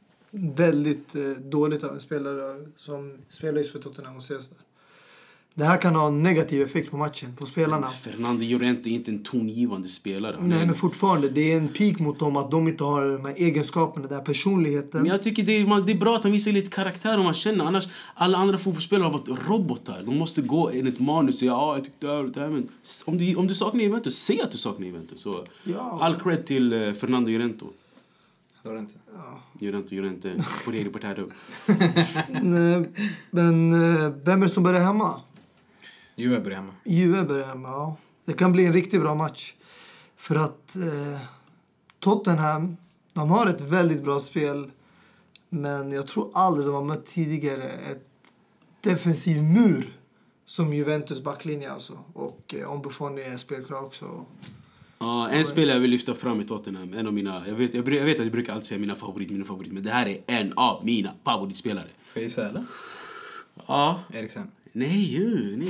väldigt 0.55 1.15
eh, 1.15 1.21
dåligt 1.31 1.83
av 1.83 1.93
en 1.93 1.99
spelare 1.99 2.65
som 2.77 3.13
spelar 3.29 3.57
just 3.57 3.71
för 3.71 3.79
Tottenham 3.79 4.15
och 4.17 4.23
ses 4.23 4.47
där. 4.49 4.57
Det 5.57 5.63
här 5.63 5.77
kan 5.81 5.95
ha 5.95 6.07
en 6.07 6.23
negativ 6.23 6.61
effekt 6.61 6.91
på 6.91 6.97
matchen, 6.97 7.35
på 7.35 7.45
spelarna. 7.45 7.89
Fernando 7.89 8.45
Llorente 8.45 8.89
är 8.89 8.91
inte 8.91 9.11
en 9.11 9.23
tongivande 9.23 9.87
spelare. 9.87 10.35
Nej, 10.41 10.59
en- 10.61 10.65
men 10.67 10.75
fortfarande. 10.75 11.29
Det 11.29 11.51
är 11.53 11.57
en 11.57 11.67
peak 11.67 11.99
mot 11.99 12.19
dem 12.19 12.37
att 12.37 12.51
de 12.51 12.67
inte 12.67 12.83
har 12.83 13.05
de 13.05 13.25
här 13.25 13.33
egenskaperna, 13.37 14.07
den 14.07 14.17
här 14.17 14.25
personligheten. 14.25 15.01
Men 15.01 15.11
jag 15.11 15.23
tycker 15.23 15.43
det 15.43 15.51
är, 15.51 15.65
man, 15.67 15.85
det 15.85 15.91
är 15.91 15.97
bra 15.97 16.15
att 16.15 16.23
han 16.23 16.31
visar 16.31 16.51
lite 16.51 16.69
karaktär 16.71 17.17
om 17.17 17.23
man 17.23 17.33
känner. 17.33 17.65
Annars, 17.65 17.87
alla 18.15 18.37
andra 18.37 18.57
fotbollsspelare 18.57 19.05
har 19.05 19.11
varit 19.11 19.47
robotar. 19.47 20.03
De 20.05 20.17
måste 20.17 20.41
gå 20.41 20.69
enligt 20.69 20.99
manus 20.99 21.35
och 21.35 21.39
säga 21.39 21.51
ja, 21.51 21.75
jag 21.75 21.83
tyckte 21.83 22.07
det 22.07 22.13
här 22.13 22.23
det 22.23 22.39
här. 22.39 22.49
Men 22.49 22.67
om 23.05 23.17
du, 23.17 23.35
om 23.35 23.47
du 23.47 23.55
saknar 23.55 23.81
Juventus, 23.83 24.15
säg 24.17 24.41
att 24.41 24.51
du 24.51 24.57
saknar 24.57 24.87
Juventus. 24.87 25.21
Så 25.21 25.45
Ja. 25.63 25.97
All 26.01 26.15
cred 26.15 26.45
till 26.45 26.73
eh, 26.73 26.93
Fernando 26.93 27.31
Llorente. 27.31 27.65
Llorente. 28.65 28.93
Llorente, 29.59 29.95
Llorente. 29.95 30.35
Corriere 30.65 30.89
Portado. 30.89 31.29
Nej, 32.41 32.89
Men 33.29 33.73
eh, 33.73 34.09
vem 34.23 34.41
är 34.41 34.45
det 34.45 34.49
som 34.49 34.63
börjar 34.63 34.81
hemma? 34.81 35.21
Juve 36.15 36.39
börjar 36.39 36.57
hemma. 36.57 36.73
Juve 36.83 37.23
börjar 37.23 37.45
hemma, 37.45 37.69
ja. 37.69 37.97
Det 38.25 38.33
kan 38.33 38.51
bli 38.51 38.65
en 38.65 38.73
riktigt 38.73 39.01
bra 39.01 39.15
match. 39.15 39.53
För 40.17 40.35
att 40.35 40.75
eh, 40.75 41.19
Tottenham, 41.99 42.77
de 43.13 43.29
har 43.29 43.47
ett 43.47 43.61
väldigt 43.61 44.03
bra 44.03 44.19
spel. 44.19 44.71
Men 45.49 45.91
jag 45.91 46.07
tror 46.07 46.31
aldrig 46.33 46.67
de 46.67 46.75
har 46.75 46.83
mött 46.83 47.05
tidigare 47.05 47.63
ett 47.63 48.07
defensiv 48.81 49.43
mur 49.43 49.99
som 50.45 50.73
Juventus 50.73 51.23
backlinje 51.23 51.71
alltså. 51.71 51.99
Och 52.13 52.55
eh, 52.57 52.71
om 52.71 52.81
Buffon 52.81 53.17
är 53.17 53.37
spelklar 53.37 53.83
också. 53.83 54.25
Ja, 54.99 55.29
en 55.29 55.45
spelare 55.45 55.75
jag 55.75 55.81
vill 55.81 55.91
lyfta 55.91 56.15
fram 56.15 56.41
i 56.41 56.43
Tottenham. 56.43 56.93
En 56.93 57.07
av 57.07 57.13
mina, 57.13 57.47
jag, 57.47 57.55
vet, 57.55 57.73
jag, 57.73 57.93
jag 57.93 58.05
vet 58.05 58.19
att 58.19 58.25
jag 58.25 58.31
brukar 58.31 58.53
alltid 58.53 58.67
säga 58.67 58.79
mina 58.79 58.95
favorit, 58.95 59.29
mina 59.29 59.45
favorit. 59.45 59.71
Men 59.71 59.83
det 59.83 59.91
här 59.91 60.07
är 60.07 60.21
en 60.27 60.53
av 60.55 60.85
mina 60.85 61.11
favoritspelare. 61.23 61.87
Får 62.05 62.21
jag 62.21 62.23
gissa 62.23 62.49
eller? 62.49 62.63
Ja. 63.67 63.99
Eriksen. 64.13 64.51
Nej, 64.71 65.03
ju, 65.03 65.57
nej. 65.57 65.69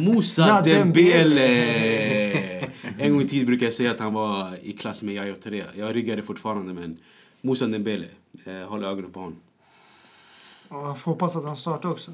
Musa 0.14 0.62
Dembele. 0.62 1.46
En 2.98 3.12
gång 3.12 3.22
i 3.22 3.28
tiden 3.28 3.46
brukade 3.46 3.64
jag 3.64 3.74
säga 3.74 3.90
att 3.90 4.00
han 4.00 4.12
var 4.12 4.56
i 4.62 4.72
klass 4.72 5.02
med 5.02 5.14
Yahya 5.14 5.36
Touré. 5.36 5.64
Jag 5.74 5.96
ryggade 5.96 6.22
fortfarande, 6.22 6.74
men 6.74 6.98
Musa 7.40 7.66
Dembele. 7.66 8.06
Eh, 8.44 8.68
håll 8.68 8.84
ögonen 8.84 9.12
på 9.12 9.20
honom. 9.20 9.38
Ja, 10.68 10.94
får 10.94 11.10
hoppas 11.10 11.36
att 11.36 11.44
han 11.44 11.56
startar 11.56 11.90
också. 11.90 12.12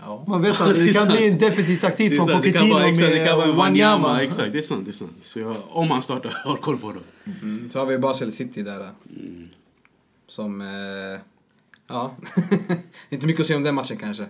Ja. 0.00 0.24
Man 0.28 0.42
vet 0.42 0.60
att 0.60 0.76
det 0.76 0.92
kan 0.92 1.08
bli 1.08 1.28
en 1.28 1.38
defensiv 1.38 1.76
taktik 1.76 2.16
från 2.16 2.26
sant, 2.26 2.44
det 2.44 2.52
Pochettino 2.52 2.74
vara, 2.74 2.88
exakt, 2.88 3.10
det 3.10 3.26
kan 3.26 3.36
vara 3.36 3.46
med 3.46 3.56
Wanyama. 3.56 4.08
Wanyama. 4.08 4.22
Exakt, 4.22 4.52
det 4.52 4.58
är 4.58 4.62
sant. 4.62 4.84
Det 4.84 4.90
är 4.90 4.92
sant. 4.92 5.16
Så 5.22 5.40
jag, 5.40 5.56
om 5.68 5.90
han 5.90 6.02
startar, 6.02 6.42
håll 6.44 6.58
koll 6.58 6.78
på 6.78 6.92
dem. 6.92 7.02
Mm. 7.42 7.70
Så 7.72 7.78
har 7.78 7.86
vi 7.86 7.98
Basel 7.98 8.32
City 8.32 8.62
där. 8.62 8.88
Som... 10.26 10.60
Eh, 10.60 11.20
ja. 11.88 12.10
inte 13.08 13.26
mycket 13.26 13.40
att 13.40 13.46
säga 13.46 13.56
om 13.56 13.62
den 13.62 13.74
matchen 13.74 13.96
kanske. 13.96 14.26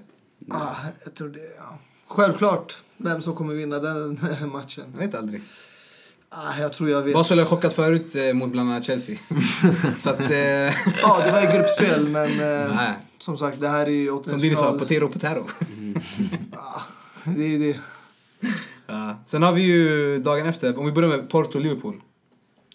Ah, 0.51 0.75
jag 1.05 1.15
tror 1.15 1.29
det, 1.29 1.41
ja. 1.59 1.79
Självklart 2.07 2.77
vem 2.97 3.21
som 3.21 3.35
kommer 3.35 3.55
vinna 3.55 3.79
den 3.79 4.19
matchen. 4.53 4.85
Jag 4.93 4.99
vet 4.99 5.15
aldrig. 5.15 5.43
Ah, 6.31 6.59
jag 6.61 6.73
tror 6.73 6.91
jag 6.91 7.03
vet. 7.03 7.15
Basel 7.15 7.39
har 7.39 7.47
chockat 7.47 7.73
förut 7.73 8.15
eh, 8.15 8.35
mot 8.35 8.53
bland 8.53 8.71
annat 8.71 8.85
Chelsea. 8.85 9.19
så 9.99 10.11
att... 10.11 10.21
Eh, 10.21 10.29
Ja, 11.03 11.23
det 11.25 11.33
var 11.33 11.43
ett 11.43 11.55
gruppspel, 11.55 12.09
men 12.09 12.41
eh, 12.41 12.91
som 13.19 13.39
sagt, 13.39 13.61
det 13.61 13.69
här 13.69 13.87
är 13.87 13.91
ju 13.91 14.23
som 14.27 14.39
Dini 14.41 14.57
sa, 14.57 14.79
potero 14.79 15.09
potero. 15.09 15.47
Ah, 16.53 16.81
det 17.25 17.45
är 17.45 17.49
ju 17.49 17.59
det. 17.59 17.79
ja. 18.87 19.19
Sen 19.27 19.43
har 19.43 19.53
vi 19.53 19.63
ju 19.63 20.19
dagen 20.19 20.47
efter, 20.47 20.79
om 20.79 20.87
vi 20.87 20.93
börjar 20.93 21.09
med 21.09 21.29
Porto-Liverpool. 21.31 22.01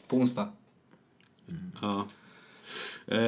På 0.08 0.16
onsdag. 0.18 0.48
Ja. 1.82 2.08
Eh, 3.08 3.20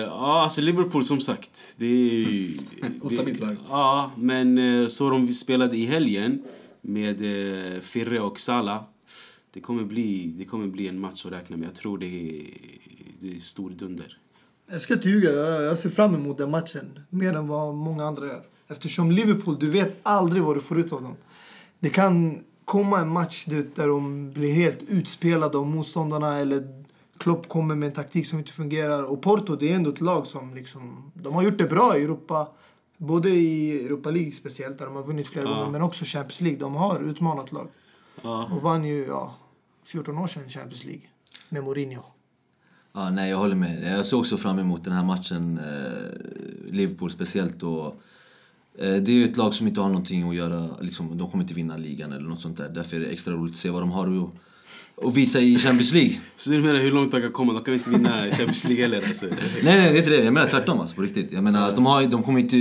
ja, 0.00 0.42
alltså 0.42 0.60
Liverpool 0.60 1.04
som 1.04 1.20
sagt. 1.20 1.74
Det 1.76 1.84
är 1.86 1.88
ju... 1.90 2.56
Ostabilt 3.02 3.40
lag. 3.40 3.56
Ja, 3.68 4.12
men 4.16 4.58
eh, 4.82 4.88
så 4.88 5.10
de 5.10 5.34
spelade 5.34 5.76
i 5.76 5.86
helgen 5.86 6.42
med 6.80 7.20
eh, 7.74 7.80
Firre 7.80 8.20
och 8.20 8.40
Salah. 8.40 8.82
Det 9.52 9.60
kommer, 9.60 9.84
bli, 9.84 10.34
det 10.38 10.44
kommer 10.44 10.66
bli 10.66 10.88
en 10.88 11.00
match 11.00 11.26
att 11.26 11.32
räkna 11.32 11.56
med. 11.56 11.66
Jag 11.66 11.74
tror 11.74 11.98
det 11.98 12.06
är, 12.06 12.42
det 13.20 13.36
är 13.36 13.40
stor 13.40 13.70
dunder. 13.70 14.18
Jag 14.70 14.82
ska 14.82 14.94
inte 14.94 15.08
ljuga, 15.08 15.30
jag 15.62 15.78
ser 15.78 15.90
fram 15.90 16.14
emot 16.14 16.38
den 16.38 16.50
matchen 16.50 17.00
mer 17.10 17.32
än 17.34 17.46
vad 17.46 17.74
många 17.74 18.04
andra 18.04 18.26
gör. 18.26 18.42
Eftersom 18.68 19.10
Liverpool, 19.10 19.56
du 19.60 19.70
vet 19.70 19.96
aldrig 20.02 20.42
vad 20.42 20.56
du 20.56 20.60
får 20.60 20.78
ut 20.78 20.92
av 20.92 21.02
dem. 21.02 21.14
Det 21.78 21.90
kan 21.90 22.38
komma 22.64 23.00
en 23.00 23.08
match 23.08 23.44
där 23.74 23.88
de 23.88 24.32
blir 24.32 24.52
helt 24.52 24.82
utspelade 24.88 25.58
av 25.58 25.66
motståndarna 25.66 26.38
eller 26.38 26.84
Klopp 27.18 27.48
kommer 27.48 27.74
med 27.74 27.86
en 27.86 27.92
taktik 27.94 28.26
som 28.26 28.38
inte 28.38 28.52
fungerar. 28.52 29.02
Och 29.02 29.22
Porto, 29.22 29.56
det 29.56 29.72
är 29.72 29.76
ändå 29.76 29.90
ett 29.90 30.00
lag 30.00 30.26
som 30.26 30.54
liksom, 30.54 31.12
de 31.14 31.34
har 31.34 31.42
gjort 31.42 31.58
det 31.58 31.64
bra 31.64 31.98
i 31.98 32.04
Europa. 32.04 32.48
Både 32.98 33.30
i 33.30 33.84
Europa 33.84 34.10
League 34.10 34.32
speciellt, 34.32 34.78
där 34.78 34.86
de 34.86 34.94
har 34.96 35.02
vunnit 35.02 35.28
flera 35.28 35.44
Ja. 35.48 35.54
gånger, 35.54 35.70
men 35.70 35.82
också 35.82 36.04
Champions 36.04 36.40
League. 36.40 36.58
De 36.58 36.74
har 36.74 37.00
utmanat 37.10 37.52
lag. 37.52 37.68
Ja. 38.22 38.50
Och 38.52 38.62
vann 38.62 38.84
ju, 38.84 39.06
ja, 39.06 39.34
14 39.84 40.18
år 40.18 40.26
sedan 40.26 40.48
Champions 40.48 40.84
League. 40.84 41.02
Med 41.48 41.64
Mourinho. 41.64 42.02
Ja, 42.92 43.10
nej, 43.10 43.30
jag 43.30 43.38
håller 43.38 43.56
med. 43.56 43.96
Jag 43.96 44.06
ser 44.06 44.16
också 44.16 44.36
fram 44.36 44.58
emot 44.58 44.84
den 44.84 44.92
här 44.92 45.04
matchen. 45.04 45.58
Eh, 45.58 46.72
Liverpool 46.72 47.10
speciellt. 47.10 47.62
Och, 47.62 47.86
eh, 48.78 48.94
det 48.94 49.10
är 49.10 49.14
ju 49.14 49.24
ett 49.24 49.36
lag 49.36 49.54
som 49.54 49.68
inte 49.68 49.80
har 49.80 49.88
någonting 49.88 50.28
att 50.28 50.34
göra. 50.34 50.68
Liksom, 50.80 51.18
de 51.18 51.30
kommer 51.30 51.44
inte 51.44 51.54
vinna 51.54 51.76
ligan 51.76 52.12
eller 52.12 52.28
något 52.28 52.40
sånt 52.40 52.56
där. 52.56 52.68
Därför 52.68 52.96
är 52.96 53.00
det 53.00 53.06
extra 53.06 53.34
roligt 53.34 53.54
att 53.54 53.60
se 53.60 53.70
vad 53.70 53.82
de 53.82 53.90
har 53.90 54.24
att, 54.24 55.06
att 55.06 55.14
visa 55.14 55.40
i 55.40 55.58
Champions 55.58 55.92
League. 55.92 56.20
Så 56.36 56.50
du 56.50 56.60
menar 56.60 56.78
hur 56.78 56.92
långt 56.92 57.12
de 57.12 57.20
kan 57.20 57.32
komma? 57.32 57.52
De 57.52 57.64
kan 57.64 57.74
inte 57.74 57.90
vinna 57.90 58.22
Champions 58.24 58.64
League 58.64 58.82
heller. 58.82 59.08
Alltså. 59.08 59.26
Nej, 59.26 59.36
nej, 59.62 59.92
det 59.92 59.96
är 59.96 59.98
inte 59.98 60.10
det. 60.10 60.24
Jag 60.24 60.34
menar 60.34 60.48
tvärtom 60.48 60.80
alltså, 60.80 60.96
på 60.96 61.02
riktigt. 61.02 61.32
Jag 61.32 61.44
menar, 61.44 61.60
alltså, 61.60 61.76
de, 61.76 61.86
har, 61.86 62.06
de 62.06 62.22
kommer 62.22 62.40
inte... 62.40 62.56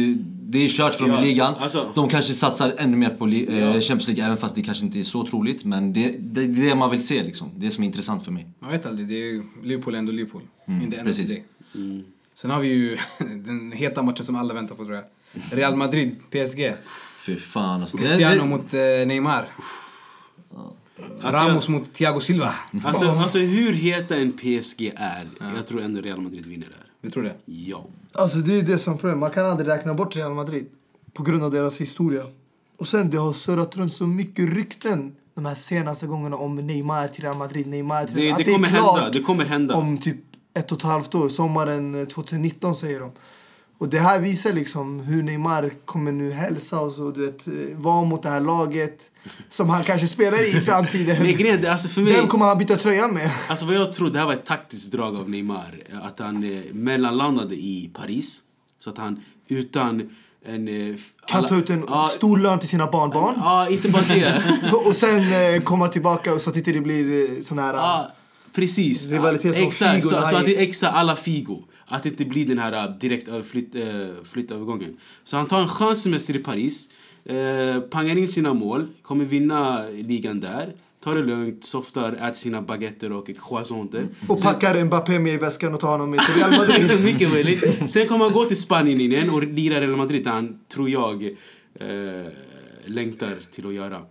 Det 0.48 0.58
är 0.66 0.70
kört 0.70 0.96
för 0.96 1.02
dem 1.02 1.12
Ja, 1.12 1.22
i 1.22 1.26
ligan. 1.26 1.56
alltså- 1.56 1.92
De 1.96 2.10
kanske 2.10 2.34
satsar 2.34 2.74
ännu 2.78 2.98
mer 2.98 3.10
på 3.10 3.26
li, 3.26 3.48
eh, 3.50 3.60
Ja. 3.60 3.74
Champions 3.74 4.08
League, 4.08 4.26
även 4.26 4.38
fast 4.38 4.56
det 4.56 4.62
kanske 4.62 4.86
inte 4.86 5.00
är 5.00 5.04
så 5.04 5.28
troligt. 5.28 5.66
Men 5.66 5.94
det, 5.94 6.16
det, 6.20 6.48
det 6.48 6.62
är 6.62 6.70
det 6.70 6.76
man 6.76 6.92
vill 6.92 7.08
se 7.08 7.24
liksom. 7.24 7.52
Det 7.58 7.72
som 7.72 7.84
är 7.84 7.88
intressant 7.88 8.24
för 8.26 8.32
mig. 8.32 8.48
Man 8.60 8.72
vet 8.72 8.86
aldrig, 8.86 9.08
det 9.08 9.30
är 9.30 9.44
Liverpool 9.64 9.96
är 9.96 10.00
ändå 10.00 10.12
Liverpool. 10.12 10.42
Mm, 10.68 10.82
inte 10.82 10.98
ännu 10.98 11.06
precis. 11.10 11.30
det. 11.30 11.44
Sen 12.36 12.52
har 12.52 12.60
vi 12.60 12.68
ju 12.68 12.98
den 13.46 13.72
heta 13.72 14.04
matchen 14.04 14.24
som 14.26 14.36
alla 14.36 14.54
väntar 14.54 14.76
på 14.76 14.86
tror 14.86 14.96
jag. 14.96 15.06
Real 15.52 15.76
Madrid, 15.76 16.16
PSG. 16.32 16.74
Fy 17.26 17.36
fan 17.36 17.82
alltså. 17.82 17.98
Cristiano 17.98 18.42
det- 18.42 18.48
mot 18.50 18.74
eh, 18.74 18.80
Neymar. 19.08 19.48
Alltså, 21.24 21.44
Ramos 21.50 21.70
mot 21.70 21.94
Thiago 21.94 22.20
Silva. 22.20 22.54
Alltså, 22.84 23.06
alltså 23.10 23.40
hur 23.40 23.74
heta 23.74 24.16
en 24.16 24.32
PSG 24.32 24.92
är, 24.96 25.30
jag 25.56 25.68
tror 25.68 25.82
ändå 25.82 26.02
Real 26.02 26.22
Madrid 26.22 26.46
vinner 26.46 26.68
där. 26.68 26.86
Du 27.02 27.10
tror 27.10 27.24
det? 27.24 27.36
Ja. 27.46 27.86
Alltså 28.18 28.38
det 28.38 28.60
är 28.60 28.64
det 28.64 28.78
som 28.78 28.94
är 28.94 28.98
problemet. 28.98 29.20
Man 29.20 29.32
kan 29.32 29.46
aldrig 29.46 29.70
räkna 29.70 29.94
bort 29.94 30.16
Real 30.16 30.34
Madrid. 30.34 30.66
På 31.14 31.24
grund 31.24 31.44
av 31.44 31.52
deras 31.52 31.82
historia. 31.82 32.24
Och 32.78 32.88
sen 32.88 33.10
det 33.10 33.18
har 33.18 33.34
surrat 33.34 33.78
runt 33.78 33.94
så 33.94 34.08
mycket 34.08 34.54
rykten 34.54 35.16
de 35.36 35.46
här 35.46 35.56
senaste 35.56 36.08
gångerna 36.08 36.36
om 36.36 36.56
Neymar 36.56 37.08
till 37.08 37.24
Real 37.24 37.38
Madrid, 37.38 37.68
Neymar 37.68 38.06
till 38.06 38.16
Det, 38.16 38.32
att 38.32 38.38
det 38.38 38.44
kommer 38.44 38.68
hända. 38.68 39.10
Det 39.10 39.22
kommer 39.22 39.46
hända. 39.46 39.76
Om 39.76 39.98
typ 39.98 40.18
ett 40.54 40.72
och 40.72 40.78
ett 40.78 40.84
halvt 40.84 41.16
år, 41.16 41.30
sommaren 41.30 41.96
eh, 41.96 42.08
2019 42.08 42.76
säger 42.76 43.00
de. 43.00 43.12
Och 43.78 43.90
det 43.90 44.00
här 44.00 44.20
visar 44.20 44.54
liksom 44.54 45.00
hur 45.00 45.24
Neymar 45.24 45.72
kommer 45.86 46.12
nu 46.12 46.32
hälsa 46.32 46.82
och 46.82 46.92
så, 46.92 47.12
du 47.12 47.26
vet, 47.26 47.48
eh, 47.48 47.54
vara 47.78 48.04
mot 48.06 48.24
det 48.24 48.30
här 48.30 48.42
laget 48.42 49.10
som 49.50 49.70
han 49.70 49.84
kanske 49.84 50.08
spelar 50.08 50.44
i 50.44 50.58
i 50.58 50.62
framtiden. 50.62 51.24
Nej, 51.24 51.34
grejen, 51.34 51.66
alltså 51.68 51.88
för 51.90 52.02
mig, 52.02 52.14
Vem 52.14 52.28
kommer 52.28 52.46
han 52.46 52.58
byta 52.58 52.76
tröja 52.76 53.08
med? 53.08 53.32
alltså 53.48 53.66
vad 53.66 53.76
jag 53.76 53.94
tror, 53.94 54.10
det 54.10 54.20
här 54.20 54.26
var 54.26 54.34
ett 54.34 54.46
taktiskt 54.46 54.92
drag 54.92 55.16
av 55.16 55.30
Neymar. 55.30 55.72
Att 56.04 56.20
han 56.20 56.44
eh, 56.44 56.60
mellanlandade 56.74 57.56
i 57.56 57.90
Paris. 57.94 58.42
Så 58.80 58.90
att 58.90 58.98
han 58.98 59.20
utan 59.48 60.10
en... 60.46 60.68
eh, 60.68 60.96
Kan 61.28 61.40
alla- 61.40 61.48
ta 61.48 61.56
ut 61.58 61.70
en 61.70 61.86
Ja, 61.88 62.10
stor 62.14 62.38
lön 62.38 62.60
till 62.60 62.70
sina 62.70 62.88
barnbarn. 62.92 63.36
Ja, 63.38 63.70
inte 63.70 63.90
bara 63.90 64.02
det. 64.04 64.44
Och 64.86 64.96
sen 64.96 65.20
eh, 65.56 65.62
komma 65.62 65.88
tillbaka 65.88 66.34
och 66.34 66.42
så 66.42 66.50
att 66.50 66.56
inte 66.56 66.72
det 66.72 66.82
blir 66.82 67.32
eh, 67.38 67.42
sån 67.42 67.60
här... 67.60 67.74
Ja, 67.74 68.12
precis. 68.56 69.06
Rivalitet 69.06 69.56
som 69.56 69.68
Exakt, 69.68 69.96
Figo 69.96 70.08
så, 70.10 70.22
så 70.28 70.36
att 70.36 70.46
det 70.46 70.58
extra 70.64 70.90
alla 70.90 71.16
Figo. 71.16 71.64
Att 71.88 72.04
det 72.04 72.10
inte 72.10 72.26
blir 72.26 72.48
den 72.48 72.60
här 72.60 73.00
direkt 73.00 73.30
flytt, 73.52 73.76
flyttövergången. 74.24 74.98
Så 75.24 75.38
han 75.38 75.46
tar 75.48 75.62
en 75.62 75.68
skön 75.68 75.96
semester 75.96 76.36
i 76.36 76.40
Paris, 76.40 76.90
äh, 77.26 77.82
pangar 77.90 78.18
in 78.18 78.28
sina 78.28 78.54
mål, 78.54 78.88
kommer 79.02 79.26
vinna 79.26 79.86
ligan 79.90 80.40
där. 80.40 80.74
Tar 81.04 81.14
det 81.14 81.24
lugnt, 81.24 81.64
softar, 81.64 82.14
äter 82.14 82.34
sina 82.34 82.62
baguetter 82.62 83.12
och 83.12 83.30
croissanter. 83.48 84.08
Och 84.28 84.42
packar 84.42 84.86
Mbappé 84.86 85.20
med 85.20 85.34
i 85.34 85.38
väskan 85.38 85.74
och 85.74 85.80
tar 85.80 85.92
honom 85.92 86.12
med 86.12 86.20
till 86.20 86.34
Real 86.34 86.52
Madrid. 86.52 87.04
Mycket 87.04 87.30
möjligt. 87.32 87.92
Sen 87.92 88.08
kommer 88.08 88.26
han 88.26 88.34
gå 88.34 88.46
till 88.46 88.62
Spanien 88.62 89.02
igen 89.02 89.30
och 89.30 89.44
lira 89.44 89.82
Real 89.82 89.96
Madrid 89.96 90.24
där 90.24 90.32
han, 90.32 90.60
tror 90.68 90.90
jag, 90.90 91.24
äh, 91.24 92.26
längtar 92.86 93.36
till 93.52 93.68
att 93.68 93.74
göra. 93.74 94.02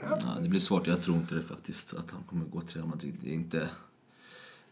Ja, 0.00 0.18
det 0.42 0.48
blir 0.48 0.60
svårt. 0.60 0.86
Jag 0.86 1.04
tror 1.04 1.16
inte 1.16 1.34
det 1.34 1.42
faktiskt. 1.42 1.94
Att 1.94 2.10
han 2.10 2.22
kommer 2.22 2.44
gå 2.44 2.60
till 2.60 2.76
Real 2.76 2.88
Madrid. 2.88 3.14
Det 3.20 3.30
är 3.30 3.34
inte... 3.34 3.68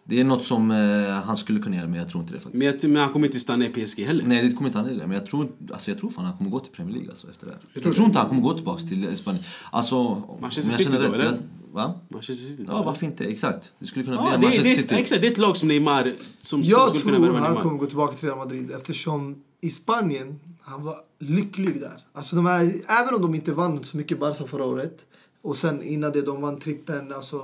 Det 0.06 0.20
är 0.20 0.24
något 0.24 0.44
som 0.44 0.70
eh, 0.70 1.10
han 1.24 1.36
skulle 1.36 1.58
kunna 1.60 1.76
göra, 1.76 1.86
men 1.88 1.98
jag 1.98 2.08
tror 2.08 2.22
inte 2.22 2.34
det 2.34 2.40
faktiskt. 2.40 2.64
Men, 2.64 2.74
jag, 2.80 2.90
men 2.90 3.02
han 3.02 3.12
kommer 3.12 3.26
inte 3.26 3.38
stanna 3.40 3.66
i 3.66 3.68
PSG 3.86 4.00
heller. 4.06 4.24
Nej, 4.26 4.48
det 4.48 4.54
kommer 4.54 4.68
inte 4.68 4.78
han 4.78 4.88
heller. 4.88 5.06
Men 5.06 5.16
jag 5.16 5.26
tror, 5.26 5.48
alltså, 5.72 5.90
jag 5.90 6.00
tror 6.00 6.10
fan 6.10 6.24
han 6.24 6.36
kommer 6.36 6.50
gå 6.50 6.60
till 6.60 6.72
Premier 6.72 6.94
League 6.94 7.10
alltså, 7.10 7.30
efter 7.30 7.46
det 7.46 7.52
här. 7.52 7.60
Jag 7.72 7.94
tror 7.94 8.06
inte 8.06 8.18
han 8.18 8.28
kommer 8.28 8.42
gå 8.42 8.54
tillbaka 8.54 8.82
till 8.86 9.16
Spanien. 9.16 9.44
Alltså, 9.72 10.22
Manchester 10.40 10.70
jag 10.72 10.78
City 10.78 10.90
då, 10.92 10.98
rätt, 10.98 11.14
eller? 11.14 11.24
jag- 11.24 11.34
Va? 11.72 11.94
Manchester 12.08 12.46
City. 12.46 12.64
Ja, 12.68 12.82
varför 12.82 13.06
inte? 13.06 13.24
Exakt. 13.24 13.72
Det 13.78 13.86
skulle 13.86 14.04
kunna 14.04 14.16
bli 14.16 14.26
Ja, 14.30 14.34
en 14.34 14.40
det, 14.40 14.46
Manchester 14.46 14.70
det, 14.70 14.76
City. 14.76 14.94
exakt, 14.94 15.20
det 15.22 15.26
är 15.28 15.32
ett 15.32 15.38
lag 15.38 15.56
som 15.56 15.68
Neymar 15.68 16.12
som 16.42 16.62
Jag 16.62 16.88
skulle 16.88 17.02
kunna 17.02 17.16
tror 17.16 17.26
värva 17.26 17.38
han 17.38 17.48
Neymar. 17.48 17.62
kommer 17.62 17.78
gå 17.78 17.86
tillbaka 17.86 18.14
till 18.16 18.28
Real 18.28 18.38
Madrid 18.38 18.70
eftersom 18.76 19.42
i 19.60 19.70
Spanien, 19.70 20.40
han 20.60 20.82
var 20.84 20.94
lycklig 21.20 21.80
där. 21.80 21.98
Alltså 22.12 22.36
de 22.36 22.46
här, 22.46 22.72
även 22.88 23.14
om 23.14 23.22
de 23.22 23.34
inte 23.34 23.52
vann 23.52 23.84
så 23.84 23.96
mycket 23.96 24.20
Barca 24.20 24.44
förra 24.46 24.64
året 24.64 25.06
och 25.42 25.56
sen 25.56 25.82
innan 25.82 26.12
det 26.12 26.22
de 26.22 26.40
vann 26.42 26.58
trippen, 26.60 27.12
alltså 27.12 27.40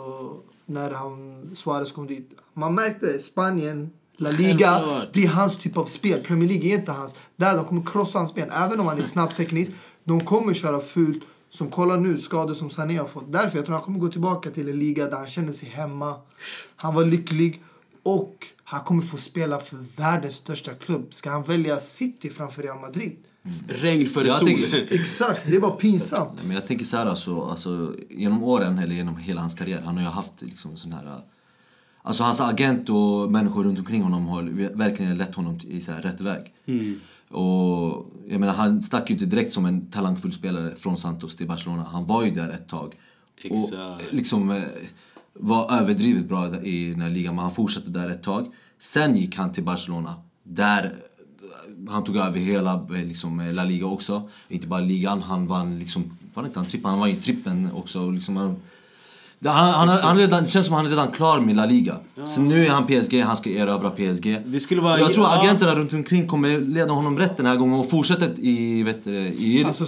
när 0.71 0.91
han, 0.91 1.51
Suarez 1.55 1.93
kom 1.93 2.07
dit. 2.07 2.31
Man 2.55 2.75
märkte 2.75 3.19
Spanien, 3.19 3.91
La 4.17 4.31
Liga, 4.31 4.83
det 5.13 5.25
är 5.25 5.29
hans 5.29 5.59
typ 5.59 5.77
av 5.77 5.85
spel. 5.85 6.21
Premier 6.25 6.49
League 6.49 6.71
är 6.71 6.75
inte 6.79 6.93
hans. 6.93 7.15
Där 7.37 7.57
de 7.57 7.65
kommer 7.65 7.83
krossa 7.87 8.19
hans 8.19 8.35
ben. 8.35 8.51
Även 8.51 8.81
om 8.81 8.87
han 8.87 8.99
är 8.99 9.03
snabb 9.03 9.37
tekniskt, 9.37 9.73
de 10.05 10.25
kommer 10.25 10.55
köra 10.55 10.81
fult. 10.81 11.23
Som 11.53 11.71
kolla 11.71 11.97
nu, 11.97 12.19
skador 12.19 12.55
som 12.55 12.71
Sané 12.71 12.99
har 12.99 13.09
fått. 13.09 13.33
Därför 13.33 13.59
jag 13.59 13.67
tror 13.67 13.75
han 13.75 13.85
kommer 13.85 13.99
gå 13.99 14.09
tillbaka 14.09 14.51
till 14.51 14.69
en 14.69 14.79
liga 14.79 15.07
där 15.07 15.17
han 15.17 15.27
känner 15.27 15.53
sig 15.53 15.69
hemma. 15.69 16.15
Han 16.77 16.95
var 16.95 17.05
lycklig. 17.05 17.63
Och 18.03 18.47
han 18.65 18.85
kommer 18.85 19.03
få 19.03 19.17
spela 19.17 19.59
för 19.59 19.77
världens 19.97 20.35
största 20.35 20.75
klubb. 20.75 21.15
Ska 21.15 21.31
han 21.31 21.43
välja 21.43 21.79
City 21.79 22.31
framför 22.31 22.63
Real 22.63 22.81
Madrid? 22.81 23.17
Regn 23.69 24.07
före 24.07 24.27
Jag 24.27 24.37
sol. 24.37 24.49
tänker- 24.49 24.87
Exakt, 24.95 25.43
det 25.47 25.57
är 25.57 25.61
bara 25.61 25.71
pinsamt. 25.71 26.39
Men 26.45 26.55
jag 26.55 26.67
tänker 26.67 26.85
så 26.85 26.97
här 26.97 27.07
alltså, 27.07 27.41
alltså, 27.43 27.95
genom 28.11 28.43
åren 28.43 28.79
eller 28.79 28.95
genom 28.95 29.17
hela 29.17 29.41
hans 29.41 29.55
karriär, 29.55 29.83
han 29.85 29.97
har 29.97 30.05
ju 30.05 30.11
haft 30.11 30.33
liksom 30.43 30.77
sån 30.77 30.93
här... 30.93 31.21
Alltså 32.03 32.23
hans 32.23 32.41
agent 32.41 32.89
och 32.89 33.31
människor 33.33 33.65
runt 33.65 33.79
omkring 33.79 34.03
honom 34.03 34.27
har 34.27 34.43
verkligen 34.77 35.19
lett 35.19 35.35
honom 35.35 35.59
i 35.69 35.81
så 35.81 35.93
här 35.93 36.03
rätt 36.03 36.21
väg. 36.21 36.53
Och 37.29 38.07
jag 38.29 38.41
menar, 38.41 38.53
han 38.53 38.83
stack 38.83 39.11
ju 39.11 39.15
inte 39.15 39.27
direkt 39.27 39.53
som 39.53 39.67
en 39.67 39.87
talangfull 39.91 40.33
spelare 40.33 40.77
från 40.77 40.99
Santos 40.99 41.37
till 41.37 41.47
Barcelona. 41.47 41.83
Han 41.93 42.07
var 42.07 42.25
ju 42.25 42.31
där 42.31 42.49
ett 42.49 42.69
tag. 42.69 42.95
Exakt. 43.43 43.73
Och 44.09 44.15
liksom 44.15 44.51
eh, 44.51 44.63
var 45.33 45.81
överdrivet 45.81 46.29
bra 46.29 46.57
i 46.63 46.91
den 46.91 47.01
här 47.01 47.11
ligan, 47.11 47.35
men 47.35 47.43
han 47.43 47.55
fortsatte 47.55 47.91
där 47.91 48.09
ett 48.11 48.23
tag. 48.23 48.47
Sen 48.79 49.17
gick 49.17 49.37
han 49.37 49.53
till 49.53 49.65
Barcelona, 49.65 50.15
där 50.43 50.85
eh, 50.85 50.91
han 51.89 52.05
tog 52.05 52.17
över 52.17 52.39
hela 52.39 52.75
eh, 52.75 53.05
liksom, 53.05 53.41
eh, 53.41 53.53
La 53.53 53.65
Liga 53.65 53.87
också. 53.87 54.29
Inte 54.49 54.67
bara 54.67 54.81
ligan, 54.81 55.23
han 55.23 55.47
vann 55.47 55.79
liksom, 55.79 56.19
var 56.35 56.43
det 56.43 56.47
inte 56.47 56.59
han 56.59 56.69
trippen? 56.69 56.91
Han 56.91 57.01
vann 57.01 57.11
ju 57.11 57.17
trippen 57.17 57.73
också. 57.75 58.11
Liksom, 58.11 58.37
han, 58.37 58.57
han, 59.45 59.89
han, 59.89 59.89
han, 59.89 60.17
redan, 60.19 60.45
det 60.45 60.51
känns 60.51 60.67
som 60.67 60.75
att 60.75 60.79
han 60.79 60.87
är 60.87 60.91
redan 60.91 61.11
klar 61.13 61.41
med 61.41 61.57
La 61.57 61.67
Liga. 61.67 61.97
Så 62.27 62.41
nu 62.41 62.67
är 62.67 62.71
han 62.71 62.87
PSG, 62.87 63.21
han 63.23 63.37
ska 63.37 63.51
erövra 63.51 63.91
PSG. 63.91 64.39
Det 64.47 64.61
skulle 64.61 64.81
vara- 64.81 64.99
jag 64.99 65.15
tror 65.15 65.27
ja. 65.27 65.41
agenterna 65.43 65.75
runt 65.75 65.93
omkring 65.93 66.27
kommer 66.27 66.61
leda 66.61 66.93
honom 66.93 67.19
rätt 67.19 67.37
den 67.37 67.47
här 67.47 67.57
gången 67.57 67.81
och 67.81 67.91
fortsätta 67.91 68.25
i, 68.37 68.83
vet 68.83 69.05
du, 69.05 69.13
i 69.17 69.65
Alltså, 69.67 69.85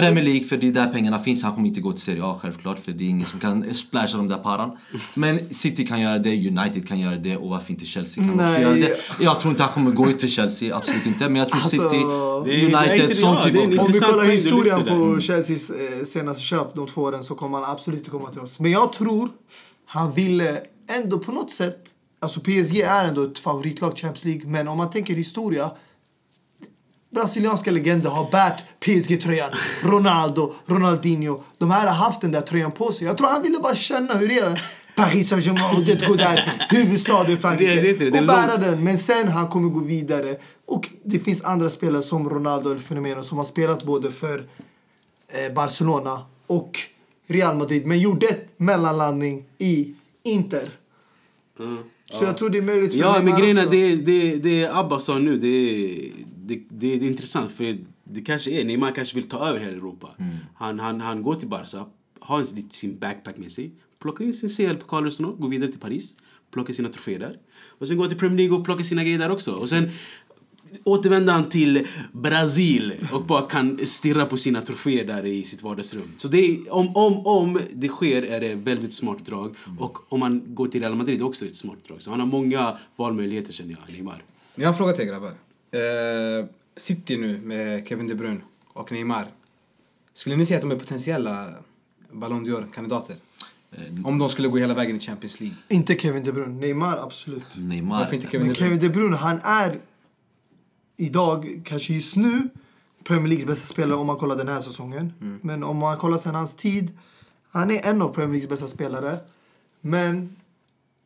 Premier 0.00 0.24
League 0.24 0.44
för 0.44 0.56
det 0.56 0.68
är 0.68 0.72
där 0.72 0.86
pengarna 0.86 1.18
finns. 1.18 1.42
Han 1.42 1.54
kommer 1.54 1.68
inte 1.68 1.80
gå 1.80 1.92
till 1.92 2.02
Serie 2.02 2.24
A 2.24 2.38
självklart 2.42 2.78
för 2.84 2.92
det 2.92 3.04
är 3.04 3.08
ingen 3.08 3.26
som 3.26 3.40
kan 3.40 3.74
splasha 3.74 4.16
de 4.16 4.28
där 4.28 4.36
paran. 4.36 4.70
Men 5.14 5.38
City 5.50 5.86
kan 5.86 6.00
göra 6.00 6.18
det, 6.18 6.48
United 6.48 6.88
kan 6.88 7.00
göra 7.00 7.16
det 7.16 7.36
och 7.36 7.48
varför 7.48 7.70
inte 7.72 7.84
Chelsea 7.84 8.24
kan 8.24 8.34
också 8.34 8.44
Nej. 8.46 8.62
göra 8.62 8.74
det. 8.74 8.96
Jag 9.20 9.40
tror 9.40 9.50
inte 9.50 9.62
han 9.62 9.72
kommer 9.72 9.90
gå 9.90 10.04
till 10.04 10.30
Chelsea, 10.30 10.76
absolut 10.76 11.06
inte. 11.06 11.28
Men 11.28 11.36
jag 11.36 11.50
tror 11.50 11.60
Alltså, 11.62 11.90
City, 11.90 12.04
United, 12.76 13.16
sånt 13.16 13.38
ja, 13.38 13.44
typ 13.44 13.52
det 13.52 13.58
är 13.60 13.78
av 13.78 13.86
Om 13.86 13.92
vi 13.92 13.98
kollar 14.00 14.24
historien 14.24 14.84
på 14.84 15.20
Chelseas 15.20 15.70
eh, 15.70 16.04
senaste 16.04 16.42
köp 16.42 16.74
de 16.74 16.86
två 16.86 17.02
åren 17.02 17.24
så 17.24 17.34
kommer 17.34 17.58
han 17.58 17.70
absolut 17.70 17.98
inte 17.98 18.10
komma 18.10 18.30
till 18.30 18.40
oss. 18.40 18.58
Men 18.58 18.70
jag 18.70 18.91
tror 18.92 19.28
han 19.86 20.12
ville 20.12 20.62
ändå 20.88 21.18
på 21.18 21.32
något 21.32 21.52
sätt... 21.52 21.78
Alltså 22.20 22.40
PSG 22.40 22.80
är 22.80 23.04
ändå 23.04 23.24
ett 23.24 23.38
favoritlag 23.38 23.98
Champions 23.98 24.24
League. 24.24 24.46
Men 24.46 24.68
om 24.68 24.78
man 24.78 24.90
tänker 24.90 25.14
historia. 25.14 25.70
Brasilianska 27.10 27.70
legender 27.70 28.10
har 28.10 28.30
bärt 28.30 28.62
PSG-tröjan. 28.80 29.50
Ronaldo, 29.82 30.54
Ronaldinho. 30.66 31.42
De 31.58 31.70
här 31.70 31.86
har 31.86 31.94
haft 31.94 32.20
den 32.20 32.32
där 32.32 32.40
tröjan 32.40 32.72
på 32.72 32.92
sig. 32.92 33.06
Jag 33.06 33.18
tror 33.18 33.28
han 33.28 33.42
ville 33.42 33.58
bara 33.58 33.74
känna 33.74 34.14
hur 34.14 34.28
det 34.28 34.38
är. 34.38 34.62
Paris 34.96 35.28
Saint-Germain 35.28 35.76
och 35.76 35.82
det 35.82 36.06
går 36.06 36.16
där. 36.16 36.66
Huvudstaden 36.70 37.38
Frankrike. 37.38 38.18
Och 38.18 38.26
bära 38.26 38.56
den. 38.56 38.84
Men 38.84 38.98
sen 38.98 39.28
han 39.28 39.48
kommer 39.48 39.68
gå 39.68 39.80
vidare. 39.80 40.36
Och 40.66 40.90
det 41.04 41.18
finns 41.18 41.42
andra 41.42 41.70
spelare 41.70 42.02
som 42.02 42.30
Ronaldo 42.30 42.70
eller 42.70 42.80
Fenomeno 42.80 43.22
som 43.22 43.38
har 43.38 43.44
spelat 43.44 43.84
både 43.84 44.10
för 44.10 44.46
eh, 45.28 45.52
Barcelona 45.52 46.26
och 46.46 46.78
Real 47.26 47.56
Madrid. 47.56 47.86
Men 47.86 47.98
gjorde 48.00 48.26
ett 48.26 48.48
mellanlandning 48.56 49.44
i 49.58 49.94
Inter. 50.22 50.68
Så 52.12 52.24
jag 52.24 52.38
tror 52.38 52.50
det 52.50 52.58
är 52.58 52.62
möjligt 52.62 52.92
för 52.92 52.98
Ja, 52.98 53.20
men 53.22 53.38
grejen 53.40 53.58
är 53.58 53.66
det, 53.70 53.96
det, 53.96 54.36
det 54.36 54.66
Abba 54.66 54.98
sa 54.98 55.18
nu, 55.18 55.38
det, 55.38 55.46
är- 55.48 56.12
det, 56.36 56.54
det, 56.70 56.96
det 56.96 57.06
är 57.06 57.10
intressant 57.10 57.50
för 57.52 57.78
det 58.04 58.20
kanske 58.20 58.50
är, 58.50 58.64
Neymar 58.64 58.92
kanske 58.94 59.14
vill 59.14 59.28
ta 59.28 59.48
över 59.48 59.60
hela 59.60 59.72
Europa. 59.72 60.08
Han, 60.54 60.80
han, 60.80 61.00
han 61.00 61.22
går 61.22 61.34
till 61.34 61.48
Barca, 61.48 61.86
har 62.20 62.38
en, 62.40 62.44
lite 62.54 62.76
sin 62.76 62.98
backpack 62.98 63.36
med 63.36 63.52
sig, 63.52 63.72
plockar 63.98 64.24
in 64.24 64.34
sin 64.34 64.48
CL-pokal 64.48 65.06
och 65.06 65.12
sånt, 65.12 65.40
går 65.40 65.48
vidare 65.48 65.70
till 65.70 65.80
Paris, 65.80 66.16
plockar 66.50 66.74
sina 66.74 66.88
troféer 66.88 67.18
där. 67.18 67.38
Och 67.68 67.88
sen 67.88 67.96
går 67.96 68.06
till 68.08 68.18
Premier 68.18 68.36
League 68.38 68.56
och 68.58 68.64
plockar 68.64 68.82
sina 68.84 69.04
grejer 69.04 69.18
där 69.18 69.30
också. 69.30 69.52
Och 69.52 69.68
sen 69.68 69.90
återvänder 70.84 71.32
han 71.32 71.48
till 71.48 71.86
Brasil 72.12 72.92
och 73.12 73.24
bara 73.24 73.42
kan 73.42 73.86
stirra 73.86 74.26
på 74.26 74.36
sina 74.36 74.60
troféer 74.60 75.04
där 75.04 75.26
i 75.26 75.42
sitt 75.42 75.62
vardagsrum. 75.62 76.12
Så 76.16 76.28
det 76.28 76.38
är, 76.38 76.72
om, 76.74 76.96
om, 76.96 77.26
om 77.26 77.60
det 77.72 77.88
sker 77.88 78.22
är 78.22 78.40
det 78.40 78.54
väldigt 78.54 78.94
smart 78.94 79.24
drag. 79.24 79.54
Och 79.78 80.12
om 80.12 80.20
man 80.20 80.42
går 80.54 80.66
till 80.68 80.80
Real 80.80 80.94
Madrid 80.94 81.14
är 81.14 81.18
det 81.18 81.24
också 81.24 81.46
ett 81.46 81.56
smart 81.56 81.78
drag. 81.88 82.02
Så 82.02 82.10
han 82.10 82.20
har 82.20 82.26
många 82.26 82.78
valmöjligheter 82.96 83.52
känner 83.52 83.70
jag, 83.86 83.94
Neymar. 83.94 84.22
Jag 84.54 84.64
har 84.64 84.72
en 84.72 84.78
fråga 84.78 84.92
till 84.92 85.02
er 85.04 85.08
grabbar. 85.08 85.28
Eh, 85.30 86.46
City 86.76 87.16
nu 87.16 87.40
med 87.40 87.88
Kevin 87.88 88.08
De 88.08 88.14
Bruyne 88.14 88.40
och 88.66 88.92
Neymar. 88.92 89.26
Skulle 90.14 90.36
ni 90.36 90.46
säga 90.46 90.56
att 90.58 90.62
de 90.62 90.70
är 90.70 90.76
potentiella 90.76 91.48
Ballon 92.12 92.46
d'Or-kandidater? 92.46 93.14
Eh, 93.72 94.06
Om 94.06 94.18
de 94.18 94.28
skulle 94.28 94.48
gå 94.48 94.56
hela 94.56 94.74
vägen 94.74 94.96
i 94.96 95.00
Champions 95.00 95.40
League. 95.40 95.56
Inte 95.68 95.94
Kevin 95.98 96.22
De 96.24 96.32
Bruyne. 96.32 96.60
Neymar, 96.60 96.96
absolut. 96.98 97.46
Neymar. 97.56 97.98
Varför 97.98 98.14
inte 98.14 98.26
Kevin 98.30 98.46
Men 98.46 98.54
De 98.54 98.58
Bruyne? 98.58 98.74
Kevin 98.78 98.92
De 98.92 98.98
Bruyne, 98.98 99.16
han 99.16 99.40
är 99.44 99.78
idag, 100.96 101.62
kanske 101.64 101.94
just 101.94 102.16
nu, 102.16 102.48
Premier 103.04 103.28
Leagues 103.28 103.46
bästa 103.46 103.66
spelare 103.66 103.98
om 103.98 104.06
man 104.06 104.16
kollar 104.16 104.36
den 104.36 104.48
här 104.48 104.60
säsongen. 104.60 105.12
Men 105.42 105.64
om 105.64 105.76
man 105.76 105.96
kollar 105.96 106.18
sen 106.18 106.34
hans 106.34 106.54
tid, 106.54 106.98
han 107.50 107.70
är 107.70 107.86
en 107.86 108.02
av 108.02 108.08
Premier 108.08 108.32
Leagues 108.32 108.48
bästa 108.48 108.66
spelare. 108.66 109.18
Men 109.80 110.36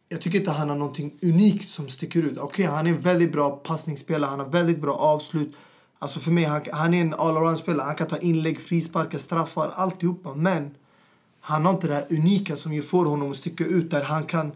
jag 0.08 0.20
tycker 0.20 0.38
inte 0.38 0.50
han 0.50 0.68
har 0.68 0.76
någonting 0.76 1.12
unikt 1.22 1.70
som 1.70 1.88
sticker 1.88 2.22
ut. 2.22 2.38
Okej, 2.38 2.66
han 2.66 2.86
är 2.86 2.90
en 2.90 3.00
väldigt 3.00 3.32
bra 3.32 3.50
passningsspelare, 3.50 4.30
han 4.30 4.38
har 4.38 4.48
väldigt 4.48 4.80
bra 4.80 4.94
avslut. 4.94 5.56
Alltså 5.98 6.20
för 6.20 6.30
mig, 6.30 6.44
han, 6.44 6.60
han 6.72 6.94
är 6.94 7.00
en 7.00 7.14
all-around-spelare. 7.14 7.86
Han 7.86 7.94
kan 7.96 8.06
ta 8.06 8.18
inlägg, 8.18 8.60
frisparkar, 8.60 9.18
straffar, 9.18 9.72
alltihopa. 9.76 10.34
Men 10.34 10.74
han 11.40 11.64
har 11.64 11.72
inte 11.72 11.88
det 11.88 11.94
här 11.94 12.06
unika 12.10 12.56
som 12.56 12.72
ju 12.72 12.82
får 12.82 13.06
honom 13.06 13.30
att 13.30 13.36
sticka 13.36 13.64
ut 13.64 13.90
där 13.90 14.02
han 14.02 14.24
kan, 14.24 14.52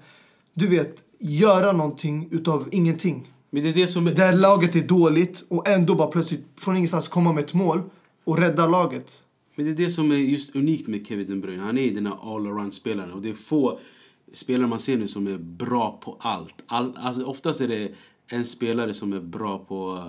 du 0.54 0.68
vet, 0.68 1.04
göra 1.18 1.72
någonting 1.72 2.28
utav 2.30 2.68
ingenting. 2.72 3.32
Men 3.50 3.62
det 3.62 3.68
är 3.68 3.74
det 3.74 3.86
som 3.86 4.06
är... 4.06 4.14
Där 4.14 4.32
laget 4.32 4.76
är 4.76 4.82
dåligt 4.82 5.44
och 5.48 5.68
ändå 5.68 5.94
bara 5.94 6.08
plötsligt 6.08 6.46
från 6.56 6.76
ingenstans 6.76 7.08
komma 7.08 7.32
med 7.32 7.44
ett 7.44 7.54
mål 7.54 7.82
och 8.24 8.38
rädda 8.38 8.66
laget. 8.66 9.22
Men 9.54 9.66
det 9.66 9.72
är 9.72 9.84
det 9.84 9.90
som 9.90 10.12
är 10.12 10.16
just 10.16 10.56
unikt 10.56 10.88
med 10.88 11.06
Kevin 11.06 11.26
De 11.26 11.40
Bruyne. 11.40 11.62
Han 11.62 11.78
är 11.78 11.94
den 11.94 12.06
här 12.06 12.16
all-around-spelaren. 12.22 13.12
Och 13.12 13.22
det 13.22 13.28
är 13.28 13.34
få 13.34 13.80
spelare 14.32 14.66
man 14.68 14.80
ser 14.80 14.96
nu 14.96 15.08
som 15.08 15.26
är 15.26 15.38
bra 15.38 16.00
på 16.04 16.16
allt. 16.20 16.54
All, 16.66 16.92
alltså 16.96 17.24
oftast 17.24 17.60
är 17.60 17.68
det 17.68 17.92
en 18.26 18.44
spelare 18.44 18.94
som 18.94 19.12
är 19.12 19.20
bra 19.20 19.58
på 19.58 19.92
uh, 19.92 20.04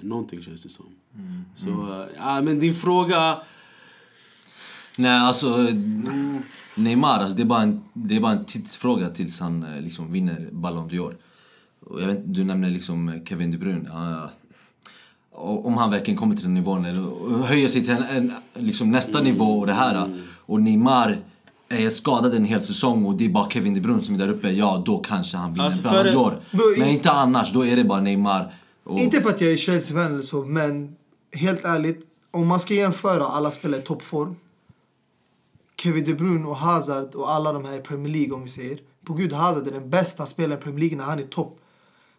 någonting 0.00 0.42
känns 0.42 0.62
det 0.62 0.68
som. 0.68 0.86
Så, 1.56 1.70
uh, 1.70 2.06
ja 2.16 2.42
men 2.42 2.58
din 2.58 2.74
fråga... 2.74 3.38
Nej, 4.98 5.20
alltså 5.20 5.68
Neymar, 6.74 7.18
alltså, 7.18 7.36
det, 7.36 7.42
är 7.42 7.46
bara 7.46 7.62
en, 7.62 7.84
det 7.92 8.16
är 8.16 8.20
bara 8.20 8.32
en 8.32 8.44
tidsfråga 8.44 9.08
tills 9.08 9.40
han 9.40 9.62
eh, 9.62 9.82
liksom 9.82 10.12
vinner 10.12 10.48
Ballon 10.52 10.90
d'Or. 10.90 11.14
Och 11.90 12.02
jag 12.02 12.06
vet, 12.06 12.34
du 12.34 12.44
nämner 12.44 12.70
liksom 12.70 13.20
Kevin 13.28 13.50
De 13.50 13.58
Bruyne. 13.58 13.88
Ja, 13.92 14.30
och 15.32 15.66
om 15.66 15.76
han 15.76 15.90
verkligen 15.90 16.18
kommer 16.20 16.34
till 16.34 16.44
den 16.44 16.54
nivån 16.54 16.84
eller, 16.84 17.42
höjer 17.42 17.68
sig 17.68 17.80
till 17.84 17.90
en, 17.92 18.02
en, 18.02 18.32
liksom 18.54 18.90
nästa 18.90 19.20
nivå 19.22 19.44
och 19.58 19.66
det 19.66 19.72
här. 19.72 20.18
Och 20.38 20.60
Neymar 20.62 21.18
är 21.68 21.90
skadad 21.90 22.34
en 22.34 22.44
hel 22.44 22.62
säsong 22.62 23.04
och 23.04 23.14
det 23.14 23.24
är 23.24 23.28
bara 23.28 23.50
Kevin 23.50 23.74
De 23.74 23.80
Bruyne 23.80 24.02
som 24.02 24.14
är 24.14 24.18
där 24.18 24.28
uppe. 24.28 24.50
Ja, 24.50 24.82
då 24.86 24.98
kanske 24.98 25.36
han 25.36 25.52
vinner 25.52 25.64
Alltså, 25.64 25.82
för- 25.82 26.04
d'Or. 26.04 26.34
Bro, 26.50 26.62
Men 26.78 26.88
i- 26.88 26.92
inte 26.92 27.10
annars. 27.10 27.52
Då 27.52 27.66
är 27.66 27.76
det 27.76 27.84
bara 27.84 28.00
Neymar. 28.00 28.54
Och, 28.84 28.98
Inte 29.00 29.20
för 29.22 29.30
att 29.30 29.40
jag 29.40 29.52
är 29.52 29.56
Chelsea-vän 29.56 30.12
eller 30.12 30.22
så, 30.22 30.42
men 30.44 30.96
helt 31.32 31.64
ärligt. 31.64 32.06
Om 32.30 32.46
man 32.46 32.60
ska 32.60 32.74
jämföra 32.74 33.26
alla 33.26 33.50
spelare 33.50 33.80
i 33.80 33.84
toppform. 33.84 34.36
Kevin 35.82 36.04
De 36.04 36.14
Bruyne 36.14 36.46
och 36.46 36.56
Hazard 36.56 37.14
och 37.14 37.30
alla 37.32 37.52
de 37.52 37.64
här 37.64 37.76
i 37.76 37.80
Premier 37.80 38.12
League 38.12 38.32
om 38.34 38.42
vi 38.42 38.48
säger. 38.48 38.78
På 39.04 39.12
gud, 39.14 39.32
Hazard 39.32 39.66
är 39.66 39.72
den 39.72 39.90
bästa 39.90 40.26
spelaren 40.26 40.58
i 40.60 40.62
Premier 40.62 40.80
League 40.80 40.98
när 40.98 41.04
han 41.04 41.18
är 41.18 41.22
topp. 41.22 41.58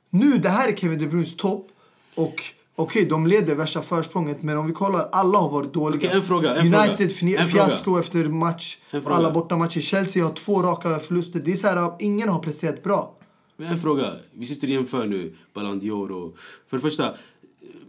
Nu, 0.09 0.31
det 0.37 0.49
här 0.49 0.67
är 0.67 0.75
Kevin 0.75 0.99
De 0.99 1.07
Bruynes 1.07 1.35
topp. 1.37 1.67
Och 2.15 2.43
okej, 2.75 3.05
de 3.05 3.27
leder 3.27 3.55
värsta 3.55 3.81
försprånget. 3.81 4.43
Men 4.43 4.57
om 4.57 4.67
vi 4.67 4.73
kollar, 4.73 5.09
alla 5.11 5.37
har 5.37 5.49
varit 5.49 5.73
dåliga. 5.73 5.97
Okej, 5.99 6.09
en 6.11 6.23
fråga, 6.23 6.55
en 6.55 6.73
United 6.73 7.11
fråga. 7.15 7.39
En 7.41 7.49
fråga. 7.49 7.65
fiasko 7.67 7.99
efter 7.99 8.23
match. 8.23 8.77
Alla 9.05 9.31
bortamatcher. 9.31 9.79
Chelsea 9.81 10.23
har 10.23 10.31
två 10.33 10.61
raka 10.61 10.99
förluster. 10.99 11.41
Det 11.45 11.51
är 11.51 11.55
så 11.55 11.67
här, 11.67 11.91
ingen 11.99 12.29
har 12.29 12.39
presterat 12.39 12.83
bra. 12.83 13.13
Men 13.57 13.67
en 13.67 13.79
fråga. 13.79 14.13
Vi 14.33 14.45
sitter 14.45 14.67
och 14.67 14.73
jämför 14.73 15.07
nu 15.07 15.33
Ballon 15.53 15.81
d'Or 15.81 16.11
och... 16.11 16.37
För 16.69 16.77
det 16.77 16.81
första, 16.81 17.13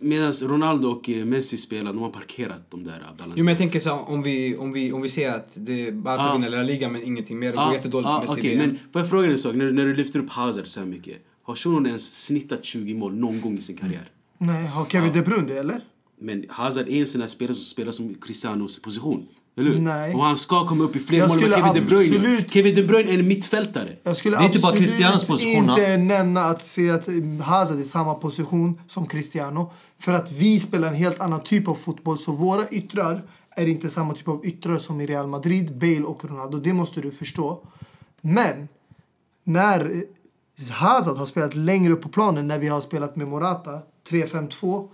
medan 0.01 0.33
Ronaldo 0.33 0.89
och 0.89 1.11
eh, 1.11 1.25
Messi 1.25 1.57
spelar, 1.57 1.93
de 1.93 2.03
har 2.03 2.11
parkerat 2.11 2.71
de 2.71 2.85
där 2.85 2.93
eh, 2.93 3.17
Ballon 3.19 3.35
Jo 3.37 3.45
men 3.45 3.53
jag 3.53 3.59
tänker 3.59 3.81
så 3.81 3.93
om 3.93 4.23
vi, 4.23 4.57
om 4.57 4.73
vi, 4.73 4.93
om 4.93 5.01
vi 5.03 5.09
ser 5.09 5.31
att 5.33 5.49
det 5.55 5.93
Barca 5.95 6.23
Ah. 6.23 6.33
vinner 6.33 6.49
La 6.51 6.63
Liga 6.63 6.89
men 6.89 7.03
ingenting 7.03 7.39
mer, 7.39 7.49
det 7.51 7.55
går 7.57 7.63
Ah, 7.63 7.73
jättedåligt 7.73 8.09
ah, 8.09 8.21
för 8.21 8.29
Messi 8.29 8.41
okej, 8.41 8.57
VM. 8.57 8.69
men 8.69 8.79
får 8.93 9.01
jag 9.03 9.11
fråga 9.11 9.23
dig 9.23 9.33
en 9.33 9.39
sak? 9.39 9.55
När, 9.55 9.71
när 9.71 9.85
du 9.87 9.95
lyfter 9.95 10.19
upp 10.19 10.31
Hazard 10.31 10.67
så 10.67 10.81
här 10.81 10.87
mycket. 10.87 11.17
Har 11.49 11.55
shunon 11.55 11.87
ens 11.87 12.25
snittat 12.25 12.65
20 12.65 12.95
mål 12.95 13.15
någon 13.15 13.41
gång 13.41 13.59
i 13.59 13.61
sin 13.61 13.77
karriär? 13.77 14.11
Nej, 14.39 14.67
har 14.67 14.85
Kevin 14.85 15.13
De 15.13 15.23
Bruyne 15.23 15.49
det 15.49 15.59
eller? 15.59 15.81
Men 16.21 16.45
Hazard 16.49 16.89
är 16.89 17.01
en 17.01 17.07
sån 17.07 17.29
spelare 17.29 17.55
som 17.55 17.65
spelar 17.65 17.93
som 17.93 18.15
Cristianos 18.15 18.83
position. 18.83 19.27
Eller 19.57 19.71
hur? 19.71 19.79
Nej. 19.81 20.15
Och 20.15 20.25
han 20.25 20.37
ska 20.37 20.67
komma 20.67 20.85
upp 20.85 20.97
i 20.97 20.99
fler 20.99 21.19
Jag 21.19 21.29
mål 21.29 21.37
än 21.37 21.43
skulle 21.43 21.57
Kevin 21.57 21.75
De 21.75 21.81
Bruyne. 21.81 22.17
absolut- 22.17 22.51
Kevin 22.53 22.75
De 22.75 22.83
Bruyne 22.83 23.11
är 23.11 23.19
en 23.19 23.29
mittfältare. 23.29 23.97
Jag 24.03 24.17
skulle 24.17 24.37
Det 24.37 24.43
är 24.43 24.47
inte 24.47 24.59
bara 24.59 24.77
Cristianos 24.77 25.25
position, 25.25 25.71
inte 25.71 25.97
nämna 25.97 26.45
att 26.45 26.63
se 26.65 26.91
att 26.91 27.09
Hazard 27.43 27.77
är 27.77 27.81
i 27.81 27.85
samma 27.85 28.15
position 28.15 28.81
som 28.87 29.07
Cristiano. 29.07 29.73
För 29.99 30.13
att 30.13 30.33
vi 30.33 30.61
spelar 30.61 30.89
en 30.89 30.95
helt 30.95 31.21
annan 31.21 31.43
typ 31.43 31.69
av 31.69 31.75
fotboll. 31.75 32.19
Så 32.19 32.33
våra 32.33 32.69
yttrar 32.69 33.23
är 33.51 33.69
inte 33.69 33.91
samma 33.91 34.15
typ 34.15 34.29
av 34.29 34.47
yttrar 34.47 34.77
som 34.77 35.01
i 35.01 35.07
Real 35.07 35.27
Madrid, 35.27 35.79
Bale 35.79 36.03
och 36.03 36.25
Ronaldo. 36.25 36.59
Det 36.59 36.73
måste 36.73 37.01
du 37.01 37.11
förstå. 37.11 37.65
Men 38.21 38.69
när 39.45 40.05
Hazard 40.71 41.17
har 41.17 41.27
spelat 41.27 41.55
längre 41.55 41.93
upp 41.93 42.03
på 42.03 42.09
planen, 42.09 42.49
när 42.49 42.59
vi 42.59 42.69
har 42.69 42.81
spelat 42.81 43.17
med 43.17 43.29
Morata 43.29 43.81
3-5-2 44.09 44.89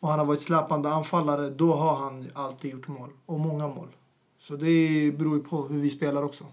och 0.00 0.08
han 0.08 0.18
har 0.18 0.26
varit 0.26 0.42
släpande 0.42 0.92
anfallare, 0.92 1.50
då 1.50 1.74
har 1.74 1.96
han 1.96 2.26
alltid 2.34 2.70
gjort 2.70 2.88
mål. 2.88 3.10
Och 3.26 3.40
många 3.40 3.68
mål. 3.68 3.88
Så 4.40 4.56
det 4.56 5.12
beror 5.18 5.36
ju 5.36 5.42
på 5.42 5.68
hur 5.68 5.80
vi 5.80 5.90
spelar 5.90 6.22
också. 6.22 6.44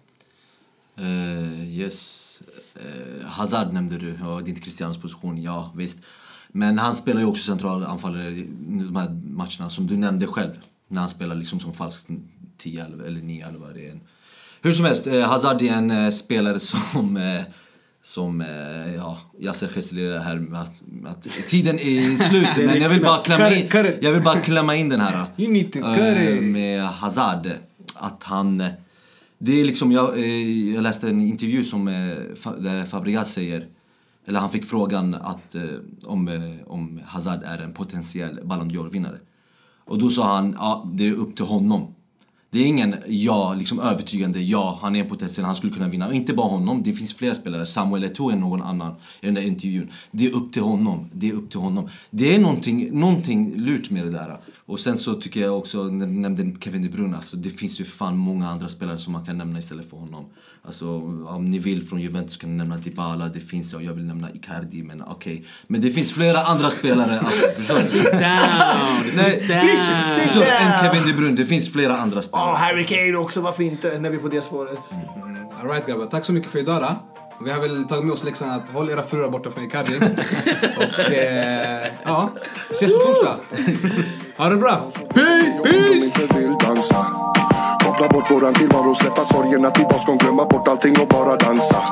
Uh, 0.99 1.77
yes. 1.79 2.41
Uh, 2.75 3.25
Hazard 3.25 3.73
nämnde 3.73 3.97
du, 3.97 4.17
ja, 4.21 4.25
det 4.25 4.47
är 4.47 4.49
inte 4.49 4.61
Cristianos 4.61 5.01
position, 5.01 5.41
ja 5.41 5.71
visst. 5.75 5.97
Men 6.47 6.77
han 6.77 6.95
spelar 6.95 7.21
ju 7.21 7.27
också 7.27 7.43
central 7.43 7.83
anfallare 7.83 8.29
i 8.29 8.47
de 8.59 8.95
här 8.95 9.09
matcherna 9.25 9.69
som 9.69 9.87
du 9.87 9.97
nämnde 9.97 10.27
själv. 10.27 10.51
När 10.87 11.01
han 11.01 11.09
spelar 11.09 11.35
liksom 11.35 11.59
som 11.59 11.73
falsk 11.73 12.07
10 12.57 12.85
eller 12.85 13.21
9 13.21 13.47
eller 13.47 13.59
vad 13.59 13.73
det 13.73 13.89
är. 13.89 13.99
Hur 14.61 14.71
som 14.71 14.85
helst, 14.85 15.07
eh, 15.07 15.21
Hazard 15.21 15.61
är 15.61 15.71
en 15.71 15.91
eh, 15.91 16.09
spelare 16.09 16.59
som 16.59 17.17
eh, 17.17 17.43
som, 18.05 18.41
eh, 18.41 18.95
ja, 18.95 19.17
Yasser 19.39 19.67
gestikulerar 19.67 20.19
här 20.19 20.35
med 20.35 20.61
att, 20.61 20.81
med 20.85 21.11
att 21.11 21.23
tiden 21.23 21.79
är 21.79 22.15
slut. 22.29 22.49
men 22.57 22.81
jag 22.81 22.89
vill 22.89 23.01
bara 23.01 23.17
klämma 23.17 23.51
in, 23.51 23.69
jag 24.01 24.11
vill 24.11 24.23
bara 24.23 24.39
klämma 24.39 24.75
in 24.75 24.89
den 24.89 25.01
här. 25.01 25.25
It. 26.37 26.43
med 26.43 26.83
Hazard. 26.83 27.51
Att 27.95 28.23
han... 28.23 28.63
Det 29.37 29.61
är 29.61 29.65
liksom, 29.65 29.91
jag, 29.91 30.19
eh, 30.19 30.73
jag 30.73 30.83
läste 30.83 31.09
en 31.09 31.21
intervju 31.21 31.63
som 31.63 31.85
där 32.59 32.85
Fabregas 32.85 33.33
säger, 33.33 33.67
eller 34.27 34.39
han 34.39 34.49
fick 34.49 34.65
frågan 34.65 35.13
att, 35.13 35.55
om, 36.03 36.51
om 36.67 37.01
Hazard 37.05 37.43
är 37.45 37.57
en 37.57 37.73
potentiell 37.73 38.39
Ballon 38.43 38.71
d'Or-vinnare. 38.71 39.17
Och 39.85 39.99
då 39.99 40.09
sa 40.09 40.35
han, 40.35 40.55
ja 40.57 40.91
det 40.93 41.07
är 41.07 41.13
upp 41.13 41.35
till 41.35 41.45
honom. 41.45 41.95
Det 42.55 42.61
är 42.61 42.65
ingen 42.65 42.95
ja, 43.07 43.53
liksom 43.53 43.79
övertygande 43.79 44.39
ja, 44.39 44.79
han 44.81 44.95
är 44.95 44.99
en 44.99 45.09
potentiell, 45.09 45.45
han 45.45 45.55
skulle 45.55 45.73
kunna 45.73 45.87
vinna. 45.87 46.07
Och 46.07 46.13
inte 46.13 46.33
bara 46.33 46.47
honom, 46.47 46.83
det 46.83 46.93
finns 46.93 47.13
flera 47.13 47.35
spelare. 47.35 47.65
Samuel 47.65 48.03
Eto'o 48.03 48.31
är 48.31 48.35
någon 48.35 48.61
annan 48.61 48.95
i 49.21 49.25
den 49.25 49.35
där 49.35 49.41
intervjun. 49.41 49.91
Det 50.11 50.25
är 50.25 50.31
upp 50.31 50.53
till 50.53 50.61
honom, 50.61 51.09
det 51.13 51.29
är 51.29 51.33
upp 51.33 51.51
till 51.51 51.59
honom. 51.59 51.89
Det 52.09 52.35
är 52.35 52.39
någonting, 52.39 52.99
någonting 52.99 53.53
lurt 53.55 53.89
med 53.89 54.05
det 54.05 54.11
där. 54.11 54.37
Och 54.67 54.79
sen 54.79 54.97
så 54.97 55.13
tycker 55.13 55.41
jag 55.41 55.57
också, 55.57 55.83
när 55.83 56.07
du 56.07 56.13
nämnde 56.13 56.59
Kevin 56.59 56.81
De 56.81 56.89
Bruyne, 56.89 57.15
alltså 57.15 57.37
det 57.37 57.49
finns 57.49 57.79
ju 57.81 57.85
fan 57.85 58.17
många 58.17 58.49
andra 58.49 58.67
spelare 58.67 58.97
som 58.97 59.13
man 59.13 59.25
kan 59.25 59.37
nämna 59.37 59.59
istället 59.59 59.89
för 59.89 59.97
honom. 59.97 60.25
Alltså 60.63 60.87
om 61.27 61.45
ni 61.49 61.59
vill 61.59 61.87
från 61.87 62.01
Juventus 62.01 62.37
kan 62.37 62.51
ni 62.51 62.57
nämna 62.57 62.77
Dybala, 62.77 63.27
det 63.27 63.39
finns, 63.39 63.73
och 63.73 63.83
jag 63.83 63.93
vill 63.93 64.05
nämna 64.05 64.31
Icardi, 64.31 64.83
men 64.83 65.01
okej. 65.01 65.45
Men 65.67 65.81
det 65.81 65.89
finns 65.89 66.11
flera 66.11 66.39
andra 66.39 66.69
spelare. 66.69 67.19
Alltså? 67.19 67.75
Sit 67.75 68.03
down! 68.03 69.11
Sit 69.11 69.47
down! 69.47 69.61
Sit 70.19 70.33
du? 70.33 70.43
Än 70.43 70.71
down! 70.71 70.91
Kevin 70.91 71.07
De 71.07 71.13
Bruyne, 71.13 71.37
det 71.37 71.45
finns 71.45 71.71
flera 71.71 71.97
andra 71.97 72.21
Ja. 72.45 72.55
Harry 72.55 72.85
Kane 72.85 73.17
också, 73.17 73.41
varför 73.41 73.63
inte? 73.63 73.99
När 73.99 74.09
vi 74.09 74.17
är 74.17 74.21
på 74.21 74.27
det 74.27 74.41
spåret. 74.41 74.79
Alright 75.61 75.87
grabbar, 75.87 76.05
tack 76.05 76.25
så 76.25 76.33
mycket 76.33 76.51
för 76.51 76.59
idag 76.59 76.81
då. 76.81 76.95
Vi 77.45 77.51
har 77.51 77.61
väl 77.61 77.87
tagit 77.87 78.05
med 78.05 78.13
oss 78.13 78.23
läxan 78.23 78.49
att 78.49 78.73
håll 78.73 78.89
era 78.89 79.03
fruar 79.03 79.29
borta 79.29 79.51
från 79.51 79.63
Icardi. 79.63 79.95
Och 80.77 81.13
eh, 81.13 81.87
ja, 82.03 82.29
vi 82.69 82.75
ses 82.75 82.91
på 82.91 82.99
torsdag. 82.99 83.35
Ha 84.37 84.49
det 84.49 84.55
bra. 84.55 84.89
Peace! 85.13 85.61
Peace! 85.63 86.95
Koppla 87.83 88.07
bort 88.07 88.31
våran 88.31 88.53
tillvaro, 88.53 88.95
släppa 88.95 89.25
sorgerna 89.25 89.69
till 89.69 89.83
baskon 89.83 90.17
Glömma 90.17 90.45
bort 90.45 90.67
allting 90.67 90.99
och 91.01 91.07
bara 91.07 91.35
dansa 91.35 91.83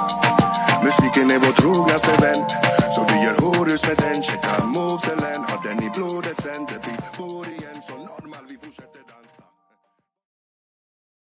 Musiken 0.83 1.31
är 1.31 1.39
vår 1.39 1.51
trognaste 1.51 2.11
vän 2.21 2.43
Så 2.91 3.05
vi 3.09 3.23
gör 3.23 3.57
horus 3.57 3.87
med 3.87 3.97
den 3.97 4.23
Checka 4.23 4.65
movesen, 4.65 5.19
har 5.19 5.63
den 5.63 5.83
i 5.83 5.89
blodet 5.95 6.41
sen 6.41 6.65